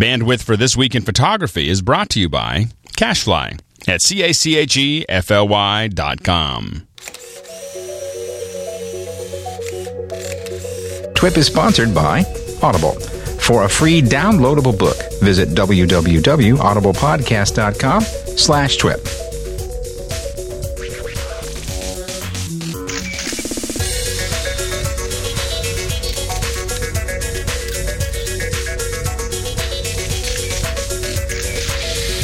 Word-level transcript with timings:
Bandwidth 0.00 0.42
for 0.42 0.56
This 0.56 0.76
Week 0.78 0.94
in 0.94 1.02
Photography 1.02 1.68
is 1.68 1.82
brought 1.82 2.08
to 2.10 2.20
you 2.20 2.28
by 2.30 2.68
Cachefly 2.96 3.60
at 3.86 4.00
C-A-C-H-E-F-L-Y 4.00 5.88
dot 5.88 6.22
com. 6.22 6.86
TWIP 11.14 11.36
is 11.36 11.46
sponsored 11.46 11.94
by 11.94 12.24
Audible. 12.62 12.92
For 13.40 13.64
a 13.64 13.68
free 13.68 14.00
downloadable 14.00 14.78
book, 14.78 14.96
visit 15.20 15.50
www.audiblepodcast.com 15.50 18.02
slash 18.02 18.78
TWIP. 18.78 19.29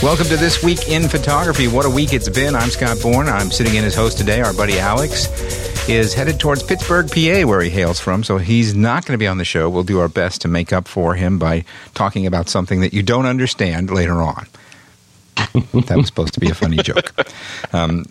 Welcome 0.07 0.27
to 0.27 0.37
This 0.37 0.63
Week 0.63 0.89
in 0.89 1.09
Photography. 1.09 1.67
What 1.67 1.85
a 1.85 1.91
week 1.91 2.13
it's 2.13 2.29
been. 2.29 2.55
I'm 2.55 2.71
Scott 2.71 3.03
Bourne. 3.03 3.27
I'm 3.27 3.51
sitting 3.51 3.75
in 3.75 3.83
as 3.83 3.97
host 3.97 4.19
today. 4.19 4.41
Our 4.41 4.53
buddy 4.53 4.79
Alex 4.79 5.27
is 5.89 6.15
headed 6.15 6.39
towards 6.39 6.63
Pittsburgh, 6.63 7.09
PA, 7.09 7.45
where 7.45 7.61
he 7.61 7.71
hails 7.71 7.99
from, 7.99 8.23
so 8.23 8.39
he's 8.39 8.73
not 8.73 9.05
going 9.05 9.15
to 9.15 9.19
be 9.19 9.27
on 9.27 9.39
the 9.39 9.45
show. 9.45 9.69
We'll 9.69 9.83
do 9.83 9.99
our 9.99 10.07
best 10.07 10.43
to 10.43 10.49
make 10.49 10.73
up 10.73 10.87
for 10.87 11.17
him 11.17 11.41
by 11.41 11.65
talking 11.95 12.25
about 12.25 12.49
something 12.49 12.83
that 12.83 12.95
you 12.95 13.03
don't 13.03 13.27
understand 13.27 13.91
later 13.91 14.23
on. 14.23 14.47
that 15.35 15.97
was 15.97 16.07
supposed 16.07 16.35
to 16.35 16.41
be 16.41 16.51
a 16.51 16.55
funny 16.55 16.77
joke. 16.77 17.13
Um, 17.73 18.07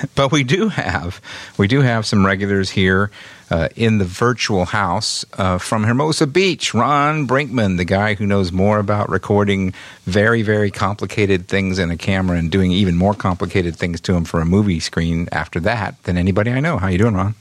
but 0.14 0.32
we 0.32 0.44
do 0.44 0.68
have 0.68 1.20
we 1.56 1.66
do 1.66 1.80
have 1.80 2.06
some 2.06 2.24
regulars 2.24 2.70
here 2.70 3.10
uh, 3.50 3.68
in 3.76 3.98
the 3.98 4.04
virtual 4.04 4.66
house 4.66 5.24
uh, 5.38 5.58
from 5.58 5.84
Hermosa 5.84 6.26
Beach. 6.26 6.72
Ron 6.72 7.26
Brinkman, 7.26 7.76
the 7.76 7.84
guy 7.84 8.14
who 8.14 8.26
knows 8.26 8.52
more 8.52 8.78
about 8.78 9.08
recording 9.08 9.74
very 10.04 10.42
very 10.42 10.70
complicated 10.70 11.48
things 11.48 11.78
in 11.78 11.90
a 11.90 11.96
camera 11.96 12.38
and 12.38 12.50
doing 12.50 12.72
even 12.72 12.96
more 12.96 13.14
complicated 13.14 13.76
things 13.76 14.00
to 14.02 14.12
them 14.12 14.24
for 14.24 14.40
a 14.40 14.46
movie 14.46 14.80
screen 14.80 15.28
after 15.32 15.60
that 15.60 16.02
than 16.04 16.16
anybody 16.16 16.50
I 16.50 16.60
know. 16.60 16.78
How 16.78 16.88
you 16.88 16.98
doing, 16.98 17.14
Ron? 17.14 17.34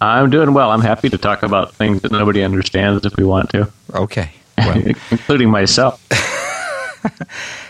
I'm 0.00 0.30
doing 0.30 0.54
well. 0.54 0.70
I'm 0.70 0.80
happy 0.80 1.08
to 1.08 1.18
talk 1.18 1.42
about 1.42 1.74
things 1.74 2.02
that 2.02 2.12
nobody 2.12 2.42
understands 2.42 3.04
if 3.04 3.16
we 3.16 3.24
want 3.24 3.50
to. 3.50 3.68
Okay, 3.92 4.30
well. 4.58 4.80
including 5.10 5.50
myself. 5.50 6.00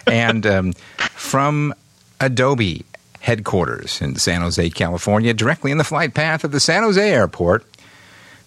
and 0.07 0.47
um, 0.47 0.73
from 0.99 1.75
Adobe 2.21 2.85
headquarters 3.21 4.01
in 4.01 4.17
San 4.17 4.41
Jose, 4.41 4.71
California, 4.71 5.35
directly 5.35 5.71
in 5.71 5.79
the 5.79 5.85
flight 5.85 6.15
path 6.15 6.45
of 6.45 6.53
the 6.53 6.61
San 6.61 6.83
Jose 6.83 7.11
airport, 7.11 7.65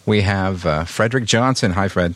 we 0.06 0.22
have 0.22 0.66
uh, 0.66 0.84
Frederick 0.86 1.26
Johnson. 1.26 1.72
Hi, 1.72 1.88
Fred. 1.88 2.16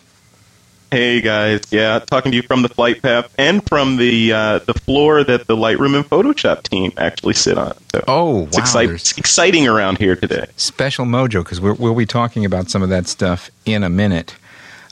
Hey 0.91 1.19
guys, 1.19 1.61
yeah, 1.71 1.99
talking 1.99 2.31
to 2.31 2.35
you 2.37 2.43
from 2.43 2.61
the 2.61 2.69
flight 2.69 3.01
path 3.01 3.33
and 3.37 3.67
from 3.67 3.97
the 3.97 4.31
uh, 4.31 4.59
the 4.59 4.73
floor 4.73 5.23
that 5.23 5.47
the 5.47 5.55
Lightroom 5.55 5.95
and 5.95 6.05
Photoshop 6.07 6.63
team 6.63 6.93
actually 6.95 7.33
sit 7.33 7.57
on. 7.57 7.73
So 7.91 8.03
oh, 8.07 8.33
wow! 8.33 8.47
It's, 8.53 8.75
it's 8.75 9.17
exciting 9.17 9.67
around 9.67 9.97
here 9.97 10.15
today. 10.15 10.45
Special 10.55 11.05
mojo 11.05 11.43
because 11.43 11.59
we'll 11.59 11.95
be 11.95 12.05
talking 12.05 12.45
about 12.45 12.69
some 12.69 12.83
of 12.83 12.89
that 12.89 13.07
stuff 13.07 13.49
in 13.65 13.83
a 13.83 13.89
minute. 13.89 14.35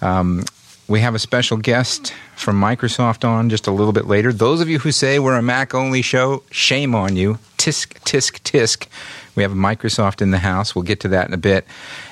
Um, 0.01 0.43
we 0.87 0.99
have 0.99 1.15
a 1.15 1.19
special 1.19 1.57
guest 1.57 2.13
from 2.35 2.59
Microsoft 2.59 3.23
on 3.23 3.49
just 3.49 3.67
a 3.67 3.71
little 3.71 3.93
bit 3.93 4.05
later. 4.05 4.33
Those 4.33 4.61
of 4.61 4.67
you 4.67 4.79
who 4.79 4.91
say 4.91 5.19
we're 5.19 5.37
a 5.37 5.41
Mac 5.41 5.73
only 5.73 6.01
show, 6.01 6.43
shame 6.51 6.95
on 6.95 7.15
you. 7.15 7.39
Tisk, 7.63 7.93
tisk, 8.03 8.41
tisk. 8.41 8.87
We 9.35 9.43
have 9.43 9.53
Microsoft 9.53 10.21
in 10.21 10.31
the 10.31 10.39
house. 10.39 10.75
We'll 10.75 10.83
get 10.83 10.99
to 10.99 11.07
that 11.07 11.29
in 11.29 11.33
a 11.33 11.37
bit. 11.37 11.65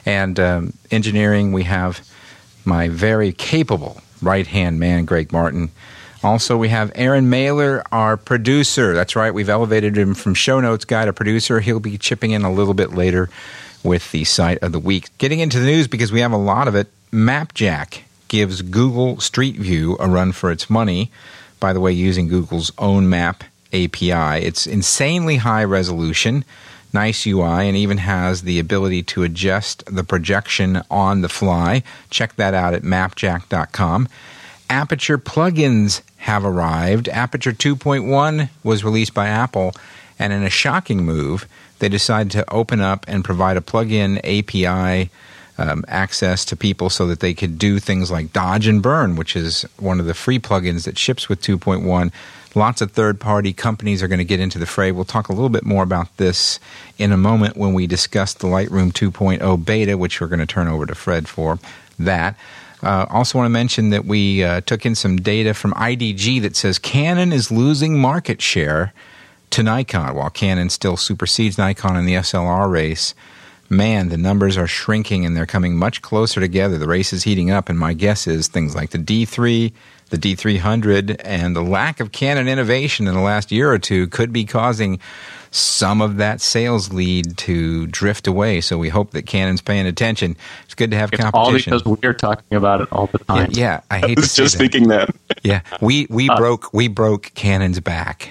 And 0.06 0.40
um, 0.40 0.74
engineering, 0.92 1.52
we 1.52 1.64
have 1.64 2.08
my 2.64 2.88
very 2.88 3.34
capable 3.34 4.02
right 4.22 4.48
hand 4.48 4.80
man, 4.80 5.04
Greg 5.04 5.34
Martin. 5.34 5.72
Also, 6.24 6.56
we 6.56 6.70
have 6.70 6.90
Aaron 6.96 7.30
Mailer, 7.30 7.84
our 7.92 8.16
producer. 8.16 8.94
That's 8.94 9.14
right, 9.18 9.34
we've 9.34 9.50
elevated 9.50 9.98
him 9.98 10.14
from 10.14 10.36
show 10.36 10.62
notes 10.62 10.86
guy 10.86 11.04
to 11.04 11.12
producer. 11.12 11.60
He'll 11.60 11.82
be 11.82 11.98
chipping 11.98 12.32
in 12.32 12.44
a 12.44 12.52
little 12.54 12.74
bit 12.74 12.94
later 12.94 13.30
with 13.84 14.10
the 14.14 14.24
site 14.24 14.60
of 14.60 14.72
the 14.72 14.80
week. 14.80 15.10
Getting 15.18 15.42
into 15.42 15.60
the 15.60 15.66
news 15.66 15.90
because 15.90 16.14
we 16.14 16.22
have 16.22 16.32
a 16.32 16.38
lot 16.38 16.70
of 16.70 16.76
it. 16.76 16.88
Mapjack 17.12 18.04
gives 18.30 18.62
Google 18.62 19.20
Street 19.20 19.58
View 19.58 19.98
a 20.00 20.08
run 20.08 20.32
for 20.32 20.50
its 20.50 20.70
money, 20.70 21.12
by 21.60 21.74
the 21.74 21.82
way, 21.82 21.92
using 21.92 22.30
Google's 22.30 22.72
own 22.78 23.10
map 23.10 23.44
API. 23.74 24.46
It's 24.46 24.68
insanely 24.68 25.38
high 25.38 25.64
resolution, 25.64 26.46
nice 26.94 27.26
UI, 27.26 27.68
and 27.68 27.78
even 27.78 27.98
has 27.98 28.44
the 28.44 28.60
ability 28.60 29.04
to 29.04 29.24
adjust 29.24 29.84
the 29.86 30.04
projection 30.04 30.82
on 30.90 31.22
the 31.22 31.30
fly. 31.30 31.84
Check 32.10 32.36
that 32.36 32.54
out 32.54 32.74
at 32.74 32.84
mapjack.com. 32.84 34.08
Aperture 34.70 35.18
plugins 35.18 36.02
have 36.18 36.46
arrived. 36.46 37.10
Aperture 37.10 37.52
2.1 37.52 38.50
was 38.64 38.84
released 38.84 39.14
by 39.14 39.28
Apple, 39.28 39.74
and 40.18 40.32
in 40.32 40.44
a 40.44 40.50
shocking 40.50 41.04
move, 41.04 41.48
they 41.80 41.90
decided 41.90 42.32
to 42.32 42.54
open 42.54 42.80
up 42.80 43.04
and 43.08 43.26
provide 43.26 43.58
a 43.58 43.62
plugin 43.62 44.18
API 44.20 45.10
um, 45.58 45.84
access 45.88 46.46
to 46.46 46.56
people 46.56 46.90
so 46.90 47.08
that 47.08 47.20
they 47.20 47.34
could 47.34 47.58
do 47.58 47.80
things 47.80 48.10
like 48.10 48.34
dodge 48.34 48.68
and 48.68 48.82
burn, 48.82 49.16
which 49.16 49.36
is 49.36 49.64
one 49.78 50.00
of 50.00 50.06
the 50.06 50.14
free 50.14 50.40
plugins 50.40 50.86
that 50.86 50.98
ships 50.98 51.28
with 51.28 51.42
2.1. 51.42 52.12
Lots 52.54 52.82
of 52.82 52.92
third 52.92 53.20
party 53.20 53.54
companies 53.54 54.04
are 54.04 54.08
going 54.08 54.20
to 54.20 54.26
get 54.26 54.40
into 54.40 54.60
the 54.60 54.66
fray. 54.66 54.92
We'll 54.92 55.06
talk 55.06 55.30
a 55.30 55.34
little 55.34 55.50
bit 55.50 55.66
more 55.66 55.84
about 55.84 56.16
this 56.18 56.60
in 56.98 57.12
a 57.12 57.18
moment 57.18 57.56
when 57.56 57.74
we 57.74 57.88
discuss 57.88 58.34
the 58.34 58.48
Lightroom 58.48 58.92
2.0 58.92 59.66
beta, 59.66 59.98
which 59.98 60.20
we're 60.20 60.28
going 60.28 60.40
to 60.40 60.46
turn 60.46 60.68
over 60.68 60.86
to 60.86 60.96
Fred 60.96 61.30
for 61.30 61.60
that. 61.98 62.38
Uh, 62.84 63.06
also, 63.10 63.38
want 63.38 63.46
to 63.46 63.52
mention 63.52 63.92
that 63.92 64.06
we 64.06 64.44
uh, 64.44 64.60
took 64.62 64.86
in 64.86 64.96
some 64.96 65.18
data 65.18 65.54
from 65.54 65.72
IDG 65.74 66.42
that 66.42 66.56
says 66.56 66.80
Canon 66.80 67.32
is 67.32 67.52
losing 67.52 68.00
market 68.00 68.42
share 68.42 68.92
to 69.52 69.64
Nikon, 69.64 70.16
while 70.16 70.30
Canon 70.30 70.70
still 70.70 70.98
supersedes 70.98 71.58
Nikon 71.58 71.96
in 71.96 72.06
the 72.06 72.16
SLR 72.16 72.70
race 72.70 73.14
man, 73.72 74.10
the 74.10 74.18
numbers 74.18 74.58
are 74.58 74.68
shrinking 74.68 75.26
and 75.26 75.36
they're 75.36 75.46
coming 75.46 75.76
much 75.76 76.02
closer 76.02 76.40
together. 76.40 76.78
The 76.78 76.88
race 76.88 77.14
is 77.14 77.24
heating 77.24 77.50
up, 77.50 77.70
and 77.70 77.80
my 77.80 77.94
guess 77.94 78.28
is 78.28 78.48
things 78.48 78.76
like 78.76 78.92
the 78.92 78.98
D3, 79.00 79.72
the 80.12 80.18
D300, 80.18 81.20
and 81.24 81.56
the 81.56 81.64
lack 81.64 82.00
of 82.00 82.12
Canon 82.12 82.48
innovation 82.48 83.08
in 83.08 83.16
the 83.16 83.22
last 83.22 83.52
year 83.52 83.72
or 83.72 83.80
two 83.80 84.08
could 84.08 84.32
be 84.32 84.46
causing 84.46 85.00
some 85.52 86.02
of 86.02 86.18
that 86.18 86.40
sales 86.40 86.94
lead 86.94 87.38
to 87.38 87.86
drift 87.88 88.28
away. 88.28 88.62
So 88.62 88.78
we 88.78 88.90
hope 88.90 89.12
that 89.12 89.26
Canon's 89.26 89.62
paying 89.62 89.86
attention. 89.86 90.38
It's 90.64 90.76
good 90.76 90.92
to 90.92 90.98
have 90.98 91.12
it's 91.12 91.22
competition. 91.22 91.74
All 91.74 91.80
because 91.80 92.02
we're 92.02 92.14
talking 92.14 92.58
about 92.58 92.82
it 92.82 92.92
all 92.92 93.08
the 93.08 93.20
time. 93.20 93.52
Yeah, 93.52 93.60
yeah 93.60 93.82
I 93.92 94.00
hate 94.00 94.18
I 94.18 94.22
was 94.22 94.34
to 94.36 94.44
just 94.44 94.54
that. 94.54 94.60
thinking 94.60 94.88
that. 94.88 95.14
yeah, 95.44 95.62
we 95.82 96.08
we 96.10 96.30
uh, 96.30 96.38
broke 96.38 96.74
we 96.74 96.88
broke 96.88 97.34
Canon's 97.34 97.80
back 97.80 98.30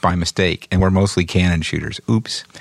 by 0.00 0.14
mistake, 0.14 0.66
and 0.70 0.80
we're 0.80 0.90
mostly 0.90 1.24
Canon 1.24 1.62
shooters. 1.62 2.00
Oops. 2.08 2.44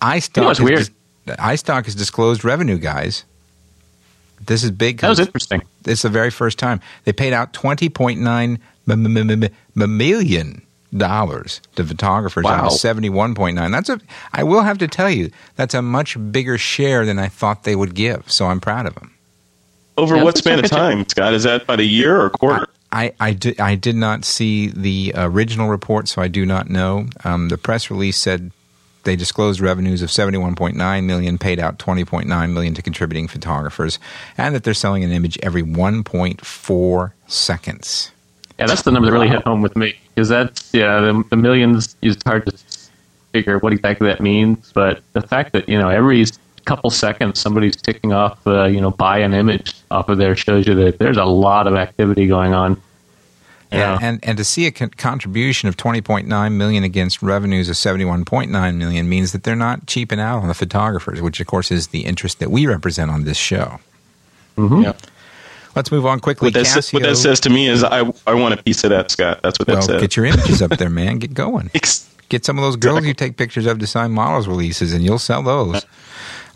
iStock 0.00 0.36
you 0.36 0.42
know 0.42 0.50
is 0.50 0.60
weird. 0.60 0.78
Dis- 0.78 0.90
iStock 1.36 1.84
has 1.86 1.94
disclosed 1.94 2.44
revenue, 2.44 2.78
guys. 2.78 3.24
This 4.48 4.64
is 4.64 4.70
big. 4.70 4.98
That 4.98 5.10
was 5.10 5.20
interesting. 5.20 5.62
It's 5.84 6.02
the 6.02 6.08
very 6.08 6.30
first 6.30 6.58
time 6.58 6.80
they 7.04 7.12
paid 7.12 7.32
out 7.32 7.52
twenty 7.52 7.88
point 7.88 8.18
nine 8.18 8.58
million 8.86 10.62
dollars 10.96 11.60
to 11.76 11.84
photographers 11.84 12.44
wow. 12.44 12.52
out 12.52 12.64
of 12.66 12.72
seventy 12.72 13.10
one 13.10 13.34
point 13.34 13.56
nine. 13.56 13.70
That's 13.70 13.90
a. 13.90 14.00
I 14.32 14.42
will 14.42 14.62
have 14.62 14.78
to 14.78 14.88
tell 14.88 15.10
you 15.10 15.30
that's 15.56 15.74
a 15.74 15.82
much 15.82 16.16
bigger 16.32 16.56
share 16.58 17.04
than 17.04 17.18
I 17.18 17.28
thought 17.28 17.64
they 17.64 17.76
would 17.76 17.94
give. 17.94 18.32
So 18.32 18.46
I'm 18.46 18.58
proud 18.58 18.86
of 18.86 18.94
them. 18.94 19.14
Over 19.98 20.16
yeah, 20.16 20.24
what 20.24 20.38
span 20.38 20.64
of 20.64 20.70
time, 20.70 21.06
Scott? 21.08 21.34
Is 21.34 21.42
that 21.42 21.62
about 21.64 21.80
a 21.80 21.84
year 21.84 22.20
or 22.20 22.26
a 22.26 22.30
quarter? 22.30 22.66
I, 22.90 23.12
I, 23.20 23.32
did, 23.34 23.60
I 23.60 23.74
did 23.74 23.96
not 23.96 24.24
see 24.24 24.68
the 24.68 25.12
original 25.14 25.68
report, 25.68 26.08
so 26.08 26.22
I 26.22 26.28
do 26.28 26.46
not 26.46 26.70
know. 26.70 27.06
Um, 27.24 27.50
the 27.50 27.58
press 27.58 27.90
release 27.90 28.16
said 28.16 28.50
they 29.04 29.16
disclosed 29.16 29.60
revenues 29.60 30.02
of 30.02 30.10
71.9 30.10 31.04
million, 31.04 31.38
paid 31.38 31.58
out 31.58 31.78
20.9 31.78 32.52
million 32.52 32.74
to 32.74 32.82
contributing 32.82 33.28
photographers, 33.28 33.98
and 34.36 34.54
that 34.54 34.64
they're 34.64 34.74
selling 34.74 35.04
an 35.04 35.12
image 35.12 35.38
every 35.42 35.62
1.4 35.62 37.12
seconds. 37.26 38.12
Yeah, 38.58 38.66
that's 38.66 38.82
the 38.82 38.90
number 38.90 39.06
that 39.06 39.12
really 39.12 39.28
hit 39.28 39.42
home 39.42 39.62
with 39.62 39.76
me 39.76 39.96
because 40.14 40.28
that's 40.28 40.74
yeah, 40.74 41.00
the, 41.00 41.24
the 41.30 41.36
millions 41.36 41.96
is 42.02 42.16
hard 42.26 42.46
to 42.46 42.58
figure 43.32 43.58
what 43.58 43.72
exactly 43.72 44.08
that 44.08 44.20
means, 44.20 44.72
but 44.72 45.00
the 45.12 45.20
fact 45.20 45.52
that 45.52 45.68
you 45.68 45.78
know 45.78 45.88
every 45.88 46.24
couple 46.64 46.90
seconds 46.90 47.40
somebody's 47.40 47.76
ticking 47.76 48.12
off 48.12 48.46
uh, 48.46 48.64
you 48.64 48.78
know 48.78 48.90
buy 48.90 49.16
an 49.18 49.32
image 49.32 49.72
off 49.90 50.10
of 50.10 50.18
there 50.18 50.36
shows 50.36 50.66
you 50.66 50.74
that 50.74 50.98
there's 50.98 51.16
a 51.16 51.24
lot 51.24 51.66
of 51.66 51.74
activity 51.74 52.26
going 52.26 52.52
on 52.52 52.78
yeah, 53.70 53.98
and 54.00 54.18
and 54.22 54.38
to 54.38 54.44
see 54.44 54.66
a 54.66 54.70
con- 54.70 54.90
contribution 54.90 55.68
of 55.68 55.76
20.9 55.76 56.52
million 56.52 56.84
against 56.84 57.22
revenues 57.22 57.68
of 57.68 57.76
71.9 57.76 58.76
million 58.76 59.08
means 59.08 59.32
that 59.32 59.42
they're 59.42 59.56
not 59.56 59.86
cheaping 59.86 60.20
out 60.20 60.40
on 60.40 60.48
the 60.48 60.54
photographers, 60.54 61.20
which 61.20 61.40
of 61.40 61.46
course 61.46 61.70
is 61.70 61.88
the 61.88 62.04
interest 62.04 62.38
that 62.38 62.50
we 62.50 62.66
represent 62.66 63.10
on 63.10 63.24
this 63.24 63.36
show. 63.36 63.80
Mm-hmm. 64.56 64.82
Yeah. 64.82 64.92
Let's 65.76 65.92
move 65.92 66.06
on 66.06 66.18
quickly. 66.20 66.46
What 66.46 66.54
that, 66.54 66.66
Casio, 66.66 66.94
what 66.94 67.02
that, 67.02 67.16
says 67.16 67.40
to 67.40 67.50
me 67.50 67.68
is 67.68 67.84
I, 67.84 68.10
I 68.26 68.34
want 68.34 68.58
a 68.58 68.62
piece 68.62 68.82
of 68.84 68.90
that, 68.90 69.10
Scott. 69.10 69.40
That's 69.42 69.58
what 69.58 69.66
that 69.68 69.74
well, 69.74 69.82
says. 69.82 70.00
Get 70.00 70.16
your 70.16 70.26
images 70.26 70.62
up 70.62 70.70
there, 70.72 70.90
man. 70.90 71.18
Get 71.18 71.34
going. 71.34 71.70
Get 72.28 72.44
some 72.44 72.58
of 72.58 72.64
those 72.64 72.76
girls 72.76 73.06
you 73.06 73.14
take 73.14 73.36
pictures 73.36 73.64
of 73.64 73.78
to 73.78 73.86
sign 73.86 74.10
models 74.10 74.48
releases, 74.48 74.92
and 74.92 75.02
you'll 75.04 75.18
sell 75.18 75.42
those. 75.42 75.84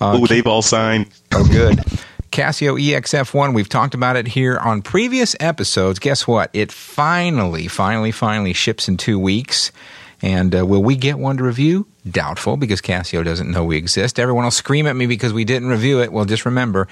Uh, 0.01 0.19
oh, 0.19 0.27
they've 0.27 0.47
all 0.47 0.61
signed. 0.61 1.07
Oh, 1.33 1.47
good. 1.47 1.79
Casio 2.33 2.81
E 2.81 2.93
EXF1, 2.93 3.55
we've 3.55 3.69
talked 3.69 3.95
about 3.95 4.17
it 4.17 4.27
here 4.27 4.57
on 4.57 4.81
previous 4.81 5.37
episodes. 5.39 5.99
Guess 5.99 6.27
what? 6.27 6.49
It 6.55 6.73
finally, 6.73 7.69
finally, 7.69 8.11
finally 8.11 8.55
ships 8.55 8.89
in 8.89 8.97
two 8.97 9.19
weeks. 9.19 9.71
And 10.23 10.55
uh, 10.55 10.65
will 10.65 10.83
we 10.83 10.97
get 10.97 11.19
one 11.19 11.37
to 11.37 11.45
review? 11.45 11.87
Doubtful, 12.09 12.57
because 12.57 12.81
Casio 12.81 13.23
doesn't 13.23 13.51
know 13.51 13.65
we 13.65 13.77
exist. 13.77 14.19
Everyone 14.19 14.45
will 14.45 14.51
scream 14.51 14.87
at 14.87 14.97
me 14.97 15.07
because 15.07 15.33
we 15.33 15.45
didn't 15.45 15.69
review 15.69 16.01
it. 16.01 16.11
Well, 16.11 16.25
just 16.25 16.47
remember 16.47 16.89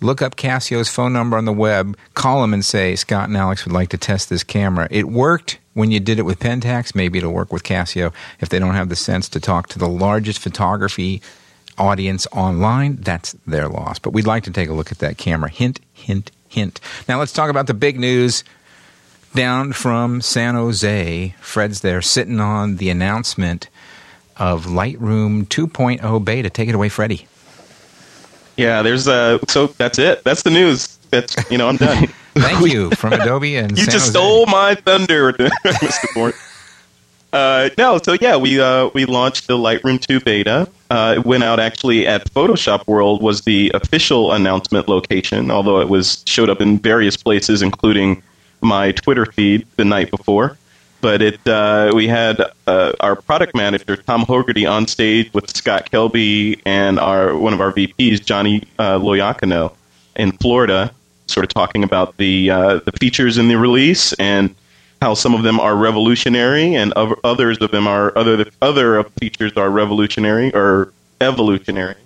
look 0.00 0.22
up 0.22 0.36
Casio's 0.36 0.88
phone 0.88 1.12
number 1.12 1.36
on 1.36 1.44
the 1.44 1.52
web, 1.52 1.96
call 2.14 2.42
them 2.42 2.52
and 2.52 2.64
say, 2.64 2.94
Scott 2.94 3.28
and 3.28 3.36
Alex 3.36 3.64
would 3.64 3.72
like 3.72 3.88
to 3.90 3.98
test 3.98 4.28
this 4.28 4.44
camera. 4.44 4.86
It 4.90 5.08
worked 5.08 5.58
when 5.72 5.90
you 5.90 5.98
did 5.98 6.18
it 6.18 6.22
with 6.22 6.38
Pentax. 6.38 6.94
Maybe 6.94 7.18
it'll 7.18 7.32
work 7.32 7.52
with 7.52 7.62
Casio 7.62 8.12
if 8.40 8.48
they 8.48 8.58
don't 8.58 8.74
have 8.74 8.90
the 8.90 8.96
sense 8.96 9.28
to 9.30 9.40
talk 9.40 9.68
to 9.68 9.78
the 9.78 9.88
largest 9.88 10.38
photography 10.38 11.22
audience 11.78 12.26
online. 12.32 12.96
That's 12.96 13.32
their 13.46 13.68
loss. 13.68 13.98
But 13.98 14.10
we'd 14.10 14.26
like 14.26 14.44
to 14.44 14.50
take 14.50 14.68
a 14.68 14.72
look 14.72 14.92
at 14.92 14.98
that 14.98 15.18
camera. 15.18 15.50
Hint, 15.50 15.80
hint, 15.92 16.30
hint. 16.48 16.80
Now 17.08 17.18
let's 17.18 17.32
talk 17.32 17.50
about 17.50 17.66
the 17.66 17.74
big 17.74 17.98
news 17.98 18.44
down 19.34 19.72
from 19.72 20.20
San 20.20 20.54
Jose. 20.54 21.34
Fred's 21.40 21.80
there 21.80 22.00
sitting 22.02 22.40
on 22.40 22.76
the 22.76 22.90
announcement 22.90 23.68
of 24.36 24.66
Lightroom 24.66 25.44
2.0 25.46 26.24
beta. 26.24 26.50
Take 26.50 26.68
it 26.68 26.74
away, 26.74 26.88
Freddie. 26.88 27.26
Yeah, 28.56 28.82
there's 28.82 29.08
uh 29.08 29.38
so 29.48 29.66
that's 29.66 29.98
it. 29.98 30.22
That's 30.22 30.42
the 30.42 30.50
news. 30.50 30.96
That's 31.10 31.34
you 31.50 31.58
know, 31.58 31.68
I'm 31.68 31.76
done. 31.76 32.06
Thank 32.34 32.72
you 32.72 32.90
from 32.90 33.12
Adobe 33.14 33.56
and 33.56 33.72
you 33.76 33.84
San 33.84 33.92
just 33.92 34.06
Jose. 34.06 34.10
stole 34.10 34.46
my 34.46 34.74
thunder, 34.76 35.32
Mr. 35.32 36.14
Bourne. 36.14 36.32
Uh, 37.34 37.68
no, 37.76 37.98
so 37.98 38.16
yeah, 38.20 38.36
we 38.36 38.60
uh, 38.60 38.88
we 38.94 39.06
launched 39.06 39.48
the 39.48 39.58
Lightroom 39.58 40.00
2 40.00 40.20
beta. 40.20 40.68
Uh, 40.88 41.14
it 41.16 41.26
went 41.26 41.42
out 41.42 41.58
actually 41.58 42.06
at 42.06 42.32
Photoshop 42.32 42.86
World 42.86 43.20
was 43.20 43.40
the 43.40 43.72
official 43.74 44.30
announcement 44.30 44.88
location, 44.88 45.50
although 45.50 45.80
it 45.80 45.88
was 45.88 46.22
showed 46.26 46.48
up 46.48 46.60
in 46.60 46.78
various 46.78 47.16
places, 47.16 47.60
including 47.60 48.22
my 48.60 48.92
Twitter 48.92 49.26
feed 49.26 49.66
the 49.74 49.84
night 49.84 50.12
before. 50.12 50.56
But 51.00 51.22
it 51.22 51.44
uh, 51.48 51.90
we 51.92 52.06
had 52.06 52.40
uh, 52.68 52.92
our 53.00 53.16
product 53.16 53.56
manager 53.56 53.96
Tom 53.96 54.24
Hogarty 54.24 54.70
on 54.70 54.86
stage 54.86 55.34
with 55.34 55.56
Scott 55.56 55.90
Kelby 55.90 56.60
and 56.64 57.00
our 57.00 57.36
one 57.36 57.52
of 57.52 57.60
our 57.60 57.72
VPs 57.72 58.24
Johnny 58.24 58.62
uh, 58.78 59.68
in 60.14 60.30
Florida, 60.38 60.92
sort 61.26 61.42
of 61.42 61.52
talking 61.52 61.82
about 61.82 62.16
the 62.16 62.50
uh, 62.50 62.78
the 62.84 62.92
features 62.92 63.38
in 63.38 63.48
the 63.48 63.58
release 63.58 64.12
and 64.20 64.54
how 65.04 65.12
some 65.12 65.34
of 65.34 65.42
them 65.42 65.60
are 65.60 65.76
revolutionary 65.76 66.74
and 66.74 66.90
other- 66.94 67.18
others 67.24 67.58
of 67.58 67.70
them 67.70 67.86
are 67.86 68.16
other 68.16 68.46
other 68.62 69.04
features 69.20 69.52
are 69.54 69.68
revolutionary 69.68 70.50
or 70.54 70.94
evolutionary. 71.20 71.96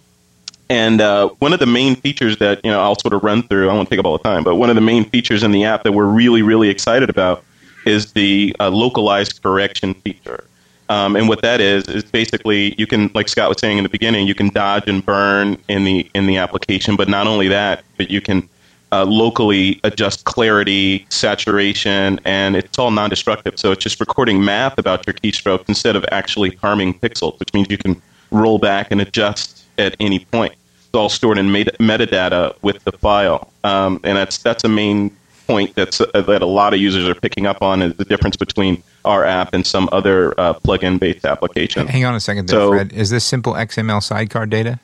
And 0.69 1.01
uh, 1.01 1.29
one 1.39 1.53
of 1.53 1.61
the 1.61 1.67
main 1.81 1.95
features 1.95 2.39
that 2.39 2.61
you 2.65 2.73
know 2.73 2.81
I'll 2.81 2.99
sort 2.99 3.15
of 3.15 3.23
run 3.23 3.45
through. 3.45 3.71
I 3.71 3.75
won't 3.75 3.89
take 3.89 4.01
up 4.01 4.05
all 4.05 4.19
the 4.19 4.25
time, 4.25 4.43
but 4.43 4.57
one 4.57 4.69
of 4.69 4.75
the 4.75 4.87
main 4.93 5.05
features 5.05 5.45
in 5.45 5.53
the 5.53 5.65
app 5.65 5.85
that 5.85 5.93
we're 5.93 6.13
really 6.23 6.43
really 6.43 6.71
excited 6.71 7.09
about 7.09 7.45
is 7.87 8.13
the 8.15 8.55
uh, 8.59 8.69
localized 8.69 9.41
correction 9.45 9.95
feature. 9.95 10.43
Um, 10.89 11.15
and 11.15 11.29
what 11.29 11.41
that 11.43 11.61
is 11.61 11.85
is 11.89 12.03
basically 12.03 12.75
you 12.79 12.87
can, 12.89 13.13
like 13.15 13.29
Scott 13.29 13.49
was 13.49 13.61
saying 13.61 13.79
in 13.79 13.85
the 13.85 13.95
beginning, 13.99 14.27
you 14.27 14.35
can 14.35 14.49
dodge 14.49 14.89
and 14.89 15.07
burn 15.07 15.57
in 15.69 15.85
the 15.85 16.11
in 16.17 16.27
the 16.27 16.39
application. 16.39 16.97
But 16.97 17.09
not 17.09 17.29
only 17.29 17.47
that, 17.47 17.85
but 17.97 18.11
you 18.11 18.21
can 18.21 18.49
uh, 18.93 19.05
locally 19.05 19.81
adjust 19.85 20.25
clarity, 20.25 21.07
saturation, 21.11 22.19
and 22.25 22.57
it's 22.57 22.79
all 22.79 22.91
non-destructive. 22.91 23.59
So 23.59 23.73
it's 23.73 23.83
just 23.83 24.01
recording 24.01 24.45
math 24.45 24.79
about 24.79 25.07
your 25.07 25.15
keystroke 25.15 25.65
instead 25.69 25.97
of 25.97 26.05
actually 26.13 26.57
harming 26.57 26.95
pixels, 26.99 27.39
which 27.39 27.53
means 27.55 27.69
you 27.71 27.79
can 27.79 28.01
roll 28.31 28.59
back 28.59 28.91
and 28.91 29.01
adjust 29.01 29.65
at 29.79 29.95
any 30.01 30.21
point. 30.21 30.53
It's 30.53 30.95
all 30.95 31.09
stored 31.09 31.39
in 31.39 31.53
meta- 31.53 31.77
metadata 31.79 32.55
with 32.63 32.83
the 32.85 32.93
file, 32.93 33.53
um, 33.65 34.01
and 34.05 34.17
that's 34.17 34.39
that's 34.39 34.65
a 34.65 34.69
main 34.69 35.15
point 35.47 35.75
that's 35.75 36.01
uh, 36.01 36.07
that 36.23 36.43
a 36.43 36.47
lot 36.47 36.73
of 36.75 36.81
users 36.81 37.09
are 37.09 37.15
picking 37.15 37.47
up 37.47 37.63
on 37.63 37.83
is 37.83 37.95
the 37.97 38.05
difference 38.05 38.37
between 38.37 38.83
our 39.05 39.25
app 39.25 39.53
and 39.55 39.67
some 39.67 39.89
other 39.93 40.39
uh, 40.41 40.55
plugin 40.55 40.99
based 40.99 41.25
application. 41.25 41.87
Hang 41.87 42.05
on 42.05 42.15
a 42.15 42.21
second 42.21 42.49
there, 42.49 42.59
So- 42.59 42.71
Fred. 42.71 42.93
Is 42.93 43.11
this 43.11 43.25
simple 43.25 43.53
XML 43.53 44.03
sidecar 44.03 44.47
data? 44.47 44.81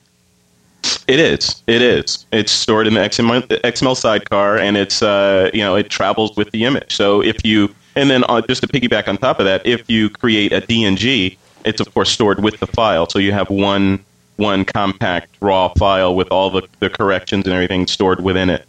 It 1.07 1.21
is. 1.21 1.63
It 1.67 1.83
is. 1.83 2.25
It's 2.33 2.53
stored 2.53 2.87
in 2.87 2.95
the 2.95 3.01
XML, 3.01 3.43
XML 3.47 3.97
sidecar, 3.97 4.59
and 4.59 4.77
it's 4.77 5.03
uh, 5.03 5.51
you 5.53 5.61
know 5.61 5.77
it 5.77 5.91
travels 5.91 6.37
with 6.37 6.51
the 6.51 6.65
image. 6.65 6.95
So 6.95 7.23
if 7.23 7.45
you 7.45 7.75
and 7.97 8.11
then 8.11 8.25
uh, 8.29 8.41
just 8.43 8.63
to 8.63 8.69
piggyback 8.69 9.07
on 9.09 9.17
top 9.19 9.39
of 9.39 9.45
that, 9.47 9.67
if 9.67 9.89
you 9.89 10.11
create 10.11 10.53
a 10.53 10.61
DNG, 10.61 11.37
it's 11.65 11.81
of 11.81 11.93
course 11.95 12.11
stored 12.11 12.43
with 12.43 12.59
the 12.61 12.67
file. 12.67 13.09
So 13.09 13.19
you 13.19 13.33
have 13.33 13.51
one 13.51 14.05
one 14.37 14.65
compact 14.65 15.37
raw 15.41 15.69
file 15.69 16.15
with 16.17 16.29
all 16.29 16.51
the, 16.51 16.67
the 16.81 16.91
corrections 16.91 17.45
and 17.47 17.55
everything 17.55 17.87
stored 17.87 18.23
within 18.25 18.51
it. 18.51 18.67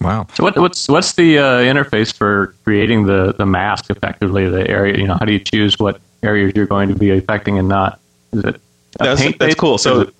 Wow. 0.00 0.26
So 0.34 0.44
what, 0.44 0.56
what's 0.56 0.88
what's 0.88 1.14
the 1.14 1.38
uh, 1.38 1.42
interface 1.60 2.12
for 2.14 2.54
creating 2.64 3.06
the, 3.06 3.34
the 3.36 3.44
mask 3.46 3.90
effectively? 3.90 4.48
The 4.48 4.68
area, 4.68 4.96
you 4.96 5.06
know, 5.06 5.14
how 5.18 5.24
do 5.26 5.32
you 5.32 5.40
choose 5.40 5.78
what 5.78 6.00
areas 6.22 6.52
you're 6.54 6.66
going 6.66 6.88
to 6.88 6.94
be 6.94 7.10
affecting 7.10 7.58
and 7.58 7.68
not? 7.68 7.98
Is 8.32 8.44
it 8.44 8.54
a 8.56 8.60
That's, 9.04 9.20
paint 9.20 9.38
that's 9.38 9.50
base? 9.50 9.54
cool. 9.56 9.74
Is 9.74 9.82
So 9.82 10.00
it- 10.02 10.14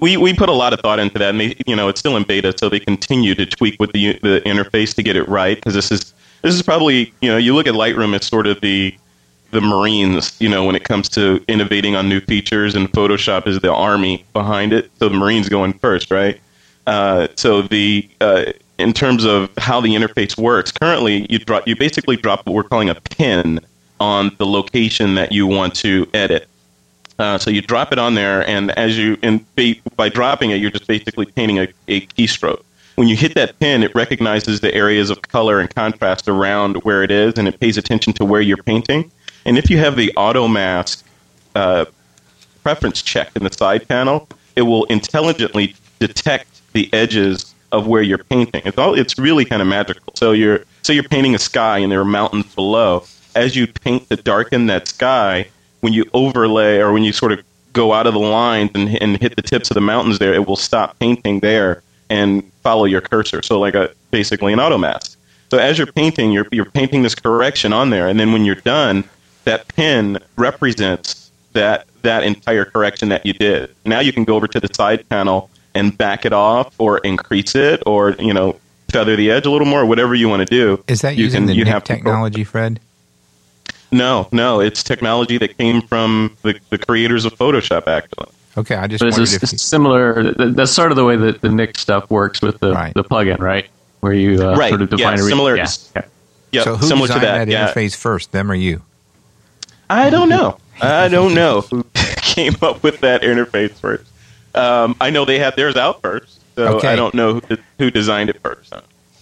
we, 0.00 0.16
we 0.16 0.34
put 0.34 0.48
a 0.48 0.52
lot 0.52 0.72
of 0.72 0.80
thought 0.80 0.98
into 0.98 1.18
that, 1.18 1.30
and 1.30 1.40
they, 1.40 1.56
you 1.66 1.74
know 1.74 1.88
it's 1.88 2.00
still 2.00 2.16
in 2.16 2.22
beta, 2.22 2.54
so 2.56 2.68
they 2.68 2.80
continue 2.80 3.34
to 3.34 3.46
tweak 3.46 3.78
with 3.80 3.92
the 3.92 4.12
the 4.20 4.40
interface 4.46 4.94
to 4.94 5.02
get 5.02 5.16
it 5.16 5.28
right. 5.28 5.56
Because 5.56 5.74
this 5.74 5.90
is 5.90 6.14
this 6.42 6.54
is 6.54 6.62
probably 6.62 7.12
you 7.20 7.30
know 7.30 7.36
you 7.36 7.54
look 7.54 7.66
at 7.66 7.74
Lightroom 7.74 8.14
as 8.14 8.26
sort 8.26 8.46
of 8.46 8.60
the 8.60 8.94
the 9.50 9.60
Marines, 9.60 10.36
you 10.40 10.48
know, 10.48 10.64
when 10.64 10.76
it 10.76 10.84
comes 10.84 11.08
to 11.08 11.42
innovating 11.48 11.96
on 11.96 12.08
new 12.08 12.20
features, 12.20 12.74
and 12.74 12.90
Photoshop 12.92 13.46
is 13.46 13.58
the 13.60 13.72
army 13.72 14.24
behind 14.32 14.72
it. 14.72 14.90
So 14.98 15.08
the 15.08 15.16
Marines 15.16 15.48
going 15.48 15.72
first, 15.72 16.10
right? 16.10 16.40
Uh, 16.86 17.28
so 17.36 17.62
the 17.62 18.08
uh, 18.20 18.52
in 18.78 18.92
terms 18.92 19.24
of 19.24 19.50
how 19.58 19.80
the 19.80 19.94
interface 19.94 20.38
works, 20.38 20.72
currently 20.72 21.26
you 21.28 21.38
drop 21.38 21.66
you 21.66 21.76
basically 21.76 22.16
drop 22.16 22.46
what 22.46 22.54
we're 22.54 22.62
calling 22.62 22.88
a 22.88 22.94
pin 22.94 23.60
on 23.98 24.30
the 24.38 24.46
location 24.46 25.14
that 25.16 25.32
you 25.32 25.46
want 25.46 25.74
to 25.76 26.08
edit. 26.14 26.48
Uh, 27.20 27.36
so 27.36 27.50
you 27.50 27.60
drop 27.60 27.92
it 27.92 27.98
on 27.98 28.14
there, 28.14 28.48
and 28.48 28.70
as 28.78 28.96
you 28.96 29.18
and 29.22 29.44
by 29.94 30.08
dropping 30.08 30.52
it, 30.52 30.56
you're 30.56 30.70
just 30.70 30.86
basically 30.86 31.26
painting 31.26 31.58
a, 31.58 31.68
a 31.86 32.00
keystroke. 32.06 32.62
When 32.94 33.08
you 33.08 33.14
hit 33.14 33.34
that 33.34 33.58
pin, 33.58 33.82
it 33.82 33.94
recognizes 33.94 34.60
the 34.60 34.74
areas 34.74 35.10
of 35.10 35.20
color 35.20 35.60
and 35.60 35.72
contrast 35.72 36.28
around 36.28 36.76
where 36.82 37.02
it 37.02 37.10
is, 37.10 37.34
and 37.36 37.46
it 37.46 37.60
pays 37.60 37.76
attention 37.76 38.14
to 38.14 38.24
where 38.24 38.40
you're 38.40 38.62
painting. 38.62 39.12
And 39.44 39.58
if 39.58 39.68
you 39.68 39.76
have 39.76 39.96
the 39.96 40.10
auto 40.16 40.48
mask 40.48 41.04
uh, 41.54 41.84
preference 42.62 43.02
checked 43.02 43.36
in 43.36 43.44
the 43.44 43.52
side 43.52 43.86
panel, 43.86 44.26
it 44.56 44.62
will 44.62 44.84
intelligently 44.84 45.74
detect 45.98 46.62
the 46.72 46.88
edges 46.94 47.54
of 47.70 47.86
where 47.86 48.00
you're 48.00 48.24
painting. 48.24 48.62
It's 48.64 48.78
all 48.78 48.94
it's 48.94 49.18
really 49.18 49.44
kind 49.44 49.60
of 49.60 49.68
magical. 49.68 50.14
So 50.16 50.32
you're 50.32 50.64
so 50.80 50.94
you're 50.94 51.04
painting 51.04 51.34
a 51.34 51.38
sky 51.38 51.80
and 51.80 51.92
there 51.92 52.00
are 52.00 52.04
mountains 52.06 52.54
below. 52.54 53.04
As 53.34 53.54
you 53.56 53.66
paint 53.66 54.08
to 54.08 54.16
darken 54.16 54.68
that 54.68 54.88
sky, 54.88 55.48
when 55.80 55.92
you 55.92 56.04
overlay 56.12 56.78
or 56.78 56.92
when 56.92 57.04
you 57.04 57.12
sort 57.12 57.32
of 57.32 57.42
go 57.72 57.92
out 57.92 58.06
of 58.06 58.14
the 58.14 58.20
lines 58.20 58.70
and, 58.74 59.00
and 59.00 59.20
hit 59.20 59.36
the 59.36 59.42
tips 59.42 59.70
of 59.70 59.74
the 59.74 59.80
mountains 59.80 60.18
there, 60.18 60.34
it 60.34 60.46
will 60.46 60.56
stop 60.56 60.98
painting 60.98 61.40
there 61.40 61.82
and 62.08 62.42
follow 62.62 62.84
your 62.84 63.00
cursor. 63.00 63.42
So 63.42 63.58
like 63.60 63.74
a 63.74 63.90
basically 64.10 64.52
an 64.52 64.60
auto 64.60 64.78
mask. 64.78 65.18
So 65.50 65.58
as 65.58 65.78
you're 65.78 65.92
painting, 65.92 66.32
you're 66.32 66.46
you're 66.52 66.64
painting 66.64 67.02
this 67.02 67.14
correction 67.14 67.72
on 67.72 67.90
there, 67.90 68.06
and 68.08 68.20
then 68.20 68.32
when 68.32 68.44
you're 68.44 68.54
done, 68.56 69.04
that 69.44 69.66
pin 69.68 70.18
represents 70.36 71.30
that 71.52 71.86
that 72.02 72.22
entire 72.22 72.64
correction 72.64 73.08
that 73.08 73.26
you 73.26 73.32
did. 73.32 73.74
Now 73.84 74.00
you 74.00 74.12
can 74.12 74.24
go 74.24 74.36
over 74.36 74.46
to 74.46 74.60
the 74.60 74.72
side 74.72 75.08
panel 75.08 75.50
and 75.74 75.96
back 75.96 76.24
it 76.24 76.32
off, 76.32 76.74
or 76.78 76.98
increase 76.98 77.54
it, 77.54 77.82
or 77.86 78.10
you 78.12 78.32
know 78.32 78.58
feather 78.90 79.16
the 79.16 79.30
edge 79.30 79.46
a 79.46 79.50
little 79.50 79.66
more, 79.66 79.86
whatever 79.86 80.14
you 80.14 80.28
want 80.28 80.40
to 80.40 80.46
do. 80.46 80.82
Is 80.88 81.00
that 81.02 81.16
you 81.16 81.24
using 81.24 81.42
can- 81.42 81.46
the 81.46 81.54
you 81.54 81.64
Nik 81.64 81.84
technology, 81.84 82.44
Fred? 82.44 82.80
No, 83.92 84.28
no, 84.32 84.60
it's 84.60 84.82
technology 84.82 85.36
that 85.38 85.58
came 85.58 85.82
from 85.82 86.36
the, 86.42 86.58
the 86.70 86.78
creators 86.78 87.24
of 87.24 87.32
Photoshop, 87.34 87.86
actually. 87.88 88.28
Okay, 88.56 88.74
I 88.76 88.86
just 88.86 89.00
But 89.00 89.10
wondered 89.12 89.22
it's 89.22 89.34
if 89.34 89.42
a 89.44 89.52
you, 89.52 89.58
similar. 89.58 90.32
That's 90.34 90.70
sort 90.72 90.92
of 90.92 90.96
the 90.96 91.04
way 91.04 91.16
that 91.16 91.40
the 91.40 91.48
Nik 91.50 91.76
stuff 91.78 92.10
works 92.10 92.40
with 92.42 92.58
the 92.60 92.72
Right. 92.72 92.94
the 92.94 93.04
plugin, 93.04 93.38
right? 93.38 93.66
Where 94.00 94.12
you 94.12 94.42
uh, 94.46 94.56
Right, 94.56 94.68
sort 94.70 94.82
of 94.82 94.90
yeah, 94.92 94.96
define 94.96 95.18
a 95.20 95.22
re- 95.24 95.28
similar- 95.28 95.56
Yeah. 95.56 95.66
okay. 95.96 96.06
Yeah, 96.52 96.62
so 96.64 96.76
who 96.76 96.86
similar 96.86 97.06
to 97.08 97.12
designed 97.14 97.24
that. 97.26 97.44
that, 97.46 97.48
yeah. 97.52 97.72
interface 97.72 97.94
first, 97.96 98.32
them 98.32 98.50
or 98.50 98.54
you? 98.54 98.82
I 99.88 100.10
don't 100.10 100.28
know. 100.28 100.58
I 100.82 101.08
don't 101.08 101.34
know 101.34 101.60
who 101.62 101.84
came 102.16 102.56
up 102.62 102.82
with 102.82 103.00
that 103.00 103.22
interface 103.22 103.72
first. 103.72 104.04
Um, 104.54 104.96
I 105.00 105.10
know 105.10 105.24
they 105.24 105.38
had 105.38 105.54
theirs 105.56 105.76
out 105.76 106.00
first, 106.02 106.40
so 106.56 106.76
Okay. 106.78 106.88
I 106.88 106.96
don't 106.96 107.14
know 107.14 107.34
who, 107.40 107.56
who 107.78 107.90
designed 107.90 108.30
it 108.30 108.40
first. 108.42 108.72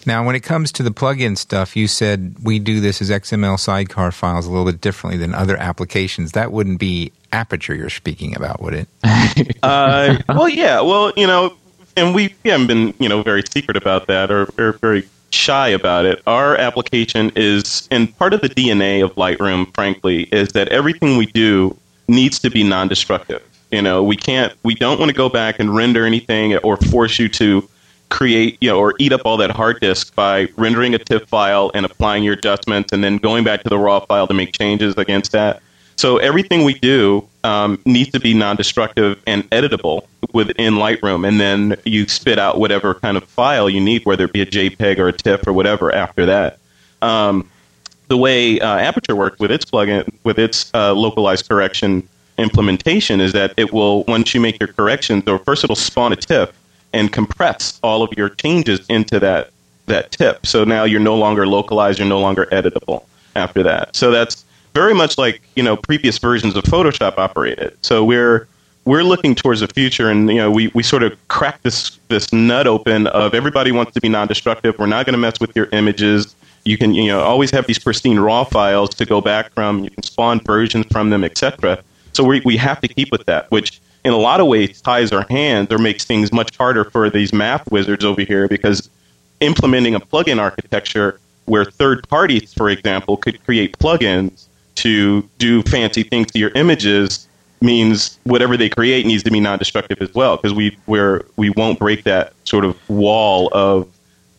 Now, 0.09 0.25
when 0.25 0.35
it 0.35 0.41
comes 0.41 0.73
to 0.73 0.83
the 0.83 0.91
plugin 0.91 1.37
stuff, 1.37 1.77
you 1.77 1.87
said 1.87 2.35
we 2.43 2.59
do 2.59 2.81
this 2.81 3.03
as 3.03 3.11
XML 3.11 3.61
sidecar 3.61 4.11
files 4.11 4.47
a 4.47 4.51
little 4.51 4.65
bit 4.65 4.81
differently 4.81 5.19
than 5.19 5.35
other 5.35 5.55
applications. 5.59 6.33
That 6.33 6.51
wouldn't 6.51 6.79
be 6.79 7.13
Aperture 7.31 7.75
you're 7.75 7.91
speaking 7.91 8.35
about, 8.35 8.63
would 8.63 8.73
it? 8.75 8.89
Uh, 9.63 10.17
well, 10.29 10.49
yeah, 10.49 10.81
well, 10.81 11.13
you 11.17 11.27
know, 11.27 11.55
and 11.97 12.15
we 12.15 12.35
haven't 12.45 12.69
been, 12.69 12.95
you 12.99 13.09
know, 13.09 13.23
very 13.23 13.43
secret 13.53 13.77
about 13.77 14.07
that 14.07 14.31
or, 14.31 14.49
or 14.57 14.73
very 14.73 15.07
shy 15.31 15.69
about 15.69 16.07
it. 16.07 16.23
Our 16.27 16.57
application 16.57 17.31
is, 17.37 17.87
and 17.91 18.17
part 18.19 18.33
of 18.33 18.41
the 18.41 18.49
DNA 18.49 19.05
of 19.05 19.15
Lightroom, 19.17 19.73
frankly, 19.75 20.23
is 20.33 20.51
that 20.51 20.69
everything 20.69 21.19
we 21.19 21.27
do 21.27 21.77
needs 22.09 22.39
to 22.39 22.51
be 22.51 22.63
non-destructive. 22.63 23.43
You 23.71 23.83
know, 23.83 24.03
we 24.03 24.17
can't, 24.17 24.55
we 24.63 24.75
don't 24.75 24.99
want 24.99 25.11
to 25.11 25.17
go 25.17 25.29
back 25.29 25.59
and 25.59 25.75
render 25.75 26.07
anything 26.07 26.57
or 26.59 26.79
force 26.79 27.19
you 27.19 27.29
to 27.31 27.69
create, 28.09 28.59
you 28.61 28.71
know, 28.71 28.79
or 28.79 28.95
eat 28.99 29.13
up 29.13 29.23
all 29.25 29.37
that 29.37 29.51
hard 29.51 29.81
disk 29.81 30.15
by 30.15 30.49
rendering 30.57 30.95
a 30.95 30.99
TIFF 30.99 31.29
file 31.29 31.71
and 31.75 31.85
applying 31.85 32.25
your 32.25 32.35
adjustments 32.35 32.93
and 32.93 33.05
then 33.05 33.19
going 33.19 33.45
back 33.45 33.63
to 33.63 33.69
the 33.69 33.79
raw 33.79 34.01
file 34.01 34.27
to 34.27 34.35
make 34.35 34.53
changes 34.53 34.95
against 34.97 35.33
that. 35.33 35.63
So 35.97 36.19
everything 36.19 36.65
we 36.65 36.75
do 36.75 37.29
um, 37.43 37.81
needs 37.85 38.13
to 38.13 38.21
be 38.21 38.33
non-destructive 38.33 39.21
and 39.27 39.49
editable 39.51 40.07
within 40.33 40.75
Lightroom, 40.75 41.27
and 41.27 41.41
then 41.41 41.77
you 41.85 42.07
spit 42.07 42.39
out 42.39 42.61
whatever 42.61 42.95
kind 42.95 43.17
of 43.17 43.25
file 43.25 43.69
you 43.69 43.81
need, 43.81 44.05
whether 44.05 44.25
it 44.25 44.33
be 44.33 44.41
a 44.41 44.47
JPEG 44.47 44.99
or 44.99 45.09
a 45.09 45.13
TIFF 45.13 45.47
or 45.47 45.53
whatever. 45.53 45.93
After 45.93 46.25
that, 46.27 46.59
um, 47.03 47.51
the 48.07 48.17
way 48.17 48.61
uh, 48.61 48.77
Aperture 48.77 49.17
works 49.17 49.39
with 49.41 49.51
its 49.51 49.65
plugin, 49.65 50.09
with 50.23 50.39
its 50.39 50.73
uh, 50.73 50.95
localized 50.95 51.49
correction 51.49 52.09
implementation, 52.39 53.21
is 53.21 53.33
that 53.33 53.53
it 53.57 53.73
will 53.73 54.05
once 54.05 54.33
you 54.33 54.41
make 54.41 54.61
your 54.61 54.69
corrections, 54.69 55.27
or 55.27 55.39
first 55.41 55.65
it'll 55.65 55.77
spawn 55.77 56.13
a 56.13 56.17
TIFF 56.17 56.53
and 56.93 57.13
compress 57.13 57.79
all 57.83 58.03
of 58.03 58.13
your 58.17 58.29
changes 58.29 58.85
into 58.89 59.21
that 59.21 59.51
that 59.87 60.11
TIFF. 60.13 60.39
So 60.45 60.65
now 60.65 60.85
you're 60.85 61.01
no 61.01 61.17
longer 61.17 61.47
localized, 61.47 61.99
you're 61.99 62.09
no 62.09 62.21
longer 62.21 62.47
editable 62.53 63.05
after 63.35 63.63
that. 63.63 63.97
So 63.97 64.11
that's 64.11 64.45
very 64.75 64.95
much 64.95 65.19
like 65.19 65.43
you 65.57 65.63
know 65.63 65.77
previous 65.77 66.19
versions 66.19 66.55
of 66.57 66.65
Photoshop 66.65 67.19
operated. 67.19 67.77
So 67.83 68.05
we're 68.05 68.47
we're 68.85 69.03
looking 69.03 69.35
towards 69.35 69.61
the 69.61 69.69
future, 69.69 70.09
and 70.09 70.29
you 70.29 70.37
know 70.37 70.51
we, 70.51 70.69
we 70.69 70.83
sort 70.83 71.03
of 71.03 71.17
crack 71.29 71.63
this 71.63 71.99
this 72.09 72.33
nut 72.33 72.67
open 72.67 73.07
of 73.09 73.35
everybody 73.35 73.73
wants 73.73 73.93
to 73.93 74.01
be 74.01 74.09
non-destructive. 74.09 74.79
We're 74.79 74.87
not 74.87 75.05
going 75.05 75.15
to 75.15 75.19
mess 75.19 75.41
with 75.41 75.55
your 75.57 75.69
images. 75.73 76.35
You 76.65 76.79
can 76.79 76.95
you 76.95 77.09
know 77.09 77.21
always 77.21 77.51
have 77.51 77.67
these 77.67 77.79
pristine 77.79 78.19
raw 78.19 78.45
files 78.45 78.91
to 78.91 79.05
go 79.05 79.21
back 79.21 79.53
from. 79.53 79.85
You 79.85 79.91
can 79.91 80.03
spawn 80.03 80.41
versions 80.41 80.87
from 80.91 81.11
them, 81.11 81.25
etc. 81.25 81.83
So 82.13 82.25
we 82.25 82.41
we 82.45 82.57
have 82.57 82.81
to 82.81 82.89
keep 82.89 83.11
with 83.11 83.25
that, 83.27 83.51
which 83.51 83.81
in 84.05 84.13
a 84.13 84.17
lot 84.17 84.41
of 84.41 84.47
ways 84.47 84.81
ties 84.81 85.13
our 85.13 85.27
hands 85.29 85.71
or 85.71 85.79
makes 85.79 86.05
things 86.05 86.33
much 86.33 86.57
harder 86.57 86.85
for 86.85 87.11
these 87.11 87.33
math 87.33 87.71
wizards 87.71 88.05
over 88.05 88.23
here 88.23 88.49
because 88.49 88.89
implementing 89.41 89.95
a 89.95 90.01
plugin 90.01 90.39
architecture 90.39 91.21
where 91.47 91.65
third 91.65 92.07
parties, 92.09 92.53
for 92.53 92.69
example, 92.69 93.17
could 93.17 93.43
create 93.45 93.77
plugins 93.79 94.47
to 94.77 95.29
do 95.39 95.63
fancy 95.63 96.03
things 96.03 96.31
to 96.33 96.39
your 96.39 96.51
images 96.51 97.27
means 97.61 98.19
whatever 98.23 98.57
they 98.57 98.69
create 98.69 99.05
needs 99.05 99.25
to 99.25 99.31
be 99.31 99.41
non-destructive 99.41 100.01
as 100.01 100.15
well 100.15 100.37
because 100.37 100.53
we 100.55 100.77
we're, 100.87 101.25
we 101.37 101.51
won't 101.51 101.79
break 101.79 102.05
that 102.05 102.33
sort 102.45 102.65
of 102.65 102.77
wall 102.89 103.49
of 103.53 103.89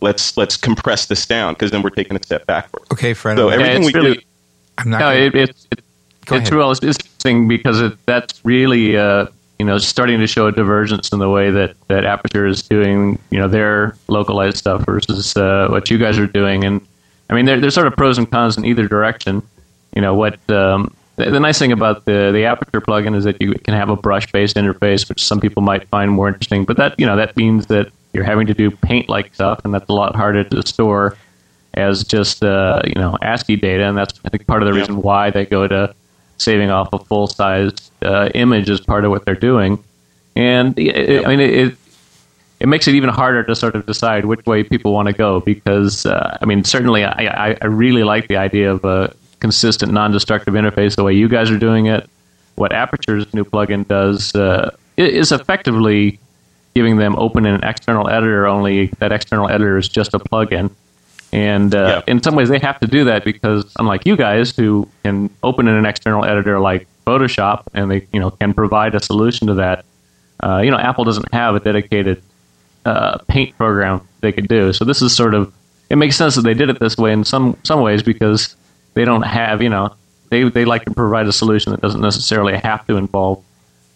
let's 0.01 0.37
let's 0.37 0.55
compress 0.55 1.07
this 1.07 1.25
down 1.25 1.53
because 1.53 1.71
then 1.71 1.81
we're 1.81 1.89
taking 1.89 2.15
a 2.15 2.23
step 2.23 2.45
backward. 2.45 2.83
Okay, 2.91 3.13
Fred. 3.13 3.37
So 3.37 3.49
everything 3.49 3.83
yeah, 3.83 3.87
we 3.87 3.93
really, 3.93 4.13
do. 4.15 4.21
I'm 4.77 4.89
not. 4.89 4.99
No, 4.99 5.05
gonna, 5.07 5.19
it, 5.19 5.35
it, 5.35 5.49
it, 5.49 5.83
it's 6.21 6.31
ahead. 6.31 6.53
real 6.53 6.71
it's 6.71 6.81
interesting 6.81 7.47
because 7.47 7.81
it, 7.81 8.05
that's 8.05 8.43
really 8.45 8.97
uh, 8.97 9.27
you 9.59 9.65
know 9.65 9.77
starting 9.77 10.19
to 10.19 10.27
show 10.27 10.47
a 10.47 10.51
divergence 10.51 11.11
in 11.11 11.19
the 11.19 11.29
way 11.29 11.51
that, 11.51 11.75
that 11.89 12.05
Aperture 12.05 12.47
is 12.47 12.63
doing 12.63 13.19
you 13.29 13.37
know 13.37 13.47
their 13.47 13.95
localized 14.07 14.57
stuff 14.57 14.85
versus 14.85 15.35
uh, 15.35 15.67
what 15.69 15.89
you 15.89 15.97
guys 15.97 16.17
are 16.17 16.27
doing, 16.27 16.63
and 16.63 16.81
I 17.29 17.35
mean 17.35 17.45
there, 17.45 17.59
there's 17.59 17.75
sort 17.75 17.87
of 17.87 17.95
pros 17.95 18.17
and 18.17 18.29
cons 18.29 18.57
in 18.57 18.65
either 18.65 18.87
direction. 18.87 19.43
You 19.95 20.01
know 20.01 20.15
what 20.15 20.39
um, 20.49 20.95
the, 21.17 21.29
the 21.29 21.39
nice 21.39 21.59
thing 21.59 21.73
about 21.73 22.05
the 22.05 22.31
the 22.31 22.45
Aperture 22.45 22.81
plugin 22.81 23.15
is 23.15 23.25
that 23.25 23.41
you 23.41 23.53
can 23.53 23.73
have 23.73 23.89
a 23.89 23.95
brush 23.95 24.31
based 24.31 24.55
interface, 24.55 25.07
which 25.09 25.23
some 25.23 25.41
people 25.41 25.61
might 25.61 25.87
find 25.89 26.11
more 26.11 26.29
interesting, 26.29 26.63
but 26.63 26.77
that 26.77 26.97
you 26.97 27.05
know 27.05 27.17
that 27.17 27.35
means 27.35 27.67
that 27.67 27.91
you're 28.13 28.23
having 28.23 28.47
to 28.47 28.53
do 28.53 28.71
paint 28.71 29.09
like 29.09 29.33
stuff, 29.35 29.61
and 29.65 29.73
that's 29.73 29.89
a 29.89 29.93
lot 29.93 30.15
harder 30.15 30.43
to 30.43 30.65
store 30.65 31.17
as 31.73 32.03
just 32.03 32.43
uh, 32.43 32.81
you 32.85 32.95
know 32.95 33.17
ASCII 33.21 33.57
data, 33.57 33.83
and 33.83 33.97
that's 33.97 34.19
I 34.23 34.29
think 34.29 34.47
part 34.47 34.63
of 34.63 34.67
the 34.67 34.73
reason 34.73 35.01
why 35.01 35.29
they 35.31 35.45
go 35.45 35.67
to 35.67 35.93
saving 36.39 36.71
off 36.71 36.89
a 36.93 36.99
full 36.99 37.27
sized 37.27 37.91
uh, 38.01 38.29
image 38.33 38.69
as 38.69 38.79
part 38.81 39.05
of 39.05 39.11
what 39.11 39.25
they're 39.25 39.35
doing. 39.35 39.83
And 40.35 40.77
it, 40.79 41.25
I 41.25 41.35
mean, 41.35 41.39
it, 41.39 41.75
it 42.59 42.67
makes 42.67 42.87
it 42.87 42.95
even 42.95 43.09
harder 43.09 43.43
to 43.43 43.55
sort 43.55 43.75
of 43.75 43.85
decide 43.85 44.25
which 44.25 44.45
way 44.45 44.63
people 44.63 44.93
want 44.93 45.07
to 45.07 45.13
go 45.13 45.39
because 45.39 46.05
uh, 46.05 46.37
I 46.41 46.45
mean, 46.45 46.63
certainly 46.63 47.03
I, 47.03 47.55
I, 47.61 47.65
really 47.65 48.03
like 48.03 48.27
the 48.27 48.37
idea 48.37 48.71
of 48.71 48.83
a 48.83 49.13
consistent, 49.39 49.93
non-destructive 49.93 50.53
interface 50.53 50.95
the 50.95 51.03
way 51.03 51.13
you 51.13 51.29
guys 51.29 51.49
are 51.49 51.57
doing 51.57 51.85
it. 51.85 52.09
What 52.55 52.73
Aperture's 52.73 53.33
new 53.33 53.45
plugin 53.45 53.87
does 53.87 54.35
uh, 54.35 54.75
is 54.97 55.31
effectively 55.31 56.19
giving 56.75 56.97
them 56.97 57.15
open 57.15 57.45
in 57.45 57.55
an 57.55 57.63
external 57.63 58.09
editor. 58.09 58.45
Only 58.45 58.87
that 58.99 59.13
external 59.13 59.49
editor 59.49 59.77
is 59.77 59.87
just 59.87 60.13
a 60.13 60.19
plugin. 60.19 60.71
And 61.31 61.75
uh, 61.75 62.01
Yeah. 62.07 62.11
in 62.13 62.23
some 62.23 62.35
ways, 62.35 62.49
they 62.49 62.59
have 62.59 62.79
to 62.79 62.87
do 62.87 63.05
that 63.05 63.23
because, 63.23 63.71
unlike 63.77 64.05
you 64.05 64.15
guys, 64.15 64.55
who 64.55 64.87
can 65.03 65.29
open 65.43 65.67
in 65.67 65.75
an 65.75 65.85
external 65.85 66.25
editor 66.25 66.59
like 66.59 66.87
Photoshop, 67.05 67.63
and 67.73 67.89
they 67.91 68.07
you 68.11 68.19
know 68.19 68.31
can 68.31 68.53
provide 68.53 68.95
a 68.95 68.99
solution 69.03 69.47
to 69.47 69.55
that, 69.55 69.85
uh, 70.43 70.61
you 70.63 70.71
know, 70.71 70.77
Apple 70.77 71.03
doesn't 71.03 71.31
have 71.33 71.55
a 71.55 71.59
dedicated 71.59 72.21
uh, 72.85 73.17
paint 73.27 73.55
program 73.57 74.01
they 74.21 74.31
could 74.31 74.47
do. 74.47 74.73
So 74.73 74.85
this 74.85 75.01
is 75.01 75.15
sort 75.15 75.33
of 75.33 75.53
it 75.89 75.97
makes 75.97 76.15
sense 76.15 76.35
that 76.35 76.41
they 76.41 76.53
did 76.53 76.69
it 76.69 76.79
this 76.79 76.97
way 76.97 77.11
in 77.11 77.23
some 77.23 77.57
some 77.63 77.81
ways 77.81 78.03
because 78.03 78.55
they 78.95 79.05
don't 79.05 79.23
have 79.23 79.61
you 79.61 79.69
know 79.69 79.95
they 80.29 80.43
they 80.49 80.65
like 80.65 80.85
to 80.85 80.91
provide 80.93 81.27
a 81.27 81.33
solution 81.33 81.71
that 81.71 81.81
doesn't 81.81 82.01
necessarily 82.01 82.57
have 82.57 82.85
to 82.87 82.95
involve 82.97 83.43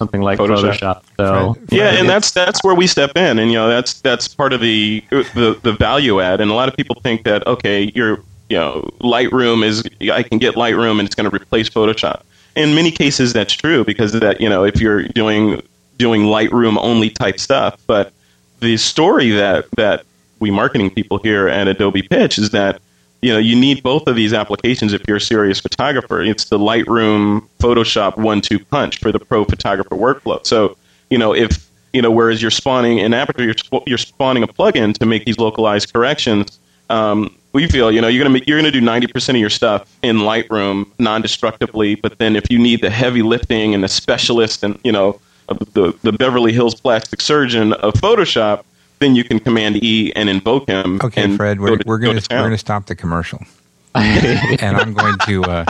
something 0.04 0.22
like 0.22 0.38
Photoshop. 0.38 0.78
Photoshop. 0.78 1.04
So 1.18 1.54
Fred, 1.54 1.68
Yeah, 1.72 1.90
Fred, 1.90 2.00
and 2.00 2.10
that's 2.10 2.32
that's 2.32 2.64
where 2.64 2.76
we 2.76 2.88
step 2.88 3.16
in, 3.16 3.40
and 3.40 3.50
you 3.52 3.58
know 3.58 3.70
that's 3.70 4.02
that's 4.02 4.28
part 4.28 4.52
of 4.52 4.60
the 4.60 5.04
the, 5.10 5.58
the 5.64 5.72
value 5.72 6.20
add. 6.20 6.42
And 6.42 6.52
a 6.52 6.54
lot 6.54 6.68
of 6.68 6.76
people 6.76 6.98
think 7.02 7.24
that 7.24 7.46
okay, 7.48 7.92
you're 7.96 8.20
you 8.50 8.58
know 8.58 8.90
Lightroom 9.00 9.64
is 9.64 9.84
I 10.12 10.24
can 10.24 10.40
get 10.40 10.56
Lightroom 10.56 11.00
and 11.00 11.06
it's 11.08 11.16
going 11.16 11.30
to 11.30 11.36
replace 11.36 11.70
Photoshop. 11.70 12.22
In 12.56 12.76
many 12.76 12.92
cases, 12.92 13.34
that's 13.34 13.54
true 13.54 13.84
because 13.86 14.12
that 14.14 14.42
you 14.42 14.50
know 14.50 14.66
if 14.66 14.82
you're 14.82 15.04
doing 15.04 15.62
doing 15.98 16.24
Lightroom 16.24 16.78
only 16.80 17.10
type 17.10 17.40
stuff, 17.40 17.82
but 17.88 18.12
the 18.60 18.76
story 18.78 19.30
that 19.32 19.66
that 19.78 20.06
we 20.40 20.52
marketing 20.52 20.90
people 20.90 21.20
here 21.20 21.48
at 21.48 21.68
Adobe 21.70 22.02
pitch 22.02 22.38
is 22.38 22.50
that 22.52 22.82
you 23.24 23.32
know 23.32 23.40
you 23.40 23.56
need 23.56 23.82
both 23.82 24.06
of 24.08 24.16
these 24.16 24.34
applications 24.34 24.92
if 24.92 25.02
you're 25.08 25.18
a 25.18 25.22
serious 25.22 25.60
photographer. 25.60 26.22
It's 26.22 26.46
the 26.46 26.60
Lightroom 26.60 27.48
Photoshop 27.60 28.18
one-two 28.18 28.60
punch 28.66 29.00
for 29.00 29.12
the 29.12 29.20
pro 29.20 29.46
photographer 29.46 29.96
workflow. 29.96 30.46
So 30.46 30.76
you 31.10 31.18
know 31.18 31.34
if 31.34 31.70
you 31.94 32.02
know 32.02 32.12
whereas 32.12 32.42
you're 32.42 32.52
spawning 32.52 33.00
an 33.00 33.14
Aperture, 33.14 33.46
you're, 33.46 33.82
you're 33.88 33.98
spawning 33.98 34.44
a 34.44 34.48
plugin 34.48 34.98
to 34.98 35.06
make 35.06 35.24
these 35.24 35.38
localized 35.38 35.94
corrections. 35.94 36.60
Um, 36.90 37.34
we 37.54 37.68
feel 37.68 37.92
you 37.92 38.02
know 38.02 38.10
you're 38.10 38.24
gonna 38.24 38.38
ma- 38.38 38.44
you're 38.46 38.60
gonna 38.60 38.72
do 38.72 38.82
90% 38.82 39.30
of 39.30 39.36
your 39.38 39.50
stuff 39.50 39.90
in 40.04 40.18
Lightroom 40.18 40.86
non-destructively, 41.00 41.96
but 41.96 42.18
then 42.18 42.36
if 42.36 42.52
you 42.52 42.60
need 42.60 42.82
the 42.82 42.90
heavy 42.90 43.22
lifting 43.22 43.74
and 43.74 43.84
the 43.84 43.88
specialist 43.88 44.64
and 44.64 44.78
you 44.84 44.92
know 44.92 45.20
the 45.48 45.98
the 46.02 46.12
Beverly 46.12 46.52
Hills 46.52 46.76
plastic 46.76 47.22
surgeon 47.22 47.72
of 47.74 47.94
Photoshop, 47.94 48.66
then 49.00 49.16
you 49.16 49.24
can 49.24 49.40
Command 49.40 49.84
E 49.84 50.12
and 50.16 50.30
invoke 50.30 50.68
him. 50.68 51.00
Okay, 51.04 51.36
Fred, 51.36 51.60
we're, 51.60 51.78
to- 51.78 51.84
we're 51.86 51.98
going 52.00 52.16
to 52.16 52.22
to 52.22 52.36
we're 52.36 52.42
going 52.42 52.52
to 52.52 52.58
stop 52.58 52.86
the 52.86 52.96
commercial, 52.96 53.40
and 53.96 54.78
I'm 54.78 54.94
going 54.94 55.18
to 55.28 55.44
uh, 55.44 55.66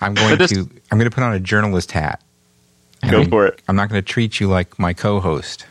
I'm 0.00 0.14
going 0.14 0.36
this- 0.38 0.50
to 0.52 0.68
I'm 0.90 0.98
going 0.98 1.10
to 1.10 1.14
put 1.14 1.24
on 1.24 1.32
a 1.34 1.40
journalist 1.40 1.92
hat. 1.92 2.20
Go 3.10 3.20
I'm- 3.20 3.30
for 3.30 3.46
it. 3.46 3.60
I'm 3.68 3.76
not 3.76 3.88
going 3.88 4.02
to 4.02 4.06
treat 4.06 4.40
you 4.40 4.48
like 4.48 4.78
my 4.78 4.92
co-host. 4.92 5.66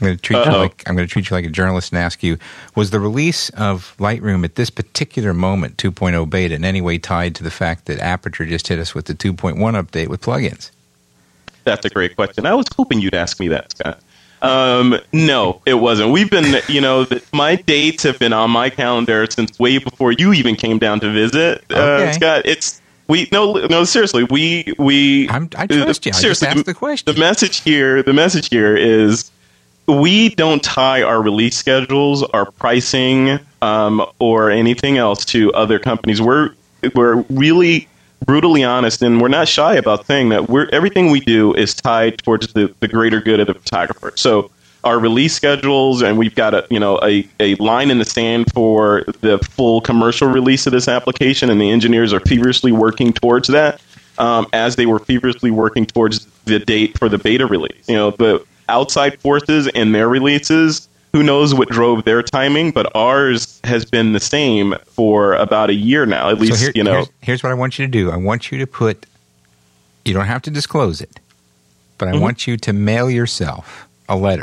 I'm 0.00 0.06
going 0.06 0.16
to 0.16 0.22
treat 0.22 0.36
you 0.36 0.42
Uh-oh. 0.52 0.58
like 0.60 0.84
I'm 0.86 0.94
going 0.94 1.08
to 1.08 1.12
treat 1.12 1.28
you 1.28 1.34
like 1.36 1.44
a 1.44 1.48
journalist 1.50 1.92
and 1.92 2.00
ask 2.00 2.22
you: 2.22 2.38
Was 2.76 2.90
the 2.90 3.00
release 3.00 3.50
of 3.50 3.94
Lightroom 3.98 4.44
at 4.44 4.54
this 4.54 4.70
particular 4.70 5.34
moment, 5.34 5.76
2.0 5.76 6.30
beta, 6.30 6.54
in 6.54 6.64
any 6.64 6.80
way 6.80 6.98
tied 6.98 7.34
to 7.36 7.42
the 7.42 7.50
fact 7.50 7.86
that 7.86 7.98
Aperture 7.98 8.46
just 8.46 8.68
hit 8.68 8.78
us 8.78 8.94
with 8.94 9.06
the 9.06 9.14
2.1 9.14 9.56
update 9.56 10.06
with 10.06 10.20
plugins? 10.20 10.70
That's 11.64 11.84
a 11.84 11.90
great 11.90 12.14
question. 12.14 12.46
I 12.46 12.54
was 12.54 12.66
hoping 12.76 13.00
you'd 13.00 13.14
ask 13.14 13.40
me 13.40 13.48
that, 13.48 13.72
Scott. 13.72 14.00
Um, 14.42 14.98
no, 15.12 15.60
it 15.66 15.74
wasn't. 15.74 16.12
We've 16.12 16.30
been, 16.30 16.60
you 16.68 16.80
know, 16.80 17.06
my 17.32 17.56
dates 17.56 18.02
have 18.04 18.18
been 18.18 18.32
on 18.32 18.50
my 18.50 18.70
calendar 18.70 19.26
since 19.30 19.58
way 19.58 19.78
before 19.78 20.12
you 20.12 20.32
even 20.32 20.54
came 20.54 20.78
down 20.78 21.00
to 21.00 21.10
visit, 21.12 21.64
uh, 21.70 21.74
Okay. 21.78 22.12
Scott. 22.12 22.42
It's 22.44 22.80
we 23.08 23.26
no 23.32 23.54
no 23.54 23.84
seriously 23.84 24.24
we 24.24 24.74
we 24.78 25.28
I'm, 25.30 25.48
I 25.56 25.66
trust 25.66 26.04
you. 26.06 26.12
I 26.14 26.16
seriously, 26.16 26.48
asked 26.48 26.66
the 26.66 26.74
question. 26.74 27.12
the 27.12 27.18
message 27.18 27.60
here 27.62 28.02
the 28.02 28.12
message 28.12 28.48
here 28.50 28.76
is 28.76 29.30
we 29.86 30.28
don't 30.34 30.62
tie 30.62 31.02
our 31.02 31.22
release 31.22 31.56
schedules 31.56 32.22
our 32.22 32.50
pricing 32.52 33.40
um, 33.62 34.04
or 34.18 34.50
anything 34.50 34.98
else 34.98 35.24
to 35.24 35.50
other 35.54 35.78
companies 35.78 36.20
we're 36.20 36.50
we're 36.94 37.24
really 37.30 37.88
brutally 38.24 38.64
honest 38.64 39.02
and 39.02 39.20
we're 39.20 39.28
not 39.28 39.48
shy 39.48 39.74
about 39.74 40.06
saying 40.06 40.28
that 40.28 40.48
we're 40.48 40.68
everything 40.72 41.10
we 41.10 41.20
do 41.20 41.54
is 41.54 41.74
tied 41.74 42.18
towards 42.18 42.52
the, 42.52 42.72
the 42.80 42.88
greater 42.88 43.20
good 43.20 43.40
of 43.40 43.46
the 43.46 43.54
photographer 43.54 44.12
so 44.16 44.50
our 44.84 44.98
release 44.98 45.34
schedules 45.34 46.02
and 46.02 46.18
we've 46.18 46.34
got 46.34 46.54
a 46.54 46.66
you 46.70 46.78
know 46.78 47.00
a, 47.02 47.26
a 47.40 47.54
line 47.56 47.90
in 47.90 47.98
the 47.98 48.04
sand 48.04 48.46
for 48.52 49.04
the 49.20 49.38
full 49.38 49.80
commercial 49.80 50.28
release 50.28 50.66
of 50.66 50.72
this 50.72 50.88
application 50.88 51.50
and 51.50 51.60
the 51.60 51.70
engineers 51.70 52.12
are 52.12 52.20
feverishly 52.20 52.72
working 52.72 53.12
towards 53.12 53.48
that 53.48 53.80
um, 54.18 54.46
as 54.52 54.76
they 54.76 54.86
were 54.86 54.98
feverishly 54.98 55.50
working 55.50 55.86
towards 55.86 56.26
the 56.44 56.58
date 56.58 56.98
for 56.98 57.08
the 57.08 57.18
beta 57.18 57.46
release. 57.46 57.88
You 57.88 57.96
know, 57.96 58.10
the 58.10 58.44
outside 58.68 59.18
forces 59.20 59.68
and 59.68 59.94
their 59.94 60.08
releases, 60.08 60.87
who 61.12 61.22
knows 61.22 61.54
what 61.54 61.68
drove 61.68 62.04
their 62.04 62.22
timing, 62.22 62.70
but 62.70 62.90
ours 62.94 63.60
has 63.64 63.84
been 63.84 64.12
the 64.12 64.20
same 64.20 64.74
for 64.86 65.34
about 65.34 65.70
a 65.70 65.74
year 65.74 66.04
now. 66.06 66.28
At 66.30 66.38
least, 66.38 66.54
so 66.54 66.58
here- 66.60 66.72
you 66.74 66.84
know, 66.84 66.92
here's, 66.94 67.10
here's 67.22 67.42
what 67.42 67.50
I 67.50 67.54
want 67.54 67.78
you 67.78 67.86
to 67.86 67.90
do. 67.90 68.10
I 68.10 68.16
want 68.16 68.50
you 68.52 68.58
to 68.58 68.66
put. 68.66 69.06
You 70.04 70.14
don't 70.14 70.26
have 70.26 70.42
to 70.42 70.50
disclose 70.50 71.00
it, 71.00 71.20
but 71.98 72.08
I 72.08 72.12
Mm-hmm. 72.12 72.20
want 72.22 72.46
you 72.46 72.56
to 72.56 72.72
mail 72.72 73.10
yourself 73.10 73.86
a 74.08 74.16
letter. 74.16 74.42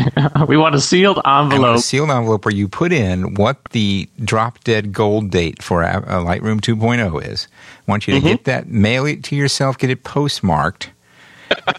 we 0.46 0.58
want 0.58 0.74
a 0.74 0.80
sealed 0.80 1.18
envelope. 1.24 1.76
a 1.76 1.80
sealed 1.80 2.10
envelope 2.10 2.44
where 2.44 2.54
you 2.54 2.68
put 2.68 2.92
in 2.92 3.34
what 3.34 3.64
the 3.70 4.08
drop 4.22 4.62
dead 4.64 4.92
gold 4.92 5.30
date 5.30 5.62
for 5.62 5.82
a- 5.82 5.86
uh, 6.06 6.22
Lightroom 6.22 6.60
2.0 6.60 7.26
is. 7.26 7.48
I 7.88 7.90
want 7.90 8.06
you 8.06 8.14
Mm-hmm. 8.14 8.24
to 8.26 8.30
get 8.34 8.44
that, 8.44 8.68
mail 8.68 9.06
it 9.06 9.24
to 9.24 9.36
yourself, 9.36 9.78
get 9.78 9.88
it 9.88 10.04
postmarked, 10.04 10.90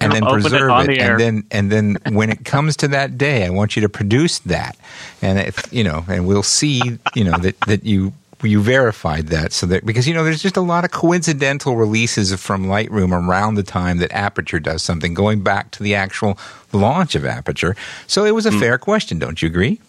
and 0.01 0.11
then 0.11 0.23
Open 0.23 0.39
it 0.39 0.41
preserve 0.41 0.71
it. 0.81 0.87
the 0.87 0.99
air. 0.99 1.11
And 1.11 1.19
then, 1.19 1.43
and 1.51 1.71
then 1.71 2.15
when 2.15 2.29
it 2.29 2.45
comes 2.45 2.77
to 2.77 2.87
that 2.89 3.17
day, 3.17 3.45
I 3.45 3.49
want 3.49 3.75
you 3.75 3.81
to 3.81 3.89
produce 3.89 4.39
that, 4.39 4.77
and 5.21 5.39
if 5.39 5.71
you 5.71 5.83
know, 5.83 6.05
and 6.07 6.27
we'll 6.27 6.43
see, 6.43 6.81
you 7.15 7.23
know, 7.23 7.37
that 7.39 7.59
that 7.61 7.85
you 7.85 8.13
you 8.43 8.61
verified 8.61 9.27
that. 9.27 9.51
So 9.51 9.65
that 9.67 9.85
because 9.85 10.07
you 10.07 10.13
know 10.13 10.23
there's 10.23 10.41
just 10.41 10.57
a 10.57 10.61
lot 10.61 10.85
of 10.85 10.91
coincidental 10.91 11.75
releases 11.75 12.33
from 12.39 12.65
Lightroom 12.65 13.11
around 13.11 13.55
the 13.55 13.63
time 13.63 13.97
that 13.97 14.11
Aperture 14.11 14.59
does 14.59 14.83
something 14.83 15.13
going 15.13 15.41
back 15.41 15.71
to 15.71 15.83
the 15.83 15.95
actual 15.95 16.37
launch 16.71 17.15
of 17.15 17.25
Aperture. 17.25 17.75
So 18.05 18.25
it 18.25 18.31
was 18.31 18.45
a 18.45 18.51
hmm. 18.51 18.59
fair 18.59 18.77
question. 18.77 19.19
Don't 19.19 19.41
you 19.41 19.47
agree? 19.47 19.79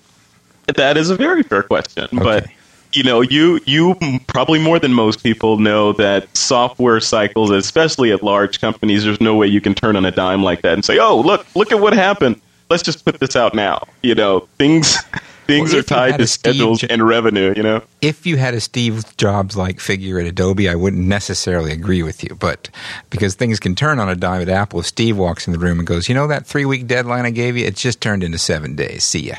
That 0.75 0.97
is 0.97 1.11
a 1.11 1.16
very 1.16 1.42
fair 1.42 1.62
question, 1.62 2.08
but 2.12 2.44
Okay. 2.44 2.54
You 2.92 3.02
know, 3.02 3.21
you 3.21 3.61
you 3.66 3.97
probably 4.26 4.59
more 4.59 4.78
than 4.78 4.92
most 4.92 5.23
people 5.23 5.59
know 5.59 5.92
that 5.95 6.35
software 6.37 7.00
cycles, 7.00 7.50
especially 7.50 8.12
at 8.12 8.23
large 8.23 8.61
companies, 8.61 9.04
there's 9.04 9.21
no 9.21 9.35
way 9.37 9.47
you 9.47 9.61
can 9.61 9.75
turn 9.75 9.97
on 9.97 10.04
a 10.04 10.11
dime 10.11 10.42
like 10.42 10.62
that 10.62 10.75
and 10.75 10.85
say, 10.85 10.99
"Oh, 10.99 11.21
look, 11.21 11.47
look 11.54 11.73
at 11.73 11.80
what 11.80 11.92
happened. 11.92 12.40
Let's 12.71 12.83
just 12.83 13.04
put 13.04 13.21
this 13.21 13.37
out 13.37 13.54
now." 13.54 13.87
You 14.02 14.14
know, 14.14 14.49
things 14.59 14.97
things 15.47 15.73
Well, 15.73 15.80
are 15.80 15.83
tied 15.83 16.18
to 16.18 16.25
a 16.25 16.26
Steve 16.26 16.54
schedules 16.54 16.85
and 16.85 17.07
revenue. 17.07 17.52
You 17.57 17.62
know, 17.62 17.83
if 18.00 18.26
you 18.26 18.37
had 18.37 18.54
a 18.54 18.61
Steve 18.61 19.16
Jobs 19.16 19.57
like 19.57 19.80
figure 19.80 20.18
at 20.18 20.26
Adobe, 20.26 20.68
I 20.68 20.75
wouldn't 20.75 21.07
necessarily 21.07 21.73
agree 21.73 22.02
with 22.02 22.23
you. 22.25 22.37
But 22.38 22.71
because 23.11 23.35
things 23.35 23.61
can 23.61 23.75
turn 23.75 23.99
on 23.99 24.09
a 24.09 24.16
dime 24.16 24.42
at 24.42 24.49
Apple, 24.49 24.80
if 24.80 24.87
Steve 24.87 25.16
walks 25.16 25.47
in 25.47 25.52
the 25.52 25.59
room 25.59 25.78
and 25.78 25.87
goes, 25.87 26.09
"You 26.09 26.14
know 26.14 26.26
that 26.26 26.47
three 26.47 26.64
week 26.64 26.87
deadline 26.87 27.26
I 27.26 27.30
gave 27.30 27.57
you? 27.57 27.66
It's 27.66 27.83
just 27.83 28.00
turned 28.00 28.25
into 28.25 28.38
seven 28.38 28.76
days. 28.76 29.04
See 29.04 29.28
ya." 29.28 29.37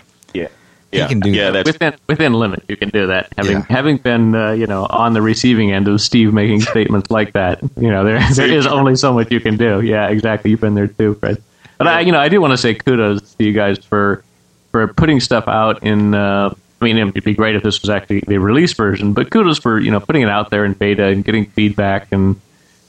Yeah, 0.92 1.04
He 1.04 1.10
can 1.10 1.20
do 1.20 1.30
yeah. 1.30 1.52
that. 1.52 1.66
That's 1.66 1.76
within 1.76 1.94
within 2.08 2.34
limit, 2.34 2.64
you 2.68 2.76
can 2.78 2.90
do 2.90 3.08
that. 3.08 3.32
Having 3.38 3.58
Yeah. 3.58 3.66
having 3.70 3.98
been 3.98 4.36
uh, 4.36 4.52
you 4.52 4.68
know 4.68 4.86
on 4.90 5.14
the 5.14 5.22
receiving 5.22 5.72
end 5.72 5.88
of 5.88 6.02
Steve 6.02 6.34
making 6.34 6.62
statements 6.62 7.10
like 7.12 7.34
that, 7.34 7.62
you 7.78 7.90
know 7.90 8.04
there 8.04 8.20
there 8.36 8.48
is 8.52 8.66
only 8.68 8.96
so 8.96 9.14
much 9.14 9.32
you 9.32 9.40
can 9.40 9.58
do. 9.58 9.82
Yeah, 9.82 10.08
exactly. 10.10 10.52
You've 10.52 10.62
been 10.62 10.76
there 10.76 10.88
too, 10.88 11.16
Fred. 11.16 11.42
But 11.78 11.88
I 11.88 12.02
you 12.02 12.12
know 12.12 12.20
I 12.20 12.30
do 12.30 12.42
want 12.42 12.52
to 12.52 12.58
say 12.58 12.74
kudos 12.74 13.36
to 13.36 13.44
you 13.44 13.54
guys 13.54 13.78
for 13.80 14.24
for 14.72 14.88
putting 14.88 15.20
stuff 15.20 15.48
out 15.48 15.84
in. 15.84 16.14
Uh, 16.14 16.54
I 16.82 16.86
mean, 16.86 16.98
it'd 16.98 17.26
be 17.26 17.34
great 17.34 17.58
if 17.58 17.64
this 17.64 17.82
was 17.82 17.90
actually 17.90 18.22
the 18.22 18.38
release 18.38 18.72
version, 18.72 19.12
but 19.12 19.30
kudos 19.32 19.60
for 19.60 19.80
you 19.80 19.92
know 19.92 20.00
putting 20.00 20.22
it 20.22 20.30
out 20.30 20.50
there 20.50 20.64
in 20.64 20.74
beta 20.74 21.08
and 21.08 21.26
getting 21.26 21.46
feedback 21.46 22.08
and 22.12 22.40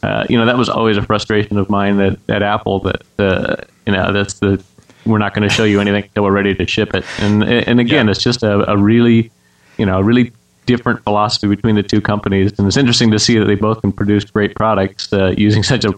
uh, 0.04 0.24
you 0.28 0.38
know 0.38 0.46
that 0.46 0.56
was 0.56 0.68
always 0.68 0.96
a 0.96 1.02
frustration 1.02 1.58
of 1.58 1.68
mine 1.68 1.96
that 1.98 2.18
at 2.28 2.42
Apple 2.42 2.78
that 2.80 3.02
uh, 3.18 3.56
you 3.86 3.92
know 3.92 4.12
that's 4.12 4.34
the 4.34 4.62
we're 5.10 5.18
not 5.18 5.34
going 5.34 5.48
to 5.48 5.54
show 5.54 5.64
you 5.64 5.80
anything 5.80 6.04
until 6.04 6.24
we're 6.24 6.32
ready 6.32 6.54
to 6.54 6.66
ship 6.66 6.94
it 6.94 7.04
and 7.18 7.42
and 7.44 7.80
again 7.80 8.06
Yeah. 8.06 8.10
it's 8.12 8.22
just 8.22 8.42
a, 8.42 8.70
a 8.70 8.76
really 8.76 9.30
you 9.76 9.86
know 9.86 9.98
a 9.98 10.02
really 10.02 10.32
different 10.66 11.02
philosophy 11.02 11.48
between 11.48 11.74
the 11.74 11.82
two 11.82 12.00
companies 12.00 12.52
and 12.58 12.66
it's 12.66 12.76
interesting 12.76 13.10
to 13.10 13.18
see 13.18 13.38
that 13.38 13.46
they 13.46 13.54
both 13.56 13.80
can 13.80 13.92
produce 13.92 14.24
great 14.24 14.54
products 14.54 15.12
uh, 15.12 15.34
using 15.36 15.62
such 15.62 15.84
a 15.84 15.92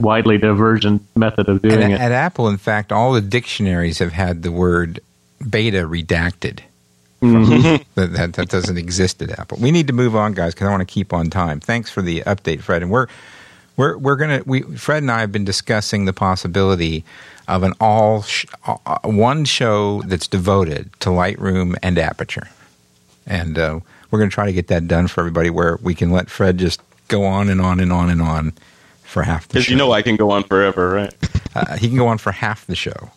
widely 0.00 0.38
divergent 0.38 1.02
method 1.16 1.48
of 1.48 1.62
doing 1.62 1.82
And 1.82 1.92
it. 1.94 2.00
at 2.00 2.12
Apple, 2.12 2.48
in 2.48 2.56
fact, 2.58 2.92
all 2.92 3.12
the 3.14 3.20
dictionaries 3.22 3.98
have 3.98 4.12
had 4.12 4.42
the 4.42 4.52
word 4.52 5.00
beta 5.48 5.78
redacted. 5.88 6.60
Mm-hmm. 7.22 7.82
that, 7.94 8.12
that, 8.12 8.32
that 8.34 8.48
doesn't 8.50 8.76
exist 8.76 9.22
at 9.22 9.38
Apple. 9.38 9.58
We 9.60 9.70
need 9.70 9.86
to 9.86 9.92
move 9.94 10.14
on, 10.14 10.34
guys, 10.34 10.54
because 10.54 10.68
I 10.68 10.70
want 10.70 10.82
to 10.86 10.92
keep 10.92 11.12
on 11.14 11.30
time. 11.30 11.60
Thanks 11.60 11.90
for 11.90 12.02
the 12.02 12.20
update, 12.22 12.60
Fred. 12.60 12.82
And 12.82 12.90
we're 12.90 13.06
we're 13.76 13.96
we're 13.98 14.16
gonna 14.16 14.42
we 14.46 14.62
Fred 14.62 15.02
and 15.02 15.10
I 15.10 15.20
have 15.20 15.32
been 15.32 15.44
discussing 15.44 16.04
the 16.04 16.12
possibility 16.12 17.04
of 17.48 17.62
an 17.62 17.74
all 17.80 18.22
sh- 18.22 18.46
uh, 18.66 18.98
one 19.04 19.44
show 19.44 20.02
that's 20.02 20.26
devoted 20.26 20.90
to 21.00 21.10
Lightroom 21.10 21.76
and 21.82 21.98
Aperture, 21.98 22.48
and 23.26 23.58
uh, 23.58 23.80
we're 24.10 24.18
going 24.18 24.30
to 24.30 24.34
try 24.34 24.46
to 24.46 24.52
get 24.52 24.68
that 24.68 24.88
done 24.88 25.08
for 25.08 25.20
everybody, 25.20 25.50
where 25.50 25.78
we 25.82 25.94
can 25.94 26.10
let 26.10 26.30
Fred 26.30 26.58
just 26.58 26.80
go 27.08 27.24
on 27.24 27.48
and 27.48 27.60
on 27.60 27.80
and 27.80 27.92
on 27.92 28.10
and 28.10 28.20
on 28.20 28.52
for 29.04 29.22
half 29.22 29.46
the 29.48 29.54
show. 29.54 29.58
because 29.60 29.70
you 29.70 29.76
know 29.76 29.92
I 29.92 30.02
can 30.02 30.16
go 30.16 30.30
on 30.30 30.42
forever, 30.44 30.90
right? 30.90 31.14
Uh, 31.56 31.74
he 31.78 31.88
can 31.88 31.96
go 31.96 32.06
on 32.06 32.18
for 32.18 32.32
half 32.32 32.66
the 32.66 32.76
show. 32.76 33.10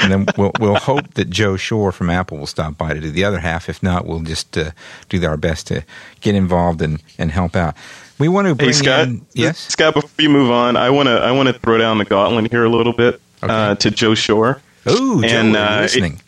And 0.00 0.10
then 0.10 0.26
we'll, 0.36 0.50
we'll 0.58 0.74
hope 0.74 1.14
that 1.14 1.30
Joe 1.30 1.56
Schorr 1.56 1.92
from 1.92 2.10
Apple 2.10 2.36
will 2.38 2.48
stop 2.48 2.76
by 2.76 2.94
to 2.94 3.00
do 3.00 3.12
the 3.12 3.22
other 3.22 3.38
half. 3.38 3.68
If 3.68 3.80
not, 3.80 4.06
we'll 4.06 4.22
just 4.22 4.58
uh, 4.58 4.72
do 5.08 5.24
our 5.24 5.36
best 5.36 5.68
to 5.68 5.84
get 6.20 6.34
involved 6.34 6.82
and, 6.82 7.00
and 7.16 7.30
help 7.30 7.54
out. 7.54 7.76
We 8.20 8.28
want 8.28 8.46
to 8.48 8.54
bring 8.54 8.68
Hey 8.68 8.72
Scott, 8.74 9.08
in 9.08 9.26
yes, 9.32 9.58
Scott. 9.58 9.94
Before 9.94 10.22
you 10.22 10.28
move 10.30 10.50
on, 10.50 10.76
I 10.76 10.90
want 10.90 11.08
to 11.08 11.12
I 11.18 11.32
want 11.32 11.48
to 11.48 11.54
throw 11.58 11.78
down 11.78 11.98
the 11.98 12.04
gauntlet 12.04 12.50
here 12.50 12.64
a 12.64 12.68
little 12.68 12.92
bit 12.92 13.20
Okay. 13.42 13.52
uh, 13.52 13.74
to 13.76 13.90
Joe 13.90 14.14
Schorr. 14.14 14.60
oh, 14.86 15.22
Joe, 15.22 15.26
and, 15.26 15.56
are 15.56 15.78
uh, 15.78 15.80
listening. 15.80 16.20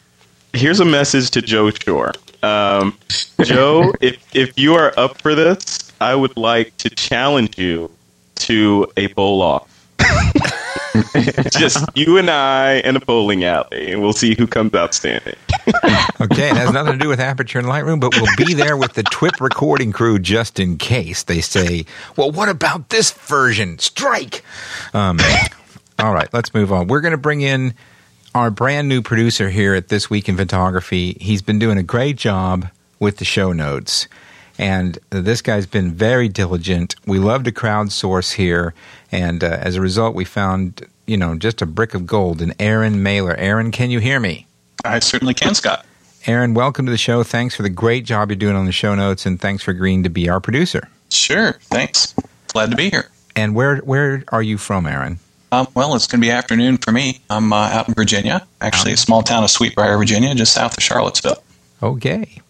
here's 0.55 0.81
a 0.81 0.85
message 0.87 1.31
to 1.33 1.43
Joe 1.43 1.71
Schorr. 1.71 2.13
Um, 2.43 2.97
Joe, 3.45 3.93
if 4.01 4.17
if 4.35 4.59
you 4.59 4.75
are 4.75 4.95
up 4.97 5.21
for 5.21 5.35
this, 5.35 5.93
I 6.01 6.15
would 6.15 6.37
like 6.39 6.75
to 6.79 6.89
challenge 6.91 7.59
you 7.59 7.91
to 8.37 8.91
a 8.97 9.09
bowl 9.09 9.43
off. 9.43 9.69
Just 11.51 11.85
you 11.95 12.19
and 12.19 12.31
I 12.31 12.75
in 12.75 12.97
a 12.97 13.01
bowling 13.01 13.45
alley, 13.45 13.93
and 13.93 14.03
we'll 14.03 14.13
see 14.13 14.35
who 14.35 14.47
comes 14.47 14.75
out 14.75 14.95
standing. 14.95 15.37
okay, 16.21 16.51
it 16.51 16.57
has 16.57 16.73
nothing 16.73 16.93
to 16.93 16.99
do 16.99 17.09
with 17.09 17.21
Aperture 17.21 17.59
and 17.59 17.69
Lightroom, 17.69 18.01
but 18.01 18.15
we'll 18.15 18.37
be 18.37 18.55
there 18.55 18.77
with 18.77 18.95
the 18.95 19.03
TWIP 19.05 19.41
recording 19.41 19.93
crew 19.93 20.19
just 20.19 20.59
in 20.59 20.79
case 20.79 21.23
they 21.23 21.41
say, 21.41 21.85
"Well, 22.17 22.31
what 22.31 22.49
about 22.49 22.89
this 22.89 23.11
version? 23.11 23.79
Strike!" 23.79 24.43
Um, 24.95 25.19
all 25.99 26.15
right, 26.15 26.33
let's 26.33 26.55
move 26.55 26.73
on. 26.73 26.89
We're 26.89 27.01
going 27.01 27.13
to 27.13 27.19
bring 27.19 27.43
in 27.43 27.75
our 28.35 28.51
brand 28.51 28.89
new 28.89 29.03
producer 29.03 29.51
here 29.51 29.75
at 29.75 29.89
This 29.89 30.09
Week 30.09 30.29
in 30.29 30.37
Photography. 30.37 31.17
He's 31.21 31.43
been 31.43 31.59
doing 31.59 31.79
a 31.79 31.83
great 31.83 32.17
job 32.17 32.69
with 32.99 33.19
the 33.19 33.25
show 33.25 33.53
notes. 33.53 34.09
And 34.59 34.99
this 35.11 35.43
guy's 35.43 35.67
been 35.67 35.93
very 35.93 36.29
diligent. 36.29 36.95
We 37.07 37.19
love 37.19 37.45
to 37.45 37.53
crowdsource 37.53 38.35
here. 38.35 38.75
And 39.11 39.43
uh, 39.43 39.59
as 39.61 39.77
a 39.77 39.81
result, 39.81 40.15
we 40.15 40.25
found, 40.25 40.87
you 41.07 41.17
know, 41.17 41.37
just 41.37 41.63
a 41.63 41.67
brick 41.67 41.95
of 41.95 42.07
gold 42.07 42.41
in 42.43 42.55
Aaron 42.59 43.03
Mailer. 43.03 43.35
Aaron, 43.37 43.71
can 43.71 43.91
you 43.91 43.99
hear 43.99 44.21
me? 44.21 44.47
I 44.85 44.99
certainly 44.99 45.35
can, 45.35 45.55
Scott. 45.55 45.85
Aaron, 46.27 46.55
welcome 46.55 46.87
to 46.87 46.93
the 46.93 46.99
show. 46.99 47.23
Thanks 47.23 47.55
for 47.55 47.63
the 47.63 47.71
great 47.71 48.05
job 48.05 48.31
you're 48.31 48.37
doing 48.37 48.55
on 48.55 48.67
the 48.67 48.73
show 48.73 48.95
notes, 48.95 49.27
and 49.27 49.41
thanks 49.41 49.63
for 49.63 49.73
agreeing 49.73 50.05
to 50.05 50.09
be 50.09 50.29
our 50.29 50.41
producer. 50.41 50.89
Sure, 51.11 51.53
thanks. 51.63 52.15
Glad 52.49 52.71
to 52.71 52.77
be 52.77 52.91
here. 52.91 53.11
And 53.35 53.55
where 53.55 53.79
where 53.79 54.25
are 54.29 54.43
you 54.43 54.59
from, 54.59 54.87
Aaron? 54.87 55.19
Um, 55.51 55.67
well, 55.75 55.95
it's 55.95 56.07
going 56.07 56.21
to 56.21 56.27
be 56.27 56.31
afternoon 56.31 56.79
for 56.79 56.93
me. 56.93 57.21
I'm 57.29 57.53
uh, 57.53 57.69
out 57.69 57.89
in 57.89 57.95
Virginia, 57.95 58.47
actually 58.61 58.93
a 58.93 58.97
small 58.97 59.23
town 59.23 59.45
of 59.45 59.51
Sweet 59.51 59.75
Briar, 59.75 59.99
Virginia, 59.99 60.35
just 60.35 60.55
south 60.55 60.77
of 60.77 60.83
Charlottesville. 60.83 61.43
Okay. 61.83 62.41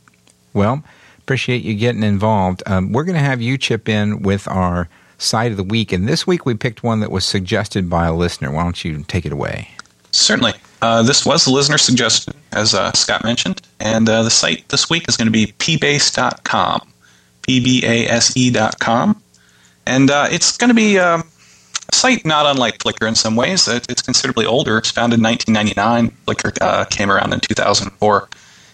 Well, 0.52 0.84
appreciate 1.18 1.62
you 1.64 1.74
getting 1.74 2.04
involved. 2.04 2.62
Um, 2.66 2.92
we're 2.92 3.04
going 3.04 3.16
to 3.16 3.24
have 3.24 3.40
you 3.40 3.58
chip 3.58 3.88
in 3.88 4.22
with 4.22 4.46
our 4.46 4.88
site 5.22 5.50
of 5.50 5.56
the 5.56 5.64
week, 5.64 5.92
and 5.92 6.08
this 6.08 6.26
week 6.26 6.44
we 6.44 6.54
picked 6.54 6.82
one 6.82 7.00
that 7.00 7.11
was 7.11 7.24
suggested 7.24 7.88
by 7.88 8.06
a 8.06 8.14
listener. 8.14 8.50
Why 8.50 8.62
don't 8.64 8.85
you 8.85 9.04
take 9.08 9.24
it 9.24 9.32
away? 9.32 9.68
Certainly. 10.11 10.54
Uh, 10.82 11.02
this 11.02 11.24
was 11.24 11.44
the 11.44 11.52
listener 11.52 11.78
suggestion, 11.78 12.35
as 12.50 12.74
uh, 12.74 12.90
Scott 12.92 13.22
mentioned, 13.22 13.62
and 13.78 14.08
uh, 14.08 14.24
the 14.24 14.30
site 14.30 14.68
this 14.68 14.90
week 14.90 15.08
is 15.08 15.16
going 15.16 15.26
to 15.26 15.32
be 15.32 15.46
pbase.com, 15.46 16.88
P-B-A-S-E.com, 17.42 19.22
and 19.87 20.11
uh, 20.11 20.26
it's 20.30 20.56
going 20.56 20.68
to 20.68 20.74
be 20.74 20.98
um, 20.98 21.22
a 21.92 21.94
site 21.94 22.26
not 22.26 22.46
unlike 22.46 22.78
Flickr 22.78 23.06
in 23.06 23.14
some 23.14 23.37
ways. 23.37 23.68
It's 23.68 24.02
considerably 24.02 24.44
older. 24.44 24.78
It's 24.78 24.90
founded 24.90 25.20
in 25.20 25.24
1999. 25.24 26.16
Flickr 26.26 26.58
uh, 26.61 26.85
came 26.87 27.12
around 27.12 27.32
in 27.32 27.38
2004. 27.38 28.28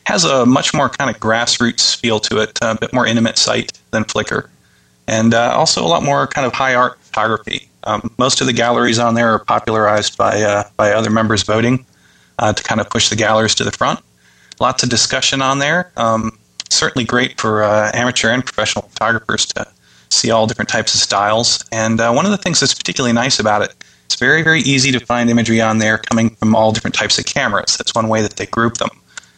Has 0.05 0.25
a 0.25 0.47
much 0.47 0.73
more 0.73 0.89
kind 0.89 1.15
of 1.15 1.21
grassroots 1.21 1.95
feel 1.95 2.21
to 2.21 2.39
it, 2.39 2.59
a 2.63 2.75
bit 2.75 2.95
more 2.95 3.07
intimate 3.07 3.37
site 3.37 3.79
than 3.91 4.05
Flickr, 4.05 4.49
and 5.09 5.33
uh, 5.35 5.55
also 5.57 5.85
a 5.85 5.89
lot 5.89 6.05
more 6.05 6.27
kind 6.29 6.47
of 6.47 6.53
high 6.53 6.75
art 6.75 7.01
photography. 7.01 7.69
Um, 7.85 8.13
most 8.19 8.41
of 8.41 8.47
the 8.47 8.53
galleries 8.53 8.99
on 8.99 9.15
there 9.15 9.33
are 9.33 9.39
popularized 9.39 10.17
by 10.17 10.43
uh, 10.43 10.65
by 10.77 10.93
other 10.93 11.11
members 11.11 11.43
voting 11.43 11.85
uh, 12.39 12.53
to 12.53 12.63
kind 12.63 12.81
of 12.81 12.89
push 12.91 13.09
the 13.09 13.17
galleries 13.17 13.55
to 13.57 13.65
the 13.65 13.73
front. 13.73 14.01
Lots 14.61 14.83
of 14.83 14.91
discussion 14.91 15.41
on 15.41 15.59
there. 15.59 15.91
Um, 15.97 16.39
certainly 16.69 17.05
great 17.05 17.41
for 17.41 17.63
uh, 17.63 17.91
amateur 17.95 18.31
and 18.31 18.45
professional 18.45 18.87
photographers 18.89 19.47
to 19.47 19.67
see 20.11 20.31
all 20.31 20.47
different 20.47 20.69
types 20.69 20.95
of 20.95 21.01
styles. 21.01 21.65
And 21.73 22.01
uh, 22.01 22.13
one 22.13 22.27
of 22.27 22.31
the 22.31 22.39
things 22.39 22.61
that's 22.61 22.75
particularly 22.75 23.15
nice 23.15 23.39
about 23.39 23.63
it, 23.63 23.75
it's 24.05 24.17
very 24.17 24.43
very 24.43 24.61
easy 24.61 24.93
to 24.93 25.01
find 25.01 25.31
imagery 25.31 25.63
on 25.63 25.79
there 25.79 25.97
coming 25.97 26.31
from 26.37 26.55
all 26.55 26.73
different 26.73 26.95
types 26.95 27.19
of 27.19 27.25
cameras. 27.25 27.79
That's 27.79 27.95
one 27.95 28.09
way 28.09 28.21
that 28.21 28.37
they 28.37 28.47
group 28.47 28.77
them. 28.77 28.91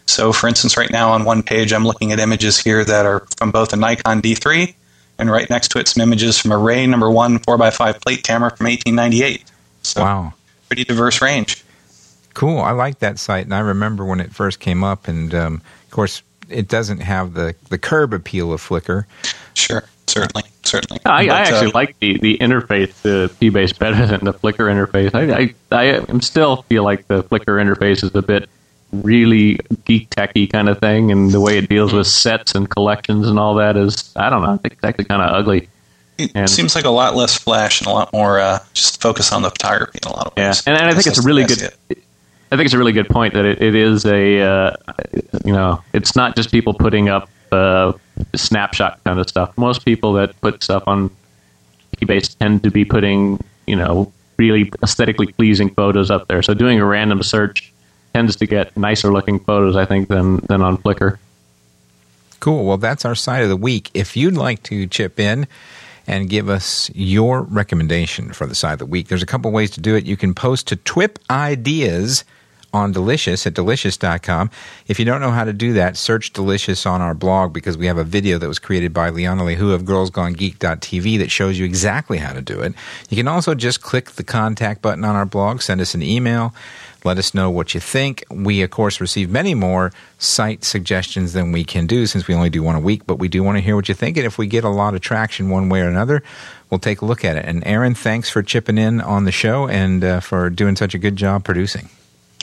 So, 0.07 0.33
for 0.33 0.49
instance, 0.49 0.77
right 0.77 0.91
now 0.91 1.13
on 1.13 1.25
one 1.25 1.45
page, 1.45 1.73
I'm 1.73 1.85
looking 1.85 2.11
at 2.11 2.19
images 2.19 2.59
here 2.59 2.85
that 2.85 3.07
are 3.07 3.25
from 3.37 3.53
both 3.53 3.73
a 3.73 3.77
Nikon 3.77 4.21
D3 4.21 4.75
and 5.21 5.31
right 5.31 5.49
next 5.51 5.69
to 5.73 5.79
it, 5.79 5.89
some 5.89 6.03
images 6.03 6.39
from 6.39 6.53
a 6.53 6.59
Ray 6.59 6.87
number 6.87 7.11
one 7.11 7.39
4x5 7.39 8.01
plate 8.03 8.23
camera 8.25 8.51
from 8.57 8.67
1898. 8.67 9.45
So, 9.83 10.03
Wow. 10.03 10.35
pretty 10.69 10.85
diverse 10.85 11.21
range. 11.23 11.63
Cool. 12.35 12.61
I 12.61 12.71
like 12.73 13.01
that 13.01 13.19
site, 13.19 13.45
and 13.45 13.55
I 13.55 13.59
remember 13.61 14.05
when 14.05 14.21
it 14.21 14.33
first 14.33 14.61
came 14.61 14.83
up. 14.85 15.09
And 15.09 15.35
um, 15.35 15.63
of 15.85 15.91
course, 15.91 16.23
it 16.49 16.69
doesn't 16.69 17.01
have 17.01 17.35
the 17.35 17.55
the 17.69 17.79
curb 17.79 18.13
appeal 18.13 18.53
of 18.53 18.61
Flickr, 18.63 19.05
Sure. 19.55 19.83
certainly, 20.07 20.45
certainly. 20.65 21.01
I, 21.05 21.27
But, 21.27 21.35
I 21.35 21.39
actually 21.41 21.67
uh, 21.69 21.75
like 21.75 21.99
the, 22.01 22.19
the 22.19 22.39
interface, 22.39 22.93
the 23.03 23.31
P-base, 23.41 23.73
better 23.73 24.07
than 24.07 24.25
the 24.25 24.33
Flickr 24.35 24.69
interface. 24.71 25.15
I, 25.15 25.55
I, 25.77 25.99
I 25.99 26.19
still 26.21 26.63
feel 26.63 26.85
like 26.85 27.07
the 27.09 27.25
Flickr 27.25 27.61
interface 27.63 28.03
is 28.05 28.15
a 28.15 28.23
bit 28.23 28.49
really 28.93 29.59
geek 29.85 30.11
techy 30.11 30.47
kind 30.47 30.69
of 30.69 30.79
thing, 30.81 31.11
and 31.13 31.31
the 31.31 31.41
way 31.41 31.59
it 31.59 31.69
deals 31.69 31.93
with 31.93 32.07
sets 32.07 32.55
and 32.55 32.69
collections 32.69 33.29
and 33.29 33.39
all 33.39 33.55
that 33.57 33.77
is, 33.77 34.13
I 34.17 34.31
don't 34.31 34.43
know, 34.43 34.51
I 34.53 34.57
think 34.57 34.75
it's 34.75 34.85
actually 34.85 35.05
kind 35.07 35.23
of 35.23 35.31
ugly. 35.35 35.69
It 36.19 36.33
and- 36.35 36.51
seems 36.51 36.75
like 36.75 36.85
a 36.85 36.91
lot 36.91 37.17
less 37.17 37.37
flash 37.37 37.81
and 37.81 37.87
a 37.89 37.93
lot 37.93 38.13
more 38.13 38.41
uh, 38.41 38.59
just 38.75 39.01
focus 39.01 39.33
on 39.33 39.43
the 39.43 39.51
photography 39.51 39.99
in 40.03 40.11
a 40.11 40.15
lot 40.15 40.27
of 40.27 40.33
Yeah, 40.37 40.49
ways. 40.49 40.67
and, 40.67 40.77
and 40.77 40.87
I 40.87 40.93
think 40.93 41.07
it's 41.07 41.19
a 41.19 41.23
really 41.23 41.45
good. 41.45 41.63
it. 41.63 41.77
I 42.53 42.57
think 42.57 42.65
it's 42.67 42.75
a 42.75 42.79
really 42.79 42.93
good 42.93 43.09
point 43.09 43.33
that 43.35 43.45
it, 43.45 43.63
it 43.63 43.75
is 43.77 44.05
a, 44.05 44.41
uh, 44.43 44.77
you 45.45 45.53
know, 45.53 45.83
it's 45.95 46.17
not 46.17 46.35
just 46.35 46.51
people 46.51 46.75
putting 46.75 47.09
up 47.09 47.29
uh, 47.53 47.93
snapshot 48.35 49.03
kind 49.05 49.21
of 49.21 49.29
stuff. 49.29 49.57
Most 49.57 49.85
people 49.85 50.13
that 50.15 50.39
put 50.41 50.63
stuff 50.63 50.83
on 50.89 51.11
PBase 51.99 52.37
tend 52.39 52.65
to 52.65 52.71
be 52.73 52.85
putting, 52.85 53.43
you 53.69 53.77
know, 53.77 54.13
really 54.37 54.71
aesthetically 54.83 55.29
pleasing 55.33 55.71
photos 55.75 56.11
up 56.11 56.27
there. 56.27 56.43
So 56.43 56.53
doing 56.55 56.81
a 56.81 56.85
random 56.85 57.23
search 57.23 57.73
tends 58.15 58.37
to 58.37 58.47
get 58.47 58.77
nicer 58.77 59.13
looking 59.13 59.39
photos, 59.39 59.77
I 59.77 59.85
think, 59.85 60.09
than 60.09 60.37
than 60.49 60.63
on 60.63 60.77
Flickr. 60.79 61.19
Cool. 62.41 62.65
Well, 62.65 62.79
that's 62.79 63.05
our 63.05 63.15
side 63.15 63.43
of 63.43 63.49
the 63.49 63.57
week. 63.57 63.91
If 63.93 64.17
you'd 64.17 64.37
like 64.37 64.63
to 64.65 64.87
chip 64.87 65.21
in 65.21 65.47
and 66.07 66.29
give 66.29 66.49
us 66.49 66.91
your 66.95 67.43
recommendation 67.43 68.33
for 68.33 68.47
the 68.47 68.55
side 68.55 68.73
of 68.73 68.79
the 68.79 68.87
week, 68.87 69.09
there's 69.09 69.23
a 69.23 69.27
couple 69.27 69.51
ways 69.53 69.71
to 69.73 69.81
do 69.81 69.95
it. 69.95 70.07
You 70.07 70.17
can 70.17 70.35
post 70.35 70.67
to 70.69 70.77
Twip 70.77 71.19
Ideas 71.31 72.25
on 72.73 72.93
Delicious 72.93 73.47
at 73.47 73.55
delicious.com. 73.55 74.51
If 74.87 74.99
you 74.99 75.05
don't 75.05 75.21
know 75.21 75.31
how 75.31 75.45
to 75.45 75.53
do 75.53 75.73
that, 75.75 75.97
search 75.97 76.33
Delicious 76.33 76.87
on 76.87 77.01
our 77.01 77.15
blog 77.15 77.53
because 77.53 77.77
we 77.77 77.87
have 77.87 77.99
a 77.99 78.05
video 78.05 78.39
that 78.39 78.49
was 78.49 78.59
created 78.59 78.93
by 78.93 79.11
Liana 79.11 79.43
Lehua 79.43 79.75
of 79.75 79.83
girlsgonegeek.tv 79.83 81.19
that 81.19 81.31
shows 81.31 81.59
you 81.59 81.65
exactly 81.65 82.19
how 82.19 82.33
to 82.33 82.41
do 82.41 82.61
it. 82.61 82.75
You 83.09 83.17
can 83.17 83.29
also 83.29 83.55
just 83.55 83.83
click 83.83 84.13
the 84.13 84.25
contact 84.25 84.83
button 84.83 85.05
on 85.05 85.17
our 85.17 85.27
blog, 85.27 85.63
send 85.63 85.81
us 85.81 85.95
an 85.95 86.03
email. 86.03 86.55
Let 87.05 87.19
us 87.19 87.33
know 87.35 87.51
what 87.51 87.75
you 87.75 87.81
think. 87.81 88.25
We, 88.31 88.63
of 88.63 88.71
course, 88.71 89.01
receive 89.01 89.31
many 89.31 89.55
more 89.55 89.93
site 90.19 90.65
suggestions 90.65 91.33
than 91.33 91.53
we 91.53 91.65
can 91.65 91.87
do 91.87 92.07
since 92.07 92.29
we 92.29 92.35
only 92.35 92.51
do 92.51 92.63
one 92.63 92.75
a 92.75 92.81
week, 92.81 93.07
but 93.07 93.19
we 93.19 93.29
do 93.29 93.43
want 93.43 93.57
to 93.57 93.63
hear 93.63 93.75
what 93.75 93.89
you 93.89 93.95
think. 93.95 94.17
And 94.17 94.27
if 94.27 94.37
we 94.37 94.47
get 94.47 94.65
a 94.65 94.69
lot 94.69 94.95
of 94.95 95.01
traction 95.01 95.49
one 95.49 95.69
way 95.69 95.81
or 95.81 95.89
another, 95.89 96.23
we'll 96.69 96.81
take 96.81 97.01
a 97.01 97.07
look 97.07 97.25
at 97.25 97.37
it. 97.37 97.45
And 97.47 97.67
Aaron, 97.67 97.95
thanks 97.95 98.29
for 98.29 98.43
chipping 98.43 98.77
in 98.77 99.01
on 99.01 99.25
the 99.25 99.33
show 99.33 99.67
and 99.67 100.05
uh, 100.05 100.21
for 100.21 100.51
doing 100.51 100.77
such 100.77 100.95
a 100.95 100.99
good 100.99 101.17
job 101.17 101.45
producing. 101.45 101.89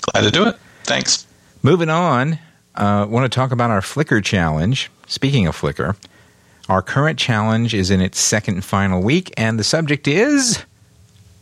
Glad 0.02 0.22
to 0.22 0.32
do 0.32 0.48
it. 0.48 0.56
Thanks. 0.84 1.28
Moving 1.62 1.90
on, 1.90 2.40
I 2.76 3.02
uh, 3.02 3.06
want 3.08 3.32
to 3.32 3.36
talk 3.36 3.52
about 3.52 3.72
our 3.72 3.82
Flickr 3.82 4.24
challenge. 4.24 4.90
Speaking 5.08 5.48
of 5.48 5.56
Flickr, 5.60 5.96
our 6.70 6.82
current 6.82 7.18
challenge 7.18 7.74
is 7.74 7.92
in 7.92 8.02
its 8.02 8.20
second 8.20 8.56
and 8.56 8.66
final 8.66 9.02
week, 9.02 9.34
and 9.38 9.58
the 9.60 9.64
subject 9.64 10.08
is 10.08 10.64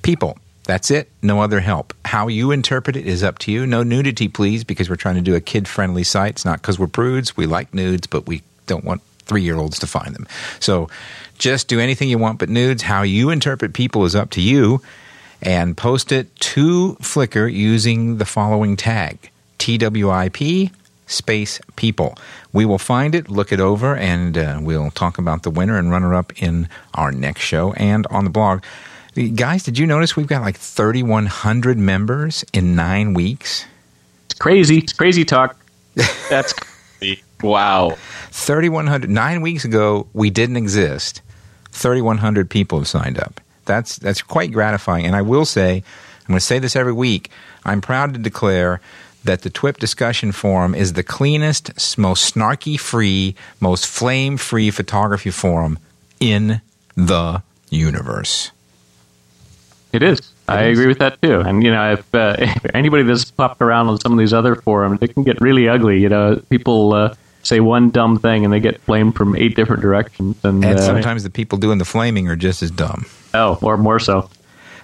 people. 0.02 0.38
That's 0.66 0.90
it. 0.90 1.10
No 1.22 1.42
other 1.42 1.60
help. 1.60 1.94
How 2.06 2.28
you 2.28 2.52
interpret 2.52 2.96
it 2.96 3.06
is 3.06 3.24
up 3.24 3.38
to 3.40 3.52
you. 3.52 3.68
No 3.68 3.84
nudity, 3.84 4.28
please, 4.28 4.64
because 4.64 4.90
we're 4.90 4.96
trying 4.96 5.16
to 5.16 5.22
do 5.22 5.36
a 5.36 5.42
kid 5.42 5.68
friendly 5.68 6.04
site. 6.04 6.32
It's 6.32 6.46
not 6.46 6.62
because 6.62 6.80
we're 6.80 6.88
prudes. 6.88 7.38
We 7.38 7.46
like 7.46 7.74
nudes, 7.74 8.08
but 8.08 8.26
we 8.26 8.42
don't 8.66 8.84
want 8.84 9.02
three 9.20 9.44
year 9.44 9.58
olds 9.58 9.80
to 9.80 9.88
find 9.88 10.16
them. 10.16 10.28
So 10.60 10.90
just 11.38 11.68
do 11.68 11.80
anything 11.80 12.10
you 12.10 12.18
want 12.18 12.40
but 12.40 12.50
nudes. 12.50 12.84
How 12.84 13.04
you 13.04 13.30
interpret 13.30 13.74
people 13.74 14.06
is 14.06 14.16
up 14.16 14.32
to 14.32 14.42
you. 14.42 14.82
And 15.42 15.78
post 15.78 16.12
it 16.12 16.36
to 16.38 16.98
Flickr 17.02 17.52
using 17.52 18.18
the 18.18 18.26
following 18.26 18.76
tag 18.76 19.30
TWIP 19.60 20.72
space 21.08 21.60
people. 21.76 22.18
We 22.52 22.66
will 22.66 22.80
find 22.80 23.14
it, 23.14 23.30
look 23.30 23.52
it 23.52 23.60
over, 23.60 23.96
and 23.96 24.38
uh, 24.38 24.60
we'll 24.62 24.92
talk 24.92 25.18
about 25.18 25.44
the 25.44 25.52
winner 25.52 25.78
and 25.78 25.92
runner 25.92 26.16
up 26.16 26.42
in 26.42 26.68
our 26.94 27.12
next 27.12 27.42
show 27.42 27.74
and 27.74 28.08
on 28.08 28.24
the 28.24 28.30
blog. 28.30 28.64
Guys, 29.16 29.64
did 29.64 29.78
you 29.78 29.88
notice 29.88 30.18
we've 30.18 30.28
got 30.28 30.42
like 30.42 30.58
3,100 30.58 31.78
members 31.78 32.44
in 32.52 32.76
nine 32.76 33.14
weeks? 33.14 33.66
It's 34.26 34.38
crazy. 34.38 34.80
It's 34.80 34.92
crazy 34.92 35.24
talk. 35.24 35.56
That's 36.30 36.52
crazy. 36.52 37.24
wow. 37.42 37.96
3,100. 38.32 39.10
Nine 39.10 39.40
weeks 39.40 39.64
ago, 39.64 40.08
we 40.12 40.30
didn't 40.30 40.58
exist. 40.58 41.22
3,100 41.72 42.50
people 42.50 42.80
have 42.80 42.90
signed 42.90 43.18
up. 43.18 43.40
That's, 43.64 43.96
that's 43.96 44.22
quite 44.22 44.52
gratifying. 44.52 45.06
And 45.06 45.16
I 45.16 45.22
will 45.22 45.46
say, 45.46 45.78
I'm 45.78 46.28
going 46.28 46.38
to 46.38 46.46
say 46.46 46.60
this 46.60 46.76
every 46.76 46.94
week, 46.94 47.32
I'm 47.64 47.80
proud 47.80 48.14
to 48.16 48.20
declare 48.20 48.82
that 49.24 49.44
the 49.44 49.50
TWIP 49.50 49.78
discussion 49.78 50.34
forum 50.34 50.76
is 50.76 50.94
the 50.94 51.04
cleanest, 51.04 51.98
most 51.98 52.36
snarky 52.36 52.78
free, 52.78 53.34
most 53.62 53.88
flame 53.88 54.36
free 54.36 54.72
photography 54.72 55.32
forum 55.32 55.80
in 56.20 56.62
the 56.96 57.42
universe. 57.70 58.52
It 59.96 60.04
is. 60.04 60.20
I 60.48 60.64
agree 60.64 60.88
with 60.88 61.00
that 61.00 61.22
too. 61.22 61.40
And 61.40 61.64
you 61.64 61.72
know, 61.72 61.94
if, 61.94 62.14
uh, 62.14 62.36
if 62.40 62.66
anybody 62.76 63.04
that's 63.04 63.32
popped 63.32 63.62
around 63.62 63.88
on 63.88 64.00
some 64.00 64.12
of 64.12 64.20
these 64.20 64.34
other 64.34 64.56
forums, 64.56 65.00
it 65.02 65.14
can 65.14 65.24
get 65.24 65.40
really 65.42 65.70
ugly. 65.70 66.00
You 66.02 66.10
know, 66.10 66.42
people 66.50 66.94
uh, 66.94 67.16
say 67.44 67.60
one 67.60 67.90
dumb 67.92 68.20
thing 68.20 68.44
and 68.44 68.54
they 68.54 68.60
get 68.60 68.86
blamed 68.86 69.16
from 69.16 69.36
eight 69.36 69.56
different 69.56 69.82
directions. 69.82 70.36
And, 70.44 70.64
And 70.64 70.80
uh, 70.80 70.82
sometimes 70.82 71.24
the 71.24 71.30
people 71.30 71.58
doing 71.58 71.78
the 71.78 71.86
flaming 71.86 72.28
are 72.28 72.36
just 72.36 72.62
as 72.62 72.72
dumb. 72.72 73.06
oh, 73.34 73.58
or 73.62 73.78
more 73.78 74.00
so. 74.00 74.30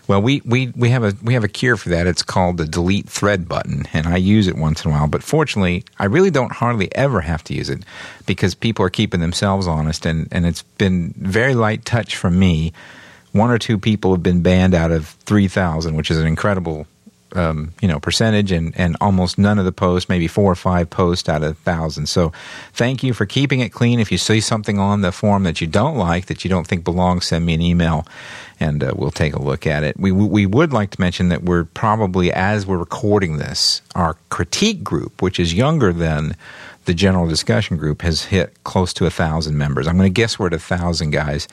Well, 0.08 0.22
we, 0.22 0.42
we, 0.44 0.74
we 0.76 0.90
have 0.90 1.04
a 1.04 1.14
we 1.22 1.36
have 1.36 1.44
a 1.44 1.48
cure 1.48 1.78
for 1.78 1.90
that. 1.90 2.08
It's 2.08 2.24
called 2.24 2.58
the 2.58 2.66
delete 2.66 3.08
thread 3.08 3.48
button, 3.48 3.88
and 3.94 4.08
I 4.08 4.18
use 4.18 4.48
it 4.48 4.58
once 4.58 4.84
in 4.84 4.92
a 4.92 4.94
while. 4.94 5.08
But 5.08 5.24
fortunately, 5.24 5.86
I 6.00 6.06
really 6.06 6.32
don't 6.32 6.52
hardly 6.52 6.94
ever 6.96 7.22
have 7.22 7.44
to 7.46 7.54
use 7.54 7.70
it 7.70 7.84
because 8.26 8.56
people 8.56 8.84
are 8.84 8.90
keeping 8.90 9.22
themselves 9.22 9.68
honest, 9.68 10.06
and, 10.06 10.28
and 10.32 10.46
it's 10.46 10.64
been 10.64 11.14
very 11.18 11.54
light 11.56 11.86
touch 11.86 12.16
from 12.16 12.38
me. 12.40 12.74
One 13.32 13.50
or 13.50 13.58
two 13.58 13.78
people 13.78 14.12
have 14.12 14.24
been 14.24 14.42
banned 14.42 14.74
out 14.74 14.92
of 14.92 15.08
three 15.08 15.48
thousand, 15.48 15.96
which 15.96 16.12
is 16.12 16.18
an 16.18 16.28
incredible 16.28 16.88
um, 17.34 17.74
you 17.82 17.88
know 17.88 18.00
percentage, 18.00 18.52
and 18.52 18.74
and 18.78 18.98
almost 19.00 19.38
none 19.38 19.60
of 19.60 19.66
the 19.66 19.72
posts, 19.72 20.10
maybe 20.10 20.28
four 20.28 20.52
or 20.52 20.56
five 20.56 20.90
posts 20.90 21.30
out 21.30 21.44
of 21.44 21.58
thousand. 21.60 22.08
So, 22.08 22.32
thank 22.74 23.04
you 23.04 23.14
for 23.14 23.26
keeping 23.26 23.62
it 23.62 23.70
clean. 23.70 24.00
If 24.00 24.12
you 24.12 24.18
see 24.18 24.42
something 24.42 24.80
on 24.80 25.02
the 25.02 25.12
forum 25.12 25.44
that 25.44 25.62
you 25.62 25.68
don't 25.68 25.98
like, 25.98 26.26
that 26.28 26.44
you 26.44 26.50
don't 26.50 26.68
think 26.68 26.84
belongs, 26.84 27.28
send 27.28 27.46
me 27.46 27.54
an 27.54 27.62
email 27.62 28.06
and 28.62 28.84
uh, 28.84 28.94
we'll 28.96 29.12
take 29.12 29.34
a 29.34 29.42
look 29.42 29.66
at 29.66 29.84
it. 29.84 30.00
We 30.00 30.12
we 30.12 30.46
would 30.46 30.72
like 30.72 30.92
to 30.92 31.02
mention 31.02 31.30
that 31.30 31.44
we're 31.44 31.66
probably 31.66 32.32
as 32.32 32.66
we're 32.66 32.78
recording 32.78 33.38
this, 33.38 33.82
our 33.96 34.16
critique 34.30 34.84
group, 34.84 35.22
which 35.22 35.40
is 35.40 35.54
younger 35.54 35.92
than 35.92 36.36
the 36.86 36.94
general 36.94 37.28
discussion 37.28 37.78
group, 37.78 38.02
has 38.02 38.26
hit 38.26 38.64
close 38.64 38.94
to 38.94 39.06
a 39.06 39.10
thousand 39.10 39.58
members. 39.58 39.88
I'm 39.88 39.98
going 39.98 40.12
to 40.12 40.14
guess 40.14 40.40
we're 40.40 40.48
at 40.48 40.54
a 40.54 40.60
thousand 40.60 41.12
guys. 41.12 41.48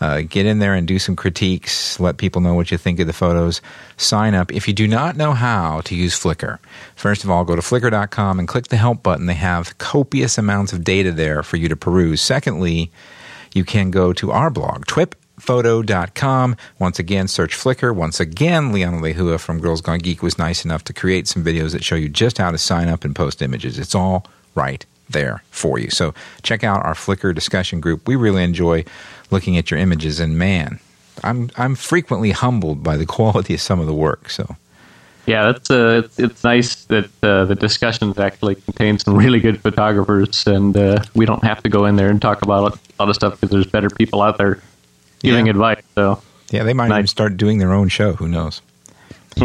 Uh, 0.00 0.20
get 0.20 0.46
in 0.46 0.60
there 0.60 0.74
and 0.74 0.86
do 0.86 0.98
some 0.98 1.16
critiques. 1.16 1.98
Let 1.98 2.18
people 2.18 2.40
know 2.40 2.54
what 2.54 2.70
you 2.70 2.78
think 2.78 3.00
of 3.00 3.08
the 3.08 3.12
photos. 3.12 3.60
Sign 3.96 4.34
up. 4.34 4.52
If 4.52 4.68
you 4.68 4.74
do 4.74 4.86
not 4.86 5.16
know 5.16 5.32
how 5.32 5.80
to 5.82 5.94
use 5.96 6.18
Flickr, 6.18 6.58
first 6.94 7.24
of 7.24 7.30
all, 7.30 7.44
go 7.44 7.56
to 7.56 7.62
flickr.com 7.62 8.38
and 8.38 8.46
click 8.46 8.68
the 8.68 8.76
help 8.76 9.02
button. 9.02 9.26
They 9.26 9.34
have 9.34 9.76
copious 9.78 10.38
amounts 10.38 10.72
of 10.72 10.84
data 10.84 11.10
there 11.10 11.42
for 11.42 11.56
you 11.56 11.68
to 11.68 11.76
peruse. 11.76 12.20
Secondly, 12.20 12.92
you 13.54 13.64
can 13.64 13.90
go 13.90 14.12
to 14.12 14.30
our 14.30 14.50
blog, 14.50 14.86
TWIP 14.86 15.14
photo.com. 15.40 16.56
Once 16.78 16.98
again, 16.98 17.28
search 17.28 17.56
Flickr. 17.56 17.94
Once 17.94 18.20
again, 18.20 18.72
Liana 18.72 18.98
Lehua 18.98 19.38
from 19.38 19.60
Girls 19.60 19.80
Gone 19.80 20.00
Geek 20.00 20.22
was 20.22 20.38
nice 20.38 20.64
enough 20.64 20.84
to 20.84 20.92
create 20.92 21.28
some 21.28 21.44
videos 21.44 21.72
that 21.72 21.84
show 21.84 21.94
you 21.94 22.08
just 22.08 22.38
how 22.38 22.50
to 22.50 22.58
sign 22.58 22.88
up 22.88 23.04
and 23.04 23.14
post 23.14 23.40
images. 23.40 23.78
It's 23.78 23.94
all 23.94 24.26
right 24.58 24.84
there 25.10 25.42
for 25.50 25.78
you. 25.78 25.88
So 25.90 26.12
check 26.42 26.62
out 26.64 26.84
our 26.84 26.94
Flickr 26.94 27.34
discussion 27.34 27.80
group. 27.80 28.06
We 28.06 28.16
really 28.16 28.42
enjoy 28.44 28.84
looking 29.30 29.56
at 29.56 29.70
your 29.70 29.80
images, 29.80 30.20
and 30.20 30.36
man, 30.38 30.78
I'm 31.24 31.50
I'm 31.56 31.74
frequently 31.76 32.32
humbled 32.32 32.82
by 32.82 32.96
the 32.96 33.06
quality 33.16 33.54
of 33.54 33.60
some 33.60 33.80
of 33.80 33.86
the 33.86 33.94
work. 33.94 34.28
So 34.30 34.56
Yeah, 35.26 35.52
that's 35.52 35.70
uh, 35.70 36.02
it's, 36.04 36.18
it's 36.18 36.44
nice 36.44 36.84
that 36.86 37.06
uh, 37.22 37.44
the 37.46 37.54
discussions 37.54 38.18
actually 38.18 38.56
contain 38.56 38.98
some 38.98 39.14
really 39.16 39.40
good 39.40 39.60
photographers, 39.60 40.46
and 40.46 40.76
uh, 40.76 41.02
we 41.14 41.24
don't 41.26 41.44
have 41.44 41.62
to 41.62 41.68
go 41.68 41.86
in 41.86 41.96
there 41.96 42.10
and 42.10 42.20
talk 42.20 42.42
about 42.42 42.72
a 42.72 42.78
lot 43.02 43.08
of 43.08 43.14
stuff 43.14 43.32
because 43.40 43.50
there's 43.50 43.66
better 43.66 43.90
people 43.90 44.20
out 44.22 44.36
there 44.38 44.60
giving 45.22 45.46
Yeah. 45.46 45.50
advice. 45.52 45.82
So 45.94 46.20
yeah, 46.50 46.64
they 46.64 46.74
might 46.74 46.88
Nice. 46.88 46.98
even 46.98 47.06
start 47.08 47.36
doing 47.36 47.58
their 47.58 47.72
own 47.72 47.88
show. 47.88 48.12
Who 48.14 48.28
knows? 48.28 48.60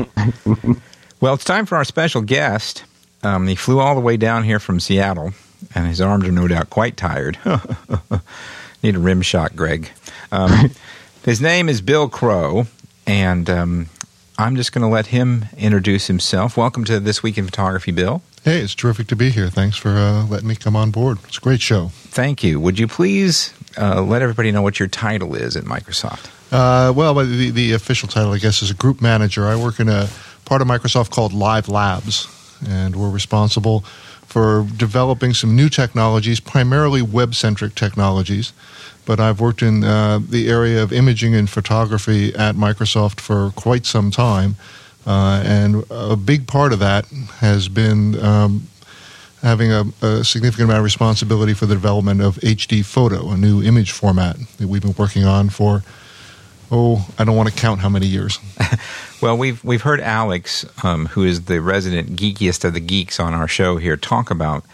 well, 1.19 1.33
it's 1.35 1.43
time 1.45 1.65
for 1.65 1.75
our 1.75 1.83
special 1.85 2.21
guest. 2.21 2.83
Um, 3.23 3.47
he 3.47 3.55
flew 3.55 3.79
all 3.79 3.95
the 3.95 4.01
way 4.01 4.17
down 4.17 4.43
here 4.43 4.59
from 4.59 4.79
Seattle, 4.79 5.33
and 5.73 5.87
his 5.87 6.01
arms 6.01 6.27
are 6.27 6.31
no 6.31 6.47
doubt 6.47 6.69
quite 6.69 6.97
tired. 6.97 7.37
Need 8.83 8.95
a 8.95 8.99
rim 8.99 9.21
shot, 9.21 9.55
Greg. 9.55 9.89
Um, 10.31 10.71
his 11.23 11.39
name 11.41 11.69
is 11.69 11.79
Bill 11.81 12.09
Crow, 12.09 12.67
and 13.07 13.49
um, 13.49 13.89
I'm 14.37 14.55
just 14.55 14.73
going 14.73 14.81
to 14.81 14.87
let 14.87 15.07
him 15.07 15.45
introduce 15.57 16.07
himself. 16.07 16.57
Welcome 16.57 16.83
to 16.85 16.99
This 16.99 17.23
Week 17.23 17.37
in 17.37 17.45
Photography, 17.45 17.91
Bill. 17.91 18.21
Hey, 18.43 18.59
it's 18.59 18.75
terrific 18.75 19.07
to 19.07 19.15
be 19.15 19.29
here. 19.29 19.49
Thanks 19.49 19.77
for 19.77 19.91
uh, 19.91 20.25
letting 20.25 20.49
me 20.49 20.55
come 20.55 20.75
on 20.75 20.91
board. 20.91 21.19
It's 21.25 21.37
a 21.37 21.41
great 21.41 21.61
show. 21.61 21.89
Thank 21.93 22.43
you. 22.43 22.59
Would 22.59 22.77
you 22.77 22.87
please 22.87 23.53
uh, 23.77 24.01
let 24.01 24.21
everybody 24.21 24.51
know 24.51 24.61
what 24.61 24.79
your 24.79 24.89
title 24.89 25.33
is 25.33 25.55
at 25.55 25.63
Microsoft? 25.63 26.29
Uh, 26.51 26.91
well, 26.91 27.13
the, 27.15 27.51
the 27.51 27.71
official 27.71 28.09
title, 28.09 28.33
I 28.33 28.37
guess, 28.39 28.61
is 28.61 28.69
a 28.69 28.75
group 28.75 29.01
manager. 29.01 29.45
I 29.45 29.55
work 29.55 29.79
in 29.79 29.87
a 29.87 30.09
part 30.43 30.61
of 30.61 30.67
Microsoft 30.67 31.11
called 31.11 31.31
Live 31.31 31.69
Labs, 31.69 32.27
and 32.67 32.95
we're 32.95 33.09
responsible 33.09 33.81
for 34.25 34.67
developing 34.77 35.33
some 35.33 35.55
new 35.55 35.69
technologies, 35.69 36.39
primarily 36.39 37.01
web 37.01 37.35
centric 37.35 37.75
technologies. 37.75 38.51
But 39.05 39.19
I've 39.19 39.39
worked 39.39 39.61
in 39.61 39.83
uh, 39.83 40.19
the 40.27 40.49
area 40.49 40.81
of 40.81 40.91
imaging 40.91 41.35
and 41.35 41.49
photography 41.49 42.33
at 42.33 42.55
Microsoft 42.55 43.19
for 43.19 43.51
quite 43.51 43.85
some 43.85 44.11
time. 44.11 44.55
Uh, 45.05 45.43
and 45.45 45.83
a 45.91 46.15
big 46.15 46.47
part 46.47 46.71
of 46.73 46.79
that 46.79 47.05
has 47.39 47.67
been 47.67 48.17
um, 48.23 48.67
having 49.41 49.71
a, 49.71 49.83
a, 50.01 50.23
significant 50.23 50.69
amount 50.69 50.79
of 50.79 50.85
responsibility 50.85 51.53
for 51.53 51.65
the 51.65 51.75
development 51.75 52.21
of 52.21 52.37
HD 52.37 52.83
photo, 52.83 53.29
a 53.29 53.37
new 53.37 53.61
image 53.61 53.91
format 53.91 54.37
that 54.57 54.67
we've 54.67 54.81
been 54.81 54.95
working 54.97 55.25
on 55.25 55.49
for 55.49 55.83
oh, 56.73 57.07
I 57.19 57.23
don't 57.23 57.37
want 57.37 57.49
to 57.49 57.55
count 57.55 57.79
how 57.79 57.89
many 57.89 58.07
years. 58.07 58.39
well, 59.21 59.37
we've 59.37 59.63
we've 59.63 59.83
heard 59.83 60.01
Alex, 60.01 60.65
um, 60.83 61.05
who 61.05 61.23
is 61.23 61.43
the 61.43 61.61
resident 61.61 62.15
geekiest 62.15 62.65
of 62.65 62.73
the 62.73 62.79
geeks 62.79 63.19
on 63.19 63.33
our 63.33 63.47
show 63.47 63.77
here, 63.77 63.95
talk 63.95 64.31
about 64.31 64.65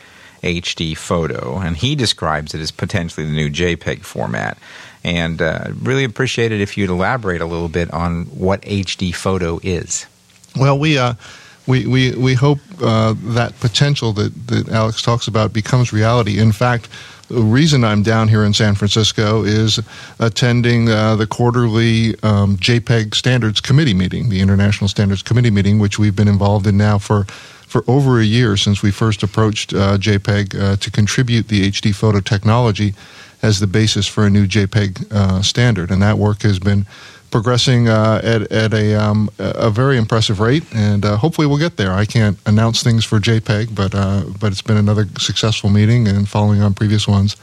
HD 0.41 0.95
photo, 0.95 1.59
and 1.59 1.75
he 1.75 1.95
describes 1.95 2.55
it 2.55 2.62
as 2.62 2.71
potentially 2.71 3.25
the 3.25 3.33
new 3.33 3.49
JPEG 3.49 4.03
format. 4.03 4.57
And 5.03 5.41
uh, 5.41 5.71
really 5.81 6.05
appreciate 6.05 6.51
it 6.51 6.62
if 6.62 6.77
you'd 6.77 6.89
elaborate 6.89 7.41
a 7.41 7.45
little 7.45 7.69
bit 7.69 7.91
on 7.93 8.25
what 8.25 8.62
HD 8.62 9.13
photo 9.13 9.59
is. 9.62 10.07
Well, 10.55 10.79
we. 10.79 10.97
Uh, 10.97 11.13
we, 11.67 11.85
we, 11.85 12.15
we 12.15 12.33
hope 12.33 12.57
uh, 12.81 13.13
that 13.15 13.59
potential 13.59 14.12
that, 14.13 14.47
that 14.47 14.69
Alex 14.69 15.03
talks 15.03 15.27
about 15.27 15.53
becomes 15.53 15.93
reality. 15.93 16.39
In 16.39 16.51
fact, 16.51 16.89
the 17.29 17.41
reason 17.41 17.83
I'm 17.83 18.01
down 18.01 18.27
here 18.27 18.43
in 18.43 18.53
San 18.53 18.75
Francisco 18.75 19.43
is 19.43 19.79
attending 20.19 20.89
uh, 20.89 21.15
the 21.15 21.27
quarterly 21.27 22.15
um, 22.23 22.57
JPEG 22.57 23.13
Standards 23.13 23.61
Committee 23.61 23.93
meeting, 23.93 24.29
the 24.29 24.41
International 24.41 24.87
Standards 24.87 25.21
Committee 25.21 25.51
meeting, 25.51 25.79
which 25.79 25.99
we've 25.99 26.15
been 26.15 26.27
involved 26.27 26.65
in 26.67 26.77
now 26.77 26.97
for 26.97 27.25
for 27.67 27.83
over 27.87 28.19
a 28.19 28.23
year 28.23 28.57
since 28.57 28.81
we 28.81 28.89
first 28.89 29.21
approached 29.21 29.73
uh, 29.73 29.95
JPEG 29.95 30.59
uh, 30.59 30.75
to 30.77 30.89
contribute 30.89 31.49
the 31.49 31.69
HD 31.69 31.93
photo 31.93 32.19
technology 32.19 32.95
as 33.43 33.59
the 33.59 33.67
basis 33.67 34.07
for 34.07 34.25
a 34.25 34.29
new 34.29 34.47
JPEG 34.47 35.11
uh, 35.11 35.43
standard, 35.43 35.91
and 35.91 36.01
that 36.01 36.17
work 36.17 36.41
has 36.41 36.57
been 36.57 36.87
progressing 37.31 37.87
uh, 37.87 38.21
at, 38.23 38.51
at 38.51 38.73
a, 38.73 38.95
um, 38.95 39.29
a 39.37 39.69
very 39.69 39.97
impressive 39.97 40.39
rate, 40.39 40.63
and 40.73 41.05
uh, 41.05 41.17
hopefully 41.17 41.47
we'll 41.47 41.57
get 41.57 41.77
there. 41.77 41.91
I 41.91 42.05
can't 42.05 42.37
announce 42.45 42.83
things 42.83 43.05
for 43.05 43.19
JPEG, 43.19 43.75
but 43.75 43.93
uh, 43.95 44.23
but 44.39 44.51
it's 44.51 44.61
been 44.61 44.77
another 44.77 45.07
successful 45.17 45.69
meeting 45.69 46.07
and 46.07 46.27
following 46.27 46.61
on 46.61 46.73
previous 46.73 47.07
ones. 47.07 47.35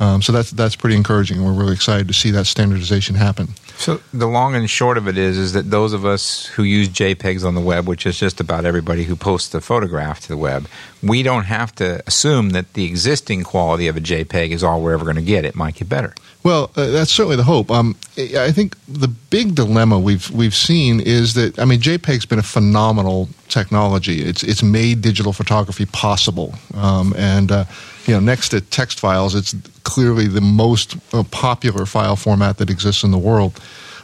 Um, 0.00 0.22
so 0.22 0.32
that's 0.32 0.50
that's 0.50 0.76
pretty 0.76 0.96
encouraging. 0.96 1.44
We're 1.44 1.52
really 1.52 1.74
excited 1.74 2.08
to 2.08 2.14
see 2.14 2.30
that 2.32 2.46
standardization 2.46 3.14
happen. 3.14 3.48
So 3.82 4.00
the 4.14 4.28
long 4.28 4.54
and 4.54 4.70
short 4.70 4.96
of 4.96 5.08
it 5.08 5.18
is, 5.18 5.36
is 5.36 5.54
that 5.54 5.72
those 5.72 5.92
of 5.92 6.06
us 6.06 6.46
who 6.46 6.62
use 6.62 6.88
JPEGs 6.88 7.44
on 7.44 7.56
the 7.56 7.60
web, 7.60 7.88
which 7.88 8.06
is 8.06 8.16
just 8.16 8.38
about 8.38 8.64
everybody 8.64 9.02
who 9.02 9.16
posts 9.16 9.52
a 9.56 9.60
photograph 9.60 10.20
to 10.20 10.28
the 10.28 10.36
web, 10.36 10.68
we 11.02 11.24
don't 11.24 11.46
have 11.46 11.74
to 11.74 12.00
assume 12.06 12.50
that 12.50 12.74
the 12.74 12.84
existing 12.84 13.42
quality 13.42 13.88
of 13.88 13.96
a 13.96 14.00
JPEG 14.00 14.50
is 14.50 14.62
all 14.62 14.80
we're 14.80 14.92
ever 14.92 15.02
going 15.02 15.16
to 15.16 15.20
get. 15.22 15.44
It 15.44 15.56
might 15.56 15.74
get 15.74 15.88
better. 15.88 16.14
Well, 16.44 16.70
uh, 16.76 16.90
that's 16.90 17.10
certainly 17.10 17.34
the 17.34 17.42
hope. 17.42 17.72
Um, 17.72 17.96
I 18.16 18.52
think 18.52 18.76
the 18.86 19.08
big 19.08 19.56
dilemma 19.56 19.98
we've 19.98 20.30
we've 20.30 20.54
seen 20.54 21.00
is 21.00 21.34
that 21.34 21.58
I 21.58 21.64
mean 21.64 21.80
JPEG's 21.80 22.26
been 22.26 22.38
a 22.38 22.44
phenomenal 22.44 23.30
technology. 23.48 24.22
It's 24.22 24.44
it's 24.44 24.62
made 24.62 25.02
digital 25.02 25.32
photography 25.32 25.86
possible, 25.86 26.54
um, 26.74 27.14
and 27.16 27.50
uh, 27.50 27.64
you 28.06 28.14
know 28.14 28.20
next 28.20 28.50
to 28.50 28.60
text 28.60 29.00
files, 29.00 29.34
it's 29.34 29.54
clearly 29.84 30.26
the 30.26 30.40
most 30.40 30.96
uh, 31.14 31.22
popular 31.30 31.86
file 31.86 32.16
format 32.16 32.58
that 32.58 32.70
exists 32.70 33.02
in 33.02 33.10
the 33.10 33.18
world. 33.18 33.60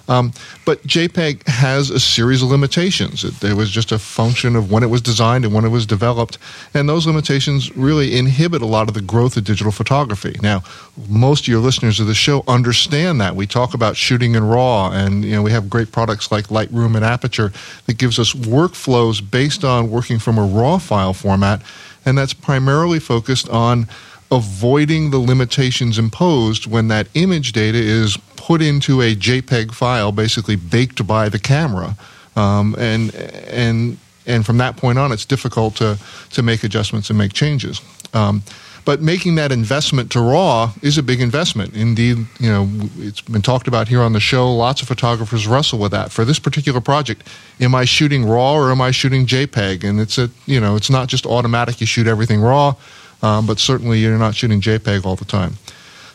Um, 0.08 0.32
but 0.64 0.82
JPEG 0.84 1.46
has 1.46 1.90
a 1.90 2.00
series 2.00 2.42
of 2.42 2.48
limitations. 2.48 3.24
It, 3.24 3.44
it, 3.44 3.52
was 3.52 3.70
just 3.70 3.92
a 3.92 3.98
function 3.98 4.56
of 4.56 4.72
when 4.72 4.82
it 4.82 4.86
was 4.86 5.02
designed 5.02 5.44
and 5.44 5.52
when 5.52 5.66
it 5.66 5.68
was 5.68 5.84
developed, 5.84 6.38
and 6.72 6.88
those 6.88 7.06
limitations 7.06 7.76
really 7.76 8.16
inhibit 8.16 8.62
a 8.62 8.66
lot 8.66 8.88
of 8.88 8.94
the 8.94 9.02
growth 9.02 9.36
of 9.36 9.44
digital 9.44 9.70
photography. 9.70 10.34
Now, 10.42 10.62
most 11.08 11.42
of 11.42 11.48
your 11.48 11.60
listeners 11.60 12.00
of 12.00 12.06
the 12.06 12.14
show 12.14 12.42
understand 12.48 13.20
that. 13.20 13.36
We 13.36 13.46
talk 13.46 13.74
about 13.74 13.96
shooting 13.96 14.34
in 14.34 14.44
RAW, 14.44 14.90
and 14.92 15.24
you 15.24 15.32
know 15.32 15.42
we 15.42 15.52
have 15.52 15.68
great 15.68 15.92
products 15.92 16.32
like 16.32 16.46
Lightroom 16.46 16.96
and 16.96 17.04
Aperture 17.04 17.52
that 17.84 17.98
gives 17.98 18.18
us 18.18 18.32
workflows 18.32 19.20
based 19.30 19.62
on 19.62 19.90
working 19.90 20.18
from 20.18 20.38
a 20.38 20.42
RAW 20.42 20.78
file 20.78 21.12
format, 21.12 21.60
and 22.08 22.16
that's 22.16 22.32
primarily 22.32 22.98
focused 22.98 23.48
on 23.50 23.86
avoiding 24.30 25.10
the 25.10 25.18
limitations 25.18 25.98
imposed 25.98 26.66
when 26.66 26.88
that 26.88 27.06
image 27.14 27.52
data 27.52 27.78
is 27.78 28.16
put 28.36 28.62
into 28.62 29.02
a 29.02 29.14
JPEG 29.14 29.72
file, 29.74 30.10
basically 30.10 30.56
baked 30.56 31.06
by 31.06 31.28
the 31.28 31.38
camera, 31.38 31.96
um, 32.34 32.74
and 32.78 33.14
and 33.14 33.98
and 34.26 34.46
from 34.46 34.56
that 34.58 34.76
point 34.76 34.98
on, 34.98 35.12
it's 35.12 35.26
difficult 35.26 35.76
to 35.76 35.98
to 36.30 36.42
make 36.42 36.64
adjustments 36.64 37.10
and 37.10 37.18
make 37.18 37.34
changes. 37.34 37.82
Um, 38.14 38.42
but 38.88 39.02
making 39.02 39.34
that 39.34 39.52
investment 39.52 40.10
to 40.12 40.20
RAW 40.20 40.72
is 40.80 40.96
a 40.96 41.02
big 41.02 41.20
investment. 41.20 41.76
Indeed, 41.76 42.16
you 42.40 42.48
know, 42.48 42.66
it's 42.96 43.20
been 43.20 43.42
talked 43.42 43.68
about 43.68 43.86
here 43.88 44.00
on 44.00 44.14
the 44.14 44.20
show. 44.20 44.50
Lots 44.50 44.80
of 44.80 44.88
photographers 44.88 45.46
wrestle 45.46 45.78
with 45.78 45.92
that. 45.92 46.10
For 46.10 46.24
this 46.24 46.38
particular 46.38 46.80
project, 46.80 47.28
am 47.60 47.74
I 47.74 47.84
shooting 47.84 48.24
RAW 48.24 48.54
or 48.54 48.70
am 48.70 48.80
I 48.80 48.90
shooting 48.90 49.26
JPEG? 49.26 49.84
And 49.84 50.00
it's 50.00 50.16
a, 50.16 50.30
you 50.46 50.58
know, 50.58 50.74
it's 50.74 50.88
not 50.88 51.08
just 51.08 51.26
automatic. 51.26 51.82
You 51.82 51.86
shoot 51.86 52.06
everything 52.06 52.40
RAW 52.40 52.76
um, 53.22 53.46
but 53.46 53.58
certainly 53.58 53.98
you're 53.98 54.18
not 54.18 54.34
shooting 54.34 54.60
JPEG 54.60 55.04
all 55.04 55.16
the 55.16 55.24
time. 55.24 55.54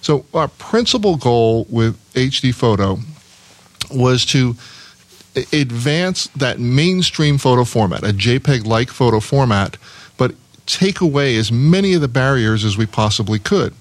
So 0.01 0.25
our 0.33 0.47
principal 0.47 1.17
goal 1.17 1.65
with 1.69 1.97
HD 2.13 2.53
photo 2.53 2.97
was 3.91 4.25
to 4.27 4.55
advance 5.51 6.27
that 6.35 6.59
mainstream 6.59 7.37
photo 7.37 7.63
format, 7.63 8.03
a 8.03 8.13
JPEG-like 8.13 8.89
photo 8.89 9.19
format, 9.19 9.77
take 10.65 11.01
away 11.01 11.35
as 11.37 11.51
many 11.51 11.93
of 11.93 12.01
the 12.01 12.07
barriers 12.07 12.63
as 12.63 12.77
we 12.77 12.85
possibly 12.85 13.39
could. 13.39 13.73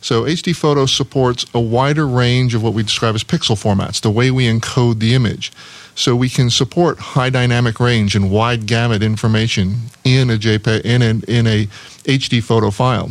So 0.00 0.22
HD 0.22 0.56
Photo 0.56 0.86
supports 0.86 1.44
a 1.52 1.60
wider 1.60 2.06
range 2.06 2.54
of 2.54 2.62
what 2.62 2.72
we 2.72 2.82
describe 2.82 3.14
as 3.14 3.22
pixel 3.22 3.56
formats, 3.56 4.00
the 4.00 4.10
way 4.10 4.30
we 4.30 4.46
encode 4.46 4.98
the 4.98 5.14
image. 5.14 5.52
So 5.94 6.16
we 6.16 6.30
can 6.30 6.48
support 6.48 6.98
high 6.98 7.28
dynamic 7.28 7.78
range 7.78 8.16
and 8.16 8.30
wide 8.30 8.66
gamut 8.66 9.02
information 9.02 9.76
in 10.04 10.30
a 10.30 10.38
JPEG 10.38 10.82
in 10.82 11.02
a, 11.02 11.30
in 11.30 11.46
a 11.46 11.66
HD 12.04 12.42
photo 12.42 12.70
file, 12.70 13.10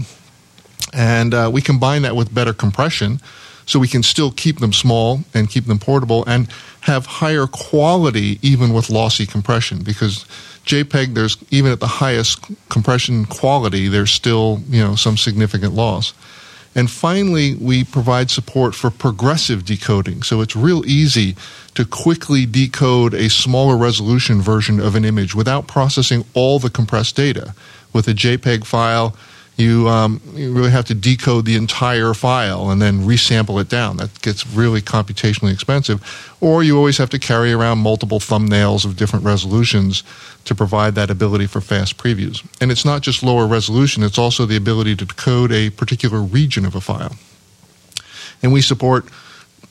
and 0.93 1.33
uh, 1.33 1.49
we 1.53 1.61
combine 1.61 2.01
that 2.01 2.15
with 2.15 2.33
better 2.33 2.53
compression, 2.53 3.21
so 3.69 3.77
we 3.77 3.87
can 3.87 4.01
still 4.01 4.31
keep 4.31 4.57
them 4.57 4.73
small 4.73 5.19
and 5.35 5.47
keep 5.47 5.65
them 5.65 5.77
portable 5.77 6.25
and 6.25 6.49
have 6.81 7.05
higher 7.05 7.45
quality 7.45 8.39
even 8.41 8.73
with 8.73 8.89
lossy 8.89 9.27
compression 9.27 9.83
because 9.83 10.25
JPEG 10.65 11.13
there's 11.13 11.37
even 11.51 11.71
at 11.71 11.79
the 11.79 11.85
highest 11.85 12.43
compression 12.69 13.25
quality 13.25 13.87
there's 13.87 14.09
still 14.11 14.63
you 14.69 14.83
know 14.83 14.95
some 14.95 15.17
significant 15.17 15.73
loss. 15.75 16.15
And 16.75 16.89
finally, 16.89 17.55
we 17.55 17.83
provide 17.83 18.29
support 18.29 18.73
for 18.75 18.89
progressive 18.89 19.65
decoding. 19.65 20.21
So 20.21 20.41
it's 20.41 20.55
real 20.55 20.85
easy 20.85 21.35
to 21.73 21.83
quickly 21.83 22.45
decode 22.45 23.13
a 23.13 23.27
smaller 23.29 23.75
resolution 23.75 24.39
version 24.39 24.79
of 24.79 24.95
an 24.95 25.03
image 25.03 25.33
without 25.33 25.67
processing 25.67 26.25
all 26.35 26.59
the 26.59 26.69
compressed 26.69 27.15
data. 27.15 27.55
With 27.91 28.07
a 28.07 28.13
JPEG 28.13 28.65
file, 28.65 29.15
you, 29.59 29.89
um, 29.89 30.21
you 30.33 30.53
really 30.53 30.71
have 30.71 30.85
to 30.85 30.95
decode 30.95 31.45
the 31.45 31.57
entire 31.57 32.13
file 32.13 32.69
and 32.69 32.81
then 32.81 33.01
resample 33.01 33.59
it 33.61 33.67
down. 33.67 33.97
That 33.97 34.21
gets 34.21 34.47
really 34.47 34.81
computationally 34.81 35.51
expensive. 35.51 36.01
Or 36.39 36.63
you 36.63 36.77
always 36.77 36.97
have 36.97 37.09
to 37.09 37.19
carry 37.19 37.51
around 37.51 37.79
multiple 37.79 38.19
thumbnails 38.19 38.85
of 38.85 38.95
different 38.95 39.25
resolutions 39.25 40.03
to 40.45 40.55
provide 40.55 40.95
that 40.95 41.09
ability 41.09 41.45
for 41.47 41.59
fast 41.59 41.97
previews. 41.97 42.45
And 42.61 42.71
it's 42.71 42.85
not 42.85 43.01
just 43.01 43.21
lower 43.21 43.45
resolution, 43.45 44.01
it's 44.01 44.17
also 44.17 44.45
the 44.45 44.55
ability 44.55 44.95
to 44.95 45.05
decode 45.05 45.51
a 45.51 45.69
particular 45.71 46.21
region 46.21 46.65
of 46.65 46.73
a 46.73 46.81
file. 46.81 47.15
And 48.41 48.53
we 48.53 48.61
support 48.61 49.09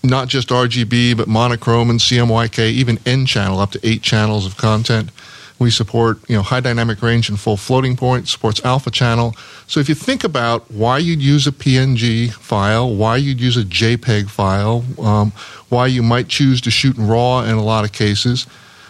not 0.03 0.29
just 0.29 0.51
RGB, 0.51 1.17
but 1.17 1.29
monochrome 1.29 1.89
and 1.89 1.99
CMYK, 1.99 2.71
even 2.71 2.99
N 3.07 3.25
channel, 3.25 3.59
up 3.59 3.71
to 3.73 3.81
eight 3.83 4.03
channels 4.03 4.45
of 4.45 4.59
content. 4.59 5.11
We 5.59 5.71
support 5.71 6.19
you 6.29 6.37
know 6.37 6.43
high 6.43 6.61
dynamic 6.61 7.03
range 7.03 7.29
and 7.29 7.39
full 7.39 7.57
floating 7.57 7.97
point, 7.97 8.29
supports 8.29 8.65
alpha 8.65 8.91
channel. 8.91 9.35
So 9.67 9.81
if 9.81 9.89
you 9.89 9.95
think 9.95 10.25
about 10.25 10.71
why 10.71 10.99
you'd 10.99 11.21
use 11.23 11.47
a 11.47 11.53
PNG 11.53 12.33
file, 12.33 12.95
why 12.95 13.17
you'd 13.17 13.41
use 13.41 13.57
a 13.57 13.65
JPEG 13.65 14.31
file, 14.31 14.85
um, 15.01 15.33
why 15.69 15.87
you 15.87 16.03
might 16.03 16.29
choose 16.29 16.61
to 16.63 16.71
shoot 16.71 16.97
in 16.97 17.07
RAW 17.07 17.43
in 17.43 17.57
a 17.57 17.63
lot 17.63 17.85
of 17.85 17.93
cases, 17.93 18.47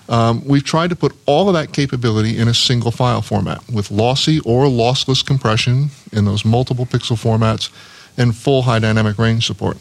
um, 0.09 0.43
we've 0.47 0.65
tried 0.65 0.91
to 0.91 0.97
put 0.97 1.15
all 1.27 1.49
of 1.49 1.55
that 1.55 1.73
capability 1.73 2.39
in 2.39 2.49
a 2.49 2.55
single 2.55 2.91
file 2.91 3.23
format 3.23 3.63
with 3.71 3.91
lossy 3.91 4.41
or 4.41 4.65
lossless 4.65 5.25
compression 5.25 5.91
in 6.13 6.25
those 6.25 6.45
multiple 6.45 6.87
pixel 6.87 7.17
formats 7.17 7.71
and 8.17 8.35
full 8.37 8.63
high 8.63 8.79
dynamic 8.79 9.19
range 9.19 9.47
support. 9.47 9.77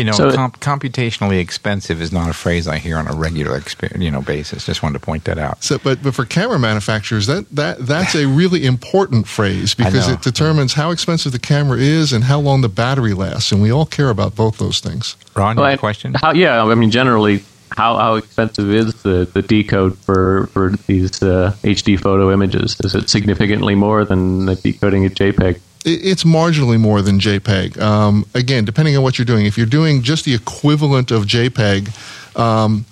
You 0.00 0.04
know, 0.04 0.12
so 0.12 0.32
comp- 0.32 0.60
computationally 0.60 1.38
expensive 1.38 2.00
is 2.00 2.10
not 2.10 2.30
a 2.30 2.32
phrase 2.32 2.66
I 2.66 2.78
hear 2.78 2.96
on 2.96 3.06
a 3.06 3.12
regular 3.12 3.62
you 3.98 4.10
know 4.10 4.22
basis. 4.22 4.64
Just 4.64 4.82
wanted 4.82 4.98
to 4.98 5.04
point 5.04 5.24
that 5.24 5.36
out. 5.36 5.62
So, 5.62 5.76
but 5.76 6.02
but 6.02 6.14
for 6.14 6.24
camera 6.24 6.58
manufacturers, 6.58 7.26
that 7.26 7.50
that 7.50 7.86
that's 7.86 8.14
a 8.14 8.26
really 8.26 8.64
important 8.64 9.28
phrase 9.28 9.74
because 9.74 10.08
it 10.08 10.22
determines 10.22 10.72
how 10.72 10.90
expensive 10.90 11.32
the 11.32 11.38
camera 11.38 11.76
is 11.76 12.14
and 12.14 12.24
how 12.24 12.40
long 12.40 12.62
the 12.62 12.70
battery 12.70 13.12
lasts, 13.12 13.52
and 13.52 13.60
we 13.60 13.70
all 13.70 13.84
care 13.84 14.08
about 14.08 14.34
both 14.34 14.56
those 14.56 14.80
things. 14.80 15.16
Ron, 15.36 15.56
well, 15.56 15.76
question? 15.76 16.14
How, 16.14 16.32
yeah, 16.32 16.64
I 16.64 16.74
mean, 16.76 16.90
generally, 16.90 17.44
how 17.76 17.98
how 17.98 18.14
expensive 18.14 18.72
is 18.72 19.02
the, 19.02 19.28
the 19.30 19.42
decode 19.42 19.98
for 19.98 20.46
for 20.46 20.70
these 20.86 21.22
uh, 21.22 21.54
HD 21.62 22.00
photo 22.00 22.32
images? 22.32 22.78
Is 22.82 22.94
it 22.94 23.10
significantly 23.10 23.74
more 23.74 24.06
than 24.06 24.46
the 24.46 24.54
decoding 24.54 25.04
a 25.04 25.10
JPEG? 25.10 25.60
It's 25.84 26.24
marginally 26.24 26.78
more 26.78 27.00
than 27.00 27.18
JPEG. 27.18 27.80
Um, 27.80 28.26
again, 28.34 28.64
depending 28.64 28.96
on 28.96 29.02
what 29.02 29.18
you're 29.18 29.24
doing. 29.24 29.46
If 29.46 29.56
you're 29.56 29.66
doing 29.66 30.02
just 30.02 30.24
the 30.26 30.34
equivalent 30.34 31.10
of 31.10 31.24
JPEG, 31.24 32.38
um, 32.38 32.84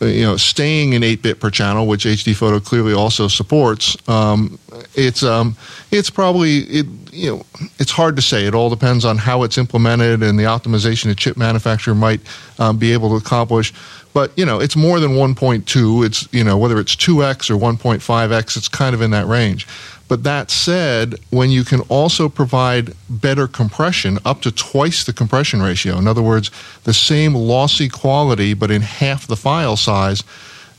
you 0.00 0.22
know, 0.22 0.36
staying 0.36 0.92
in 0.92 1.02
8-bit 1.02 1.40
per 1.40 1.48
channel, 1.48 1.86
which 1.86 2.04
HD 2.04 2.34
Photo 2.34 2.58
clearly 2.58 2.92
also 2.92 3.28
supports, 3.28 3.96
um, 4.08 4.58
it's 4.94 5.22
um, 5.22 5.56
it's 5.90 6.10
probably 6.10 6.58
it, 6.58 6.86
you 7.12 7.30
know 7.30 7.46
it's 7.78 7.92
hard 7.92 8.16
to 8.16 8.22
say. 8.22 8.46
It 8.46 8.54
all 8.54 8.70
depends 8.70 9.04
on 9.04 9.18
how 9.18 9.42
it's 9.44 9.58
implemented 9.58 10.22
and 10.22 10.38
the 10.38 10.44
optimization 10.44 11.10
a 11.10 11.14
chip 11.14 11.36
manufacturer 11.36 11.94
might 11.94 12.20
um, 12.58 12.78
be 12.78 12.92
able 12.92 13.10
to 13.10 13.16
accomplish. 13.16 13.72
But 14.12 14.36
you 14.36 14.44
know, 14.44 14.60
it's 14.60 14.76
more 14.76 15.00
than 15.00 15.12
1.2. 15.12 16.06
It's 16.06 16.28
you 16.32 16.44
know 16.44 16.58
whether 16.58 16.78
it's 16.80 16.96
2x 16.96 17.50
or 17.50 17.56
1.5x, 17.56 18.56
it's 18.56 18.68
kind 18.68 18.94
of 18.94 19.02
in 19.02 19.12
that 19.12 19.26
range. 19.26 19.66
But 20.08 20.24
that 20.24 20.50
said, 20.50 21.14
when 21.30 21.50
you 21.50 21.64
can 21.64 21.80
also 21.82 22.28
provide 22.28 22.94
better 23.08 23.46
compression, 23.46 24.18
up 24.24 24.42
to 24.42 24.52
twice 24.52 25.04
the 25.04 25.12
compression 25.12 25.62
ratio, 25.62 25.96
in 25.98 26.06
other 26.06 26.22
words, 26.22 26.50
the 26.84 26.94
same 26.94 27.34
lossy 27.34 27.88
quality 27.88 28.54
but 28.54 28.70
in 28.70 28.82
half 28.82 29.26
the 29.26 29.36
file 29.36 29.76
size, 29.76 30.22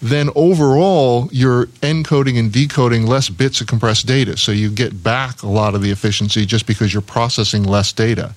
then 0.01 0.29
overall 0.35 1.29
you're 1.31 1.67
encoding 1.81 2.37
and 2.37 2.51
decoding 2.51 3.07
less 3.07 3.29
bits 3.29 3.61
of 3.61 3.67
compressed 3.67 4.05
data. 4.05 4.35
So 4.35 4.51
you 4.51 4.69
get 4.69 5.01
back 5.01 5.41
a 5.43 5.47
lot 5.47 5.75
of 5.75 5.81
the 5.81 5.91
efficiency 5.91 6.45
just 6.45 6.67
because 6.67 6.93
you're 6.93 7.01
processing 7.01 7.63
less 7.63 7.93
data. 7.93 8.35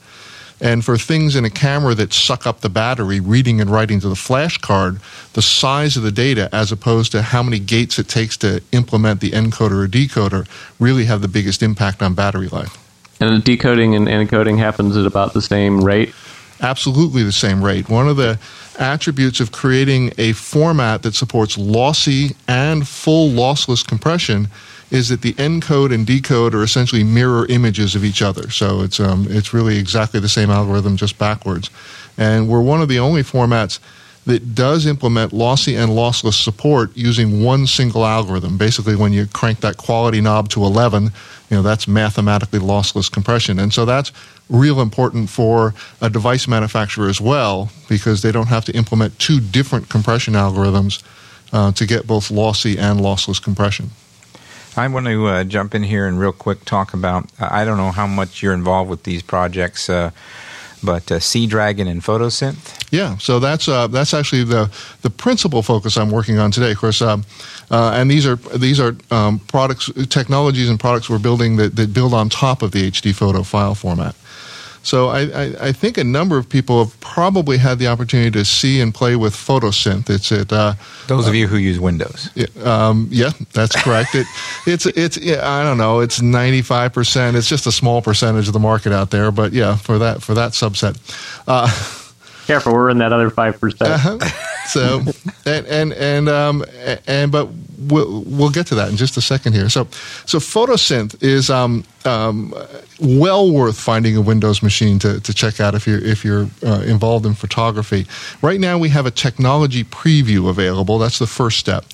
And 0.60 0.84
for 0.84 0.96
things 0.96 1.36
in 1.36 1.44
a 1.44 1.50
camera 1.50 1.94
that 1.94 2.14
suck 2.14 2.46
up 2.46 2.60
the 2.60 2.70
battery, 2.70 3.20
reading 3.20 3.60
and 3.60 3.68
writing 3.68 4.00
to 4.00 4.08
the 4.08 4.16
flash 4.16 4.56
card, 4.56 5.00
the 5.34 5.42
size 5.42 5.96
of 5.96 6.02
the 6.02 6.10
data 6.10 6.48
as 6.52 6.72
opposed 6.72 7.12
to 7.12 7.20
how 7.20 7.42
many 7.42 7.58
gates 7.58 7.98
it 7.98 8.08
takes 8.08 8.36
to 8.38 8.62
implement 8.72 9.20
the 9.20 9.32
encoder 9.32 9.84
or 9.84 9.88
decoder 9.88 10.48
really 10.78 11.04
have 11.04 11.20
the 11.20 11.28
biggest 11.28 11.62
impact 11.62 12.02
on 12.02 12.14
battery 12.14 12.48
life. 12.48 12.82
And 13.20 13.36
the 13.36 13.42
decoding 13.42 13.94
and 13.94 14.08
encoding 14.08 14.58
happens 14.58 14.96
at 14.96 15.06
about 15.06 15.34
the 15.34 15.42
same 15.42 15.84
rate? 15.84 16.14
Absolutely 16.60 17.22
the 17.22 17.32
same 17.32 17.62
rate. 17.62 17.90
One 17.90 18.08
of 18.08 18.16
the 18.16 18.38
attributes 18.78 19.40
of 19.40 19.52
creating 19.52 20.12
a 20.16 20.32
format 20.32 21.02
that 21.02 21.14
supports 21.14 21.58
lossy 21.58 22.34
and 22.48 22.88
full 22.88 23.28
lossless 23.30 23.86
compression 23.86 24.48
is 24.90 25.08
that 25.08 25.22
the 25.22 25.34
encode 25.34 25.92
and 25.92 26.06
decode 26.06 26.54
are 26.54 26.62
essentially 26.62 27.02
mirror 27.02 27.46
images 27.46 27.94
of 27.94 28.04
each 28.04 28.22
other. 28.22 28.50
So 28.50 28.82
it's 28.82 29.00
um, 29.00 29.26
it's 29.28 29.52
really 29.52 29.78
exactly 29.78 30.20
the 30.20 30.28
same 30.28 30.50
algorithm, 30.50 30.96
just 30.96 31.18
backwards. 31.18 31.70
And 32.16 32.48
we're 32.48 32.62
one 32.62 32.80
of 32.80 32.88
the 32.88 32.98
only 32.98 33.22
formats 33.22 33.78
that 34.26 34.54
does 34.54 34.86
implement 34.86 35.32
lossy 35.32 35.76
and 35.76 35.92
lossless 35.92 36.42
support 36.42 36.90
using 36.96 37.44
one 37.44 37.66
single 37.66 38.04
algorithm. 38.04 38.58
Basically, 38.58 38.96
when 38.96 39.12
you 39.12 39.26
crank 39.26 39.60
that 39.60 39.76
quality 39.76 40.20
knob 40.20 40.48
to 40.50 40.64
11, 40.64 41.04
you 41.04 41.10
know 41.56 41.62
that's 41.62 41.86
mathematically 41.86 42.58
lossless 42.58 43.10
compression, 43.10 43.58
and 43.58 43.72
so 43.72 43.84
that's 43.84 44.12
real 44.48 44.80
important 44.80 45.28
for 45.30 45.74
a 46.00 46.10
device 46.10 46.46
manufacturer 46.46 47.08
as 47.08 47.20
well 47.20 47.70
because 47.88 48.22
they 48.22 48.30
don't 48.30 48.48
have 48.48 48.64
to 48.64 48.72
implement 48.76 49.18
two 49.18 49.40
different 49.40 49.88
compression 49.88 50.34
algorithms 50.34 51.02
uh, 51.52 51.72
to 51.72 51.86
get 51.86 52.06
both 52.06 52.30
lossy 52.30 52.78
and 52.78 53.00
lossless 53.00 53.42
compression. 53.42 53.90
I 54.76 54.88
want 54.88 55.06
to 55.06 55.26
uh, 55.26 55.44
jump 55.44 55.74
in 55.74 55.82
here 55.82 56.06
and 56.06 56.20
real 56.20 56.32
quick 56.32 56.64
talk 56.64 56.92
about. 56.92 57.30
I 57.40 57.64
don't 57.64 57.78
know 57.78 57.92
how 57.92 58.06
much 58.06 58.42
you're 58.42 58.52
involved 58.52 58.90
with 58.90 59.04
these 59.04 59.22
projects, 59.22 59.88
uh, 59.88 60.10
but 60.84 61.10
uh, 61.10 61.18
Seadragon 61.18 61.88
and 61.88 62.02
Photosynth. 62.02 62.92
Yeah, 62.92 63.16
so 63.16 63.40
that's 63.40 63.68
uh, 63.68 63.86
that's 63.86 64.12
actually 64.12 64.44
the 64.44 64.70
the 65.02 65.10
principal 65.10 65.62
focus 65.62 65.96
I'm 65.96 66.10
working 66.10 66.38
on 66.38 66.50
today. 66.50 66.72
Of 66.72 66.78
course, 66.78 67.00
uh, 67.00 67.18
and 67.70 68.10
these 68.10 68.26
are 68.26 68.36
these 68.36 68.78
are 68.78 68.96
um, 69.10 69.38
products, 69.40 69.90
technologies, 70.08 70.68
and 70.68 70.78
products 70.78 71.08
we're 71.08 71.18
building 71.18 71.56
that, 71.56 71.74
that 71.76 71.94
build 71.94 72.12
on 72.12 72.28
top 72.28 72.62
of 72.62 72.72
the 72.72 72.90
HD 72.90 73.14
photo 73.14 73.42
file 73.42 73.74
format. 73.74 74.14
So 74.86 75.08
I, 75.08 75.22
I, 75.22 75.54
I, 75.60 75.72
think 75.72 75.98
a 75.98 76.04
number 76.04 76.38
of 76.38 76.48
people 76.48 76.84
have 76.84 76.98
probably 77.00 77.58
had 77.58 77.80
the 77.80 77.88
opportunity 77.88 78.30
to 78.30 78.44
see 78.44 78.80
and 78.80 78.94
play 78.94 79.16
with 79.16 79.34
Photosynth. 79.34 80.08
It's 80.08 80.30
at 80.30 80.52
uh, 80.52 80.74
those 81.08 81.26
of 81.26 81.34
you 81.34 81.48
who 81.48 81.56
use 81.56 81.80
Windows. 81.80 82.30
Um, 82.64 83.08
yeah, 83.10 83.30
that's 83.52 83.74
correct. 83.74 84.14
it, 84.14 84.28
it's 84.66 84.86
it's 84.86 85.18
I 85.18 85.64
don't 85.64 85.76
know. 85.76 85.98
It's 85.98 86.22
ninety 86.22 86.62
five 86.62 86.92
percent. 86.92 87.36
It's 87.36 87.48
just 87.48 87.66
a 87.66 87.72
small 87.72 88.00
percentage 88.00 88.46
of 88.46 88.52
the 88.52 88.60
market 88.60 88.92
out 88.92 89.10
there, 89.10 89.32
but 89.32 89.52
yeah, 89.52 89.74
for 89.74 89.98
that 89.98 90.22
for 90.22 90.34
that 90.34 90.52
subset. 90.52 90.96
Uh, 91.48 91.66
Careful, 92.46 92.72
we're 92.72 92.90
in 92.90 92.98
that 92.98 93.12
other 93.12 93.30
five 93.30 93.60
percent. 93.60 93.90
Uh-huh. 93.90 94.18
So, 94.66 95.00
and 95.44 95.64
and 95.66 95.92
and 95.92 96.28
um 96.28 96.64
and 97.06 97.30
but 97.30 97.48
we'll 97.78 98.22
we'll 98.22 98.50
get 98.50 98.66
to 98.66 98.74
that 98.74 98.88
in 98.88 98.96
just 98.96 99.16
a 99.16 99.20
second 99.20 99.52
here. 99.52 99.68
So, 99.68 99.84
so 100.24 100.38
Photosynth 100.38 101.22
is 101.22 101.50
um 101.50 101.84
um 102.04 102.52
well 103.00 103.52
worth 103.52 103.78
finding 103.78 104.16
a 104.16 104.20
Windows 104.20 104.64
machine 104.64 104.98
to, 104.98 105.20
to 105.20 105.32
check 105.32 105.60
out 105.60 105.76
if 105.76 105.86
you're 105.86 106.02
if 106.04 106.24
you're 106.24 106.48
uh, 106.64 106.82
involved 106.84 107.26
in 107.26 107.34
photography. 107.34 108.06
Right 108.42 108.58
now, 108.58 108.76
we 108.76 108.88
have 108.88 109.06
a 109.06 109.12
technology 109.12 109.84
preview 109.84 110.48
available. 110.48 110.98
That's 110.98 111.20
the 111.20 111.28
first 111.28 111.58
step. 111.58 111.84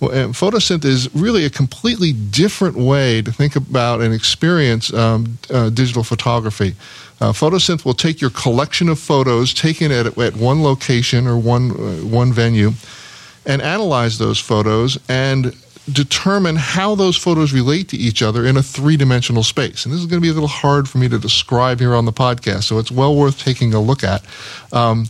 Well, 0.00 0.10
photosynth 0.30 0.84
is 0.84 1.14
really 1.14 1.44
a 1.44 1.50
completely 1.50 2.12
different 2.12 2.76
way 2.76 3.22
to 3.22 3.30
think 3.30 3.54
about 3.54 4.00
and 4.00 4.12
experience 4.12 4.92
um, 4.92 5.38
uh, 5.48 5.70
digital 5.70 6.02
photography. 6.02 6.74
Uh, 7.22 7.30
photosynth 7.30 7.84
will 7.84 7.94
take 7.94 8.20
your 8.20 8.30
collection 8.30 8.88
of 8.88 8.98
photos 8.98 9.54
taken 9.54 9.92
at, 9.92 10.18
at 10.18 10.36
one 10.36 10.60
location 10.60 11.28
or 11.28 11.38
one, 11.38 11.70
uh, 11.70 12.04
one 12.04 12.32
venue 12.32 12.72
and 13.46 13.62
analyze 13.62 14.18
those 14.18 14.40
photos 14.40 14.98
and 15.08 15.54
determine 15.92 16.56
how 16.56 16.96
those 16.96 17.16
photos 17.16 17.52
relate 17.52 17.88
to 17.88 17.96
each 17.96 18.22
other 18.22 18.44
in 18.44 18.56
a 18.56 18.62
three 18.62 18.96
dimensional 18.96 19.44
space. 19.44 19.84
And 19.84 19.94
this 19.94 20.00
is 20.00 20.06
going 20.06 20.20
to 20.20 20.24
be 20.24 20.30
a 20.30 20.32
little 20.32 20.48
hard 20.48 20.88
for 20.88 20.98
me 20.98 21.08
to 21.10 21.18
describe 21.18 21.78
here 21.78 21.94
on 21.94 22.06
the 22.06 22.12
podcast, 22.12 22.64
so 22.64 22.78
it's 22.80 22.90
well 22.90 23.14
worth 23.14 23.38
taking 23.38 23.72
a 23.72 23.80
look 23.80 24.02
at. 24.02 24.24
Um, 24.72 25.06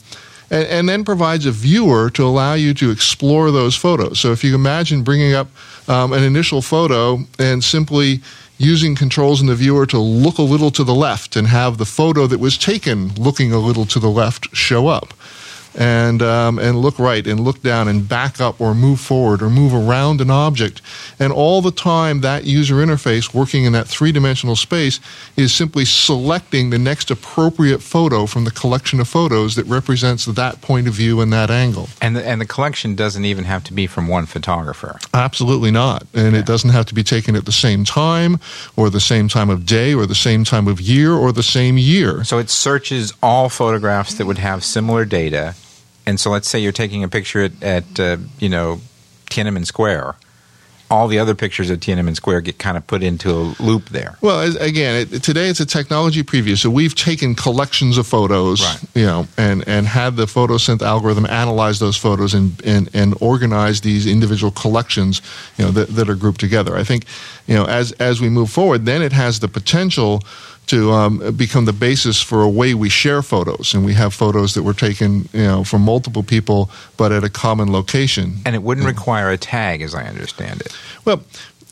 and, 0.50 0.68
and, 0.68 0.88
then 0.90 1.06
provides 1.06 1.46
a 1.46 1.50
viewer 1.50 2.10
to 2.10 2.24
allow 2.24 2.52
you 2.52 2.74
to 2.74 2.90
explore 2.90 3.50
those 3.50 3.74
photos. 3.74 4.20
So 4.20 4.32
if 4.32 4.44
you 4.44 4.54
imagine 4.54 5.02
bringing 5.02 5.32
up 5.32 5.48
um, 5.88 6.12
an 6.12 6.22
initial 6.22 6.60
photo 6.60 7.20
and 7.38 7.64
simply 7.64 8.20
using 8.62 8.94
controls 8.94 9.40
in 9.40 9.48
the 9.48 9.56
viewer 9.56 9.84
to 9.86 9.98
look 9.98 10.38
a 10.38 10.42
little 10.42 10.70
to 10.70 10.84
the 10.84 10.94
left 10.94 11.34
and 11.34 11.48
have 11.48 11.78
the 11.78 11.84
photo 11.84 12.28
that 12.28 12.38
was 12.38 12.56
taken 12.56 13.12
looking 13.14 13.52
a 13.52 13.58
little 13.58 13.84
to 13.84 13.98
the 13.98 14.10
left 14.10 14.54
show 14.54 14.86
up 14.86 15.12
and 15.74 16.22
um, 16.22 16.58
and 16.58 16.78
look 16.78 16.98
right 16.98 17.26
and 17.26 17.40
look 17.40 17.62
down 17.62 17.88
and 17.88 18.08
back 18.08 18.40
up 18.40 18.60
or 18.60 18.74
move 18.74 19.00
forward 19.00 19.42
or 19.42 19.50
move 19.50 19.74
around 19.74 20.20
an 20.20 20.30
object. 20.30 20.82
And 21.18 21.32
all 21.32 21.62
the 21.62 21.70
time, 21.70 22.20
that 22.20 22.44
user 22.44 22.76
interface 22.76 23.32
working 23.32 23.64
in 23.64 23.72
that 23.72 23.88
three 23.88 24.12
dimensional 24.12 24.56
space 24.56 25.00
is 25.36 25.52
simply 25.54 25.84
selecting 25.84 26.70
the 26.70 26.78
next 26.78 27.10
appropriate 27.10 27.82
photo 27.82 28.26
from 28.26 28.44
the 28.44 28.50
collection 28.50 29.00
of 29.00 29.08
photos 29.08 29.54
that 29.56 29.66
represents 29.66 30.24
that 30.26 30.60
point 30.60 30.88
of 30.88 30.94
view 30.94 31.20
and 31.20 31.32
that 31.32 31.50
angle. 31.50 31.88
And 32.00 32.16
the, 32.16 32.26
and 32.26 32.40
the 32.40 32.46
collection 32.46 32.94
doesn't 32.94 33.24
even 33.24 33.44
have 33.44 33.64
to 33.64 33.72
be 33.72 33.86
from 33.86 34.08
one 34.08 34.26
photographer. 34.26 34.98
Absolutely 35.14 35.70
not. 35.70 36.06
And 36.14 36.34
yeah. 36.34 36.40
it 36.40 36.46
doesn't 36.46 36.70
have 36.70 36.86
to 36.86 36.94
be 36.94 37.02
taken 37.02 37.36
at 37.36 37.44
the 37.44 37.52
same 37.52 37.84
time 37.84 38.38
or 38.76 38.90
the 38.90 39.00
same 39.00 39.28
time 39.28 39.50
of 39.50 39.66
day 39.66 39.94
or 39.94 40.06
the 40.06 40.14
same 40.14 40.44
time 40.44 40.68
of 40.68 40.80
year 40.80 41.12
or 41.12 41.32
the 41.32 41.42
same 41.42 41.78
year. 41.78 42.24
So 42.24 42.38
it 42.38 42.50
searches 42.50 43.12
all 43.22 43.48
photographs 43.48 44.14
that 44.14 44.26
would 44.26 44.38
have 44.38 44.64
similar 44.64 45.04
data 45.04 45.54
and 46.06 46.18
so 46.18 46.30
let's 46.30 46.48
say 46.48 46.58
you're 46.58 46.72
taking 46.72 47.04
a 47.04 47.08
picture 47.08 47.42
at, 47.42 47.62
at 47.62 48.00
uh, 48.00 48.16
you 48.38 48.48
know 48.48 48.80
Tiananmen 49.30 49.66
Square. 49.66 50.16
All 50.90 51.08
the 51.08 51.18
other 51.18 51.34
pictures 51.34 51.70
of 51.70 51.80
Tiananmen 51.80 52.14
Square 52.14 52.42
get 52.42 52.58
kind 52.58 52.76
of 52.76 52.86
put 52.86 53.02
into 53.02 53.30
a 53.30 53.56
loop 53.62 53.88
there. 53.88 54.18
Well, 54.20 54.54
again, 54.60 55.08
it, 55.10 55.22
today 55.22 55.48
it's 55.48 55.60
a 55.60 55.64
technology 55.64 56.22
preview, 56.22 56.54
so 56.54 56.68
we've 56.68 56.94
taken 56.94 57.34
collections 57.34 57.96
of 57.96 58.06
photos, 58.06 58.60
right. 58.60 58.84
you 58.94 59.06
know, 59.06 59.26
and, 59.38 59.66
and 59.66 59.86
had 59.86 60.16
the 60.16 60.26
photosynth 60.26 60.82
algorithm 60.82 61.24
analyze 61.24 61.78
those 61.78 61.96
photos 61.96 62.34
and, 62.34 62.62
and, 62.66 62.90
and 62.92 63.14
organize 63.22 63.80
these 63.80 64.06
individual 64.06 64.52
collections, 64.52 65.22
you 65.56 65.64
know, 65.64 65.70
that, 65.70 65.88
that 65.88 66.10
are 66.10 66.14
grouped 66.14 66.40
together. 66.40 66.76
I 66.76 66.84
think, 66.84 67.06
you 67.46 67.54
know, 67.54 67.64
as 67.64 67.92
as 67.92 68.20
we 68.20 68.28
move 68.28 68.50
forward, 68.50 68.84
then 68.84 69.00
it 69.00 69.12
has 69.12 69.40
the 69.40 69.48
potential 69.48 70.20
to 70.66 70.92
um, 70.92 71.36
become 71.36 71.64
the 71.64 71.72
basis 71.72 72.22
for 72.22 72.42
a 72.42 72.48
way 72.48 72.74
we 72.74 72.88
share 72.88 73.22
photos. 73.22 73.74
And 73.74 73.84
we 73.84 73.94
have 73.94 74.14
photos 74.14 74.54
that 74.54 74.62
were 74.62 74.74
taken, 74.74 75.28
you 75.32 75.42
know, 75.42 75.64
from 75.64 75.82
multiple 75.82 76.22
people, 76.22 76.70
but 76.96 77.12
at 77.12 77.24
a 77.24 77.28
common 77.28 77.72
location. 77.72 78.36
And 78.46 78.54
it 78.54 78.62
wouldn't 78.62 78.86
require 78.86 79.30
a 79.30 79.36
tag, 79.36 79.82
as 79.82 79.94
I 79.94 80.04
understand 80.04 80.60
it. 80.60 80.76
Well, 81.04 81.22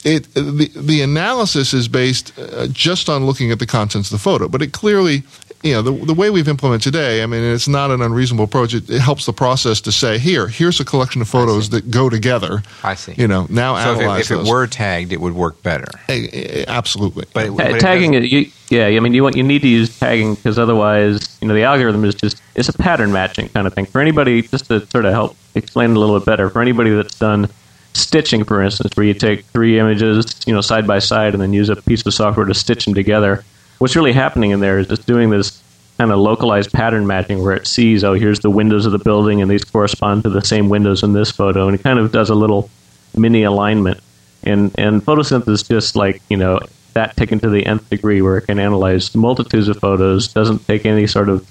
it, 0.05 0.33
the, 0.35 0.71
the 0.75 1.03
analysis 1.03 1.73
is 1.73 1.89
based 1.89 2.39
uh, 2.39 2.67
just 2.69 3.09
on 3.09 3.27
looking 3.27 3.51
at 3.53 3.59
the 3.59 3.67
contents 3.67 4.11
of 4.11 4.19
the 4.19 4.23
photo, 4.23 4.49
but 4.49 4.63
it 4.63 4.73
clearly 4.73 5.23
you 5.63 5.75
know, 5.75 5.83
the, 5.83 5.93
the 6.07 6.15
way 6.15 6.31
we've 6.31 6.49
implemented 6.49 6.83
today, 6.83 7.23
I 7.23 7.27
mean, 7.27 7.43
it's 7.43 7.69
not 7.69 7.91
an 7.91 8.01
unreasonable 8.01 8.45
approach. 8.45 8.73
It, 8.73 8.89
it 8.89 9.01
helps 9.01 9.27
the 9.27 9.33
process 9.33 9.81
to 9.83 9.93
say, 9.93 10.19
here, 10.19 10.49
here's 10.49 10.81
a 10.81 10.85
collection 10.85 11.21
of 11.21 11.29
photos 11.29 11.71
that 11.71 11.91
go 11.91 12.09
together. 12.09 12.63
I 12.83 12.95
see. 12.95 13.15
You 13.17 13.29
know, 13.29 13.47
now 13.51 13.77
So 13.83 14.01
if 14.01 14.29
it, 14.29 14.33
if 14.33 14.41
it 14.41 14.51
were 14.51 14.67
tagged, 14.67 15.13
it 15.13 15.21
would 15.21 15.35
work 15.35 15.63
better. 15.63 15.87
Eh, 16.09 16.29
eh, 16.33 16.65
absolutely. 16.67 17.27
But, 17.35 17.47
it, 17.47 17.49
Ta- 17.51 17.71
but 17.73 17.81
tagging 17.81 18.15
it, 18.15 18.25
you, 18.25 18.51
yeah. 18.71 18.87
I 18.87 19.01
mean, 19.01 19.13
you 19.13 19.23
want 19.23 19.37
you 19.37 19.43
need 19.43 19.63
to 19.63 19.69
use 19.69 19.99
tagging 19.99 20.35
because 20.35 20.59
otherwise, 20.59 21.39
you 21.43 21.49
know, 21.49 21.55
the 21.55 21.63
algorithm 21.63 22.05
is 22.05 22.15
just 22.15 22.43
it's 22.55 22.69
a 22.69 22.73
pattern 22.73 23.13
matching 23.13 23.49
kind 23.51 23.67
of 23.67 23.75
thing. 23.75 23.85
For 23.85 24.01
anybody, 24.01 24.43
just 24.43 24.67
to 24.69 24.87
sort 24.87 25.05
of 25.05 25.13
help 25.13 25.37
explain 25.55 25.91
it 25.91 25.97
a 25.97 26.01
little 26.01 26.19
bit 26.19 26.25
better, 26.27 26.49
for 26.49 26.63
anybody 26.63 26.91
that's 26.91 27.19
done 27.19 27.49
stitching, 27.93 28.45
for 28.45 28.63
instance, 28.63 28.97
where 28.97 29.05
you 29.05 29.15
take 29.15 29.45
three 29.47 29.79
images, 29.79 30.41
you 30.47 30.55
know, 30.55 30.61
side 30.61 30.87
by 30.87 31.01
side, 31.01 31.35
and 31.35 31.43
then 31.43 31.53
use 31.53 31.69
a 31.69 31.77
piece 31.77 32.07
of 32.07 32.15
software 32.15 32.47
to 32.47 32.55
stitch 32.55 32.85
them 32.85 32.95
together. 32.95 33.45
What's 33.81 33.97
really 33.97 34.13
happening 34.13 34.51
in 34.51 34.61
there 34.61 34.79
is 34.79 34.91
it's 34.91 35.07
doing 35.07 35.31
this 35.31 35.59
kind 35.97 36.13
of 36.13 36.19
localized 36.19 36.71
pattern 36.71 37.07
matching 37.07 37.43
where 37.43 37.57
it 37.57 37.67
sees, 37.67 38.05
oh, 38.05 38.13
here's 38.13 38.41
the 38.41 38.51
windows 38.51 38.85
of 38.85 38.93
the 38.93 38.99
building, 38.99 39.41
and 39.41 39.51
these 39.51 39.65
correspond 39.65 40.23
to 40.25 40.29
the 40.29 40.43
same 40.43 40.69
windows 40.69 41.03
in 41.03 41.15
this 41.15 41.31
photo, 41.31 41.67
and 41.67 41.81
it 41.81 41.83
kind 41.83 41.99
of 41.99 42.13
does 42.13 42.29
a 42.29 42.35
little 42.35 42.69
mini 43.17 43.43
alignment. 43.43 43.99
And 44.43 44.79
and 44.79 45.03
photosynth 45.03 45.49
is 45.49 45.63
just 45.63 45.97
like 45.97 46.21
you 46.29 46.37
know 46.37 46.61
that 46.93 47.17
taken 47.17 47.41
to 47.41 47.49
the 47.49 47.65
nth 47.65 47.89
degree, 47.89 48.21
where 48.21 48.37
it 48.37 48.43
can 48.43 48.59
analyze 48.59 49.15
multitudes 49.15 49.69
of 49.69 49.79
photos, 49.79 50.29
doesn't 50.29 50.67
take 50.67 50.85
any 50.85 51.07
sort 51.07 51.31
of, 51.31 51.51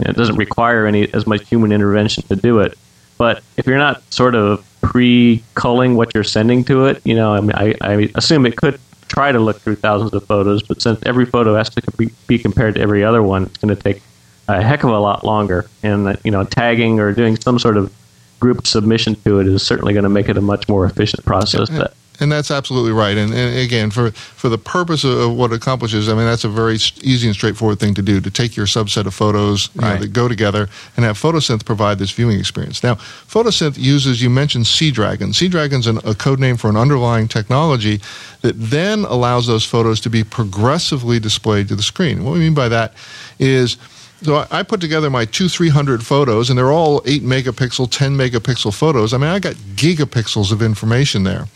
it 0.00 0.16
doesn't 0.16 0.34
require 0.34 0.84
any 0.84 1.14
as 1.14 1.28
much 1.28 1.48
human 1.48 1.70
intervention 1.70 2.24
to 2.24 2.34
do 2.34 2.58
it. 2.58 2.76
But 3.18 3.44
if 3.56 3.68
you're 3.68 3.78
not 3.78 4.02
sort 4.12 4.34
of 4.34 4.66
pre-culling 4.80 5.94
what 5.94 6.12
you're 6.12 6.24
sending 6.24 6.64
to 6.64 6.86
it, 6.86 7.02
you 7.04 7.14
know, 7.14 7.34
I 7.34 7.40
mean, 7.40 7.52
I, 7.54 7.74
I 7.80 8.10
assume 8.16 8.46
it 8.46 8.56
could 8.56 8.80
try 9.08 9.32
to 9.32 9.38
look 9.38 9.60
through 9.60 9.76
thousands 9.76 10.12
of 10.12 10.24
photos, 10.24 10.62
but 10.62 10.80
since 10.80 11.00
every 11.04 11.26
photo 11.26 11.54
has 11.54 11.70
to 11.70 12.10
be, 12.26 12.38
compared 12.38 12.74
to 12.76 12.80
every 12.80 13.02
other 13.04 13.22
one, 13.22 13.44
it's 13.44 13.56
going 13.56 13.74
to 13.74 13.82
take 13.82 14.02
a 14.48 14.62
heck 14.62 14.84
of 14.84 14.90
a 14.90 14.98
lot 14.98 15.24
longer. 15.24 15.68
And 15.82 16.08
uh, 16.08 16.16
you 16.24 16.30
know, 16.30 16.44
tagging 16.44 17.00
or 17.00 17.12
doing 17.12 17.36
some 17.36 17.58
sort 17.58 17.76
of 17.76 17.92
group 18.40 18.66
submission 18.66 19.16
to 19.22 19.40
it 19.40 19.46
is 19.48 19.62
certainly 19.62 19.92
going 19.92 20.04
to 20.04 20.08
make 20.08 20.28
it 20.28 20.36
a 20.36 20.40
much 20.40 20.68
more 20.68 20.84
efficient 20.84 21.24
process. 21.24 21.68
That 21.70 21.94
And 22.20 22.32
that's 22.32 22.50
absolutely 22.50 22.90
right. 22.90 23.16
And, 23.16 23.32
and 23.32 23.56
again, 23.58 23.90
for, 23.90 24.10
for 24.10 24.48
the 24.48 24.58
purpose 24.58 25.04
of, 25.04 25.32
what 25.36 25.52
it 25.52 25.56
accomplishes, 25.56 26.08
I 26.08 26.14
mean, 26.14 26.26
that's 26.26 26.44
a 26.44 26.48
very 26.48 26.74
easy 26.74 27.28
and 27.28 27.34
straightforward 27.34 27.78
thing 27.78 27.94
to 27.94 28.02
do 28.02 28.20
to 28.20 28.30
take 28.30 28.56
your 28.56 28.66
subset 28.66 29.06
of 29.06 29.14
photos 29.14 29.70
you 29.74 29.80
know, 29.82 29.86
that 29.98 30.12
go 30.12 30.26
together 30.26 30.68
and 30.96 31.04
have 31.04 31.16
Photosynth 31.16 31.64
provide 31.64 31.98
this 31.98 32.10
viewing 32.10 32.38
experience. 32.40 32.82
Now, 32.82 32.96
Photosynth 32.96 33.78
uses, 33.78 34.20
you 34.20 34.30
mentioned 34.30 34.66
Sea 34.66 34.90
Dragon. 34.90 35.32
Sea 35.32 35.48
Dragon's 35.48 35.86
an, 35.86 35.98
a 36.04 36.14
code 36.14 36.40
name 36.40 36.56
for 36.56 36.68
an 36.68 36.76
underlying 36.76 37.28
technology 37.28 38.00
that 38.40 38.54
then 38.58 39.04
allows 39.04 39.46
those 39.46 39.64
photos 39.64 40.00
to 40.00 40.10
be 40.10 40.24
progressively 40.24 41.20
displayed 41.20 41.68
to 41.68 41.76
the 41.76 41.82
screen. 41.82 42.24
What 42.24 42.32
we 42.32 42.40
mean 42.40 42.54
by 42.54 42.68
that 42.68 42.94
is 43.38 43.76
so 44.22 44.34
I- 44.34 44.46
I 44.50 44.62
put 44.64 44.80
together 44.80 45.10
my 45.10 45.24
two, 45.24 45.48
three 45.48 45.68
hundred 45.68 46.04
photos, 46.04 46.50
and 46.50 46.58
they're 46.58 46.72
all 46.72 47.00
eight 47.06 47.22
megapixel, 47.22 47.88
ten 47.92 48.16
megapixel 48.16 48.74
photos. 48.74 49.14
I 49.14 49.18
mean, 49.18 49.30
I 49.30 49.38
got 49.38 49.54
gigapixels 49.76 50.50
of 50.50 50.60
information 50.62 51.22
there. 51.22 51.46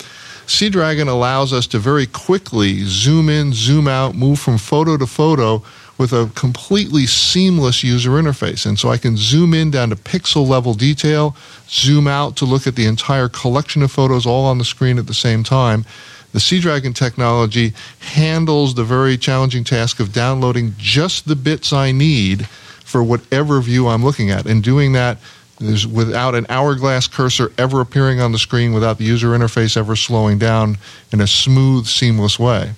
Sea 0.46 0.68
Dragon 0.68 1.08
allows 1.08 1.52
us 1.52 1.66
to 1.68 1.78
very 1.78 2.06
quickly 2.06 2.84
zoom 2.84 3.28
in, 3.28 3.52
zoom 3.52 3.88
out, 3.88 4.14
move 4.14 4.38
from 4.38 4.58
photo 4.58 4.96
to 4.96 5.06
photo 5.06 5.62
with 5.98 6.12
a 6.12 6.30
completely 6.34 7.06
seamless 7.06 7.84
user 7.84 8.10
interface. 8.10 8.66
And 8.66 8.78
so 8.78 8.88
I 8.88 8.98
can 8.98 9.16
zoom 9.16 9.54
in 9.54 9.70
down 9.70 9.90
to 9.90 9.96
pixel 9.96 10.46
level 10.46 10.74
detail, 10.74 11.36
zoom 11.68 12.08
out 12.08 12.36
to 12.36 12.44
look 12.44 12.66
at 12.66 12.76
the 12.76 12.86
entire 12.86 13.28
collection 13.28 13.82
of 13.82 13.92
photos 13.92 14.26
all 14.26 14.44
on 14.46 14.58
the 14.58 14.64
screen 14.64 14.98
at 14.98 15.06
the 15.06 15.14
same 15.14 15.44
time. 15.44 15.84
The 16.32 16.40
Sea 16.40 16.60
Dragon 16.60 16.94
technology 16.94 17.74
handles 18.00 18.74
the 18.74 18.84
very 18.84 19.18
challenging 19.18 19.64
task 19.64 20.00
of 20.00 20.12
downloading 20.12 20.74
just 20.78 21.28
the 21.28 21.36
bits 21.36 21.72
I 21.72 21.92
need 21.92 22.46
for 22.46 23.02
whatever 23.02 23.60
view 23.60 23.88
I'm 23.88 24.04
looking 24.04 24.30
at. 24.30 24.46
And 24.46 24.62
doing 24.62 24.92
that 24.92 25.18
is 25.62 25.86
without 25.86 26.34
an 26.34 26.46
hourglass 26.48 27.06
cursor 27.06 27.52
ever 27.58 27.80
appearing 27.80 28.20
on 28.20 28.32
the 28.32 28.38
screen, 28.38 28.72
without 28.72 28.98
the 28.98 29.04
user 29.04 29.28
interface 29.28 29.76
ever 29.76 29.96
slowing 29.96 30.38
down 30.38 30.78
in 31.12 31.20
a 31.20 31.26
smooth, 31.26 31.86
seamless 31.86 32.38
way. 32.38 32.72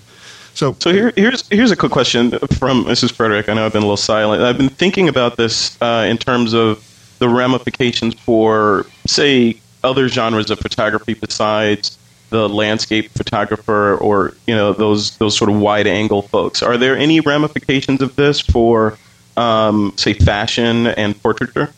So, 0.53 0.75
So 0.79 0.93
here, 0.93 1.11
here's 1.17 1.47
here's 1.49 1.71
a 1.71 1.75
quick 1.75 1.91
question 1.91 2.31
from 2.31 2.85
Mrs. 2.85 3.11
Frederick. 3.11 3.49
I 3.49 3.53
know 3.53 3.65
I've 3.65 3.73
been 3.73 3.83
a 3.83 3.85
little 3.85 3.97
silent. 3.97 4.41
I've 4.41 4.57
been 4.57 4.69
thinking 4.69 5.09
about 5.09 5.35
this 5.35 5.77
uh, 5.81 6.05
in 6.09 6.17
terms 6.17 6.53
of 6.53 6.81
the 7.19 7.27
ramifications 7.27 8.13
for, 8.13 8.85
say, 9.05 9.59
other 9.83 10.07
genres 10.07 10.49
of 10.49 10.59
photography 10.59 11.13
besides 11.13 11.97
the 12.29 12.49
landscape 12.49 13.11
photographer 13.11 13.95
or 13.97 14.33
you 14.47 14.55
know 14.55 14.73
those 14.73 15.17
those 15.17 15.37
sort 15.37 15.49
of 15.49 15.59
wide 15.59 15.87
angle 15.87 16.21
folks. 16.23 16.63
Are 16.63 16.77
there 16.77 16.97
any 16.97 17.19
ramifications 17.19 18.01
of 18.01 18.15
this 18.15 18.39
for, 18.39 18.97
um, 19.37 19.93
say, 19.97 20.13
fashion 20.13 20.87
and 20.87 21.21
portraiture? 21.21 21.71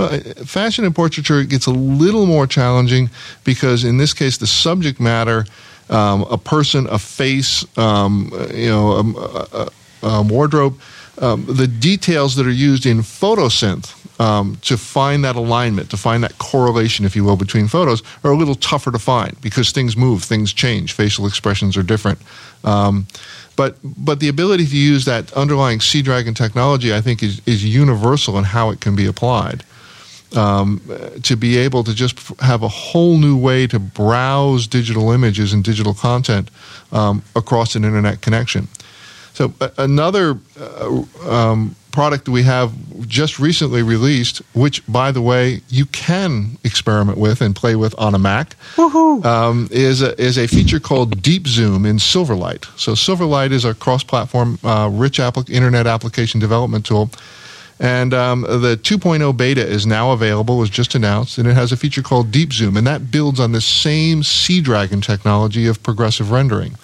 Well, 0.00 0.18
fashion 0.46 0.86
and 0.86 0.94
portraiture 0.94 1.44
gets 1.44 1.66
a 1.66 1.70
little 1.70 2.24
more 2.24 2.46
challenging 2.46 3.10
because 3.44 3.84
in 3.84 3.98
this 3.98 4.14
case, 4.14 4.38
the 4.38 4.46
subject 4.46 4.98
matter, 4.98 5.44
um, 5.90 6.22
a 6.30 6.38
person, 6.38 6.86
a 6.88 6.98
face, 6.98 7.66
um, 7.76 8.32
you 8.54 8.70
know, 8.70 8.92
um, 8.92 9.14
a, 9.16 9.68
a, 10.02 10.08
a 10.08 10.22
wardrobe, 10.22 10.80
um, 11.18 11.44
the 11.44 11.66
details 11.66 12.36
that 12.36 12.46
are 12.46 12.50
used 12.50 12.86
in 12.86 13.00
photosynth 13.00 13.94
um, 14.18 14.56
to 14.62 14.78
find 14.78 15.22
that 15.26 15.36
alignment, 15.36 15.90
to 15.90 15.98
find 15.98 16.24
that 16.24 16.38
correlation, 16.38 17.04
if 17.04 17.14
you 17.14 17.22
will, 17.22 17.36
between 17.36 17.68
photos 17.68 18.02
are 18.24 18.30
a 18.30 18.36
little 18.36 18.54
tougher 18.54 18.90
to 18.90 18.98
find 18.98 19.38
because 19.42 19.70
things 19.70 19.98
move, 19.98 20.22
things 20.22 20.54
change, 20.54 20.94
facial 20.94 21.26
expressions 21.26 21.76
are 21.76 21.82
different. 21.82 22.18
Um, 22.64 23.06
but 23.54 23.76
but 23.82 24.20
the 24.20 24.28
ability 24.28 24.64
to 24.64 24.76
use 24.78 25.04
that 25.04 25.30
underlying 25.34 25.80
Sea 25.80 26.00
Dragon 26.00 26.32
technology, 26.32 26.94
I 26.94 27.02
think, 27.02 27.22
is, 27.22 27.42
is 27.44 27.62
universal 27.62 28.38
in 28.38 28.44
how 28.44 28.70
it 28.70 28.80
can 28.80 28.96
be 28.96 29.04
applied 29.04 29.62
um, 30.36 30.80
to 31.22 31.36
be 31.36 31.56
able 31.58 31.84
to 31.84 31.94
just 31.94 32.18
have 32.40 32.62
a 32.62 32.68
whole 32.68 33.18
new 33.18 33.36
way 33.36 33.66
to 33.66 33.78
browse 33.78 34.66
digital 34.66 35.10
images 35.10 35.52
and 35.52 35.64
digital 35.64 35.94
content 35.94 36.50
um, 36.92 37.22
across 37.34 37.74
an 37.74 37.84
internet 37.84 38.20
connection. 38.20 38.68
So 39.32 39.52
another 39.78 40.38
uh, 40.60 41.02
um, 41.28 41.74
product 41.92 42.26
that 42.26 42.30
we 42.30 42.42
have 42.42 42.72
just 43.06 43.38
recently 43.38 43.82
released, 43.82 44.42
which 44.54 44.86
by 44.86 45.12
the 45.12 45.22
way 45.22 45.60
you 45.68 45.86
can 45.86 46.58
experiment 46.62 47.18
with 47.18 47.40
and 47.40 47.54
play 47.54 47.74
with 47.74 47.94
on 47.98 48.14
a 48.14 48.18
Mac, 48.18 48.54
um, 49.24 49.68
is 49.70 50.02
a, 50.02 50.20
is 50.20 50.36
a 50.36 50.46
feature 50.46 50.80
called 50.80 51.22
Deep 51.22 51.46
Zoom 51.46 51.86
in 51.86 51.96
Silverlight. 51.96 52.66
So 52.78 52.92
Silverlight 52.92 53.52
is 53.52 53.64
a 53.64 53.74
cross-platform, 53.74 54.58
uh, 54.62 54.90
rich 54.92 55.18
applic- 55.18 55.50
internet 55.50 55.86
application 55.86 56.38
development 56.40 56.84
tool. 56.86 57.10
And 57.80 58.12
um, 58.12 58.42
the 58.42 58.78
2.0 58.82 59.34
beta 59.38 59.66
is 59.66 59.86
now 59.86 60.12
available, 60.12 60.58
was 60.58 60.68
just 60.68 60.94
announced, 60.94 61.38
and 61.38 61.48
it 61.48 61.54
has 61.54 61.72
a 61.72 61.78
feature 61.78 62.02
called 62.02 62.30
Deep 62.30 62.52
Zoom, 62.52 62.76
and 62.76 62.86
that 62.86 63.10
builds 63.10 63.40
on 63.40 63.52
the 63.52 63.62
same 63.62 64.22
Sea 64.22 64.60
Dragon 64.60 65.00
technology 65.00 65.66
of 65.66 65.82
progressive 65.82 66.30
rendering. 66.30 66.76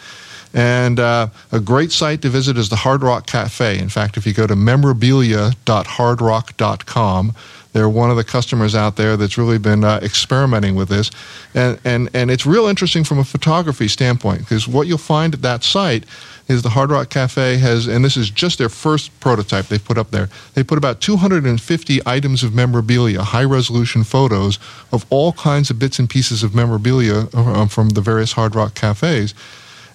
And 0.54 0.98
uh, 0.98 1.28
a 1.52 1.60
great 1.60 1.92
site 1.92 2.22
to 2.22 2.30
visit 2.30 2.56
is 2.56 2.70
the 2.70 2.76
Hard 2.76 3.02
Rock 3.02 3.26
Cafe. 3.26 3.78
In 3.78 3.90
fact, 3.90 4.16
if 4.16 4.26
you 4.26 4.32
go 4.32 4.46
to 4.46 4.56
memorabilia.hardrock.com, 4.56 7.34
they're 7.76 7.90
one 7.90 8.10
of 8.10 8.16
the 8.16 8.24
customers 8.24 8.74
out 8.74 8.96
there 8.96 9.18
that's 9.18 9.36
really 9.36 9.58
been 9.58 9.84
uh, 9.84 10.00
experimenting 10.02 10.76
with 10.76 10.88
this. 10.88 11.10
And, 11.52 11.78
and, 11.84 12.08
and 12.14 12.30
it's 12.30 12.46
real 12.46 12.68
interesting 12.68 13.04
from 13.04 13.18
a 13.18 13.24
photography 13.24 13.86
standpoint 13.86 14.38
because 14.38 14.66
what 14.66 14.86
you'll 14.86 14.96
find 14.96 15.34
at 15.34 15.42
that 15.42 15.62
site 15.62 16.04
is 16.48 16.62
the 16.62 16.70
Hard 16.70 16.90
Rock 16.90 17.10
Cafe 17.10 17.58
has, 17.58 17.86
and 17.86 18.02
this 18.02 18.16
is 18.16 18.30
just 18.30 18.56
their 18.56 18.70
first 18.70 19.20
prototype 19.20 19.66
they 19.66 19.78
put 19.78 19.98
up 19.98 20.10
there. 20.10 20.30
They 20.54 20.64
put 20.64 20.78
about 20.78 21.02
250 21.02 22.00
items 22.06 22.42
of 22.42 22.54
memorabilia, 22.54 23.20
high 23.20 23.44
resolution 23.44 24.04
photos 24.04 24.58
of 24.90 25.04
all 25.10 25.32
kinds 25.34 25.68
of 25.68 25.78
bits 25.78 25.98
and 25.98 26.08
pieces 26.08 26.42
of 26.42 26.54
memorabilia 26.54 27.28
uh, 27.34 27.66
from 27.66 27.90
the 27.90 28.00
various 28.00 28.32
Hard 28.32 28.54
Rock 28.54 28.74
cafes 28.74 29.34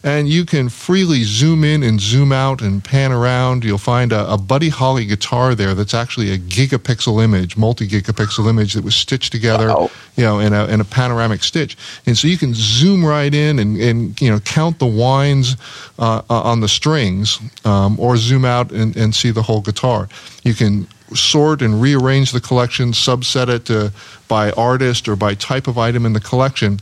and 0.03 0.27
you 0.27 0.45
can 0.45 0.67
freely 0.69 1.23
zoom 1.23 1.63
in 1.63 1.83
and 1.83 2.01
zoom 2.01 2.31
out 2.31 2.61
and 2.61 2.83
pan 2.83 3.11
around. 3.11 3.63
You'll 3.63 3.77
find 3.77 4.11
a, 4.11 4.33
a 4.33 4.37
Buddy 4.37 4.69
Holly 4.69 5.05
guitar 5.05 5.53
there 5.53 5.75
that's 5.75 5.93
actually 5.93 6.31
a 6.31 6.37
gigapixel 6.39 7.23
image, 7.23 7.55
multi-gigapixel 7.55 8.49
image 8.49 8.73
that 8.73 8.83
was 8.83 8.95
stitched 8.95 9.31
together, 9.31 9.69
you 10.15 10.23
know, 10.23 10.39
in 10.39 10.53
a, 10.53 10.65
in 10.67 10.81
a 10.81 10.85
panoramic 10.85 11.43
stitch. 11.43 11.77
And 12.07 12.17
so 12.17 12.27
you 12.27 12.37
can 12.37 12.53
zoom 12.53 13.05
right 13.05 13.33
in 13.33 13.59
and, 13.59 13.77
and 13.77 14.19
you 14.21 14.31
know 14.31 14.39
count 14.39 14.79
the 14.79 14.87
winds 14.87 15.55
uh, 15.99 16.21
uh, 16.29 16.41
on 16.41 16.61
the 16.61 16.67
strings, 16.67 17.39
um, 17.63 17.99
or 17.99 18.17
zoom 18.17 18.43
out 18.43 18.71
and, 18.71 18.95
and 18.97 19.13
see 19.13 19.29
the 19.29 19.43
whole 19.43 19.61
guitar. 19.61 20.09
You 20.43 20.55
can 20.55 20.87
sort 21.15 21.61
and 21.61 21.81
rearrange 21.81 22.31
the 22.31 22.41
collection, 22.41 22.91
subset 22.91 23.49
it 23.49 23.65
to, 23.65 23.91
by 24.27 24.51
artist 24.51 25.07
or 25.07 25.15
by 25.15 25.35
type 25.35 25.67
of 25.67 25.77
item 25.77 26.05
in 26.05 26.13
the 26.13 26.19
collection. 26.19 26.79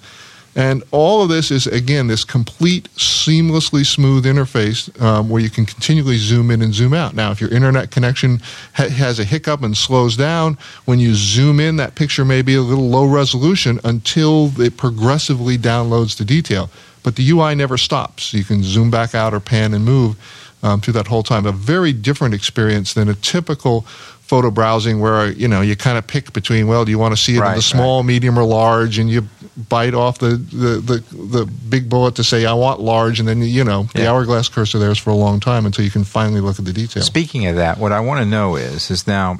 And 0.59 0.83
all 0.91 1.23
of 1.23 1.29
this 1.29 1.51
is, 1.51 1.67
again, 1.67 2.07
this 2.07 2.25
complete, 2.25 2.89
seamlessly 2.95 3.85
smooth 3.85 4.25
interface 4.25 5.01
um, 5.01 5.29
where 5.29 5.41
you 5.41 5.49
can 5.49 5.65
continually 5.65 6.17
zoom 6.17 6.51
in 6.51 6.61
and 6.61 6.73
zoom 6.73 6.93
out. 6.93 7.15
Now, 7.15 7.31
if 7.31 7.39
your 7.39 7.49
internet 7.49 7.91
connection 7.91 8.41
ha- 8.73 8.89
has 8.89 9.19
a 9.19 9.23
hiccup 9.23 9.63
and 9.63 9.77
slows 9.77 10.17
down, 10.17 10.57
when 10.83 10.99
you 10.99 11.15
zoom 11.15 11.61
in, 11.61 11.77
that 11.77 11.95
picture 11.95 12.25
may 12.25 12.41
be 12.41 12.55
a 12.55 12.61
little 12.61 12.89
low 12.89 13.05
resolution 13.05 13.79
until 13.85 14.51
it 14.59 14.75
progressively 14.75 15.57
downloads 15.57 16.17
the 16.17 16.25
detail. 16.25 16.69
But 17.03 17.15
the 17.15 17.29
UI 17.29 17.55
never 17.55 17.77
stops. 17.77 18.33
You 18.33 18.43
can 18.43 18.61
zoom 18.61 18.91
back 18.91 19.15
out 19.15 19.33
or 19.33 19.39
pan 19.39 19.73
and 19.73 19.85
move 19.85 20.17
um, 20.61 20.81
through 20.81 20.95
that 20.95 21.07
whole 21.07 21.23
time. 21.23 21.45
A 21.45 21.53
very 21.53 21.93
different 21.93 22.33
experience 22.33 22.93
than 22.93 23.07
a 23.07 23.15
typical 23.15 23.85
photo 24.29 24.51
browsing 24.51 24.99
where 24.99 25.31
you 25.31 25.47
know 25.47 25.61
you 25.61 25.75
kind 25.75 25.97
of 25.97 26.05
pick 26.05 26.31
between 26.33 26.67
well 26.67 26.85
do 26.85 26.91
you 26.91 26.99
want 26.99 27.11
to 27.17 27.21
see 27.21 27.35
it 27.35 27.39
Right, 27.39 27.49
in 27.53 27.55
the 27.55 27.61
small 27.63 28.01
right. 28.01 28.05
medium 28.13 28.37
or 28.37 28.43
large 28.43 28.99
and 28.99 29.09
you 29.09 29.27
bite 29.69 29.95
off 29.95 30.19
the, 30.19 30.37
the, 30.37 30.79
the, 30.91 31.15
the 31.35 31.45
big 31.67 31.89
bullet 31.89 32.13
to 32.17 32.23
say 32.23 32.45
i 32.45 32.53
want 32.53 32.79
large 32.79 33.19
and 33.19 33.27
then 33.27 33.41
you 33.41 33.63
know 33.63 33.87
the 33.95 34.03
Yeah. 34.03 34.11
hourglass 34.11 34.47
cursor 34.47 34.77
there 34.77 34.91
is 34.91 34.99
for 34.99 35.09
a 35.09 35.15
long 35.15 35.39
time 35.39 35.65
until 35.65 35.83
you 35.83 35.89
can 35.89 36.03
finally 36.03 36.41
look 36.41 36.59
at 36.59 36.65
the 36.65 36.73
detail 36.73 37.01
Speaking 37.01 37.47
of 37.47 37.55
that, 37.55 37.79
what 37.79 37.91
I 37.91 38.01
want 38.01 38.19
to 38.19 38.25
know 38.25 38.55
is 38.55 38.91
is 38.91 39.07
now, 39.07 39.39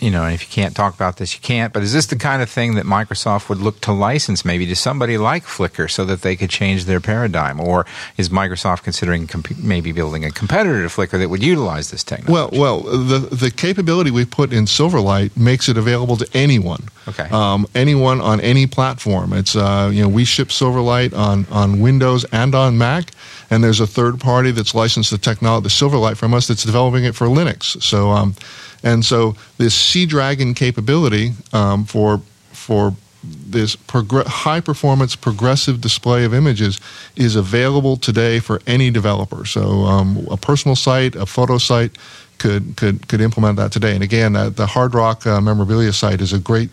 you 0.00 0.10
know, 0.10 0.24
and 0.24 0.34
if 0.34 0.42
you 0.42 0.48
can't 0.48 0.76
talk 0.76 0.94
about 0.94 1.16
this, 1.16 1.34
you 1.34 1.40
can't. 1.40 1.72
But 1.72 1.82
is 1.82 1.92
this 1.92 2.06
the 2.06 2.16
kind 2.16 2.42
of 2.42 2.50
thing 2.50 2.74
that 2.74 2.84
Microsoft 2.84 3.48
would 3.48 3.58
look 3.58 3.80
to 3.82 3.92
license 3.92 4.44
maybe 4.44 4.66
to 4.66 4.76
somebody 4.76 5.16
like 5.16 5.44
Flickr 5.44 5.90
so 5.90 6.04
that 6.04 6.22
they 6.22 6.36
could 6.36 6.50
change 6.50 6.84
their 6.84 7.00
paradigm, 7.00 7.60
or 7.60 7.86
is 8.16 8.28
Microsoft 8.28 8.82
considering 8.82 9.26
comp- 9.26 9.58
maybe 9.58 9.92
building 9.92 10.24
a 10.24 10.30
competitor 10.30 10.82
to 10.82 10.88
Flickr 10.88 11.18
that 11.18 11.30
would 11.30 11.42
utilize 11.42 11.90
this 11.90 12.04
technology? 12.04 12.58
Well, 12.58 12.80
well, 12.80 12.80
the 12.80 13.18
the 13.18 13.50
capability 13.50 14.10
we 14.10 14.24
put 14.24 14.52
in 14.52 14.66
Silverlight 14.66 15.36
makes 15.36 15.68
it 15.68 15.76
available 15.76 16.16
to 16.16 16.28
anyone. 16.34 16.82
Okay. 17.08 17.28
Um, 17.30 17.66
anyone 17.74 18.20
on 18.20 18.40
any 18.40 18.66
platform. 18.66 19.32
It's 19.32 19.56
uh, 19.56 19.90
you 19.92 20.02
know 20.02 20.08
we 20.08 20.24
ship 20.24 20.48
Silverlight 20.48 21.16
on 21.16 21.46
on 21.50 21.80
Windows 21.80 22.24
and 22.32 22.54
on 22.54 22.76
Mac, 22.76 23.10
and 23.50 23.64
there's 23.64 23.80
a 23.80 23.86
third 23.86 24.20
party 24.20 24.50
that's 24.50 24.74
licensed 24.74 25.10
the 25.10 25.18
technology, 25.18 25.64
the 25.64 25.68
Silverlight 25.68 26.16
from 26.16 26.34
us, 26.34 26.48
that's 26.48 26.64
developing 26.64 27.04
it 27.04 27.14
for 27.14 27.26
Linux. 27.26 27.82
So 27.82 28.10
um, 28.10 28.34
and 28.82 29.04
so 29.04 29.36
this 29.58 29.74
Sea 29.74 30.06
Dragon 30.06 30.54
capability 30.54 31.32
um, 31.52 31.84
for 31.84 32.20
for 32.52 32.94
this 33.24 33.76
high 33.90 34.60
performance 34.60 35.14
progressive 35.14 35.80
display 35.80 36.24
of 36.24 36.34
images 36.34 36.80
is 37.14 37.36
available 37.36 37.96
today 37.96 38.40
for 38.40 38.60
any 38.66 38.90
developer. 38.90 39.44
So 39.44 39.62
um, 39.62 40.26
a 40.30 40.36
personal 40.36 40.74
site, 40.74 41.14
a 41.14 41.26
photo 41.26 41.58
site 41.58 41.92
could 42.38 42.76
could 42.76 43.06
could 43.08 43.20
implement 43.20 43.56
that 43.58 43.70
today. 43.70 43.94
And 43.94 44.02
again, 44.02 44.34
uh, 44.34 44.50
the 44.50 44.66
Hard 44.66 44.94
Rock 44.94 45.26
uh, 45.26 45.40
memorabilia 45.40 45.92
site 45.92 46.20
is 46.20 46.32
a 46.32 46.38
great 46.38 46.70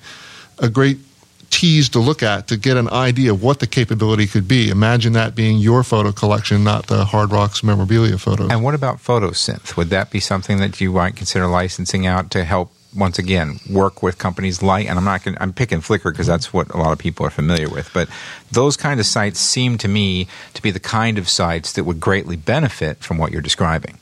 a 0.58 0.70
great 0.70 0.98
tease 1.50 1.90
to 1.90 2.00
look 2.00 2.24
at 2.24 2.48
to 2.48 2.58
get 2.58 2.78
an 2.78 2.90
idea 2.90 3.32
of 3.32 3.44
what 3.44 3.60
the 3.60 3.68
capability 3.68 4.28
could 4.28 4.48
be. 4.48 4.70
Imagine 4.70 5.14
that 5.14 5.36
being 5.36 5.58
your 5.58 5.84
photo 5.84 6.12
collection, 6.12 6.64
not 6.64 6.88
the 6.88 7.06
Hard 7.06 7.32
Rock's 7.32 7.64
memorabilia 7.64 8.18
photos. 8.18 8.50
And 8.50 8.64
what 8.64 8.76
about 8.76 8.98
photosynth? 8.98 9.76
Would 9.76 9.90
that 9.90 10.12
be 10.12 10.20
something 10.20 10.58
that 10.58 10.80
you 10.80 10.92
might 10.92 11.16
consider 11.16 11.48
licensing 11.48 12.06
out 12.06 12.32
to 12.32 12.44
help 12.44 12.72
once 12.96 13.20
again 13.20 13.60
work 13.70 14.02
with 14.02 14.18
companies 14.18 14.64
like 14.64 14.88
and 14.90 14.98
I'm 14.98 15.06
not 15.06 15.24
gonna, 15.24 15.38
I'm 15.40 15.54
picking 15.54 15.80
Flickr 15.80 16.12
because 16.12 16.26
that's 16.26 16.52
what 16.52 16.74
a 16.74 16.78
lot 16.78 16.92
of 16.92 16.98
people 16.98 17.24
are 17.26 17.30
familiar 17.30 17.70
with, 17.70 17.92
but 17.94 18.10
those 18.52 18.76
kind 18.76 19.00
of 19.00 19.06
sites 19.06 19.40
seem 19.40 19.78
to 19.78 19.88
me 19.88 20.28
to 20.56 20.62
be 20.62 20.72
the 20.72 20.80
kind 20.80 21.20
of 21.20 21.30
sites 21.30 21.74
that 21.74 21.84
would 21.84 22.00
greatly 22.00 22.36
benefit 22.36 22.98
from 23.04 23.20
what 23.20 23.32
you're 23.32 23.44
describing. 23.44 23.96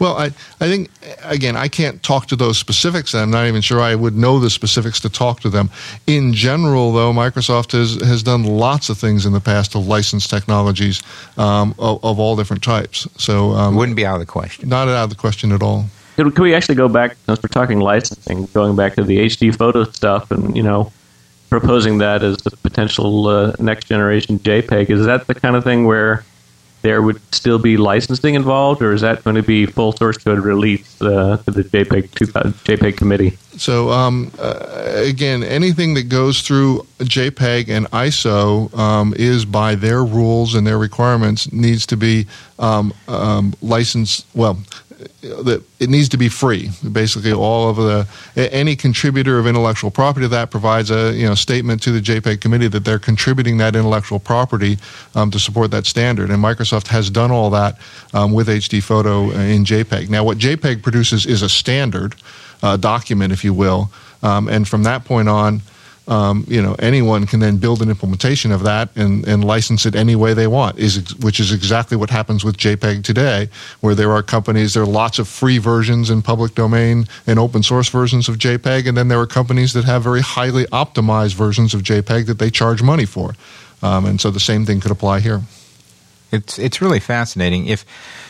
Well, 0.00 0.16
I, 0.16 0.26
I 0.60 0.66
think, 0.68 0.90
again, 1.22 1.56
I 1.56 1.68
can't 1.68 2.02
talk 2.02 2.26
to 2.26 2.36
those 2.36 2.58
specifics. 2.58 3.14
and 3.14 3.22
I'm 3.22 3.30
not 3.30 3.46
even 3.46 3.60
sure 3.62 3.80
I 3.80 3.94
would 3.94 4.16
know 4.16 4.40
the 4.40 4.50
specifics 4.50 4.98
to 5.00 5.08
talk 5.08 5.38
to 5.40 5.48
them. 5.48 5.70
In 6.08 6.32
general, 6.32 6.92
though, 6.92 7.12
Microsoft 7.12 7.70
has, 7.72 8.02
has 8.02 8.24
done 8.24 8.42
lots 8.42 8.88
of 8.90 8.98
things 8.98 9.26
in 9.26 9.32
the 9.32 9.40
past 9.40 9.72
to 9.72 9.78
license 9.78 10.26
technologies 10.26 11.02
um, 11.36 11.72
of, 11.78 12.04
of 12.04 12.18
all 12.18 12.34
different 12.34 12.64
types. 12.64 13.06
So, 13.16 13.52
um, 13.52 13.76
Wouldn't 13.76 13.96
be 13.96 14.04
out 14.04 14.14
of 14.14 14.20
the 14.20 14.26
question. 14.26 14.68
not 14.68 14.88
out 14.88 15.04
of 15.04 15.10
the 15.10 15.16
question 15.16 15.52
at 15.52 15.62
all. 15.62 15.86
Could, 16.18 16.34
could 16.34 16.42
we 16.42 16.52
actually 16.52 16.74
go 16.74 16.88
back, 16.88 17.16
since 17.26 17.40
we're 17.40 17.48
talking 17.48 17.78
licensing, 17.78 18.46
going 18.46 18.74
back 18.74 18.96
to 18.96 19.04
the 19.04 19.18
HD 19.18 19.54
photo 19.54 19.84
stuff 19.84 20.32
and, 20.32 20.56
you 20.56 20.64
know, 20.64 20.90
proposing 21.48 21.98
that 21.98 22.24
as 22.24 22.38
the 22.38 22.50
potential 22.56 23.28
uh, 23.28 23.52
next 23.60 23.84
generation 23.84 24.40
JPEG? 24.40 24.90
Is 24.90 25.06
that 25.06 25.28
the 25.28 25.36
kind 25.36 25.54
of 25.54 25.62
thing 25.62 25.86
where 25.86 26.24
there 26.82 27.02
would 27.02 27.20
still 27.32 27.60
be 27.60 27.76
licensing 27.76 28.34
involved, 28.34 28.82
or 28.82 28.92
is 28.92 29.00
that 29.02 29.22
going 29.22 29.36
to 29.36 29.44
be 29.44 29.64
full 29.64 29.92
source 29.92 30.18
code 30.18 30.40
release 30.40 31.00
uh, 31.00 31.36
to 31.44 31.52
the 31.52 31.62
JPEG, 31.62 32.10
2000 32.10 32.52
JPEG 32.52 32.96
committee? 32.96 33.38
So 33.56 33.90
um, 33.90 34.32
uh, 34.40 35.04
again, 35.06 35.44
anything 35.44 35.94
that 35.94 36.08
goes 36.08 36.42
through 36.42 36.84
JPEG 36.98 37.68
and 37.68 37.86
ISO 37.92 38.76
um, 38.76 39.14
is 39.16 39.44
by 39.44 39.76
their 39.76 40.04
rules 40.04 40.56
and 40.56 40.66
their 40.66 40.78
requirements 40.78 41.52
needs 41.52 41.86
to 41.86 41.96
be 41.96 42.26
um, 42.58 42.92
um, 43.06 43.54
licensed. 43.62 44.26
Well, 44.34 44.58
that 45.20 45.62
it 45.78 45.88
needs 45.88 46.08
to 46.08 46.16
be 46.16 46.28
free. 46.28 46.70
Basically, 46.90 47.32
all 47.32 47.70
of 47.70 47.76
the 47.76 48.06
any 48.52 48.74
contributor 48.74 49.38
of 49.38 49.46
intellectual 49.46 49.90
property 49.90 50.24
to 50.24 50.28
that 50.28 50.50
provides 50.50 50.90
a 50.90 51.12
you 51.14 51.26
know 51.26 51.34
statement 51.34 51.82
to 51.82 51.92
the 51.92 52.00
JPEG 52.00 52.40
committee 52.40 52.68
that 52.68 52.84
they're 52.84 52.98
contributing 52.98 53.58
that 53.58 53.76
intellectual 53.76 54.18
property 54.18 54.78
um, 55.14 55.30
to 55.30 55.38
support 55.38 55.70
that 55.70 55.86
standard. 55.86 56.30
And 56.30 56.42
Microsoft 56.42 56.88
has 56.88 57.10
done 57.10 57.30
all 57.30 57.50
that 57.50 57.78
um, 58.12 58.32
with 58.32 58.48
HD 58.48 58.82
photo 58.82 59.30
in 59.30 59.64
JPEG. 59.64 60.08
Now, 60.08 60.24
what 60.24 60.38
JPEG 60.38 60.82
produces 60.82 61.26
is 61.26 61.42
a 61.42 61.48
standard 61.48 62.14
uh, 62.62 62.76
document, 62.76 63.32
if 63.32 63.44
you 63.44 63.54
will, 63.54 63.90
um, 64.22 64.48
and 64.48 64.66
from 64.66 64.82
that 64.84 65.04
point 65.04 65.28
on. 65.28 65.62
Um, 66.08 66.46
you 66.48 66.62
know, 66.62 66.74
anyone 66.78 67.26
can 67.26 67.40
then 67.40 67.58
build 67.58 67.82
an 67.82 67.90
implementation 67.90 68.50
of 68.50 68.62
that 68.62 68.88
and, 68.96 69.28
and 69.28 69.44
license 69.44 69.84
it 69.84 69.94
any 69.94 70.16
way 70.16 70.32
they 70.32 70.46
want. 70.46 70.78
Is 70.78 71.14
which 71.16 71.38
is 71.38 71.52
exactly 71.52 71.98
what 71.98 72.08
happens 72.08 72.44
with 72.44 72.56
JPEG 72.56 73.04
today, 73.04 73.50
where 73.80 73.94
there 73.94 74.10
are 74.12 74.22
companies. 74.22 74.72
There 74.72 74.82
are 74.82 74.86
lots 74.86 75.18
of 75.18 75.28
free 75.28 75.58
versions 75.58 76.08
in 76.08 76.22
public 76.22 76.54
domain 76.54 77.06
and 77.26 77.38
open 77.38 77.62
source 77.62 77.90
versions 77.90 78.26
of 78.26 78.36
JPEG, 78.36 78.88
and 78.88 78.96
then 78.96 79.08
there 79.08 79.20
are 79.20 79.26
companies 79.26 79.74
that 79.74 79.84
have 79.84 80.02
very 80.02 80.22
highly 80.22 80.64
optimized 80.66 81.34
versions 81.34 81.74
of 81.74 81.82
JPEG 81.82 82.24
that 82.26 82.38
they 82.38 82.50
charge 82.50 82.82
money 82.82 83.04
for. 83.04 83.34
Um, 83.82 84.06
and 84.06 84.18
so 84.18 84.30
the 84.30 84.40
same 84.40 84.64
thing 84.64 84.80
could 84.80 84.90
apply 84.90 85.20
here. 85.20 85.42
It's 86.32 86.58
it's 86.58 86.80
really 86.80 87.00
fascinating. 87.00 87.66
If 87.66 87.84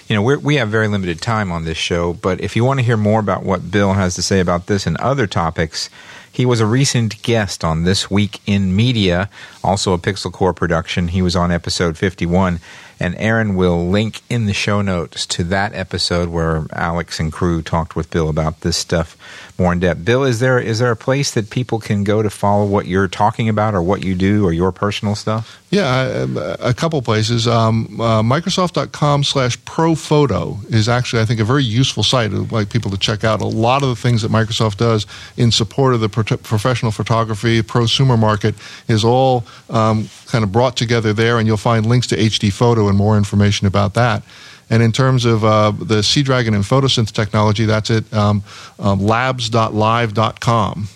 you 0.09 0.17
know 0.17 0.23
we 0.23 0.57
have 0.57 0.69
very 0.69 0.89
limited 0.89 1.21
time 1.21 1.53
on 1.53 1.65
this 1.65 1.79
show, 1.79 2.13
but 2.13 2.41
if 2.41 2.57
you 2.57 2.65
want 2.65 2.81
to 2.81 2.87
hear 2.87 2.97
more 2.97 3.21
about 3.21 3.45
what 3.45 3.71
Bill 3.71 3.93
has 3.93 4.15
to 4.17 4.23
say 4.23 4.41
about 4.41 4.67
this 4.67 4.87
and 4.87 4.97
other 4.97 5.27
topics, 5.27 5.91
he 6.31 6.47
was 6.47 6.61
a 6.61 6.67
recent 6.67 7.23
guest 7.23 7.65
on 7.65 7.85
this 7.85 8.11
week 8.11 8.41
in 8.47 8.75
media, 8.75 9.29
also 9.63 9.93
a 9.93 9.99
Pixel 9.99 10.33
Corps 10.33 10.55
production. 10.55 11.09
He 11.09 11.23
was 11.23 11.37
on 11.37 11.51
episode 11.51 11.99
fifty 11.99 12.27
one, 12.27 12.61
and 13.01 13.15
Aaron 13.17 13.55
will 13.55 13.89
link 13.89 14.23
in 14.29 14.47
the 14.47 14.53
show 14.53 14.83
notes 14.83 15.27
to 15.27 15.45
that 15.45 15.75
episode 15.75 16.29
where 16.29 16.67
Alex 16.73 17.21
and 17.21 17.33
crew 17.33 17.63
talked 17.63 17.97
with 17.97 18.11
Bill 18.11 18.29
about 18.29 18.61
this 18.61 18.77
stuff 18.77 19.17
more 19.59 19.73
in 19.73 19.81
depth. 19.81 20.05
Bill, 20.05 20.25
is 20.25 20.39
there 20.39 20.59
is 20.59 20.79
there 20.79 20.93
a 20.93 20.97
place 20.97 21.33
that 21.33 21.51
people 21.51 21.81
can 21.81 22.05
go 22.05 22.23
to 22.23 22.31
follow 22.31 22.65
what 22.65 22.87
you're 22.87 23.09
talking 23.09 23.49
about 23.49 23.75
or 23.75 23.83
what 23.83 24.05
you 24.05 24.15
do 24.15 24.45
or 24.45 24.53
your 24.53 24.71
personal 24.73 25.15
stuff? 25.15 25.61
Yeah, 25.71 26.25
a, 26.25 26.69
a 26.69 26.75
couple 26.75 27.03
places. 27.03 27.47
Um, 27.47 28.01
uh, 28.01 28.23
Microsoft.com 28.23 29.23
slash 29.23 29.59
ProPhoto 29.61 30.65
is 30.73 30.89
actually, 30.89 31.21
I 31.21 31.27
think, 31.27 31.41
a 31.41 31.45
very 31.45 31.63
useful 31.63 32.03
site. 32.03 32.33
I'd 32.33 32.53
like 32.53 32.71
people 32.71 32.91
to 32.91 32.97
check 32.97 33.23
out 33.23 33.43
a 33.43 33.47
lot 33.47 33.83
of 33.83 33.91
the 33.91 33.97
things 33.97 34.23
that 34.23 34.31
Microsoft 34.31 34.79
does 34.79 35.05
in 35.37 35.51
support 35.51 35.93
of 35.93 36.01
the 36.01 36.09
pro- 36.25 36.37
professional 36.39 36.93
photography, 36.93 37.63
prosumer 37.63 38.19
market 38.19 38.55
is 38.89 39.05
all 39.05 39.45
um, 39.71 40.09
kind 40.27 40.45
of 40.45 40.53
brought 40.53 40.77
together 40.77 41.13
there, 41.13 41.39
and 41.39 41.47
you'll 41.47 41.57
find 41.57 41.87
links 41.87 42.07
to 42.09 42.17
HD 42.17 42.53
photo 42.53 42.89
and 42.89 42.97
more 42.97 43.17
information 43.17 43.67
about 43.67 43.95
that. 43.95 44.23
And 44.71 44.83
in 44.83 44.93
terms 44.93 45.25
of 45.25 45.45
uh, 45.45 45.71
the 45.71 46.03
Sea 46.03 46.23
Dragon 46.23 46.55
and 46.55 46.63
photosynth 46.63 47.13
technology, 47.13 47.65
that's 47.65 47.91
at 47.91 48.13
um, 48.13 48.43
um, 48.79 49.01
labs.live.com, 49.01 50.89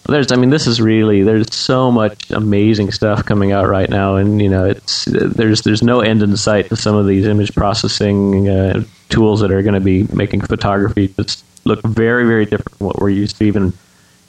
There's, 0.07 0.33
I 0.33 0.37
mean, 0.37 0.51
this 0.51 0.67
is 0.67 0.81
really 0.81 1.23
there's 1.23 1.55
so 1.55 1.91
much 1.91 2.31
amazing 2.31 2.93
stuff 2.93 3.25
coming 3.25 3.53
out 3.53 3.69
right 3.69 3.89
now, 3.89 4.17
and 4.17 4.41
you 4.41 4.51
know, 4.51 4.67
it's 4.67 5.07
there's 5.07 5.63
there's 5.63 5.83
no 5.83 6.01
end 6.01 6.23
in 6.23 6.37
sight 6.37 6.69
to 6.69 6.77
some 6.77 6.95
of 6.95 7.07
these 7.07 7.27
image 7.27 7.55
processing 7.55 8.49
uh, 8.49 8.85
tools 9.09 9.41
that 9.41 9.51
are 9.51 9.63
going 9.63 9.75
to 9.75 9.81
be 9.81 10.05
making 10.15 10.43
photography 10.43 11.09
just 11.09 11.45
look 11.65 11.83
very 11.83 12.27
very 12.27 12.45
different 12.45 12.77
from 12.77 12.87
what 12.87 12.99
we're 12.99 13.09
used 13.09 13.39
to 13.39 13.45
even 13.45 13.73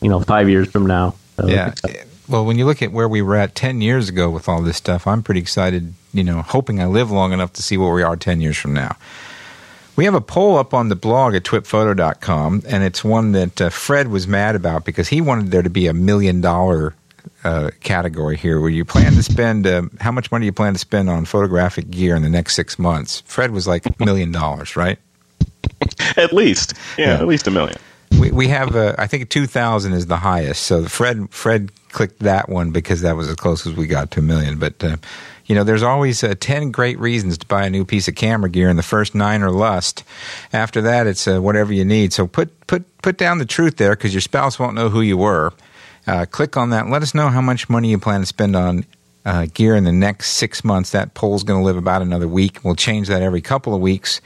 you 0.01 0.09
know 0.09 0.21
five 0.21 0.49
years 0.49 0.69
from 0.71 0.85
now. 0.85 1.15
So 1.35 1.47
Yeah. 1.47 1.73
Well, 2.27 2.45
when 2.45 2.57
you 2.57 2.65
look 2.65 2.81
at 2.81 2.91
where 2.91 3.07
we 3.07 3.21
were 3.21 3.35
at 3.35 3.53
ten 3.53 3.81
years 3.81 4.09
ago 4.09 4.29
with 4.29 4.47
all 4.47 4.61
this 4.61 4.77
stuff, 4.77 5.05
I'm 5.05 5.23
pretty 5.23 5.41
excited. 5.41 5.93
You 6.13 6.23
know, 6.23 6.41
hoping 6.41 6.81
I 6.81 6.85
live 6.85 7.11
long 7.11 7.33
enough 7.33 7.53
to 7.53 7.61
see 7.61 7.77
where 7.77 7.93
we 7.93 8.01
are 8.01 8.15
ten 8.15 8.39
years 8.39 8.57
from 8.57 8.73
now. 8.73 8.95
We 9.95 10.05
have 10.05 10.13
a 10.13 10.21
poll 10.21 10.57
up 10.57 10.73
on 10.73 10.89
the 10.89 10.95
blog 10.95 11.35
at 11.35 11.43
twitphoto.com, 11.43 12.63
and 12.67 12.83
it's 12.83 13.03
one 13.03 13.31
that 13.31 13.61
uh, 13.61 13.69
Fred 13.69 14.09
was 14.09 14.27
mad 14.27 14.55
about 14.55 14.83
because 14.83 15.07
he 15.07 15.21
wanted 15.21 15.51
there 15.51 15.61
to 15.63 15.69
be 15.69 15.87
a 15.87 15.93
million 15.93 16.41
dollar 16.41 16.93
uh, 17.45 17.69
category 17.79 18.35
here 18.35 18.59
where 18.59 18.69
you 18.69 18.83
plan 18.83 19.13
to 19.13 19.23
spend 19.23 19.65
uh, 19.65 19.83
how 20.01 20.11
much 20.11 20.31
money 20.31 20.47
you 20.47 20.51
plan 20.51 20.73
to 20.73 20.79
spend 20.79 21.09
on 21.09 21.23
photographic 21.25 21.89
gear 21.89 22.15
in 22.15 22.23
the 22.23 22.29
next 22.29 22.55
six 22.55 22.77
months. 22.77 23.21
Fred 23.25 23.51
was 23.51 23.67
like 23.67 23.85
a 23.85 23.93
million 24.03 24.31
dollars, 24.31 24.75
right? 24.75 24.99
At 26.17 26.33
least, 26.33 26.73
yeah, 26.97 27.07
Yeah. 27.07 27.13
at 27.15 27.27
least 27.27 27.47
a 27.47 27.51
million. 27.51 27.77
We, 28.19 28.31
we 28.31 28.47
have 28.49 28.75
uh, 28.75 28.95
I 28.97 29.07
think 29.07 29.29
two 29.29 29.47
thousand 29.47 29.93
is 29.93 30.05
the 30.07 30.17
highest. 30.17 30.63
So 30.63 30.85
Fred 30.85 31.29
Fred 31.31 31.71
clicked 31.95 32.19
that 32.19 32.49
one 32.49 32.71
because 32.71 33.01
that 33.01 33.15
was 33.15 33.29
as 33.29 33.35
close 33.35 33.65
as 33.65 33.73
we 33.73 33.87
got 33.87 34.11
to 34.11 34.19
a 34.19 34.23
million. 34.23 34.59
But 34.59 34.83
uh, 34.83 34.97
you 35.45 35.55
know, 35.55 35.63
there's 35.63 35.81
always 35.81 36.23
uh, 36.23 36.35
ten 36.39 36.69
great 36.69 36.99
reasons 36.99 37.37
to 37.37 37.45
buy 37.47 37.65
a 37.65 37.69
new 37.69 37.85
piece 37.85 38.07
of 38.07 38.15
camera 38.15 38.49
gear, 38.49 38.69
and 38.69 38.77
the 38.77 38.83
first 38.83 39.15
nine 39.15 39.41
are 39.41 39.49
lust. 39.49 40.03
After 40.51 40.81
that, 40.81 41.07
it's 41.07 41.27
uh, 41.27 41.39
whatever 41.39 41.73
you 41.73 41.85
need. 41.85 42.13
So 42.13 42.27
put 42.27 42.67
put 42.67 42.83
put 43.01 43.17
down 43.17 43.39
the 43.39 43.45
truth 43.45 43.77
there 43.77 43.95
because 43.95 44.13
your 44.13 44.21
spouse 44.21 44.59
won't 44.59 44.75
know 44.75 44.89
who 44.89 45.01
you 45.01 45.17
were. 45.17 45.53
Uh, 46.05 46.25
click 46.25 46.57
on 46.57 46.69
that. 46.69 46.87
Let 46.87 47.01
us 47.01 47.15
know 47.15 47.29
how 47.29 47.41
much 47.41 47.69
money 47.69 47.89
you 47.89 47.97
plan 47.97 48.19
to 48.19 48.25
spend 48.27 48.55
on 48.55 48.85
uh, 49.25 49.47
gear 49.53 49.75
in 49.75 49.83
the 49.83 49.91
next 49.91 50.31
six 50.31 50.63
months. 50.63 50.91
That 50.91 51.13
poll's 51.13 51.43
going 51.43 51.59
to 51.59 51.65
live 51.65 51.77
about 51.77 52.01
another 52.01 52.27
week. 52.27 52.59
We'll 52.63 52.75
change 52.75 53.07
that 53.07 53.21
every 53.21 53.41
couple 53.41 53.73
of 53.73 53.81
weeks, 53.81 54.21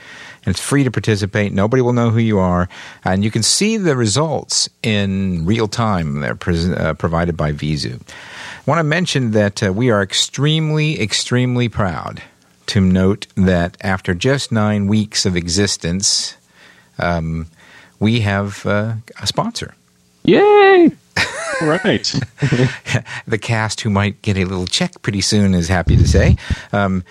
and 0.45 0.53
it's 0.53 0.61
free 0.61 0.83
to 0.83 0.91
participate. 0.91 1.53
Nobody 1.53 1.81
will 1.81 1.93
know 1.93 2.09
who 2.09 2.19
you 2.19 2.39
are, 2.39 2.67
and 3.03 3.23
you 3.23 3.31
can 3.31 3.43
see 3.43 3.77
the 3.77 3.95
results 3.95 4.69
in 4.83 5.45
real 5.45 5.67
time. 5.67 6.19
They're 6.19 6.35
pres 6.35 6.69
uh, 6.69 6.93
provided 6.95 7.37
by 7.37 7.53
Vizu. 7.53 8.01
I 8.01 8.63
want 8.65 8.79
to 8.79 8.83
mention 8.83 9.31
that 9.31 9.63
uh, 9.63 9.73
we 9.73 9.89
are 9.89 10.03
extremely, 10.03 11.01
extremely 11.01 11.69
proud 11.69 12.21
to 12.67 12.81
note 12.81 13.25
that 13.35 13.77
after 13.81 14.13
just 14.13 14.51
nine 14.51 14.87
weeks 14.87 15.25
of 15.25 15.35
existence, 15.35 16.37
um, 16.99 17.47
we 17.99 18.19
have 18.19 18.65
uh, 18.65 18.93
a 19.19 19.25
sponsor. 19.25 19.73
Yay! 20.23 20.91
Right. 21.61 22.03
the 23.27 23.37
cast 23.37 23.81
who 23.81 23.89
might 23.89 24.21
get 24.21 24.37
a 24.37 24.45
little 24.45 24.65
check 24.65 25.01
pretty 25.01 25.21
soon 25.21 25.53
is 25.53 25.67
happy 25.67 25.97
to 25.97 26.07
say. 26.07 26.37
Um, 26.71 27.03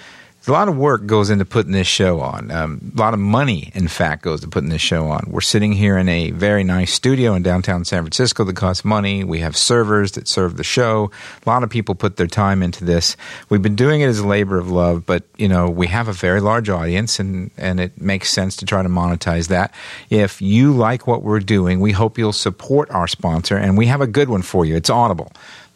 a 0.48 0.52
lot 0.52 0.68
of 0.68 0.76
work 0.76 1.06
goes 1.06 1.30
into 1.30 1.44
putting 1.44 1.72
this 1.72 1.86
show 1.86 2.20
on. 2.20 2.50
Um, 2.50 2.92
a 2.96 2.98
lot 2.98 3.14
of 3.14 3.20
money, 3.20 3.70
in 3.74 3.88
fact, 3.88 4.22
goes 4.22 4.40
to 4.40 4.48
putting 4.48 4.70
this 4.70 4.80
show 4.80 5.08
on. 5.08 5.26
We're 5.28 5.40
sitting 5.40 5.72
here 5.72 5.98
in 5.98 6.08
a 6.08 6.30
very 6.30 6.64
nice 6.64 6.92
studio 6.92 7.34
in 7.34 7.42
downtown 7.42 7.84
San 7.84 8.02
Francisco 8.02 8.44
that 8.44 8.56
costs 8.56 8.84
money. 8.84 9.24
We 9.24 9.40
have 9.40 9.56
servers 9.56 10.12
that 10.12 10.26
serve 10.26 10.56
the 10.56 10.64
show. 10.64 11.10
A 11.44 11.48
lot 11.48 11.62
of 11.62 11.70
people 11.70 11.94
put 11.94 12.16
their 12.16 12.26
time 12.26 12.62
into 12.62 12.84
this. 12.84 13.16
We've 13.48 13.62
been 13.62 13.76
doing 13.76 14.00
it 14.00 14.06
as 14.06 14.20
a 14.20 14.26
labor 14.26 14.58
of 14.58 14.70
love, 14.70 15.04
but 15.04 15.24
you 15.36 15.48
know 15.48 15.68
we 15.68 15.86
have 15.88 16.08
a 16.08 16.12
very 16.12 16.40
large 16.40 16.68
audience, 16.68 17.20
and 17.20 17.50
and 17.56 17.78
it 17.78 18.00
makes 18.00 18.30
sense 18.30 18.56
to 18.56 18.66
try 18.66 18.82
to 18.82 18.88
monetize 18.88 19.48
that. 19.48 19.74
If 20.08 20.40
you 20.40 20.72
like 20.72 21.06
what 21.06 21.22
we're 21.22 21.40
doing, 21.40 21.80
we 21.80 21.92
hope 21.92 22.18
you'll 22.18 22.32
support 22.32 22.90
our 22.90 23.06
sponsor, 23.06 23.56
and 23.56 23.76
we 23.76 23.86
have 23.86 24.00
a 24.00 24.06
good 24.06 24.28
one 24.28 24.42
for 24.42 24.64
you. 24.64 24.76
It's 24.76 24.90
Audible. 24.90 25.30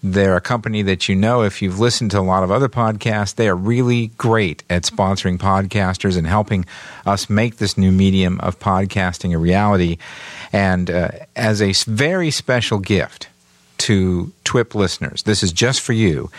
They're 0.05 0.37
a 0.37 0.41
company 0.41 0.83
that 0.83 1.09
you 1.09 1.15
know 1.15 1.43
if 1.43 1.63
you've 1.63 1.79
listened 1.79 2.11
to 2.11 2.19
a 2.19 2.23
lot 2.23 2.43
of 2.43 2.51
other 2.51 2.69
podcasts, 2.69 3.37
they 3.37 3.49
are 3.49 3.55
really 3.55 4.09
great 4.19 4.65
at 4.69 4.83
sponsoring 4.83 5.39
podcasters 5.39 6.19
and 6.19 6.27
helping 6.27 6.65
us 7.07 7.31
make 7.31 7.59
this 7.59 7.79
new 7.79 7.93
medium 7.93 8.41
of 8.41 8.59
podcasting 8.59 9.33
a 9.33 9.39
reality. 9.39 9.99
And 10.53 10.91
uh, 10.91 11.11
as 11.37 11.63
a 11.63 11.73
very 11.89 12.33
special 12.33 12.81
gift 12.81 13.29
to 13.79 14.33
TWIP 14.45 14.75
listeners, 14.75 15.23
this 15.23 15.45
is 15.45 15.53
just 15.53 15.81
for 15.81 15.93
you. 15.93 16.31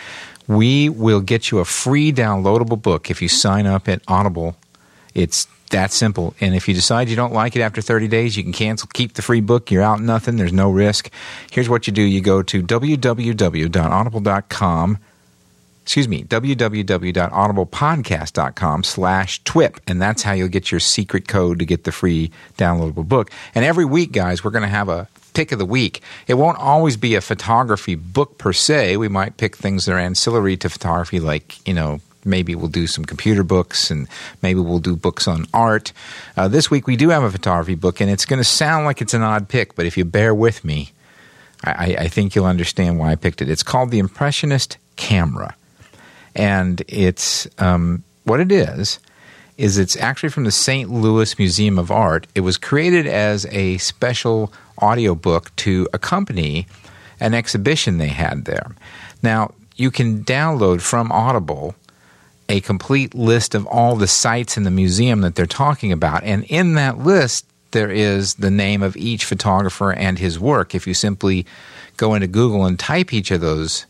We 0.46 0.90
will 0.90 1.20
get 1.20 1.50
you 1.50 1.60
a 1.60 1.64
free 1.64 2.12
downloadable 2.12 2.80
book 2.80 3.10
if 3.10 3.22
you 3.22 3.28
sign 3.28 3.66
up 3.66 3.88
at 3.88 4.02
Audible. 4.06 4.56
It's 5.14 5.48
that 5.74 5.92
simple. 5.92 6.34
And 6.40 6.54
if 6.54 6.66
you 6.68 6.74
decide 6.74 7.08
you 7.08 7.16
don't 7.16 7.32
like 7.32 7.56
it 7.56 7.60
after 7.60 7.82
30 7.82 8.08
days, 8.08 8.36
you 8.36 8.42
can 8.42 8.52
cancel, 8.52 8.90
keep 8.92 9.14
the 9.14 9.22
free 9.22 9.40
book. 9.40 9.70
You're 9.70 9.82
out 9.82 10.00
nothing. 10.00 10.36
There's 10.36 10.52
no 10.52 10.70
risk. 10.70 11.10
Here's 11.50 11.68
what 11.68 11.86
you 11.86 11.92
do 11.92 12.02
you 12.02 12.20
go 12.20 12.42
to 12.42 12.62
www.audible.com. 12.62 14.98
Excuse 15.82 16.08
me, 16.08 16.24
www.audiblepodcast.com 16.24 18.84
slash 18.84 19.42
TWIP. 19.42 19.80
And 19.86 20.00
that's 20.00 20.22
how 20.22 20.32
you'll 20.32 20.48
get 20.48 20.70
your 20.70 20.80
secret 20.80 21.28
code 21.28 21.58
to 21.58 21.66
get 21.66 21.84
the 21.84 21.92
free 21.92 22.30
downloadable 22.56 23.06
book. 23.06 23.30
And 23.54 23.66
every 23.66 23.84
week, 23.84 24.12
guys, 24.12 24.42
we're 24.42 24.50
going 24.50 24.62
to 24.62 24.68
have 24.68 24.88
a 24.88 25.08
pick 25.34 25.52
of 25.52 25.58
the 25.58 25.66
week. 25.66 26.00
It 26.26 26.34
won't 26.34 26.58
always 26.58 26.96
be 26.96 27.16
a 27.16 27.20
photography 27.20 27.96
book 27.96 28.38
per 28.38 28.54
se. 28.54 28.96
We 28.96 29.08
might 29.08 29.36
pick 29.36 29.56
things 29.56 29.84
that 29.84 29.92
are 29.92 29.98
ancillary 29.98 30.56
to 30.58 30.70
photography, 30.70 31.18
like, 31.20 31.66
you 31.68 31.74
know, 31.74 32.00
maybe 32.24 32.54
we'll 32.54 32.68
do 32.68 32.86
some 32.86 33.04
computer 33.04 33.42
books 33.42 33.90
and 33.90 34.08
maybe 34.42 34.60
we'll 34.60 34.78
do 34.78 34.96
books 34.96 35.28
on 35.28 35.46
art. 35.52 35.92
Uh, 36.36 36.48
this 36.48 36.70
week 36.70 36.86
we 36.86 36.96
do 36.96 37.10
have 37.10 37.22
a 37.22 37.30
photography 37.30 37.74
book, 37.74 38.00
and 38.00 38.10
it's 38.10 38.24
going 38.24 38.40
to 38.40 38.44
sound 38.44 38.84
like 38.84 39.00
it's 39.00 39.14
an 39.14 39.22
odd 39.22 39.48
pick, 39.48 39.74
but 39.74 39.86
if 39.86 39.96
you 39.96 40.04
bear 40.04 40.34
with 40.34 40.64
me, 40.64 40.92
I, 41.64 41.96
I 42.00 42.08
think 42.08 42.34
you'll 42.34 42.46
understand 42.46 42.98
why 42.98 43.12
I 43.12 43.14
picked 43.16 43.40
it. 43.40 43.48
It's 43.48 43.62
called 43.62 43.90
The 43.90 43.98
Impressionist 43.98 44.76
Camera. 44.96 45.54
And 46.34 46.82
it's 46.88 47.46
um, 47.58 48.02
what 48.24 48.40
it 48.40 48.50
is 48.50 48.98
is 49.56 49.78
it's 49.78 49.96
actually 49.96 50.30
from 50.30 50.44
the 50.44 50.50
St. 50.50 50.90
Louis 50.90 51.38
Museum 51.38 51.78
of 51.78 51.90
Art. 51.90 52.26
It 52.34 52.40
was 52.40 52.56
created 52.56 53.06
as 53.06 53.46
a 53.46 53.78
special 53.78 54.52
audiobook 54.82 55.54
to 55.56 55.88
accompany 55.92 56.66
an 57.20 57.34
exhibition 57.34 57.98
they 57.98 58.08
had 58.08 58.46
there. 58.46 58.74
Now, 59.22 59.54
you 59.76 59.90
can 59.90 60.24
download 60.24 60.80
from 60.80 61.12
Audible 61.12 61.74
a 62.48 62.60
complete 62.60 63.14
list 63.14 63.54
of 63.54 63.66
all 63.66 63.96
the 63.96 64.06
sites 64.06 64.56
in 64.56 64.64
the 64.64 64.70
museum 64.70 65.22
that 65.22 65.34
they're 65.34 65.46
talking 65.46 65.92
about. 65.92 66.24
And 66.24 66.44
in 66.44 66.74
that 66.74 66.98
list, 66.98 67.46
there 67.70 67.90
is 67.90 68.34
the 68.34 68.50
name 68.50 68.82
of 68.82 68.96
each 68.96 69.24
photographer 69.24 69.92
and 69.92 70.18
his 70.18 70.38
work. 70.38 70.74
If 70.74 70.86
you 70.86 70.94
simply 70.94 71.46
go 71.96 72.14
into 72.14 72.26
Google 72.26 72.64
and 72.66 72.78
type 72.78 73.12
each 73.12 73.30
of 73.30 73.40
those 73.40 73.86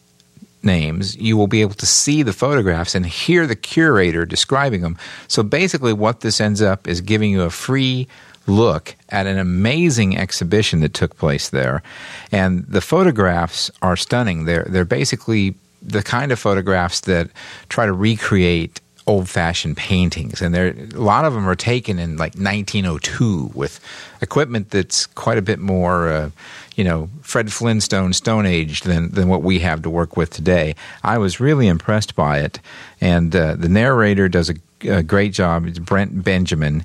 names, 0.63 1.17
you 1.17 1.37
will 1.37 1.47
be 1.47 1.61
able 1.61 1.75
to 1.75 1.87
see 1.87 2.23
the 2.23 2.33
photographs 2.33 2.95
and 2.95 3.05
hear 3.05 3.47
the 3.47 3.57
curator 3.57 4.25
describing 4.25 4.81
them. 4.81 4.97
So 5.29 5.43
basically, 5.43 5.93
what 5.93 6.21
this 6.21 6.41
ends 6.41 6.63
up 6.63 6.89
is 6.89 7.01
giving 7.01 7.31
you 7.31 7.43
a 7.43 7.51
free 7.51 8.09
look 8.47 8.95
at 9.09 9.27
an 9.27 9.39
amazing 9.39 10.17
exhibition 10.17 10.81
that 10.81 10.95
took 10.95 11.17
place 11.17 11.49
there. 11.49 11.83
And 12.31 12.65
the 12.67 12.81
photographs 12.81 13.71
are 13.81 13.97
stunning. 13.97 14.45
They're, 14.45 14.67
they're 14.69 14.85
basically 14.85 15.55
the 15.85 16.03
kind 16.03 16.33
of 16.33 16.39
photographs 16.39 17.01
that 17.01 17.31
try 17.69 17.87
to 17.87 17.93
recreate 17.93 18.81
old 19.07 19.29
fashioned 19.29 19.77
paintings. 19.77 20.41
And 20.41 20.55
there, 20.55 20.69
a 20.69 21.01
lot 21.01 21.25
of 21.25 21.35
them 21.35 21.49
are 21.49 21.55
taken 21.55 21.99
in 21.99 22.17
like 22.17 22.35
1902 22.35 23.51
with 23.55 23.81
equipment 24.23 24.71
that's 24.71 25.07
quite 25.07 25.37
a 25.37 25.43
bit 25.43 25.59
more. 25.59 26.09
Uh, 26.09 26.31
you 26.75 26.85
know, 26.85 27.09
Fred 27.23 27.53
Flintstone 27.53 28.13
Stone 28.13 28.47
Age 28.47 28.81
than, 28.81 29.11
than 29.11 29.29
what 29.29 29.43
we 29.43 29.61
have 29.61 29.83
to 29.83 29.91
work 29.91 30.17
with 30.17 30.31
today. 30.31 30.75
I 31.03 31.19
was 31.19 31.39
really 31.39 31.69
impressed 31.69 32.17
by 32.17 32.41
it. 32.41 32.59
And 33.01 33.35
uh, 33.37 33.55
the 33.55 33.69
narrator 33.69 34.29
does 34.29 34.51
a, 34.51 34.55
a 34.89 35.03
great 35.03 35.33
job. 35.33 35.67
It's 35.67 35.79
Brent 35.79 36.25
Benjamin. 36.25 36.85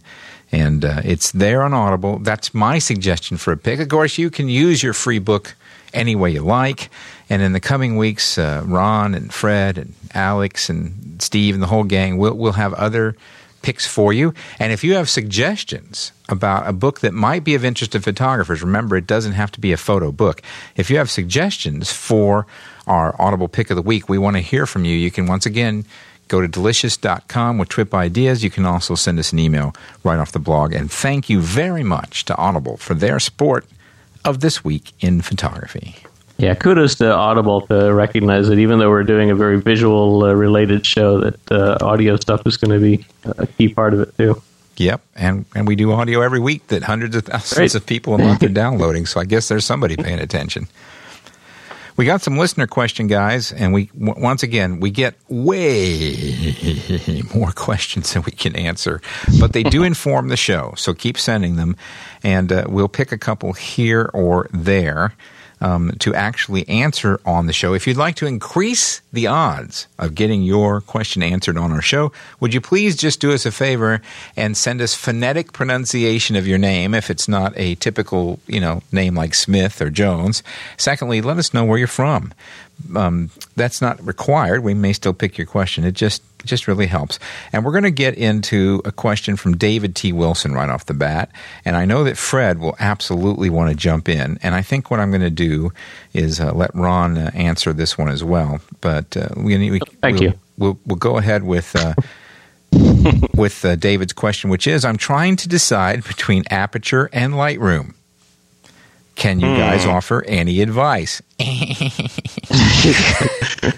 And 0.51 0.83
uh, 0.83 1.01
it's 1.03 1.31
there 1.31 1.63
on 1.63 1.73
Audible. 1.73 2.19
That's 2.19 2.53
my 2.53 2.79
suggestion 2.79 3.37
for 3.37 3.51
a 3.51 3.57
pick. 3.57 3.79
Of 3.79 3.89
course, 3.89 4.17
you 4.17 4.29
can 4.29 4.49
use 4.49 4.83
your 4.83 4.93
free 4.93 5.19
book 5.19 5.55
any 5.93 6.15
way 6.15 6.31
you 6.31 6.41
like. 6.41 6.89
And 7.29 7.41
in 7.41 7.53
the 7.53 7.59
coming 7.59 7.97
weeks, 7.97 8.37
uh, 8.37 8.63
Ron 8.65 9.13
and 9.13 9.33
Fred 9.33 9.77
and 9.77 9.93
Alex 10.13 10.69
and 10.69 11.21
Steve 11.21 11.53
and 11.53 11.63
the 11.63 11.67
whole 11.67 11.83
gang, 11.83 12.17
we'll, 12.17 12.33
we'll 12.33 12.53
have 12.53 12.73
other 12.73 13.15
picks 13.61 13.85
for 13.85 14.13
you. 14.13 14.33
And 14.57 14.71
if 14.71 14.83
you 14.83 14.95
have 14.95 15.09
suggestions 15.09 16.11
about 16.29 16.67
a 16.67 16.73
book 16.73 17.01
that 17.01 17.13
might 17.13 17.43
be 17.43 17.55
of 17.55 17.65
interest 17.65 17.91
to 17.91 18.01
photographers, 18.01 18.61
remember 18.61 18.95
it 18.95 19.07
doesn't 19.07 19.33
have 19.33 19.51
to 19.53 19.59
be 19.59 19.71
a 19.71 19.77
photo 19.77 20.11
book. 20.11 20.41
If 20.75 20.89
you 20.89 20.97
have 20.97 21.09
suggestions 21.09 21.91
for 21.91 22.47
our 22.87 23.15
Audible 23.19 23.47
Pick 23.47 23.69
of 23.69 23.75
the 23.75 23.81
Week, 23.81 24.09
we 24.09 24.17
want 24.17 24.37
to 24.37 24.41
hear 24.41 24.65
from 24.65 24.85
you. 24.85 24.95
You 24.95 25.11
can 25.11 25.27
once 25.27 25.45
again 25.45 25.85
go 26.27 26.41
to 26.41 26.47
delicious.com 26.47 27.57
with 27.57 27.69
trip 27.69 27.93
ideas. 27.93 28.43
You 28.43 28.49
can 28.49 28.65
also 28.65 28.95
send 28.95 29.19
us 29.19 29.33
an 29.33 29.39
email 29.39 29.73
right 30.03 30.19
off 30.19 30.31
the 30.31 30.39
blog. 30.39 30.73
And 30.73 30.89
thank 30.89 31.29
you 31.29 31.41
very 31.41 31.83
much 31.83 32.25
to 32.25 32.35
Audible 32.37 32.77
for 32.77 32.93
their 32.93 33.19
support 33.19 33.65
of 34.29 34.39
This 34.41 34.63
Week 34.63 34.93
in 34.99 35.21
Photography. 35.21 35.95
Yeah, 36.37 36.53
kudos 36.53 36.95
to 36.95 37.11
Audible 37.11 37.61
to 37.67 37.93
recognize 37.93 38.47
that 38.47 38.59
even 38.59 38.79
though 38.79 38.89
we're 38.89 39.03
doing 39.03 39.29
a 39.29 39.35
very 39.35 39.59
visual 39.59 40.23
uh, 40.23 40.33
related 40.33 40.85
show, 40.85 41.19
that 41.19 41.51
uh, 41.51 41.77
audio 41.81 42.15
stuff 42.15 42.47
is 42.47 42.55
going 42.55 42.71
to 42.71 42.79
be 42.79 43.05
a 43.25 43.45
key 43.45 43.67
part 43.73 43.93
of 43.93 43.99
it 43.99 44.15
too. 44.17 44.41
Yep, 44.77 45.01
and 45.17 45.43
and 45.53 45.67
we 45.67 45.75
do 45.75 45.91
audio 45.91 46.21
every 46.21 46.39
week 46.39 46.67
that 46.67 46.83
hundreds 46.83 47.13
of 47.17 47.25
thousands 47.25 47.53
Great. 47.55 47.75
of 47.75 47.85
people 47.85 48.15
a 48.15 48.17
month 48.17 48.41
are 48.43 48.47
downloading. 48.63 49.05
So 49.05 49.19
I 49.19 49.25
guess 49.25 49.49
there's 49.49 49.65
somebody 49.65 49.97
paying 49.97 50.19
attention. 50.19 50.69
We 51.99 52.05
got 52.05 52.21
some 52.21 52.37
listener 52.37 52.65
question, 52.65 53.07
guys, 53.07 53.51
and 53.51 53.73
we 53.73 53.87
w- 53.87 54.13
once 54.23 54.41
again 54.41 54.79
we 54.79 54.89
get 54.89 55.15
way 55.27 56.55
more 57.35 57.51
questions 57.51 58.13
than 58.13 58.23
we 58.23 58.31
can 58.31 58.55
answer, 58.55 59.01
but 59.37 59.51
they 59.51 59.63
do 59.63 59.83
inform 59.93 60.29
the 60.29 60.37
show. 60.37 60.73
So 60.77 60.93
keep 60.93 61.17
sending 61.17 61.57
them, 61.57 61.75
and 62.23 62.53
uh, 62.53 62.63
we'll 62.69 62.87
pick 62.87 63.11
a 63.11 63.17
couple 63.17 63.51
here 63.51 64.09
or 64.13 64.47
there 64.53 65.13
um, 65.61 65.91
to 65.99 66.13
actually 66.15 66.67
answer 66.67 67.19
on 67.25 67.45
the 67.45 67.53
show. 67.53 67.73
If 67.73 67.87
you'd 67.87 67.97
like 67.97 68.15
to 68.15 68.25
increase 68.25 69.01
the 69.11 69.27
odds 69.27 69.87
of 69.97 70.15
getting 70.15 70.43
your 70.43 70.81
question 70.81 71.23
answered 71.23 71.57
on 71.57 71.71
our 71.71 71.81
show, 71.81 72.11
would 72.39 72.53
you 72.53 72.61
please 72.61 72.95
just 72.95 73.19
do 73.19 73.31
us 73.31 73.45
a 73.45 73.51
favor 73.51 74.01
and 74.35 74.55
send 74.55 74.81
us 74.81 74.93
phonetic 74.93 75.53
pronunciation 75.53 76.35
of 76.35 76.47
your 76.47 76.57
name 76.57 76.93
if 76.93 77.09
it's 77.09 77.27
not 77.27 77.53
a 77.55 77.75
typical, 77.75 78.39
you 78.47 78.59
know, 78.59 78.81
name 78.91 79.15
like 79.15 79.33
Smith 79.33 79.81
or 79.81 79.89
Jones. 79.89 80.43
Secondly, 80.77 81.21
let 81.21 81.37
us 81.37 81.53
know 81.53 81.65
where 81.65 81.77
you're 81.77 81.87
from. 81.87 82.33
Um, 82.95 83.29
that's 83.55 83.81
not 83.81 84.05
required. 84.05 84.63
We 84.63 84.73
may 84.73 84.93
still 84.93 85.13
pick 85.13 85.37
your 85.37 85.47
question. 85.47 85.83
It 85.83 85.93
just 85.93 86.23
just 86.45 86.67
really 86.67 86.87
helps. 86.87 87.19
And 87.51 87.65
we're 87.65 87.71
going 87.71 87.83
to 87.83 87.91
get 87.91 88.15
into 88.15 88.81
a 88.85 88.91
question 88.91 89.35
from 89.35 89.57
David 89.57 89.95
T. 89.95 90.13
Wilson 90.13 90.53
right 90.53 90.69
off 90.69 90.85
the 90.85 90.93
bat. 90.93 91.29
And 91.65 91.75
I 91.75 91.85
know 91.85 92.03
that 92.05 92.17
Fred 92.17 92.59
will 92.59 92.75
absolutely 92.79 93.49
want 93.49 93.69
to 93.69 93.75
jump 93.75 94.07
in. 94.07 94.39
And 94.41 94.55
I 94.55 94.61
think 94.61 94.89
what 94.89 94.99
I'm 94.99 95.11
going 95.11 95.21
to 95.21 95.29
do 95.29 95.71
is 96.13 96.39
uh, 96.39 96.53
let 96.53 96.73
Ron 96.73 97.17
uh, 97.17 97.31
answer 97.33 97.73
this 97.73 97.97
one 97.97 98.09
as 98.09 98.23
well. 98.23 98.61
But 98.81 99.15
uh, 99.17 99.29
we, 99.35 99.69
we, 99.69 99.79
thank 100.01 100.19
we'll, 100.19 100.23
you. 100.23 100.39
We'll, 100.57 100.79
we'll 100.85 100.97
go 100.97 101.17
ahead 101.17 101.43
with. 101.43 101.75
Uh, 101.75 101.93
with 103.35 103.65
uh, 103.65 103.75
David's 103.75 104.13
question, 104.13 104.51
which 104.51 104.67
is 104.67 104.85
I'm 104.85 104.97
trying 104.97 105.35
to 105.37 105.47
decide 105.49 106.03
between 106.03 106.43
Aperture 106.51 107.09
and 107.11 107.33
Lightroom. 107.33 107.95
Can 109.19 109.39
you 109.41 109.47
guys 109.57 109.83
Hmm. 109.83 109.89
offer 109.91 110.23
any 110.25 110.61
advice? 110.61 111.21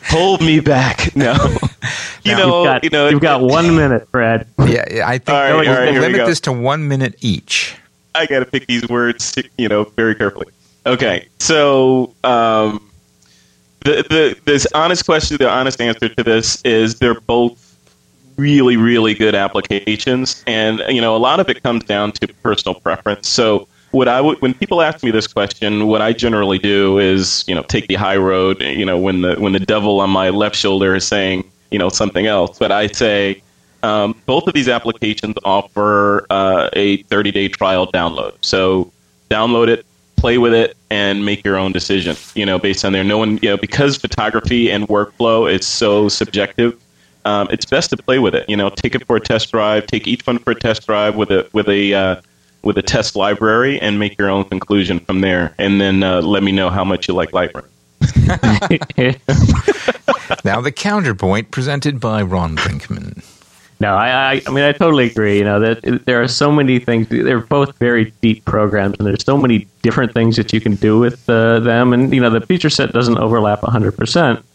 Hold 0.10 0.42
me 0.42 0.60
back. 0.60 1.16
No. 1.16 1.34
you 2.24 2.34
Now, 2.34 2.38
know, 2.38 2.58
you've 2.58 2.66
got, 2.66 2.84
you 2.84 2.90
know, 2.92 3.10
you've 3.10 3.22
got 3.22 3.42
one 3.42 3.76
minute, 3.76 4.08
Fred. 4.10 4.48
Yeah, 4.60 4.86
yeah, 4.92 5.08
I 5.10 5.18
think 5.18 5.30
All 5.30 5.36
right, 5.36 5.50
we'll, 5.56 5.68
all 5.68 5.76
right, 5.76 5.86
we'll 5.86 5.94
we 5.94 6.00
limit 6.00 6.28
this 6.28 6.40
to 6.42 6.52
one 6.52 6.88
minute 6.88 7.16
each. 7.22 7.76
I 8.14 8.28
got 8.28 8.40
to 8.40 8.46
pick 8.46 8.68
these 8.68 8.88
words, 8.88 9.34
you 9.58 9.68
know, 9.68 9.86
very 9.96 10.14
carefully. 10.16 10.48
Okay, 10.86 11.28
so 11.40 12.14
um, 12.24 12.88
the 13.82 14.04
the 14.10 14.38
this 14.46 14.68
honest 14.76 15.06
question, 15.06 15.38
the 15.38 15.50
honest 15.50 15.82
answer 15.82 16.10
to 16.10 16.24
this 16.24 16.62
is 16.64 17.00
they're 17.00 17.20
both 17.22 17.58
really 18.38 18.78
really 18.78 19.14
good 19.14 19.34
applications, 19.36 20.44
and 20.46 20.82
you 20.90 21.00
know 21.02 21.16
a 21.16 21.20
lot 21.20 21.40
of 21.40 21.50
it 21.50 21.64
comes 21.64 21.84
down 21.84 22.12
to 22.14 22.28
personal 22.44 22.76
preference. 22.76 23.28
So 23.28 23.68
what 23.92 24.08
I 24.08 24.22
would 24.22 24.42
when 24.42 24.54
people 24.54 24.82
ask 24.82 25.04
me 25.04 25.12
this 25.12 25.28
question, 25.28 25.88
what 25.88 26.02
I 26.02 26.14
generally 26.14 26.58
do 26.58 26.98
is 26.98 27.44
you 27.48 27.56
know 27.56 27.64
take 27.64 27.88
the 27.88 27.96
high 27.96 28.18
road. 28.18 28.62
You 28.62 28.86
know 28.86 28.98
when 28.98 29.22
the 29.22 29.36
when 29.36 29.54
the 29.54 29.60
devil 29.60 30.00
on 30.00 30.10
my 30.10 30.30
left 30.30 30.56
shoulder 30.56 30.96
is 30.96 31.06
saying 31.06 31.50
you 31.70 31.80
know 31.80 31.90
something 31.90 32.26
else, 32.26 32.58
but 32.58 32.72
I 32.72 32.88
say. 32.88 33.42
Um, 33.84 34.16
both 34.28 34.46
of 34.46 34.54
these 34.54 34.70
applications 34.70 35.34
offer 35.44 36.28
uh, 36.30 36.70
a 36.74 36.98
30 36.98 37.32
day 37.32 37.48
trial 37.48 37.92
download. 37.92 38.34
So 38.42 38.92
download 39.32 39.70
it, 39.70 39.88
play 40.18 40.38
with 40.38 40.54
it, 40.54 40.78
and 40.92 41.26
make 41.26 41.44
your 41.44 41.58
own 41.58 41.72
decision. 41.72 42.16
You 42.36 42.46
know, 42.46 42.60
based 42.60 42.86
on 42.86 42.94
there. 42.94 43.04
No 43.04 43.18
one, 43.18 43.40
you 43.42 43.50
know, 43.50 43.58
because 43.58 43.98
photography 43.98 44.70
and 44.70 44.88
workflow 44.88 45.52
is 45.52 45.66
so 45.66 46.10
subjective. 46.10 46.80
Um, 47.26 47.48
it's 47.50 47.66
best 47.66 47.90
to 47.90 47.98
play 47.98 48.20
with 48.20 48.36
it. 48.36 48.48
You 48.48 48.56
know, 48.56 48.70
take 48.70 48.94
it 48.94 49.06
for 49.08 49.16
a 49.16 49.20
test 49.20 49.52
drive. 49.52 49.88
Take 49.88 50.08
each 50.08 50.28
one 50.28 50.38
for 50.38 50.52
a 50.52 50.56
test 50.56 50.86
drive 50.86 51.16
with 51.16 51.32
a 51.32 51.50
with 51.52 51.68
a 51.68 51.94
uh, 51.94 52.22
with 52.64 52.78
a 52.78 52.82
test 52.82 53.16
library, 53.16 53.80
and 53.80 54.00
make 54.00 54.18
your 54.18 54.30
own 54.30 54.46
conclusion 54.46 55.00
from 55.00 55.22
there. 55.22 55.54
And 55.58 55.82
then 55.82 56.04
uh, 56.04 56.22
let 56.22 56.44
me 56.44 56.52
know 56.52 56.70
how 56.70 56.84
much 56.84 57.08
you 57.08 57.14
like 57.14 57.32
Lightroom. 57.32 57.68
Now, 60.46 60.62
the 60.62 60.72
counterpoint 60.72 61.52
presented 61.52 62.00
by 62.00 62.22
Ron 62.22 62.56
Brinkman. 62.56 63.24
No, 63.80 63.96
I, 63.96 64.36
I, 64.36 64.42
I 64.48 64.52
mean, 64.52 64.64
I 64.64 64.72
totally 64.72 65.08
agree. 65.08 65.40
You 65.40 65.44
know 65.44 65.60
that 65.60 66.06
there 66.06 66.22
are 66.22 66.28
so 66.28 66.52
many 66.52 66.80
things. 66.80 67.10
They're 67.10 67.42
both 67.42 67.78
very 67.80 68.14
deep 68.22 68.46
programs, 68.46 68.96
and 68.98 69.08
there's 69.08 69.24
so 69.24 69.38
many 69.38 69.68
different 69.82 70.14
things 70.14 70.38
that 70.38 70.54
you 70.54 70.62
can 70.62 70.76
do 70.76 71.00
with 71.00 71.30
uh, 71.30 71.60
them. 71.60 71.92
And 71.92 72.14
you 72.14 72.22
know, 72.22 72.30
the 72.30 72.42
feature 72.42 72.70
set 72.70 72.94
doesn't 72.94 73.18
overlap 73.18 73.62
100, 73.62 73.98
percent 73.98 74.46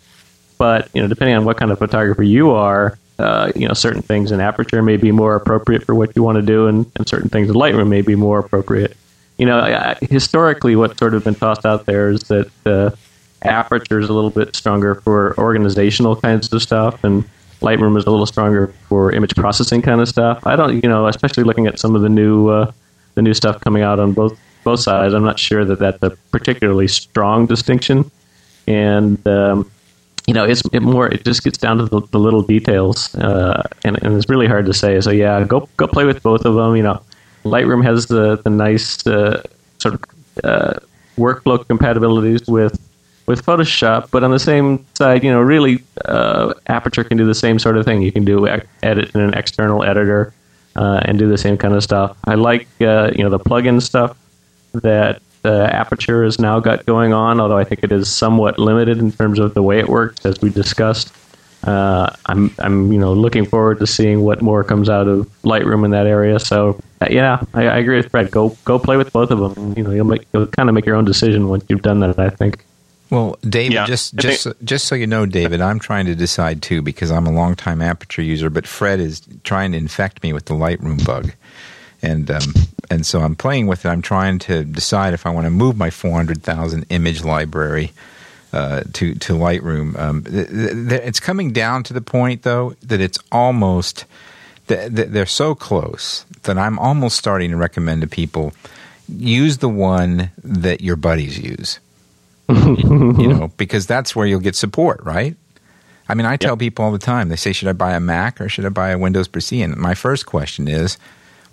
but 0.59 0.89
you 0.95 1.03
know, 1.03 1.09
depending 1.09 1.37
on 1.37 1.45
what 1.45 1.57
kind 1.57 1.71
of 1.71 1.79
photographer 1.79 2.23
you 2.23 2.51
are, 2.51 2.99
uh, 3.19 3.53
you 3.55 3.67
know, 3.67 3.75
certain 3.75 4.03
things 4.03 4.31
in 4.31 4.41
Aperture 4.41 4.83
may 4.83 4.97
be 4.97 5.11
more 5.11 5.37
appropriate 5.37 5.85
for 5.85 5.95
what 5.95 6.15
you 6.17 6.23
want 6.23 6.37
to 6.37 6.43
do, 6.43 6.67
and, 6.67 6.91
and 6.97 7.09
certain 7.09 7.29
things 7.29 7.49
in 7.49 7.55
Lightroom 7.55 7.89
may 7.89 8.03
be 8.03 8.15
more 8.15 8.39
appropriate. 8.39 8.97
You 9.39 9.47
know, 9.47 9.59
I, 9.59 9.97
historically, 10.03 10.77
what's 10.77 10.99
sort 10.99 11.15
of 11.15 11.25
been 11.25 11.35
tossed 11.35 11.65
out 11.65 11.87
there 11.87 12.11
is 12.11 12.21
that 12.25 12.51
uh, 12.67 12.91
Aperture 13.43 13.99
is 13.99 14.09
a 14.09 14.13
little 14.13 14.31
bit 14.31 14.55
stronger 14.55 14.95
for 14.97 15.35
organizational 15.39 16.17
kinds 16.17 16.53
of 16.53 16.63
stuff, 16.63 17.05
and 17.05 17.25
Lightroom 17.61 17.97
is 17.97 18.05
a 18.05 18.11
little 18.11 18.27
stronger 18.27 18.69
for 18.89 19.13
image 19.13 19.35
processing 19.35 19.83
kind 19.83 20.01
of 20.01 20.09
stuff. 20.09 20.47
I 20.47 20.57
don't, 20.57 20.83
you 20.83 20.89
know, 20.89 21.07
especially 21.07 21.45
looking 21.45 21.67
at 21.67 21.79
some 21.79 21.95
of 21.95 22.03
the 22.03 22.09
new 22.09 22.49
uh, 22.49 22.73
the 23.15 23.23
new 23.23 23.35
stuff 23.35 23.61
coming 23.61 23.83
out 23.83 23.99
on 23.99 24.13
both 24.13 24.39
both 24.63 24.81
sides. 24.81 25.15
I'm 25.15 25.25
not 25.25 25.39
sure 25.39 25.65
that 25.65 25.79
that's 25.79 26.03
a 26.03 26.11
particularly 26.33 26.89
strong 26.89 27.47
distinction, 27.47 28.11
and 28.67 29.27
um, 29.27 29.71
you 30.27 30.35
know, 30.35 30.45
it's 30.45 30.63
it 30.73 30.81
more. 30.81 31.07
It 31.09 31.25
just 31.25 31.45
gets 31.45 31.59
down 31.59 31.79
to 31.79 31.87
the, 31.87 32.01
the 32.11 32.19
little 32.19 32.43
details, 32.43 33.15
uh, 33.15 33.63
and, 33.85 34.03
and 34.03 34.17
it's 34.17 34.29
really 34.29 34.47
hard 34.47 34.67
to 34.67 34.75
say. 34.75 35.01
So 35.01 35.11
yeah, 35.11 35.45
go 35.45 35.69
go 35.77 35.87
play 35.87 36.05
with 36.05 36.23
both 36.23 36.45
of 36.45 36.55
them. 36.55 36.75
You 36.77 36.83
know, 36.83 37.03
Lightroom 37.45 37.85
has 37.85 38.07
the 38.07 38.37
the 38.37 38.51
nice 38.51 39.07
uh, 39.07 39.43
sort 39.79 39.95
of 39.95 40.05
uh, 40.45 40.75
workflow 41.17 41.65
compatibilities 41.65 42.49
with 42.49 42.81
with 43.27 43.45
Photoshop, 43.45 44.11
but 44.11 44.25
on 44.25 44.31
the 44.31 44.39
same 44.39 44.85
side, 44.95 45.25
you 45.25 45.31
know, 45.31 45.41
really, 45.41 45.83
uh, 46.05 46.55
Aperture 46.69 47.05
can 47.05 47.17
do 47.17 47.27
the 47.27 47.35
same 47.35 47.59
sort 47.59 47.77
of 47.77 47.85
thing. 47.85 48.03
You 48.03 48.13
can 48.13 48.25
do 48.25 48.47
edit 48.83 49.15
in 49.15 49.21
an 49.21 49.35
external 49.35 49.83
editor 49.83 50.33
uh, 50.77 51.01
and 51.05 51.19
do 51.19 51.29
the 51.29 51.39
same 51.39 51.57
kind 51.57 51.75
of 51.75 51.83
stuff. 51.83 52.17
I 52.25 52.35
like 52.35 52.67
uh, 52.81 53.11
you 53.15 53.23
know 53.23 53.31
the 53.31 53.41
plugin 53.41 53.81
stuff 53.81 54.17
that 54.73 55.23
uh, 55.47 55.69
Aperture 55.73 56.25
has 56.25 56.39
now 56.39 56.61
got 56.61 56.85
going 56.87 57.13
on, 57.13 57.41
although 57.41 57.57
I 57.57 57.65
think 57.65 57.85
it 57.85 57.93
is 57.93 58.11
somewhat 58.11 58.59
limited 58.59 58.99
in 58.99 59.13
terms 59.13 59.39
of 59.39 59.55
the 59.55 59.63
way 59.63 59.79
it 59.79 59.89
works, 59.89 60.27
as 60.27 60.41
we 60.41 60.51
discussed. 60.51 61.13
Uh, 61.65 62.15
I'm, 62.27 62.55
I'm, 62.59 62.93
you 62.93 62.99
know, 62.99 63.13
looking 63.13 63.45
forward 63.45 63.79
to 63.81 63.87
seeing 63.87 64.23
what 64.23 64.43
more 64.43 64.63
comes 64.63 64.89
out 64.89 65.09
of 65.09 65.27
Lightroom 65.43 65.85
in 65.85 65.91
that 65.93 66.07
area. 66.07 66.39
So, 66.39 66.79
uh, 67.01 67.09
yeah, 67.11 67.43
I, 67.55 67.67
I 67.67 67.79
agree 67.79 67.97
with 67.97 68.11
Fred. 68.11 68.31
Go, 68.31 68.57
go 68.65 68.79
play 68.79 68.97
with 68.97 69.13
both 69.13 69.31
of 69.31 69.55
them. 69.55 69.75
You 69.77 69.83
know, 69.83 69.91
you'll 69.91 70.05
make, 70.05 70.27
you'll 70.33 70.47
kind 70.47 70.69
of 70.69 70.75
make 70.75 70.87
your 70.87 70.95
own 70.95 71.05
decision 71.05 71.49
once 71.49 71.65
you've 71.69 71.83
done 71.83 72.01
that. 72.01 72.19
I 72.19 72.31
think. 72.31 72.65
Well, 73.11 73.39
David, 73.43 73.75
Yeah, 73.75 73.87
just 73.87 74.15
I 74.19 74.23
just 74.23 74.47
just 74.65 74.87
so 74.87 74.95
you 74.95 75.07
know, 75.07 75.27
David, 75.27 75.61
I'm 75.61 75.79
trying 75.79 76.07
to 76.07 76.15
decide 76.15 76.63
too 76.63 76.83
because 76.83 77.11
I'm 77.11 77.27
a 77.27 77.33
longtime 77.33 77.81
Aperture 77.81 78.23
user, 78.23 78.51
but 78.51 78.67
Fred 78.67 79.01
is 79.01 79.23
trying 79.45 79.73
to 79.73 79.79
infect 79.79 80.23
me 80.23 80.33
with 80.33 80.47
the 80.47 80.55
Lightroom 80.55 81.05
bug, 81.05 81.33
and 82.03 82.31
um, 82.31 82.55
and 82.91 83.05
so 83.05 83.21
I'm 83.21 83.35
playing 83.37 83.67
with 83.67 83.85
it. 83.85 83.89
I'm 83.89 84.03
trying 84.03 84.39
to 84.41 84.65
decide 84.65 85.15
if 85.15 85.27
I 85.27 85.31
want 85.31 85.47
to 85.47 85.51
move 85.51 85.77
my 85.77 85.91
400,000 85.91 86.87
image 86.91 87.25
library 87.25 87.93
uh, 88.53 88.83
to 88.95 89.15
to 89.15 89.33
Lightroom. 89.35 89.99
Um, 89.99 90.25
th- 90.25 90.49
th- 90.49 91.03
it's 91.05 91.21
coming 91.21 91.53
down 91.53 91.83
to 91.85 91.93
the 91.93 92.01
point 92.01 92.43
though 92.43 92.75
that 92.83 93.01
it's 93.01 93.19
almost 93.33 94.05
th- 94.69 94.95
th- 94.95 95.09
they're 95.09 95.27
so 95.27 95.55
close 95.55 96.25
that 96.43 96.57
I'm 96.57 96.79
almost 96.79 97.17
starting 97.17 97.51
to 97.51 97.57
recommend 97.57 98.03
to 98.03 98.07
people 98.07 98.53
use 99.09 99.59
the 99.59 99.69
one 99.69 100.31
that 100.43 100.81
your 100.81 100.97
buddies 100.97 101.39
use 101.39 101.79
you 102.49 103.27
know, 103.29 103.51
because 103.57 103.87
that's 103.87 104.15
where 104.15 104.25
you'll 104.27 104.39
get 104.41 104.55
support, 104.55 105.03
right? 105.03 105.35
I 106.09 106.15
mean, 106.15 106.27
I 106.27 106.37
tell 106.37 106.57
people 106.57 106.85
all 106.85 106.93
the 106.93 106.99
time, 106.99 107.29
they 107.29 107.35
say, 107.37 107.53
should 107.53 107.67
I 107.67 107.73
buy 107.73 107.95
a 107.95 108.01
Mac 108.01 108.41
or 108.41 108.49
should 108.49 108.65
I 108.65 108.69
buy 108.69 108.91
a 108.91 108.99
Windows 108.99 109.27
PC? 109.27 109.65
And 109.65 109.77
my 109.77 109.95
first 109.95 110.27
question 110.27 110.69
is, 110.69 110.97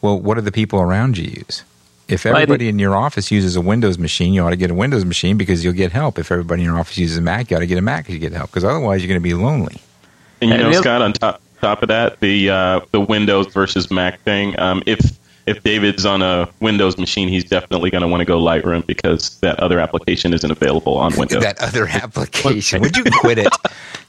well, 0.04 0.20
what 0.20 0.36
do 0.36 0.42
the 0.42 0.52
people 0.52 0.82
around 0.82 1.18
you 1.18 1.24
use? 1.24 1.64
If 2.10 2.26
everybody 2.26 2.68
in 2.68 2.78
your 2.78 2.96
office 2.96 3.32
uses 3.32 3.56
a 3.56 3.62
Windows 3.62 3.98
machine, 3.98 4.34
you 4.34 4.44
ought 4.44 4.50
to 4.50 4.58
get 4.58 4.70
a 4.70 4.74
Windows 4.74 5.06
machine 5.06 5.38
because 5.38 5.64
you'll 5.64 5.74
get 5.74 5.94
help. 5.94 6.20
If 6.20 6.30
everybody 6.30 6.62
in 6.62 6.68
your 6.68 6.78
office 6.78 6.98
uses 6.98 7.18
a 7.18 7.22
Mac, 7.22 7.50
you 7.50 7.56
ought 7.56 7.62
to 7.62 7.66
get 7.66 7.78
a 7.78 7.82
Mac 7.82 8.04
because 8.04 8.14
you 8.14 8.20
get 8.20 8.34
help. 8.34 8.50
Because 8.50 8.66
otherwise, 8.66 9.02
you're 9.02 9.08
going 9.08 9.22
to 9.22 9.24
be 9.24 9.34
lonely. 9.34 9.78
And 10.42 10.52
you 10.52 10.58
know, 10.58 10.72
Scott, 10.74 11.02
on 11.02 11.14
top 11.14 11.42
top 11.62 11.82
of 11.82 11.88
that, 11.88 12.20
the 12.20 12.50
uh, 12.50 12.82
the 12.92 13.00
Windows 13.00 13.48
versus 13.48 13.90
Mac 13.90 14.20
thing. 14.20 14.60
Um, 14.60 14.84
if 14.86 15.00
if 15.46 15.62
David's 15.64 16.06
on 16.06 16.22
a 16.22 16.50
Windows 16.60 16.98
machine, 16.98 17.28
he's 17.28 17.44
definitely 17.44 17.90
going 17.90 18.02
to 18.02 18.08
want 18.08 18.22
to 18.22 18.26
go 18.26 18.40
Lightroom 18.40 18.86
because 18.86 19.38
that 19.40 19.60
other 19.60 19.80
application 19.80 20.34
isn't 20.34 20.50
available 20.52 20.98
on 20.98 21.16
Windows. 21.18 21.44
That 21.44 21.62
other 21.62 21.88
application. 21.92 22.82
Would 22.82 22.96
you 22.96 23.04
quit 23.20 23.38
it? 23.40 23.54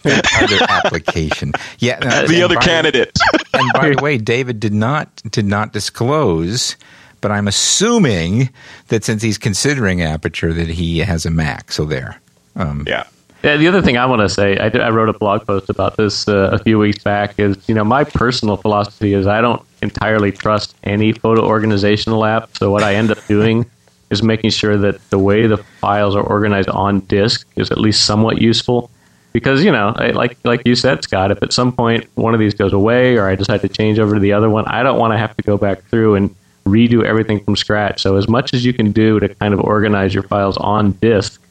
That 0.03 0.26
other 0.43 0.66
application. 0.68 1.53
Yeah. 1.78 1.99
no, 1.99 2.26
the 2.26 2.43
other 2.43 2.57
by- 2.57 2.62
candidate. 2.64 3.18
and 3.55 3.72
by 3.72 3.91
the 3.91 3.99
way, 4.03 4.18
David 4.18 4.61
did 4.61 4.74
not 4.74 5.22
did 5.30 5.47
not 5.47 5.72
disclose, 5.72 6.76
but 7.20 7.30
I'm 7.30 7.49
assuming 7.49 8.51
that 8.89 9.05
since 9.05 9.22
he's 9.22 9.39
considering 9.39 10.03
Aperture, 10.03 10.53
that 10.53 10.68
he 10.68 10.99
has 11.01 11.26
a 11.26 11.30
Mac. 11.30 11.72
So 11.72 11.85
there. 11.85 12.20
Um, 12.57 12.85
yeah. 12.87 13.05
The 13.45 13.68
other 13.68 13.82
thing 13.82 13.99
I 13.99 14.07
want 14.07 14.22
to 14.22 14.28
say, 14.30 14.57
I, 14.57 14.68
I 14.68 14.88
wrote 14.88 15.11
a 15.11 15.12
blog 15.12 15.47
post 15.47 15.68
about 15.68 15.99
this 15.99 16.26
uh, 16.26 16.49
a 16.53 16.59
few 16.59 16.78
weeks 16.78 17.05
back. 17.05 17.38
Is 17.38 17.59
you 17.68 17.74
know 17.74 17.84
my 17.84 18.03
personal 18.03 18.57
philosophy 18.57 19.12
is 19.12 19.26
I 19.26 19.42
don't 19.42 19.61
entirely 19.82 20.32
trust 20.32 20.74
any 20.82 21.12
photo 21.12 21.45
organizational 21.45 22.24
app. 22.24 22.57
So 22.57 22.70
what 22.70 22.82
I 22.82 22.95
end 22.95 23.11
up 23.11 23.18
doing 23.26 23.66
is 24.09 24.22
making 24.22 24.49
sure 24.49 24.78
that 24.78 24.99
the 25.11 25.18
way 25.18 25.47
the 25.47 25.59
files 25.59 26.16
are 26.16 26.22
organized 26.22 26.70
on 26.70 27.01
disk 27.01 27.47
is 27.55 27.70
at 27.70 27.76
least 27.76 28.07
somewhat 28.07 28.40
useful. 28.40 28.90
Because 29.34 29.62
you 29.62 29.70
know, 29.70 29.92
I, 29.95 30.12
like 30.12 30.38
like 30.45 30.62
you 30.64 30.74
said, 30.74 31.05
Scott, 31.05 31.30
if 31.30 31.42
at 31.42 31.53
some 31.53 31.70
point 31.70 32.09
one 32.14 32.32
of 32.32 32.40
these 32.40 32.55
goes 32.55 32.72
away 32.72 33.18
or 33.18 33.28
I 33.28 33.34
decide 33.34 33.61
to 33.61 33.68
change 33.68 33.99
over 33.99 34.14
to 34.14 34.20
the 34.20 34.32
other 34.32 34.49
one, 34.49 34.64
I 34.68 34.82
don't 34.82 34.99
want 34.99 35.12
to 35.12 35.18
have 35.18 35.36
to 35.36 35.42
go 35.42 35.59
back 35.59 35.84
through 35.90 36.14
and 36.14 36.34
redo 36.64 37.05
everything 37.05 37.45
from 37.45 37.57
scratch. 37.57 38.01
So 38.01 38.16
as 38.16 38.26
much 38.26 38.55
as 38.55 38.64
you 38.64 38.72
can 38.72 38.90
do 38.90 39.20
to 39.20 39.28
kind 39.34 39.53
of 39.53 39.61
organize 39.61 40.14
your 40.14 40.22
files 40.22 40.57
on 40.57 40.92
disk 40.92 41.42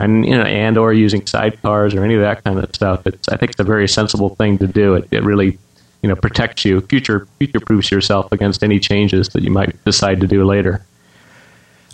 and 0.00 0.24
you 0.26 0.36
know, 0.36 0.42
and 0.42 0.76
or 0.76 0.92
using 0.92 1.20
sidecars 1.22 1.94
or 1.94 2.02
any 2.02 2.14
of 2.14 2.22
that 2.22 2.42
kind 2.42 2.58
of 2.58 2.74
stuff. 2.74 3.06
It's 3.06 3.28
I 3.28 3.36
think 3.36 3.52
it's 3.52 3.60
a 3.60 3.64
very 3.64 3.86
sensible 3.86 4.34
thing 4.34 4.58
to 4.58 4.66
do. 4.66 4.94
It, 4.94 5.08
it 5.10 5.22
really 5.22 5.58
you 6.02 6.08
know 6.08 6.16
protects 6.16 6.64
you, 6.64 6.80
future 6.80 7.28
future 7.38 7.60
proofs 7.60 7.90
yourself 7.90 8.32
against 8.32 8.64
any 8.64 8.80
changes 8.80 9.28
that 9.30 9.42
you 9.42 9.50
might 9.50 9.82
decide 9.84 10.20
to 10.20 10.26
do 10.26 10.44
later. 10.44 10.84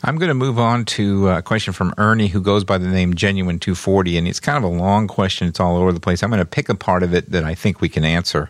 I'm 0.04 0.18
going 0.18 0.28
to 0.28 0.34
move 0.34 0.58
on 0.58 0.84
to 0.84 1.28
a 1.30 1.42
question 1.42 1.72
from 1.72 1.92
Ernie, 1.98 2.28
who 2.28 2.40
goes 2.40 2.62
by 2.62 2.78
the 2.78 2.86
name 2.86 3.14
Genuine 3.14 3.58
240, 3.58 4.18
and 4.18 4.28
it's 4.28 4.38
kind 4.38 4.56
of 4.56 4.62
a 4.62 4.72
long 4.72 5.08
question. 5.08 5.48
It's 5.48 5.58
all 5.58 5.76
over 5.76 5.90
the 5.90 6.00
place. 6.00 6.22
I'm 6.22 6.30
going 6.30 6.38
to 6.38 6.44
pick 6.44 6.68
a 6.68 6.74
part 6.76 7.02
of 7.02 7.12
it 7.12 7.32
that 7.32 7.44
I 7.44 7.54
think 7.54 7.80
we 7.80 7.88
can 7.88 8.04
answer. 8.04 8.48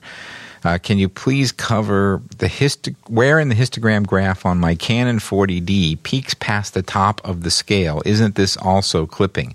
Uh, 0.67 0.79
can 0.79 0.99
you 0.99 1.09
please 1.09 1.53
cover 1.53 2.21
the 2.39 2.49
histo- 2.49 2.97
where 3.07 3.39
in 3.39 3.49
the 3.49 3.55
histogram 3.55 4.05
graph 4.05 4.45
on 4.45 4.59
my 4.59 4.75
Canon 4.75 5.21
40D 5.21 6.03
peaks 6.03 6.35
past 6.35 6.75
the 6.75 6.83
top 6.83 7.21
of 7.25 7.45
the 7.45 7.53
scale? 7.53 8.03
Isn't 8.05 8.35
this 8.35 8.57
also 8.57 9.07
clipping? 9.07 9.55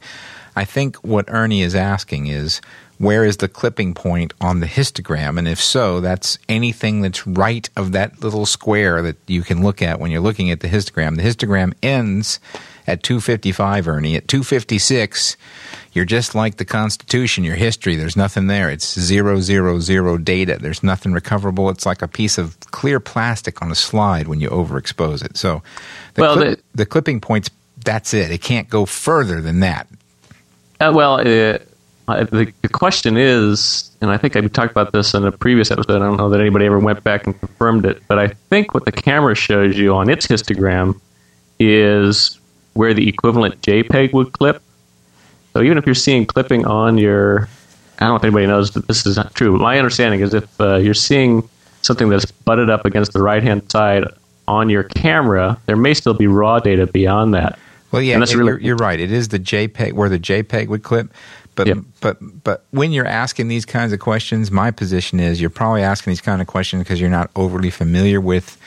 I 0.56 0.64
think 0.64 0.96
what 1.04 1.26
Ernie 1.28 1.64
is 1.64 1.76
asking 1.76 2.28
is 2.28 2.62
where 2.98 3.26
is 3.26 3.38
the 3.38 3.50
clipping 3.50 3.94
point 3.94 4.34
on 4.40 4.62
the 4.62 4.68
histogram? 4.68 5.38
And 5.38 5.50
if 5.50 5.62
so, 5.62 6.00
that's 6.00 6.40
anything 6.48 7.02
that's 7.02 7.28
right 7.28 7.70
of 7.76 7.92
that 7.92 8.24
little 8.24 8.46
square 8.46 9.02
that 9.02 9.18
you 9.28 9.42
can 9.42 9.62
look 9.62 9.82
at 9.82 10.00
when 10.00 10.12
you're 10.12 10.22
looking 10.22 10.50
at 10.50 10.62
the 10.62 10.70
histogram. 10.70 11.18
The 11.18 11.24
histogram 11.24 11.74
ends 11.84 12.40
at 12.88 13.04
255, 13.04 13.88
Ernie. 13.88 14.16
At 14.16 14.28
256, 14.28 15.38
you're 15.94 16.06
just 16.06 16.34
like 16.36 16.58
the 16.58 16.66
Constitution, 16.66 17.44
you're 17.44 17.56
history. 17.56 17.96
There's 17.96 18.16
nothing 18.16 18.48
there. 18.48 18.70
It's 18.70 19.00
zero, 19.00 19.40
zero, 19.42 19.80
zero 19.80 20.18
data. 20.18 20.58
There's 20.60 20.84
nothing 20.84 21.14
recoverable. 21.14 21.70
It's 21.70 21.86
like 21.86 22.02
a 22.02 22.08
piece 22.08 22.38
of 22.38 22.60
clear 22.72 23.00
plastic 23.00 23.62
on 23.62 23.72
a 23.72 23.76
slide 23.76 24.28
when 24.28 24.40
you 24.40 24.50
overexpose 24.50 25.24
it. 25.24 25.38
So 25.38 25.62
the, 26.16 26.22
Well, 26.22 26.36
clip- 26.36 26.58
the- 26.58 26.64
the 26.78 26.86
clipping 26.86 27.20
points, 27.22 27.50
that's 27.84 28.14
it. 28.14 28.32
It 28.32 28.42
can't 28.42 28.70
go 28.70 28.86
further 28.86 29.42
than 29.42 29.60
that. 29.62 29.88
Uh, 30.80 30.92
well, 30.96 31.16
uh, 31.20 31.58
the, 32.08 32.52
the 32.62 32.70
question 32.70 33.16
is, 33.18 33.90
and 34.02 34.10
I 34.10 34.18
think 34.18 34.36
I 34.36 34.42
talked 34.48 34.72
about 34.72 34.92
this 34.94 35.14
in 35.14 35.24
a 35.26 35.32
previous 35.32 35.72
episode. 35.72 35.96
I 35.98 36.00
don't 36.06 36.18
know 36.18 36.30
that 36.30 36.40
anybody 36.42 36.66
ever 36.66 36.80
went 36.80 37.04
back 37.04 37.26
and 37.26 37.40
confirmed 37.40 37.86
it, 37.86 38.02
but 38.08 38.18
I 38.20 38.30
think 38.50 38.74
what 38.74 38.86
the 38.86 38.92
camera 38.92 39.36
shows 39.36 39.78
you 39.78 39.94
on 39.94 40.10
its 40.10 40.26
histogram 40.28 41.00
is 41.60 42.40
where 42.74 42.94
the 42.94 43.08
equivalent 43.08 43.62
JPEG 43.62 44.14
would 44.14 44.34
clip. 44.34 44.62
So 45.54 45.62
even 45.62 45.78
if 45.78 45.86
you're 45.86 45.96
seeing 45.96 46.26
clipping 46.26 46.66
on 46.66 46.98
your, 46.98 47.48
I 48.00 48.06
don't 48.06 48.10
know 48.10 48.16
if 48.16 48.24
anybody 48.24 48.48
knows 48.48 48.72
that 48.72 48.88
this 48.88 49.06
is 49.06 49.18
not 49.18 49.36
true, 49.36 49.52
but 49.52 49.62
my 49.62 49.78
understanding 49.78 50.22
is 50.22 50.34
if 50.34 50.62
uh, 50.62 50.78
you're 50.78 50.94
seeing 50.94 51.48
something 51.82 52.10
that's 52.10 52.32
butted 52.32 52.70
up 52.70 52.86
against 52.86 53.14
the 53.14 53.22
right 53.22 53.44
hand 53.44 53.70
side 53.72 54.06
on 54.48 54.70
your 54.70 54.84
camera, 54.84 55.60
there 55.66 55.76
may 55.76 55.94
still 55.94 56.14
be 56.14 56.28
raw 56.28 56.60
data 56.60 56.88
beyond 56.88 57.34
that. 57.34 57.60
Well, 57.92 58.02
yeah, 58.02 58.18
that's 58.20 58.32
you're, 58.34 58.60
you're 58.60 58.78
right. 58.78 59.00
It 59.00 59.12
is 59.12 59.28
the 59.30 59.40
JPEG 59.40 59.94
where 59.94 60.08
the 60.10 60.20
JPEG 60.20 60.68
would 60.68 60.84
clip. 60.84 61.14
But 61.56 61.68
Yep. 61.68 61.78
but 62.00 62.44
but 62.44 62.64
when 62.72 62.94
you're 62.94 63.06
asking 63.06 63.50
these 63.50 63.66
kinds 63.66 63.92
of 63.92 64.00
questions, 64.00 64.52
my 64.52 64.72
position 64.72 65.20
is 65.20 65.42
you're 65.42 65.50
probably 65.50 65.84
asking 65.84 66.12
these 66.12 66.22
kind 66.22 66.42
of 66.42 66.48
questions 66.48 66.84
because 66.84 67.02
you're 67.02 67.10
not 67.10 67.30
overly 67.36 67.70
familiar 67.70 68.22
with 68.22 68.58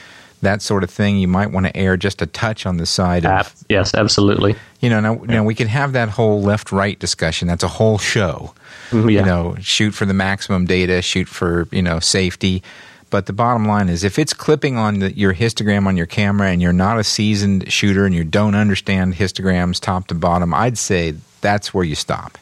that 0.44 0.62
sort 0.62 0.84
of 0.84 0.90
thing. 0.90 1.18
You 1.18 1.28
might 1.28 1.50
want 1.50 1.66
to 1.66 1.76
err 1.76 1.96
just 1.96 2.22
a 2.22 2.26
touch 2.26 2.66
on 2.66 2.76
the 2.76 2.86
side 2.86 3.26
of 3.26 3.54
yes, 3.68 3.94
absolutely. 3.94 4.56
you 4.80 4.88
know. 4.88 5.00
Now, 5.00 5.14
now 5.14 5.44
we 5.44 5.54
can 5.54 5.68
have 5.68 5.92
that 5.92 6.08
whole 6.10 6.42
left 6.42 6.72
right 6.72 6.98
discussion. 6.98 7.48
That's 7.48 7.64
a 7.64 7.68
whole 7.68 7.98
show. 7.98 8.54
Mm, 8.90 9.12
yeah. 9.12 9.20
You 9.20 9.26
know, 9.26 9.56
shoot 9.60 9.92
for 9.92 10.06
the 10.06 10.14
maximum 10.14 10.66
data, 10.66 11.02
shoot 11.02 11.28
for 11.28 11.68
you 11.70 11.82
know 11.82 12.00
safety. 12.00 12.62
But 13.10 13.26
the 13.26 13.32
bottom 13.32 13.64
line 13.64 13.88
is, 13.88 14.02
if 14.02 14.18
it's 14.18 14.32
clipping 14.32 14.76
on 14.76 14.98
the, 14.98 15.16
your 15.16 15.34
histogram 15.34 15.86
on 15.86 15.96
your 15.96 16.06
camera, 16.06 16.48
and 16.48 16.60
you're 16.60 16.72
not 16.72 16.98
a 16.98 17.04
seasoned 17.04 17.72
shooter 17.72 18.06
and 18.06 18.14
you 18.14 18.24
don't 18.24 18.56
understand 18.56 19.14
histograms 19.14 19.78
top 19.78 20.08
to 20.08 20.14
bottom, 20.14 20.52
I'd 20.52 20.78
say 20.78 21.14
that's 21.40 21.72
where 21.72 21.84
you 21.84 21.94
stop. 21.94 22.38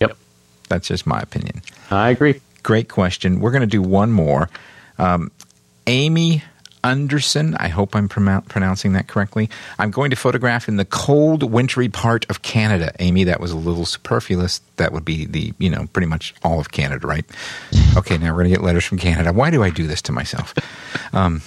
Yep, 0.00 0.16
That's 0.68 0.86
just 0.86 1.06
my 1.08 1.20
opinion. 1.20 1.62
I 1.90 2.10
agree. 2.10 2.40
Great 2.62 2.88
question. 2.88 3.40
We're 3.40 3.50
going 3.50 3.62
to 3.62 3.66
do 3.66 3.82
one 3.82 4.12
more. 4.12 4.48
Um, 4.98 5.32
Amy 5.88 6.44
Anderson, 6.84 7.54
I 7.60 7.68
hope 7.68 7.94
I'm 7.94 8.08
pronou- 8.08 8.46
pronouncing 8.48 8.92
that 8.94 9.06
correctly. 9.06 9.48
I'm 9.78 9.90
going 9.90 10.10
to 10.10 10.16
photograph 10.16 10.68
in 10.68 10.76
the 10.76 10.84
cold, 10.84 11.42
wintry 11.50 11.88
part 11.88 12.28
of 12.28 12.42
Canada. 12.42 12.92
Amy, 12.98 13.24
that 13.24 13.40
was 13.40 13.52
a 13.52 13.56
little 13.56 13.86
superfluous. 13.86 14.60
That 14.76 14.92
would 14.92 15.04
be 15.04 15.24
the, 15.26 15.52
you 15.58 15.70
know, 15.70 15.86
pretty 15.92 16.06
much 16.08 16.34
all 16.42 16.58
of 16.58 16.72
Canada, 16.72 17.06
right? 17.06 17.24
Okay, 17.96 18.18
now 18.18 18.26
we're 18.32 18.42
going 18.42 18.50
to 18.50 18.56
get 18.56 18.62
letters 18.62 18.84
from 18.84 18.98
Canada. 18.98 19.32
Why 19.32 19.50
do 19.50 19.62
I 19.62 19.70
do 19.70 19.86
this 19.86 20.02
to 20.02 20.12
myself? 20.12 20.54
Um, 21.12 21.42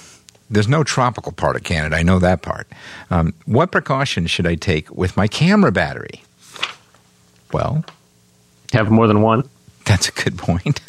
there's 0.50 0.68
no 0.68 0.84
tropical 0.84 1.32
part 1.32 1.56
of 1.56 1.64
Canada. 1.64 1.96
I 1.96 2.04
know 2.04 2.20
that 2.20 2.42
part. 2.42 2.68
Um, 3.10 3.34
what 3.46 3.72
precautions 3.72 4.30
should 4.32 4.48
I 4.48 4.56
take 4.56 4.90
with 4.92 5.18
my 5.18 5.28
camera 5.28 5.72
battery? 5.72 6.24
Well, 7.52 7.84
Have 8.74 8.90
more 8.92 9.08
than 9.08 9.22
one. 9.22 9.50
that's 9.86 10.08
a 10.10 10.12
good 10.12 10.38
point. 10.38 10.82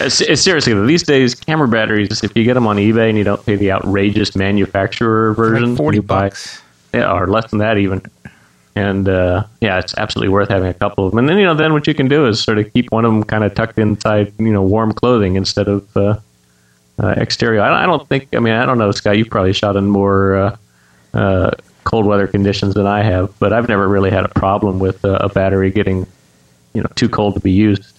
Uh, 0.00 0.08
seriously, 0.08 0.74
these 0.86 1.02
days, 1.02 1.34
camera 1.34 1.68
batteries, 1.68 2.22
if 2.22 2.36
you 2.36 2.44
get 2.44 2.54
them 2.54 2.66
on 2.66 2.76
eBay 2.76 3.08
and 3.08 3.18
you 3.18 3.24
don't 3.24 3.44
pay 3.44 3.56
the 3.56 3.72
outrageous 3.72 4.36
manufacturer 4.36 5.34
version, 5.34 5.70
Like 5.70 5.76
40 5.78 5.96
you 5.96 6.02
buy- 6.02 6.20
bucks. 6.28 6.62
yeah, 6.94 7.12
or 7.12 7.26
less 7.26 7.50
than 7.50 7.58
that 7.58 7.78
even. 7.78 8.02
And 8.74 9.08
uh, 9.08 9.44
yeah, 9.60 9.78
it's 9.78 9.92
absolutely 9.98 10.32
worth 10.32 10.48
having 10.48 10.68
a 10.68 10.74
couple 10.74 11.04
of 11.04 11.10
them. 11.12 11.18
And 11.18 11.28
then 11.28 11.36
you 11.38 11.44
know, 11.44 11.54
then 11.54 11.72
what 11.74 11.86
you 11.86 11.94
can 11.94 12.08
do 12.08 12.26
is 12.26 12.42
sort 12.42 12.58
of 12.58 12.72
keep 12.72 12.90
one 12.90 13.04
of 13.04 13.12
them 13.12 13.22
kind 13.24 13.44
of 13.44 13.54
tucked 13.54 13.78
inside, 13.78 14.32
you 14.38 14.50
know, 14.52 14.62
warm 14.62 14.92
clothing 14.92 15.34
instead 15.36 15.68
of 15.68 15.94
uh, 15.96 16.18
uh, 17.02 17.08
exterior. 17.18 17.60
I, 17.60 17.82
I 17.82 17.86
don't 17.86 18.08
think. 18.08 18.28
I 18.34 18.38
mean, 18.38 18.54
I 18.54 18.64
don't 18.64 18.78
know, 18.78 18.90
Scott. 18.92 19.18
You 19.18 19.26
probably 19.26 19.52
shot 19.52 19.76
in 19.76 19.88
more 19.88 20.36
uh, 20.36 20.56
uh, 21.12 21.50
cold 21.84 22.06
weather 22.06 22.26
conditions 22.26 22.72
than 22.74 22.86
I 22.86 23.02
have, 23.02 23.38
but 23.40 23.52
I've 23.52 23.68
never 23.68 23.86
really 23.88 24.10
had 24.10 24.24
a 24.24 24.28
problem 24.30 24.78
with 24.78 25.04
uh, 25.04 25.18
a 25.20 25.28
battery 25.28 25.70
getting, 25.70 26.06
you 26.72 26.80
know, 26.80 26.88
too 26.94 27.08
cold 27.10 27.34
to 27.34 27.40
be 27.40 27.50
used. 27.52 27.91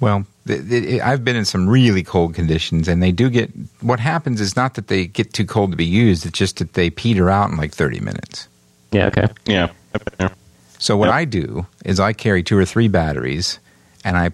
Well, 0.00 0.24
th- 0.46 0.68
th- 0.68 1.00
I've 1.02 1.24
been 1.24 1.36
in 1.36 1.44
some 1.44 1.68
really 1.68 2.02
cold 2.02 2.34
conditions, 2.34 2.88
and 2.88 3.02
they 3.02 3.12
do 3.12 3.28
get. 3.30 3.50
What 3.80 4.00
happens 4.00 4.40
is 4.40 4.54
not 4.56 4.74
that 4.74 4.86
they 4.88 5.06
get 5.06 5.32
too 5.32 5.44
cold 5.44 5.72
to 5.72 5.76
be 5.76 5.84
used; 5.84 6.24
it's 6.26 6.38
just 6.38 6.58
that 6.58 6.74
they 6.74 6.90
peter 6.90 7.28
out 7.30 7.50
in 7.50 7.56
like 7.56 7.72
thirty 7.72 8.00
minutes. 8.00 8.48
Yeah. 8.92 9.06
Okay. 9.06 9.26
Yeah. 9.46 9.70
I've 9.94 10.04
been 10.04 10.14
there. 10.18 10.36
So 10.78 10.96
what 10.96 11.06
Yep. 11.06 11.14
I 11.14 11.24
do 11.24 11.66
is 11.84 11.98
I 12.00 12.12
carry 12.12 12.42
two 12.44 12.56
or 12.56 12.64
three 12.64 12.86
batteries, 12.86 13.58
and 14.04 14.16
I, 14.16 14.30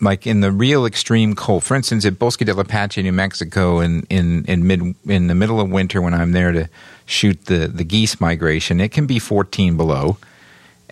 like 0.00 0.26
in 0.26 0.40
the 0.40 0.50
real 0.50 0.86
extreme 0.86 1.34
cold. 1.34 1.62
For 1.64 1.74
instance, 1.76 2.06
at 2.06 2.18
Bosque 2.18 2.44
del 2.44 2.58
Apache, 2.58 3.02
New 3.02 3.12
Mexico, 3.12 3.80
in 3.80 4.06
in 4.08 4.46
in 4.46 4.66
mid 4.66 4.94
in 5.06 5.26
the 5.26 5.34
middle 5.34 5.60
of 5.60 5.70
winter 5.70 6.00
when 6.00 6.14
I'm 6.14 6.32
there 6.32 6.52
to 6.52 6.68
shoot 7.04 7.44
the 7.44 7.68
the 7.68 7.84
geese 7.84 8.18
migration, 8.20 8.80
it 8.80 8.90
can 8.92 9.04
be 9.06 9.18
fourteen 9.18 9.76
below, 9.76 10.16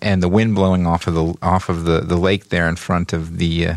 and 0.05 0.23
the 0.23 0.29
wind 0.29 0.55
blowing 0.55 0.87
off 0.87 1.07
of 1.07 1.15
the 1.15 1.35
off 1.43 1.69
of 1.69 1.85
the 1.85 2.01
the 2.01 2.17
lake 2.17 2.51
there 2.51 2.69
in 2.69 2.77
front 2.77 3.13
of 3.13 3.39
the. 3.39 3.69
Uh, 3.69 3.75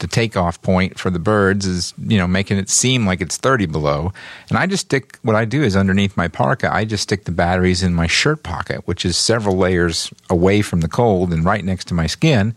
the 0.00 0.06
takeoff 0.06 0.60
point 0.62 0.98
for 0.98 1.10
the 1.10 1.18
birds 1.18 1.66
is, 1.66 1.92
you 1.98 2.16
know, 2.16 2.26
making 2.26 2.56
it 2.56 2.70
seem 2.70 3.06
like 3.06 3.20
it's 3.20 3.36
30 3.36 3.66
below. 3.66 4.12
And 4.48 4.56
I 4.56 4.66
just 4.66 4.86
stick, 4.86 5.18
what 5.22 5.36
I 5.36 5.44
do 5.44 5.62
is 5.62 5.76
underneath 5.76 6.16
my 6.16 6.26
parka, 6.26 6.72
I 6.72 6.86
just 6.86 7.02
stick 7.02 7.24
the 7.24 7.32
batteries 7.32 7.82
in 7.82 7.94
my 7.94 8.06
shirt 8.06 8.42
pocket, 8.42 8.86
which 8.86 9.04
is 9.04 9.18
several 9.18 9.58
layers 9.58 10.10
away 10.30 10.62
from 10.62 10.80
the 10.80 10.88
cold 10.88 11.34
and 11.34 11.44
right 11.44 11.62
next 11.62 11.86
to 11.88 11.94
my 11.94 12.06
skin. 12.06 12.54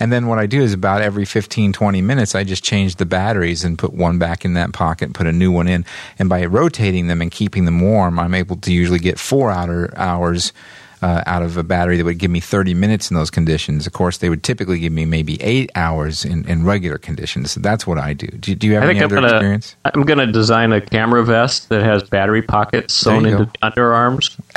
And 0.00 0.12
then 0.12 0.26
what 0.26 0.40
I 0.40 0.46
do 0.46 0.60
is 0.60 0.72
about 0.72 1.02
every 1.02 1.24
15, 1.24 1.72
20 1.72 2.02
minutes, 2.02 2.34
I 2.34 2.42
just 2.42 2.64
change 2.64 2.96
the 2.96 3.06
batteries 3.06 3.62
and 3.62 3.78
put 3.78 3.92
one 3.92 4.18
back 4.18 4.44
in 4.44 4.54
that 4.54 4.72
pocket 4.72 5.14
put 5.14 5.28
a 5.28 5.32
new 5.32 5.52
one 5.52 5.68
in. 5.68 5.84
And 6.18 6.28
by 6.28 6.44
rotating 6.46 7.06
them 7.06 7.22
and 7.22 7.30
keeping 7.30 7.64
them 7.64 7.80
warm, 7.80 8.18
I'm 8.18 8.34
able 8.34 8.56
to 8.56 8.72
usually 8.72 8.98
get 8.98 9.20
four 9.20 9.52
outer 9.52 9.92
hours 9.96 10.52
uh, 11.02 11.22
out 11.26 11.42
of 11.42 11.56
a 11.56 11.62
battery 11.64 11.96
that 11.96 12.04
would 12.04 12.18
give 12.18 12.30
me 12.30 12.40
30 12.40 12.74
minutes 12.74 13.10
in 13.10 13.16
those 13.16 13.30
conditions. 13.30 13.86
Of 13.86 13.92
course, 13.92 14.18
they 14.18 14.28
would 14.28 14.42
typically 14.42 14.78
give 14.78 14.92
me 14.92 15.04
maybe 15.04 15.40
eight 15.42 15.70
hours 15.74 16.24
in, 16.24 16.48
in 16.48 16.64
regular 16.64 16.96
conditions. 16.98 17.50
So 17.50 17.60
that's 17.60 17.86
what 17.86 17.98
I 17.98 18.12
do. 18.14 18.28
Do, 18.28 18.54
do 18.54 18.66
you 18.66 18.74
have 18.74 18.84
I 18.84 18.86
any 18.86 18.94
think 19.00 19.10
I'm 19.12 19.18
other 19.18 19.28
gonna 19.28 19.36
experience? 19.36 19.76
I'm 19.84 20.02
gonna 20.02 20.30
design 20.32 20.72
a 20.72 20.80
camera 20.80 21.24
vest 21.24 21.68
that 21.70 21.82
has 21.82 22.04
battery 22.04 22.42
pockets 22.42 22.94
sewn 22.94 23.24
There 23.24 23.32
you 23.32 23.38
into 23.38 23.50
the 23.52 23.58
underarms. 23.58 24.36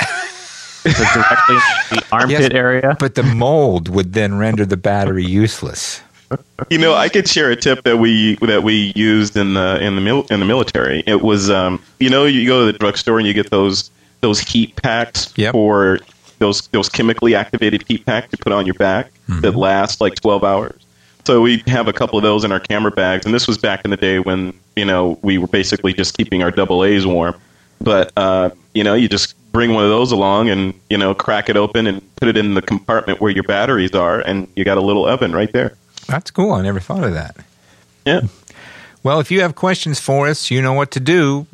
so 0.86 1.04
directly 1.14 1.56
in 1.90 1.96
the 1.96 2.04
armpit 2.12 2.30
Yes, 2.40 2.50
area. 2.52 2.96
But 2.98 3.16
the 3.16 3.24
mold 3.24 3.88
would 3.88 4.12
then 4.12 4.38
render 4.38 4.64
the 4.64 4.76
battery 4.76 5.24
useless. 5.24 6.00
You 6.70 6.78
know, 6.78 6.94
I 6.94 7.08
could 7.08 7.28
share 7.28 7.50
a 7.50 7.56
tip 7.56 7.84
that 7.84 7.98
we 7.98 8.36
that 8.36 8.62
we 8.64 8.92
used 8.96 9.36
in 9.36 9.54
the 9.54 9.78
in 9.80 9.94
the 9.94 10.00
mil, 10.00 10.26
in 10.30 10.40
the 10.40 10.46
military. 10.46 11.02
It 11.06 11.22
was, 11.22 11.50
um, 11.50 11.80
you 12.00 12.10
know, 12.10 12.24
you 12.24 12.46
go 12.46 12.66
to 12.66 12.72
the 12.72 12.78
drugstore 12.78 13.18
and 13.18 13.26
you 13.28 13.32
get 13.34 13.50
those 13.50 13.90
those 14.22 14.40
heat 14.40 14.74
packs 14.76 15.32
Yep. 15.36 15.52
for 15.52 16.00
those 16.38 16.66
those 16.68 16.88
chemically 16.88 17.34
activated 17.34 17.84
heat 17.88 18.04
packs 18.06 18.28
you 18.32 18.38
put 18.38 18.52
on 18.52 18.66
your 18.66 18.74
back 18.74 19.10
that 19.28 19.54
last 19.56 20.00
like 20.00 20.14
twelve 20.20 20.44
hours. 20.44 20.80
So 21.26 21.40
we 21.40 21.62
have 21.66 21.88
a 21.88 21.92
couple 21.92 22.18
of 22.18 22.22
those 22.22 22.44
in 22.44 22.52
our 22.52 22.60
camera 22.60 22.92
bags, 22.92 23.24
and 23.24 23.34
this 23.34 23.48
was 23.48 23.58
back 23.58 23.84
in 23.84 23.90
the 23.90 23.96
day 23.96 24.20
when 24.20 24.52
you 24.76 24.84
know 24.84 25.18
we 25.22 25.38
were 25.38 25.48
basically 25.48 25.92
just 25.92 26.16
keeping 26.16 26.42
our 26.42 26.50
double 26.50 26.84
A's 26.84 27.06
warm. 27.06 27.34
But 27.80 28.12
uh, 28.16 28.50
you 28.74 28.84
know, 28.84 28.94
you 28.94 29.08
just 29.08 29.34
bring 29.52 29.72
one 29.72 29.84
of 29.84 29.90
those 29.90 30.12
along 30.12 30.50
and 30.50 30.72
you 30.88 30.96
know 30.96 31.14
crack 31.14 31.48
it 31.48 31.56
open 31.56 31.86
and 31.86 32.16
put 32.16 32.28
it 32.28 32.36
in 32.36 32.54
the 32.54 32.62
compartment 32.62 33.20
where 33.20 33.30
your 33.30 33.42
batteries 33.44 33.94
are, 33.94 34.20
and 34.20 34.48
you 34.54 34.64
got 34.64 34.78
a 34.78 34.82
little 34.82 35.06
oven 35.06 35.32
right 35.32 35.52
there. 35.52 35.76
That's 36.06 36.30
cool. 36.30 36.52
I 36.52 36.62
never 36.62 36.78
thought 36.80 37.04
of 37.04 37.14
that. 37.14 37.36
Yeah. 38.04 38.20
Well, 39.02 39.20
if 39.20 39.30
you 39.30 39.40
have 39.40 39.54
questions 39.54 40.00
for 40.00 40.28
us, 40.28 40.50
you 40.50 40.62
know 40.62 40.72
what 40.72 40.90
to 40.92 41.00
do. 41.00 41.46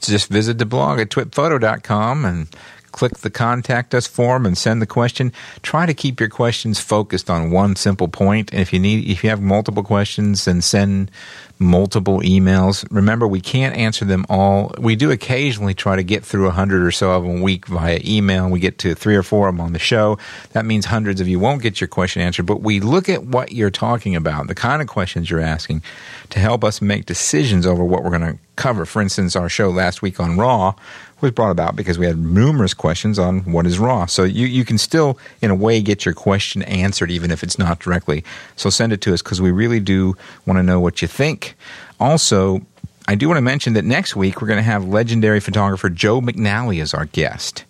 Just 0.00 0.28
visit 0.28 0.58
the 0.58 0.64
blog 0.64 1.00
at 1.00 1.10
twitphoto.com 1.10 2.24
and 2.24 2.48
click 2.92 3.18
the 3.18 3.30
contact 3.30 3.94
us 3.94 4.06
form 4.06 4.46
and 4.46 4.56
send 4.56 4.82
the 4.82 4.86
question. 4.86 5.32
Try 5.62 5.86
to 5.86 5.94
keep 5.94 6.20
your 6.20 6.28
questions 6.28 6.80
focused 6.80 7.30
on 7.30 7.50
one 7.50 7.76
simple 7.76 8.08
point. 8.08 8.52
And 8.52 8.60
if 8.60 8.72
you 8.72 8.80
need 8.80 9.08
if 9.08 9.22
you 9.22 9.30
have 9.30 9.40
multiple 9.40 9.82
questions, 9.82 10.44
then 10.44 10.60
send 10.62 11.10
multiple 11.58 12.20
emails. 12.20 12.86
Remember, 12.90 13.26
we 13.26 13.40
can't 13.40 13.76
answer 13.76 14.04
them 14.04 14.24
all. 14.28 14.72
We 14.78 14.96
do 14.96 15.10
occasionally 15.10 15.74
try 15.74 15.96
to 15.96 16.02
get 16.02 16.24
through 16.24 16.46
a 16.46 16.52
hundred 16.52 16.82
or 16.84 16.90
so 16.90 17.10
of 17.10 17.24
them 17.24 17.40
a 17.40 17.42
week 17.42 17.66
via 17.66 18.00
email. 18.04 18.48
We 18.48 18.60
get 18.60 18.78
to 18.78 18.94
three 18.94 19.16
or 19.16 19.22
four 19.22 19.48
of 19.48 19.54
them 19.54 19.60
on 19.60 19.72
the 19.72 19.78
show. 19.78 20.18
That 20.52 20.64
means 20.64 20.86
hundreds 20.86 21.20
of 21.20 21.28
you 21.28 21.38
won't 21.38 21.62
get 21.62 21.80
your 21.80 21.88
question 21.88 22.22
answered, 22.22 22.46
but 22.46 22.62
we 22.62 22.80
look 22.80 23.08
at 23.08 23.24
what 23.24 23.52
you're 23.52 23.70
talking 23.70 24.14
about, 24.14 24.46
the 24.46 24.54
kind 24.54 24.80
of 24.80 24.88
questions 24.88 25.30
you're 25.30 25.40
asking 25.40 25.82
to 26.30 26.38
help 26.38 26.62
us 26.62 26.80
make 26.80 27.06
decisions 27.06 27.66
over 27.66 27.84
what 27.84 28.04
we're 28.04 28.16
going 28.16 28.32
to 28.32 28.38
cover. 28.56 28.84
For 28.84 29.02
instance, 29.02 29.36
our 29.36 29.48
show 29.48 29.70
last 29.70 30.02
week 30.02 30.20
on 30.20 30.36
Raw 30.36 30.74
was 31.20 31.32
brought 31.32 31.50
about 31.50 31.76
because 31.76 31.98
we 31.98 32.06
had 32.06 32.18
numerous 32.18 32.74
questions 32.74 33.18
on 33.18 33.40
what 33.52 33.66
is 33.66 33.78
Raw. 33.78 34.06
So 34.06 34.24
you, 34.24 34.46
you 34.46 34.64
can 34.64 34.78
still, 34.78 35.18
in 35.42 35.50
a 35.50 35.54
way, 35.54 35.80
get 35.80 36.04
your 36.04 36.14
question 36.14 36.62
answered 36.62 37.10
even 37.10 37.30
if 37.30 37.42
it's 37.42 37.58
not 37.58 37.80
directly. 37.80 38.24
So 38.56 38.70
send 38.70 38.92
it 38.92 39.00
to 39.02 39.14
us 39.14 39.22
because 39.22 39.40
we 39.40 39.50
really 39.50 39.80
do 39.80 40.16
want 40.46 40.58
to 40.58 40.62
know 40.62 40.80
what 40.80 41.02
you 41.02 41.08
think. 41.08 41.56
Also, 41.98 42.60
I 43.08 43.14
do 43.14 43.26
want 43.26 43.38
to 43.38 43.42
mention 43.42 43.72
that 43.72 43.84
next 43.84 44.14
week 44.14 44.40
we're 44.40 44.48
going 44.48 44.58
to 44.58 44.62
have 44.62 44.84
legendary 44.84 45.40
photographer 45.40 45.88
Joe 45.88 46.20
McNally 46.20 46.80
as 46.82 46.94
our 46.94 47.06
guest. 47.06 47.64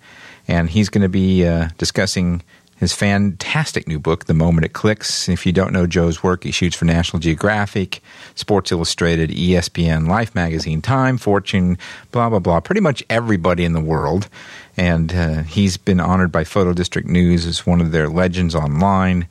And 0.47 0.71
he's 0.71 0.89
going 0.89 1.03
to 1.03 1.09
be 1.09 1.47
uh, 1.47 1.69
discussing 1.79 2.43
his 2.79 2.93
fantastic 2.93 3.89
new 3.89 3.99
book, 3.99 4.27
The 4.27 4.35
Moment 4.35 4.65
It 4.65 4.73
Clicks. 4.73 5.29
If 5.29 5.45
you 5.45 5.53
don't 5.53 5.73
know 5.73 5.87
Joe's 5.87 6.23
work, 6.23 6.45
he 6.45 6.53
shoots 6.53 6.77
for 6.77 6.85
National 6.85 7.19
Geographic, 7.19 8.01
Sports 8.35 8.71
Illustrated, 8.71 9.31
ESPN, 9.31 10.09
Life 10.09 10.35
Magazine, 10.35 10.81
Time, 10.81 11.19
Fortune, 11.19 11.77
blah, 12.13 12.29
blah, 12.29 12.39
blah. 12.39 12.61
Pretty 12.61 12.81
much 12.81 13.03
everybody 13.11 13.65
in 13.65 13.73
the 13.73 13.81
world. 13.81 14.29
And 14.77 15.13
uh, 15.13 15.43
he's 15.43 15.77
been 15.77 15.99
honored 15.99 16.31
by 16.31 16.45
Photo 16.45 16.73
District 16.73 17.09
News 17.09 17.47
as 17.47 17.67
one 17.67 17.81
of 17.81 17.91
their 17.91 18.09
legends 18.09 18.55
online. 18.55 19.27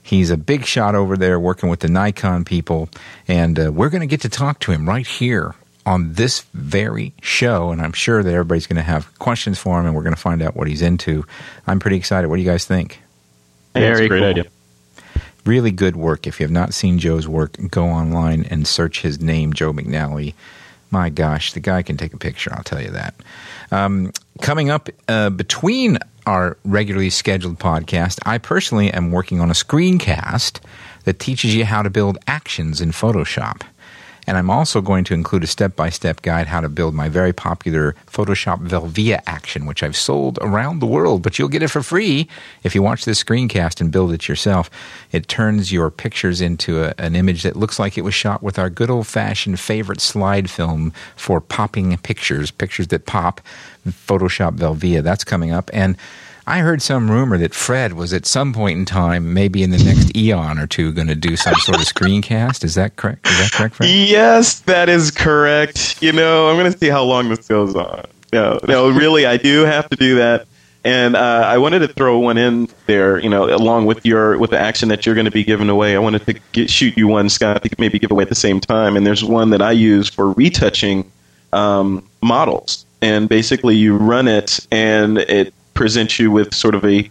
He's 0.00 0.30
a 0.30 0.36
big 0.36 0.64
shot 0.64 0.94
over 0.94 1.16
there 1.16 1.40
working 1.40 1.68
with 1.68 1.80
the 1.80 1.88
Nikon 1.88 2.44
people. 2.44 2.88
And 3.26 3.58
uh, 3.58 3.72
we're 3.72 3.90
going 3.90 4.00
to 4.00 4.06
get 4.06 4.20
to 4.20 4.28
talk 4.28 4.60
to 4.60 4.72
him 4.72 4.88
right 4.88 5.06
here 5.06 5.54
on 5.84 6.12
this 6.14 6.40
very 6.54 7.12
show, 7.22 7.70
and 7.70 7.80
I'm 7.82 7.92
sure 7.92 8.22
that 8.22 8.30
everybody's 8.32 8.66
going 8.66 8.76
to 8.76 8.82
have 8.82 9.16
questions 9.18 9.58
for 9.58 9.78
him, 9.80 9.86
and 9.86 9.94
we're 9.94 10.02
going 10.02 10.14
to 10.14 10.20
find 10.20 10.40
out 10.42 10.54
what 10.56 10.68
he's 10.68 10.82
into. 10.82 11.24
I'm 11.66 11.80
pretty 11.80 11.96
excited. 11.96 12.28
What 12.28 12.36
do 12.36 12.42
you 12.42 12.48
guys 12.48 12.64
think? 12.64 13.00
Hey, 13.74 13.80
that's 13.80 13.98
a 13.98 14.06
Very 14.06 14.08
great 14.08 14.20
cool. 14.20 14.28
idea. 14.28 14.44
Really 15.44 15.72
good 15.72 15.96
work. 15.96 16.26
If 16.28 16.38
you 16.38 16.44
have 16.44 16.52
not 16.52 16.72
seen 16.72 16.98
Joe's 17.00 17.26
work, 17.26 17.56
go 17.70 17.86
online 17.86 18.44
and 18.48 18.66
search 18.66 19.02
his 19.02 19.20
name, 19.20 19.52
Joe 19.52 19.72
McNally. 19.72 20.34
My 20.92 21.08
gosh, 21.08 21.52
the 21.52 21.60
guy 21.60 21.82
can 21.82 21.96
take 21.96 22.12
a 22.12 22.18
picture, 22.18 22.52
I'll 22.54 22.62
tell 22.62 22.80
you 22.80 22.90
that. 22.90 23.14
Um, 23.72 24.12
coming 24.40 24.70
up 24.70 24.88
uh, 25.08 25.30
between 25.30 25.98
our 26.26 26.58
regularly 26.64 27.10
scheduled 27.10 27.58
podcast, 27.58 28.20
I 28.24 28.38
personally 28.38 28.92
am 28.92 29.10
working 29.10 29.40
on 29.40 29.50
a 29.50 29.54
screencast 29.54 30.60
that 31.04 31.18
teaches 31.18 31.56
you 31.56 31.64
how 31.64 31.82
to 31.82 31.90
build 31.90 32.18
actions 32.28 32.80
in 32.80 32.90
Photoshop. 32.92 33.62
And 34.26 34.38
I'm 34.38 34.50
also 34.50 34.80
going 34.80 35.04
to 35.04 35.14
include 35.14 35.44
a 35.44 35.48
step 35.48 35.74
by 35.74 35.90
step 35.90 36.22
guide 36.22 36.46
how 36.46 36.60
to 36.60 36.68
build 36.68 36.94
my 36.94 37.08
very 37.08 37.32
popular 37.32 37.94
Photoshop 38.06 38.66
Velvia 38.66 39.20
action, 39.26 39.66
which 39.66 39.82
I've 39.82 39.96
sold 39.96 40.38
around 40.40 40.78
the 40.78 40.86
world, 40.86 41.22
but 41.22 41.38
you'll 41.38 41.48
get 41.48 41.62
it 41.62 41.68
for 41.68 41.82
free 41.82 42.28
if 42.62 42.74
you 42.74 42.82
watch 42.82 43.04
this 43.04 43.22
screencast 43.22 43.80
and 43.80 43.90
build 43.90 44.12
it 44.12 44.28
yourself. 44.28 44.70
It 45.10 45.28
turns 45.28 45.72
your 45.72 45.90
pictures 45.90 46.40
into 46.40 46.84
a, 46.84 46.94
an 46.98 47.16
image 47.16 47.42
that 47.42 47.56
looks 47.56 47.78
like 47.78 47.98
it 47.98 48.02
was 48.02 48.14
shot 48.14 48.42
with 48.42 48.58
our 48.58 48.70
good 48.70 48.90
old 48.90 49.06
fashioned 49.06 49.58
favorite 49.58 50.00
slide 50.00 50.48
film 50.48 50.92
for 51.16 51.40
popping 51.40 51.96
pictures, 51.98 52.50
pictures 52.50 52.88
that 52.88 53.06
pop, 53.06 53.40
Photoshop 53.88 54.56
Velvia. 54.56 55.02
That's 55.02 55.24
coming 55.24 55.50
up. 55.50 55.68
And 55.72 55.96
I 56.46 56.58
heard 56.58 56.82
some 56.82 57.10
rumor 57.10 57.38
that 57.38 57.54
Fred 57.54 57.92
was 57.92 58.12
at 58.12 58.26
some 58.26 58.52
point 58.52 58.78
in 58.78 58.84
time, 58.84 59.32
maybe 59.32 59.62
in 59.62 59.70
the 59.70 59.78
next 59.78 60.16
eon 60.16 60.58
or 60.58 60.66
two, 60.66 60.92
going 60.92 61.06
to 61.06 61.14
do 61.14 61.36
some 61.36 61.54
sort 61.56 61.78
of 61.78 61.86
screencast. 61.86 62.64
Is 62.64 62.74
that 62.74 62.96
correct? 62.96 63.26
Is 63.26 63.38
that 63.38 63.52
correct, 63.52 63.76
Fred? 63.76 63.90
Yes, 63.90 64.60
that 64.60 64.88
is 64.88 65.10
correct. 65.10 66.02
You 66.02 66.12
know, 66.12 66.48
I'm 66.48 66.58
going 66.58 66.72
to 66.72 66.76
see 66.76 66.88
how 66.88 67.04
long 67.04 67.28
this 67.28 67.46
goes 67.46 67.76
on. 67.76 68.04
No, 68.32 68.58
no, 68.66 68.90
really, 68.90 69.24
I 69.26 69.36
do 69.36 69.60
have 69.60 69.88
to 69.90 69.96
do 69.96 70.16
that. 70.16 70.46
And 70.84 71.14
uh, 71.14 71.44
I 71.46 71.58
wanted 71.58 71.78
to 71.80 71.88
throw 71.88 72.18
one 72.18 72.38
in 72.38 72.68
there, 72.86 73.18
you 73.20 73.28
know, 73.28 73.44
along 73.54 73.86
with 73.86 74.04
your 74.04 74.36
with 74.36 74.50
the 74.50 74.58
action 74.58 74.88
that 74.88 75.06
you're 75.06 75.14
going 75.14 75.26
to 75.26 75.30
be 75.30 75.44
giving 75.44 75.68
away. 75.68 75.94
I 75.94 76.00
wanted 76.00 76.26
to 76.26 76.40
get, 76.50 76.68
shoot 76.68 76.96
you 76.96 77.06
one, 77.06 77.28
Scott, 77.28 77.62
to 77.62 77.70
maybe 77.78 78.00
give 78.00 78.10
away 78.10 78.22
at 78.22 78.28
the 78.28 78.34
same 78.34 78.58
time. 78.58 78.96
And 78.96 79.06
there's 79.06 79.22
one 79.22 79.50
that 79.50 79.62
I 79.62 79.70
use 79.70 80.08
for 80.08 80.32
retouching 80.32 81.08
um, 81.52 82.08
models. 82.20 82.84
And 83.00 83.28
basically, 83.28 83.76
you 83.76 83.96
run 83.96 84.26
it, 84.26 84.66
and 84.72 85.18
it 85.18 85.54
presents 85.74 86.18
you 86.18 86.30
with 86.30 86.54
sort 86.54 86.74
of 86.74 86.84
a 86.84 87.10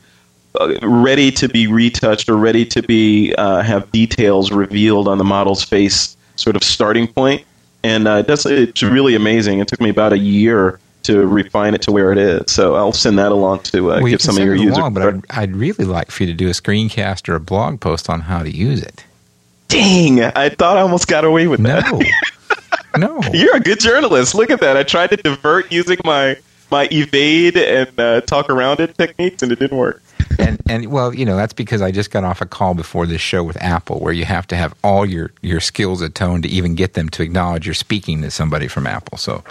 uh, 0.59 0.75
ready 0.81 1.31
to 1.31 1.47
be 1.47 1.67
retouched 1.67 2.27
or 2.27 2.35
ready 2.35 2.65
to 2.65 2.81
be 2.83 3.33
uh, 3.37 3.61
have 3.61 3.89
details 3.91 4.51
revealed 4.51 5.07
on 5.07 5.17
the 5.17 5.23
model's 5.23 5.63
face 5.63 6.17
sort 6.35 6.55
of 6.55 6.63
starting 6.63 7.07
point. 7.07 7.45
And 7.83 8.07
uh, 8.07 8.21
that's 8.23 8.45
it's 8.45 8.83
really 8.83 9.15
amazing. 9.15 9.59
It 9.59 9.67
took 9.67 9.79
me 9.81 9.89
about 9.89 10.13
a 10.13 10.17
year 10.17 10.79
to 11.03 11.25
refine 11.25 11.73
it 11.73 11.81
to 11.83 11.91
where 11.91 12.11
it 12.11 12.17
is. 12.17 12.51
So 12.51 12.75
i'll 12.75 12.93
send 12.93 13.17
that 13.17 13.31
along 13.31 13.59
to 13.63 13.91
uh, 13.91 14.01
Well, 14.01 14.09
give 14.09 14.21
some 14.21 14.37
of 14.37 14.43
your 14.43 14.55
users 14.55 14.77
along, 14.77 14.93
but 14.93 15.03
I'd, 15.03 15.23
I'd 15.29 15.55
really 15.55 15.85
like 15.85 16.11
for 16.11 16.23
you 16.23 16.27
to 16.27 16.35
do 16.35 16.47
a 16.47 16.51
screencast 16.51 17.27
or 17.29 17.35
a 17.35 17.39
blog 17.39 17.79
post 17.79 18.09
on 18.09 18.21
how 18.21 18.43
to 18.43 18.51
use 18.51 18.83
it. 18.83 19.03
dang! 19.67 20.21
I 20.21 20.49
thought 20.49 20.77
i 20.77 20.81
almost 20.81 21.07
got 21.07 21.25
away 21.25 21.47
with 21.47 21.63
that. 21.63 21.91
No, 22.97 23.07
no. 23.21 23.21
you're 23.33 23.55
a 23.55 23.59
good 23.59 23.79
journalist. 23.79 24.35
Look 24.35 24.49
at 24.49 24.59
that. 24.59 24.77
I 24.77 24.83
tried 24.83 25.11
to 25.11 25.17
divert 25.17 25.71
using 25.71 25.97
my 26.03 26.37
my 26.71 26.87
evade 26.91 27.57
and 27.57 27.99
uh, 27.99 28.21
talk 28.21 28.49
around 28.49 28.79
it 28.79 28.97
techniques 28.97 29.43
and 29.43 29.51
it 29.51 29.59
didn't 29.59 29.77
work 29.77 30.01
and 30.39 30.61
and 30.69 30.91
well, 30.91 31.13
you 31.13 31.25
know, 31.25 31.35
that's 31.35 31.53
because 31.53 31.81
I 31.81 31.91
just 31.91 32.11
got 32.11 32.23
off 32.23 32.41
a 32.41 32.45
call 32.45 32.73
before 32.73 33.05
this 33.05 33.21
show 33.21 33.43
with 33.43 33.61
Apple, 33.61 33.99
where 33.99 34.13
you 34.13 34.25
have 34.25 34.47
to 34.47 34.55
have 34.55 34.73
all 34.83 35.05
your 35.05 35.31
your 35.41 35.59
skills 35.59 36.01
atoned 36.01 36.43
to 36.43 36.49
even 36.49 36.75
get 36.75 36.93
them 36.93 37.09
to 37.09 37.23
acknowledge 37.23 37.65
you're 37.65 37.73
speaking 37.73 38.21
to 38.21 38.31
somebody 38.31 38.67
from 38.67 38.87
Apple. 38.87 39.17
So 39.17 39.43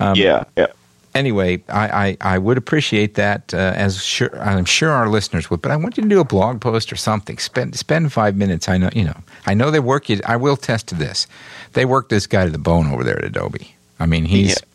Um, 0.00 0.16
yeah 0.16 0.44
yeah 0.56 0.68
anyway, 1.14 1.62
I, 1.68 1.88
I, 2.06 2.34
I 2.34 2.38
would 2.38 2.58
appreciate 2.58 3.14
that 3.14 3.52
uh, 3.54 3.72
as 3.76 4.02
sure 4.02 4.36
I'm 4.40 4.64
sure 4.64 4.90
our 4.90 5.08
listeners 5.08 5.50
would. 5.50 5.62
But 5.62 5.72
I 5.72 5.76
want 5.76 5.96
you 5.96 6.02
to 6.02 6.08
do 6.08 6.20
a 6.20 6.24
blog 6.24 6.60
post 6.60 6.92
or 6.92 6.96
something. 6.96 7.38
Spend 7.38 7.76
spend 7.76 8.12
five 8.12 8.36
minutes. 8.36 8.68
I 8.68 8.78
know 8.78 8.90
you 8.94 9.04
know. 9.04 9.18
I 9.46 9.54
know 9.54 9.70
they 9.70 9.80
work. 9.80 10.08
You. 10.08 10.20
I 10.24 10.36
will 10.36 10.56
test 10.56 10.98
this. 10.98 11.26
They 11.72 11.84
work 11.84 12.08
this 12.08 12.26
guy 12.26 12.44
to 12.44 12.50
the 12.50 12.58
bone 12.58 12.92
over 12.92 13.04
there 13.04 13.18
at 13.18 13.24
Adobe. 13.24 13.74
I 13.98 14.06
mean, 14.06 14.24
he's 14.24 14.50
Yeah. 14.50 14.69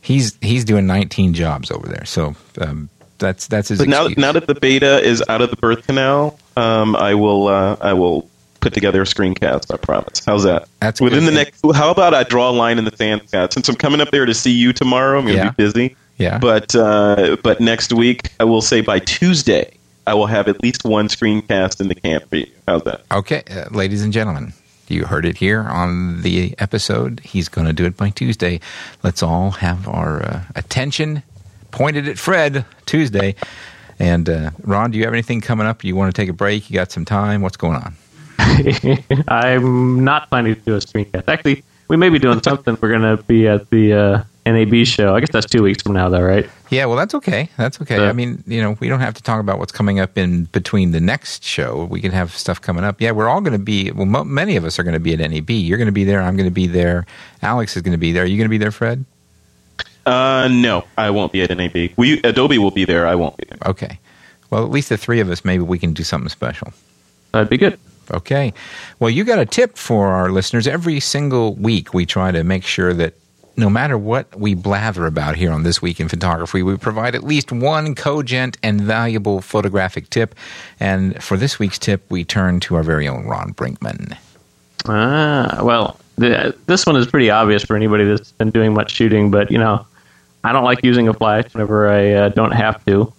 He's 0.00 0.36
he's 0.40 0.64
doing 0.64 0.86
19 0.86 1.34
jobs 1.34 1.70
over 1.70 1.86
there. 1.88 2.04
So 2.04 2.34
um, 2.60 2.88
that's 3.18 3.46
that's 3.48 3.68
his. 3.68 3.78
But 3.78 3.88
now, 3.88 4.02
excuse. 4.06 4.18
now 4.18 4.32
that 4.32 4.46
the 4.46 4.54
beta 4.54 5.00
is 5.00 5.22
out 5.28 5.40
of 5.42 5.50
the 5.50 5.56
birth 5.56 5.86
canal, 5.86 6.38
um, 6.56 6.94
I 6.96 7.14
will 7.14 7.48
uh, 7.48 7.76
I 7.80 7.92
will 7.92 8.28
put 8.60 8.74
together 8.74 9.02
a 9.02 9.04
screencast. 9.04 9.72
I 9.72 9.76
promise. 9.76 10.24
How's 10.24 10.44
that? 10.44 10.68
That's 10.80 11.00
within 11.00 11.24
the 11.24 11.32
next. 11.32 11.60
How 11.74 11.90
about 11.90 12.14
I 12.14 12.24
draw 12.24 12.50
a 12.50 12.52
line 12.52 12.78
in 12.78 12.84
the 12.84 12.96
sand, 12.96 13.22
Scott? 13.26 13.52
Since 13.52 13.68
I'm 13.68 13.76
coming 13.76 14.00
up 14.00 14.10
there 14.10 14.26
to 14.26 14.34
see 14.34 14.52
you 14.52 14.72
tomorrow, 14.72 15.18
I'm 15.18 15.24
going 15.26 15.36
to 15.38 15.44
Yeah. 15.44 15.50
be 15.50 15.62
busy. 15.64 15.96
Yeah. 16.16 16.38
But 16.38 16.74
uh, 16.74 17.36
but 17.42 17.60
next 17.60 17.92
week, 17.92 18.30
I 18.40 18.44
will 18.44 18.62
say 18.62 18.80
by 18.80 18.98
Tuesday, 18.98 19.72
I 20.06 20.14
will 20.14 20.26
have 20.26 20.48
at 20.48 20.60
least 20.62 20.84
one 20.84 21.06
screencast 21.08 21.80
in 21.80 21.86
the 21.88 21.94
camp 21.94 22.28
for 22.28 22.36
you. 22.36 22.46
How's 22.66 22.82
that? 22.84 23.02
Okay, 23.12 23.42
uh, 23.50 23.68
ladies 23.70 24.02
and 24.02 24.12
gentlemen, 24.12 24.52
you 24.90 25.06
heard 25.06 25.24
it 25.24 25.38
here 25.38 25.62
on 25.62 26.22
the 26.22 26.54
episode. 26.58 27.20
He's 27.20 27.48
going 27.48 27.66
to 27.66 27.72
do 27.72 27.84
it 27.84 27.96
by 27.96 28.10
Tuesday. 28.10 28.60
Let's 29.02 29.22
all 29.22 29.52
have 29.52 29.88
our 29.88 30.22
uh, 30.22 30.42
attention 30.56 31.22
pointed 31.70 32.08
at 32.08 32.18
Fred 32.18 32.64
Tuesday. 32.86 33.34
And 33.98 34.28
uh, 34.28 34.50
Ron, 34.62 34.90
do 34.90 34.98
you 34.98 35.04
have 35.04 35.12
anything 35.12 35.40
coming 35.40 35.66
up? 35.66 35.84
You 35.84 35.96
want 35.96 36.14
to 36.14 36.20
take 36.20 36.28
a 36.28 36.32
break? 36.32 36.70
You 36.70 36.74
got 36.74 36.92
some 36.92 37.04
time? 37.04 37.42
What's 37.42 37.56
going 37.56 37.76
on? 37.76 37.96
I'm 39.28 40.04
not 40.04 40.28
planning 40.28 40.54
to 40.54 40.60
do 40.60 40.74
a 40.74 40.78
screencast. 40.78 41.24
Actually, 41.26 41.64
we 41.88 41.96
may 41.96 42.08
be 42.08 42.18
doing 42.18 42.42
something. 42.42 42.78
We're 42.80 42.90
going 42.96 43.16
to 43.16 43.22
be 43.24 43.48
at 43.48 43.68
the 43.70 43.92
uh, 43.92 44.22
NAB 44.52 44.86
show. 44.86 45.14
I 45.14 45.20
guess 45.20 45.30
that's 45.30 45.46
two 45.46 45.62
weeks 45.62 45.82
from 45.82 45.92
now, 45.92 46.08
though, 46.08 46.22
right? 46.22 46.48
Yeah, 46.70 46.86
well, 46.86 46.96
that's 46.96 47.14
okay. 47.14 47.48
That's 47.56 47.80
okay. 47.80 47.96
Yeah. 47.96 48.08
I 48.08 48.12
mean, 48.12 48.42
you 48.46 48.60
know, 48.60 48.76
we 48.80 48.88
don't 48.88 49.00
have 49.00 49.14
to 49.14 49.22
talk 49.22 49.40
about 49.40 49.58
what's 49.58 49.72
coming 49.72 50.00
up 50.00 50.18
in 50.18 50.44
between 50.44 50.92
the 50.92 51.00
next 51.00 51.44
show. 51.44 51.84
We 51.84 52.00
can 52.00 52.12
have 52.12 52.34
stuff 52.34 52.60
coming 52.60 52.84
up. 52.84 53.00
Yeah, 53.00 53.12
we're 53.12 53.28
all 53.28 53.40
going 53.40 53.52
to 53.52 53.64
be. 53.64 53.90
Well, 53.90 54.06
mo- 54.06 54.24
many 54.24 54.56
of 54.56 54.64
us 54.64 54.78
are 54.78 54.82
going 54.82 54.94
to 54.94 55.00
be 55.00 55.14
at 55.14 55.18
NAB. 55.30 55.50
You're 55.50 55.78
going 55.78 55.86
to 55.86 55.92
be 55.92 56.04
there. 56.04 56.20
I'm 56.20 56.36
going 56.36 56.48
to 56.48 56.54
be 56.54 56.66
there. 56.66 57.06
Alex 57.42 57.76
is 57.76 57.82
going 57.82 57.92
to 57.92 57.98
be 57.98 58.12
there. 58.12 58.24
Are 58.24 58.26
you 58.26 58.36
going 58.36 58.46
to 58.46 58.50
be 58.50 58.58
there, 58.58 58.70
Fred? 58.70 59.04
Uh, 60.06 60.48
no, 60.50 60.84
I 60.96 61.10
won't 61.10 61.32
be 61.32 61.42
at 61.42 61.54
NAB. 61.54 61.90
We 61.96 62.22
Adobe 62.22 62.58
will 62.58 62.70
be 62.70 62.84
there. 62.84 63.06
I 63.06 63.14
won't 63.14 63.36
be 63.36 63.44
there. 63.48 63.58
Okay. 63.66 63.98
Well, 64.50 64.64
at 64.64 64.70
least 64.70 64.88
the 64.88 64.96
three 64.96 65.20
of 65.20 65.30
us, 65.30 65.44
maybe 65.44 65.62
we 65.62 65.78
can 65.78 65.92
do 65.92 66.02
something 66.02 66.30
special. 66.30 66.72
That'd 67.32 67.50
be 67.50 67.58
good. 67.58 67.78
Okay. 68.10 68.54
Well, 68.98 69.10
you 69.10 69.24
got 69.24 69.38
a 69.38 69.44
tip 69.44 69.76
for 69.76 70.08
our 70.08 70.30
listeners. 70.30 70.66
Every 70.66 71.00
single 71.00 71.54
week, 71.56 71.92
we 71.92 72.06
try 72.06 72.32
to 72.32 72.42
make 72.42 72.64
sure 72.64 72.94
that 72.94 73.14
no 73.58 73.68
matter 73.68 73.98
what 73.98 74.34
we 74.38 74.54
blather 74.54 75.04
about 75.06 75.36
here 75.36 75.50
on 75.52 75.64
This 75.64 75.82
Week 75.82 76.00
in 76.00 76.08
Photography, 76.08 76.62
we 76.62 76.76
provide 76.76 77.14
at 77.14 77.24
least 77.24 77.52
one 77.52 77.94
cogent 77.94 78.56
and 78.62 78.80
valuable 78.80 79.40
photographic 79.40 80.08
tip. 80.10 80.34
And 80.80 81.22
for 81.22 81.36
this 81.36 81.58
week's 81.58 81.78
tip, 81.78 82.08
we 82.10 82.24
turn 82.24 82.60
to 82.60 82.76
our 82.76 82.82
very 82.82 83.08
own 83.08 83.26
Ron 83.26 83.52
Brinkman. 83.54 84.16
Ah, 84.86 85.60
well, 85.62 85.98
the, 86.16 86.56
this 86.66 86.86
one 86.86 86.96
is 86.96 87.06
pretty 87.06 87.30
obvious 87.30 87.64
for 87.64 87.76
anybody 87.76 88.04
that's 88.04 88.32
been 88.32 88.50
doing 88.50 88.72
much 88.72 88.92
shooting, 88.92 89.30
but 89.30 89.50
you 89.50 89.58
know, 89.58 89.84
I 90.44 90.52
don't 90.52 90.64
like 90.64 90.84
using 90.84 91.08
a 91.08 91.14
flash 91.14 91.52
whenever 91.52 91.88
I 91.88 92.12
uh, 92.12 92.28
don't 92.30 92.52
have 92.52 92.84
to, 92.86 93.12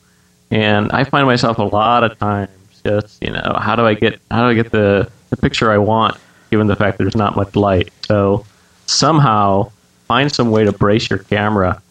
and 0.51 0.91
I 0.93 1.03
find 1.03 1.27
myself 1.27 1.57
a 1.57 1.63
lot 1.63 2.03
of 2.03 2.17
times 2.17 2.49
just 2.83 3.21
you 3.21 3.29
know, 3.29 3.57
how 3.59 3.75
do 3.75 3.85
I 3.85 3.93
get 3.93 4.21
how 4.31 4.43
do 4.43 4.47
I 4.47 4.53
get 4.53 4.71
the 4.71 5.11
the 5.29 5.37
picture 5.37 5.69
I 5.69 5.77
want? 5.77 6.17
given 6.49 6.67
the 6.67 6.75
fact 6.75 6.97
there's 6.97 7.15
not 7.15 7.35
much 7.35 7.55
light. 7.55 7.89
So 8.05 8.45
somehow 8.85 9.71
find 10.10 10.30
some 10.34 10.51
way 10.51 10.66
to 10.66 10.74
brace 10.74 11.10
your 11.10 11.20
camera. 11.20 11.82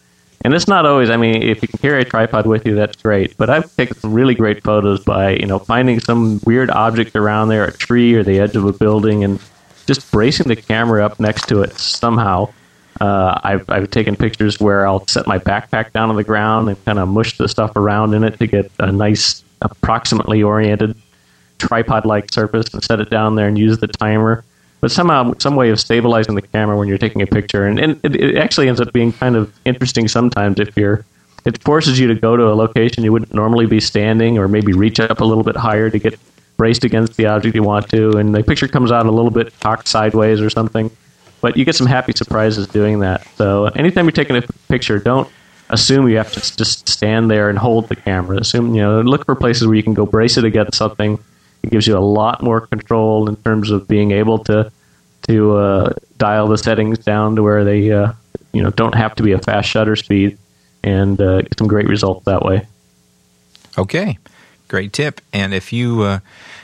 And 0.45 0.53
it's 0.53 0.67
not 0.67 0.85
always. 0.85 1.09
I 1.09 1.17
mean, 1.17 1.41
if 1.41 1.61
you 1.61 1.67
can 1.67 1.79
carry 1.79 2.01
a 2.01 2.05
tripod 2.05 2.45
with 2.45 2.65
you, 2.65 2.75
that's 2.75 3.01
great. 3.01 3.35
But 3.37 3.49
I've 3.49 3.75
taken 3.75 3.97
some 3.97 4.13
really 4.13 4.35
great 4.35 4.63
photos 4.63 5.03
by 5.03 5.31
you 5.31 5.47
know 5.47 5.57
finding 5.57 5.99
some 5.99 6.39
weird 6.45 6.69
object 6.69 7.15
around 7.15 7.49
there, 7.49 7.65
a 7.65 7.73
tree 7.73 8.13
or 8.13 8.23
the 8.23 8.39
edge 8.39 8.55
of 8.55 8.63
a 8.65 8.71
building, 8.71 9.23
and 9.23 9.39
just 9.87 10.11
bracing 10.11 10.47
the 10.47 10.55
camera 10.55 11.03
up 11.03 11.19
next 11.19 11.47
to 11.47 11.63
it 11.63 11.73
somehow. 11.73 12.47
Uh, 13.01 13.39
I've, 13.43 13.69
I've 13.69 13.89
taken 13.91 14.15
pictures 14.15 14.59
where 14.59 14.85
I'll 14.85 15.07
set 15.07 15.25
my 15.25 15.39
backpack 15.39 15.93
down 15.93 16.09
on 16.09 16.17
the 16.17 16.23
ground 16.23 16.67
and 16.67 16.85
kind 16.85 16.99
of 16.99 17.07
mush 17.07 17.37
the 17.37 17.47
stuff 17.47 17.75
around 17.77 18.13
in 18.13 18.25
it 18.25 18.37
to 18.39 18.47
get 18.47 18.69
a 18.79 18.91
nice, 18.91 19.41
approximately 19.61 20.43
oriented 20.43 20.95
tripod 21.59 22.05
like 22.05 22.31
surface 22.33 22.73
and 22.73 22.83
set 22.83 22.99
it 22.99 23.09
down 23.09 23.35
there 23.35 23.47
and 23.47 23.57
use 23.57 23.77
the 23.77 23.87
timer. 23.87 24.43
But 24.81 24.91
somehow, 24.91 25.33
some 25.39 25.55
way 25.55 25.69
of 25.69 25.79
stabilizing 25.79 26.35
the 26.35 26.41
camera 26.41 26.77
when 26.77 26.87
you're 26.87 26.97
taking 26.97 27.21
a 27.21 27.27
picture. 27.27 27.65
And, 27.65 27.79
and 27.79 27.99
it, 28.03 28.15
it 28.15 28.37
actually 28.37 28.69
ends 28.69 28.79
up 28.79 28.93
being 28.93 29.11
kind 29.11 29.35
of 29.35 29.53
interesting 29.65 30.07
sometimes 30.07 30.59
if 30.59 30.75
you're. 30.77 31.05
It 31.45 31.61
forces 31.63 31.99
you 31.99 32.07
to 32.07 32.15
go 32.15 32.35
to 32.35 32.47
a 32.47 32.55
location 32.55 33.03
you 33.03 33.11
wouldn't 33.11 33.33
normally 33.33 33.65
be 33.65 33.79
standing, 33.79 34.37
or 34.37 34.47
maybe 34.47 34.73
reach 34.73 34.99
up 34.99 35.21
a 35.21 35.25
little 35.25 35.43
bit 35.43 35.55
higher 35.55 35.89
to 35.89 35.97
get 35.97 36.19
braced 36.57 36.83
against 36.83 37.15
the 37.15 37.25
object 37.25 37.55
you 37.55 37.63
want 37.63 37.89
to, 37.89 38.17
and 38.17 38.35
the 38.35 38.43
picture 38.43 38.67
comes 38.67 38.91
out 38.91 39.05
a 39.05 39.11
little 39.11 39.31
bit 39.31 39.57
cocked 39.61 39.87
sideways 39.87 40.41
or 40.41 40.49
something. 40.49 40.91
But 41.39 41.55
you 41.55 41.63
get 41.63 41.75
some 41.75 41.87
happy 41.87 42.11
surprises 42.13 42.67
doing 42.67 42.99
that. 42.99 43.25
So 43.37 43.65
anytime 43.67 44.05
you're 44.05 44.11
taking 44.11 44.35
a 44.35 44.41
picture, 44.67 44.99
don't 44.99 45.29
assume 45.69 46.09
you 46.09 46.17
have 46.17 46.33
to 46.33 46.57
just 46.57 46.89
stand 46.89 47.31
there 47.31 47.49
and 47.49 47.57
hold 47.57 47.87
the 47.87 47.95
camera. 47.95 48.37
Assume 48.37 48.75
you 48.75 48.81
know 48.81 49.01
look 49.01 49.25
for 49.25 49.35
places 49.35 49.67
where 49.67 49.75
you 49.75 49.83
can 49.83 49.93
go 49.93 50.05
brace 50.05 50.37
it 50.37 50.43
against 50.43 50.75
something 50.75 51.19
it 51.63 51.69
gives 51.71 51.87
you 51.87 51.97
a 51.97 51.99
lot 51.99 52.41
more 52.41 52.61
control 52.67 53.27
in 53.27 53.35
terms 53.37 53.71
of 53.71 53.87
being 53.87 54.11
able 54.11 54.39
to 54.45 54.71
to 55.27 55.57
uh, 55.57 55.93
dial 56.17 56.47
the 56.47 56.57
settings 56.57 56.99
down 56.99 57.35
to 57.35 57.43
where 57.43 57.63
they 57.63 57.91
uh, 57.91 58.13
you 58.53 58.63
know 58.63 58.69
don't 58.71 58.95
have 58.95 59.15
to 59.15 59.23
be 59.23 59.31
a 59.33 59.39
fast 59.39 59.69
shutter 59.69 59.95
speed, 59.95 60.37
and 60.83 61.19
uh, 61.21 61.41
get 61.41 61.57
some 61.57 61.67
great 61.67 61.87
results 61.87 62.25
that 62.25 62.43
way. 62.43 62.65
Okay, 63.77 64.17
great 64.67 64.93
tip. 64.93 65.21
And 65.31 65.53
if 65.53 65.71
you 65.71 66.01
uh, 66.01 66.19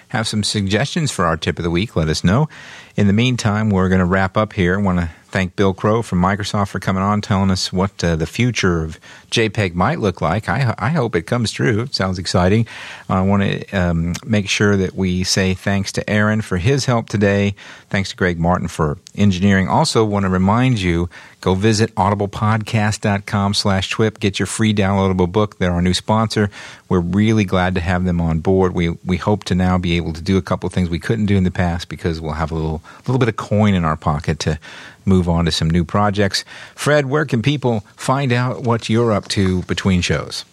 have 0.09 0.27
some 0.27 0.43
suggestions 0.43 1.11
for 1.11 1.25
our 1.25 1.37
tip 1.37 1.59
of 1.59 1.63
the 1.63 1.71
week, 1.71 1.95
let 1.95 2.09
us 2.09 2.23
know. 2.23 2.49
In 2.95 3.07
the 3.07 3.13
meantime, 3.13 3.69
we're 3.69 3.89
going 3.89 3.99
to 3.99 4.05
wrap 4.05 4.37
up 4.37 4.53
here. 4.53 4.79
I 4.79 4.81
want 4.81 4.99
to 4.99 5.09
thank 5.35 5.57
Bill 5.57 5.73
Crow 5.73 6.01
from 6.01 6.21
Microsoft 6.21 6.69
for 6.69 6.79
coming 6.79 7.03
on, 7.03 7.19
telling 7.19 7.51
us 7.51 7.73
what 7.73 8.01
uh, 8.01 8.15
the 8.15 8.25
future 8.25 8.85
of 8.85 8.97
JPEG 9.31 9.73
might 9.73 9.99
look 9.99 10.21
like. 10.21 10.47
I, 10.47 10.73
I 10.77 10.91
hope 10.91 11.13
it 11.13 11.23
comes 11.23 11.51
true. 11.51 11.81
It 11.81 11.93
sounds 11.93 12.17
exciting. 12.17 12.65
I 13.09 13.19
want 13.19 13.43
to 13.43 13.69
um, 13.77 14.13
make 14.25 14.47
sure 14.47 14.77
that 14.77 14.95
we 14.95 15.25
say 15.25 15.53
thanks 15.53 15.91
to 15.91 16.09
Aaron 16.09 16.39
for 16.39 16.55
his 16.55 16.85
help 16.85 17.09
today. 17.09 17.53
Thanks 17.89 18.11
to 18.11 18.15
Greg 18.15 18.39
Martin 18.39 18.69
for 18.69 18.97
engineering. 19.17 19.67
Also, 19.67 20.05
want 20.05 20.23
to 20.23 20.29
remind 20.29 20.79
you 20.79 21.09
go 21.41 21.53
visit 21.53 21.93
audiblepodcast.com 21.95 23.53
slash 23.55 23.89
twip. 23.89 24.21
Get 24.21 24.39
your 24.39 24.45
free 24.45 24.73
downloadable 24.73 25.29
book. 25.29 25.57
They're 25.57 25.73
our 25.73 25.81
new 25.81 25.93
sponsor. 25.93 26.49
We're 26.87 27.01
really 27.01 27.43
glad 27.43 27.75
to 27.75 27.81
have 27.81 28.05
them 28.05 28.21
on 28.21 28.39
board. 28.39 28.73
We 28.73 28.91
we 29.03 29.17
hope 29.17 29.43
to 29.45 29.55
now 29.55 29.77
be 29.77 29.97
able 29.97 30.13
to 30.13 30.21
do 30.21 30.37
a 30.37 30.41
couple 30.41 30.67
of 30.67 30.73
things 30.73 30.89
we 30.89 30.99
couldn't 30.99 31.25
do 31.25 31.35
in 31.35 31.43
the 31.43 31.51
past 31.51 31.89
because 31.89 32.21
we'll 32.21 32.33
have 32.33 32.51
a 32.51 32.55
little 32.55 32.81
little 33.05 33.19
bit 33.19 33.27
of 33.27 33.35
coin 33.35 33.73
in 33.73 33.83
our 33.83 33.97
pocket 33.97 34.39
to 34.39 34.59
move 35.05 35.29
on 35.29 35.45
to 35.45 35.51
some 35.51 35.69
new 35.69 35.83
projects. 35.83 36.45
Fred, 36.75 37.07
where 37.07 37.25
can 37.25 37.41
people 37.41 37.81
find 37.95 38.31
out 38.31 38.61
what 38.63 38.89
you're 38.89 39.11
up 39.11 39.27
to 39.29 39.63
between 39.63 40.01
shows? 40.01 40.45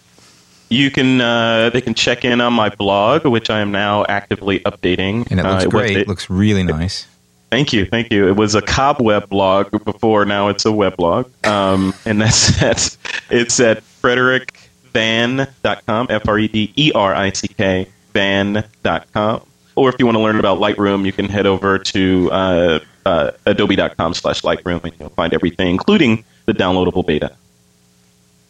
You 0.68 0.90
can 0.90 1.20
uh, 1.20 1.70
they 1.70 1.82
can 1.82 1.94
check 1.94 2.24
in 2.24 2.40
on 2.40 2.54
my 2.54 2.70
blog, 2.70 3.26
which 3.26 3.50
I 3.50 3.60
am 3.60 3.72
now 3.72 4.06
actively 4.08 4.60
updating, 4.60 5.30
and 5.30 5.38
it 5.38 5.44
looks 5.44 5.66
uh, 5.66 5.68
great. 5.68 5.96
It 5.96 6.08
looks 6.08 6.30
really 6.30 6.62
nice. 6.62 7.06
Thank 7.50 7.74
you, 7.74 7.84
thank 7.84 8.10
you. 8.10 8.28
It 8.28 8.36
was 8.36 8.54
a 8.54 8.62
cobweb 8.62 9.28
blog 9.28 9.84
before, 9.84 10.24
now 10.24 10.48
it's 10.48 10.64
a 10.64 10.70
weblog, 10.70 11.28
um, 11.46 11.92
and 12.06 12.18
that's 12.18 12.56
that's 12.60 12.96
it's 13.28 13.60
at 13.60 13.82
frederickvan.com, 14.00 16.06
f 16.08 16.26
r 16.26 16.38
e 16.38 16.48
d 16.48 16.72
e 16.74 16.90
r 16.94 17.14
i 17.14 17.30
c 17.30 17.48
k 17.48 17.86
van.com. 18.14 19.42
Or 19.74 19.88
if 19.88 19.96
you 19.98 20.06
want 20.06 20.16
to 20.16 20.22
learn 20.22 20.38
about 20.38 20.58
Lightroom, 20.58 21.06
you 21.06 21.12
can 21.12 21.28
head 21.28 21.46
over 21.46 21.78
to 21.78 22.30
uh, 22.30 22.80
uh, 23.06 23.30
adobe.com 23.46 24.14
slash 24.14 24.42
Lightroom 24.42 24.84
and 24.84 24.92
you'll 24.98 25.08
find 25.10 25.32
everything, 25.32 25.68
including 25.70 26.24
the 26.46 26.52
downloadable 26.52 27.06
beta. 27.06 27.34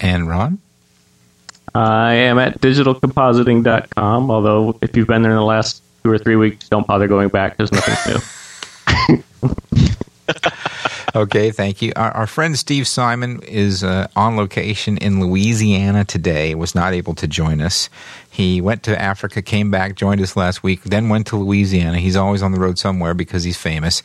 And 0.01 0.29
Ron? 0.29 0.59
I 1.75 2.15
am 2.15 2.39
at 2.39 2.61
digitalcompositing.com, 2.61 4.31
although 4.31 4.79
if 4.83 4.97
you've 4.97 5.07
been 5.07 5.23
there 5.23 5.33
in 5.33 5.39
the 5.39 5.45
last 5.45 5.83
two 6.03 6.11
or 6.11 6.19
three 6.19 6.37
weeks, 6.37 6.69
don't 6.69 6.87
bother 6.87 7.09
going 7.09 7.29
back 7.29 7.57
because 7.57 7.73
nothing 7.73 8.15
new. 8.15 9.25
okay, 11.15 11.51
thank 11.51 11.83
you. 11.83 11.93
Our, 11.97 12.11
our, 12.13 12.27
friend 12.27 12.59
Steve 12.59 12.87
Simon 12.87 13.41
is 13.43 13.83
uh, 13.83 14.09
on 14.17 14.37
location 14.37 14.99
in 14.99 15.21
Louisiana 15.21 16.05
today. 16.05 16.55
Was 16.55 16.75
not 16.75 16.93
able 16.93 17.15
to 17.17 17.27
join 17.27 17.61
us. 17.61 17.89
He 18.33 18.63
went 18.63 18.83
to 18.85 18.99
Africa, 18.99 19.43
came 19.43 19.71
back, 19.71 19.95
joined 19.95 20.23
us 20.23 20.37
last 20.37 20.63
week, 20.63 20.83
then 20.85 21.11
went 21.11 21.27
to 21.27 21.37
Louisiana. 21.37 21.99
He's 21.99 22.17
always 22.17 22.43
on 22.43 22.53
the 22.53 22.59
road 22.59 22.79
somewhere 22.79 23.13
because 23.13 23.45
he's 23.45 23.59
famous. 23.59 24.03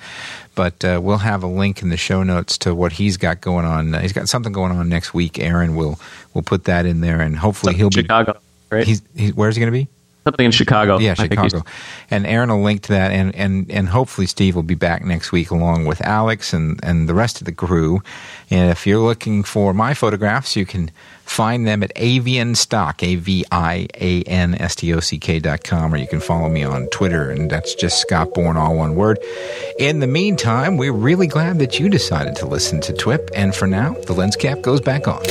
But 0.53 0.83
uh, 0.83 0.99
we'll 1.01 1.19
have 1.19 1.43
a 1.43 1.47
link 1.47 1.81
in 1.81 1.87
the 1.91 1.95
show 1.95 2.23
notes 2.23 2.57
to 2.59 2.75
what 2.75 2.91
he's 2.91 3.15
got 3.15 3.39
going 3.39 3.65
on. 3.65 3.95
Uh, 3.95 4.01
he's 4.01 4.11
got 4.11 4.27
something 4.27 4.51
going 4.51 4.73
on 4.73 4.89
next 4.89 5.13
week. 5.13 5.39
Aaron 5.39 5.77
will 5.77 5.97
will 6.33 6.41
put 6.41 6.65
that 6.65 6.85
in 6.85 6.99
there, 6.99 7.21
and 7.21 7.37
hopefully 7.37 7.73
he'll 7.73 7.89
Chicago, 7.89 8.33
be 8.33 8.39
Chicago. 8.39 8.39
Right? 8.69 8.85
He's, 8.85 9.01
he's 9.15 9.33
where's 9.33 9.55
he 9.55 9.61
going 9.61 9.71
to 9.71 9.79
be? 9.79 9.87
Something 10.27 10.45
in 10.45 10.51
Chicago. 10.51 10.99
Yeah, 10.99 11.13
Chicago. 11.13 11.63
And 12.11 12.25
Aaron 12.27 12.49
will 12.49 12.61
link 12.61 12.83
to 12.83 12.93
that, 12.93 13.11
and, 13.11 13.33
and, 13.35 13.71
and 13.71 13.87
hopefully 13.87 14.27
Steve 14.27 14.55
will 14.55 14.63
be 14.63 14.75
back 14.75 15.03
next 15.03 15.31
week 15.31 15.51
along 15.51 15.85
with 15.85 16.01
Alex 16.01 16.53
and, 16.53 16.79
and 16.83 17.07
the 17.07 17.13
rest 17.13 17.41
of 17.41 17.45
the 17.45 17.51
crew. 17.51 18.01
And 18.49 18.69
if 18.69 18.85
you're 18.85 18.99
looking 18.99 19.43
for 19.43 19.73
my 19.73 19.93
photographs, 19.93 20.55
you 20.55 20.65
can 20.65 20.91
find 21.23 21.67
them 21.67 21.83
at 21.83 21.91
Avian 21.95 22.55
Stock, 22.55 23.03
A 23.03 23.15
V 23.15 23.45
I 23.51 23.87
A 23.95 24.23
N 24.23 24.55
S 24.55 24.75
T 24.75 24.93
O 24.93 24.99
C 24.99 25.17
K 25.17 25.39
dot 25.39 25.63
com, 25.63 25.93
or 25.93 25.97
you 25.97 26.07
can 26.07 26.19
follow 26.19 26.49
me 26.49 26.63
on 26.63 26.87
Twitter, 26.87 27.29
and 27.29 27.49
that's 27.49 27.75
just 27.75 27.99
Scott 28.01 28.33
Bourne, 28.33 28.57
all 28.57 28.75
one 28.75 28.95
word. 28.95 29.19
In 29.79 29.99
the 29.99 30.07
meantime, 30.07 30.77
we're 30.77 30.93
really 30.93 31.27
glad 31.27 31.59
that 31.59 31.79
you 31.79 31.89
decided 31.89 32.35
to 32.37 32.45
listen 32.45 32.81
to 32.81 32.93
TWIP, 32.93 33.29
and 33.35 33.55
for 33.55 33.67
now, 33.67 33.93
the 34.05 34.13
lens 34.13 34.35
cap 34.35 34.61
goes 34.61 34.81
back 34.81 35.07
on. 35.07 35.21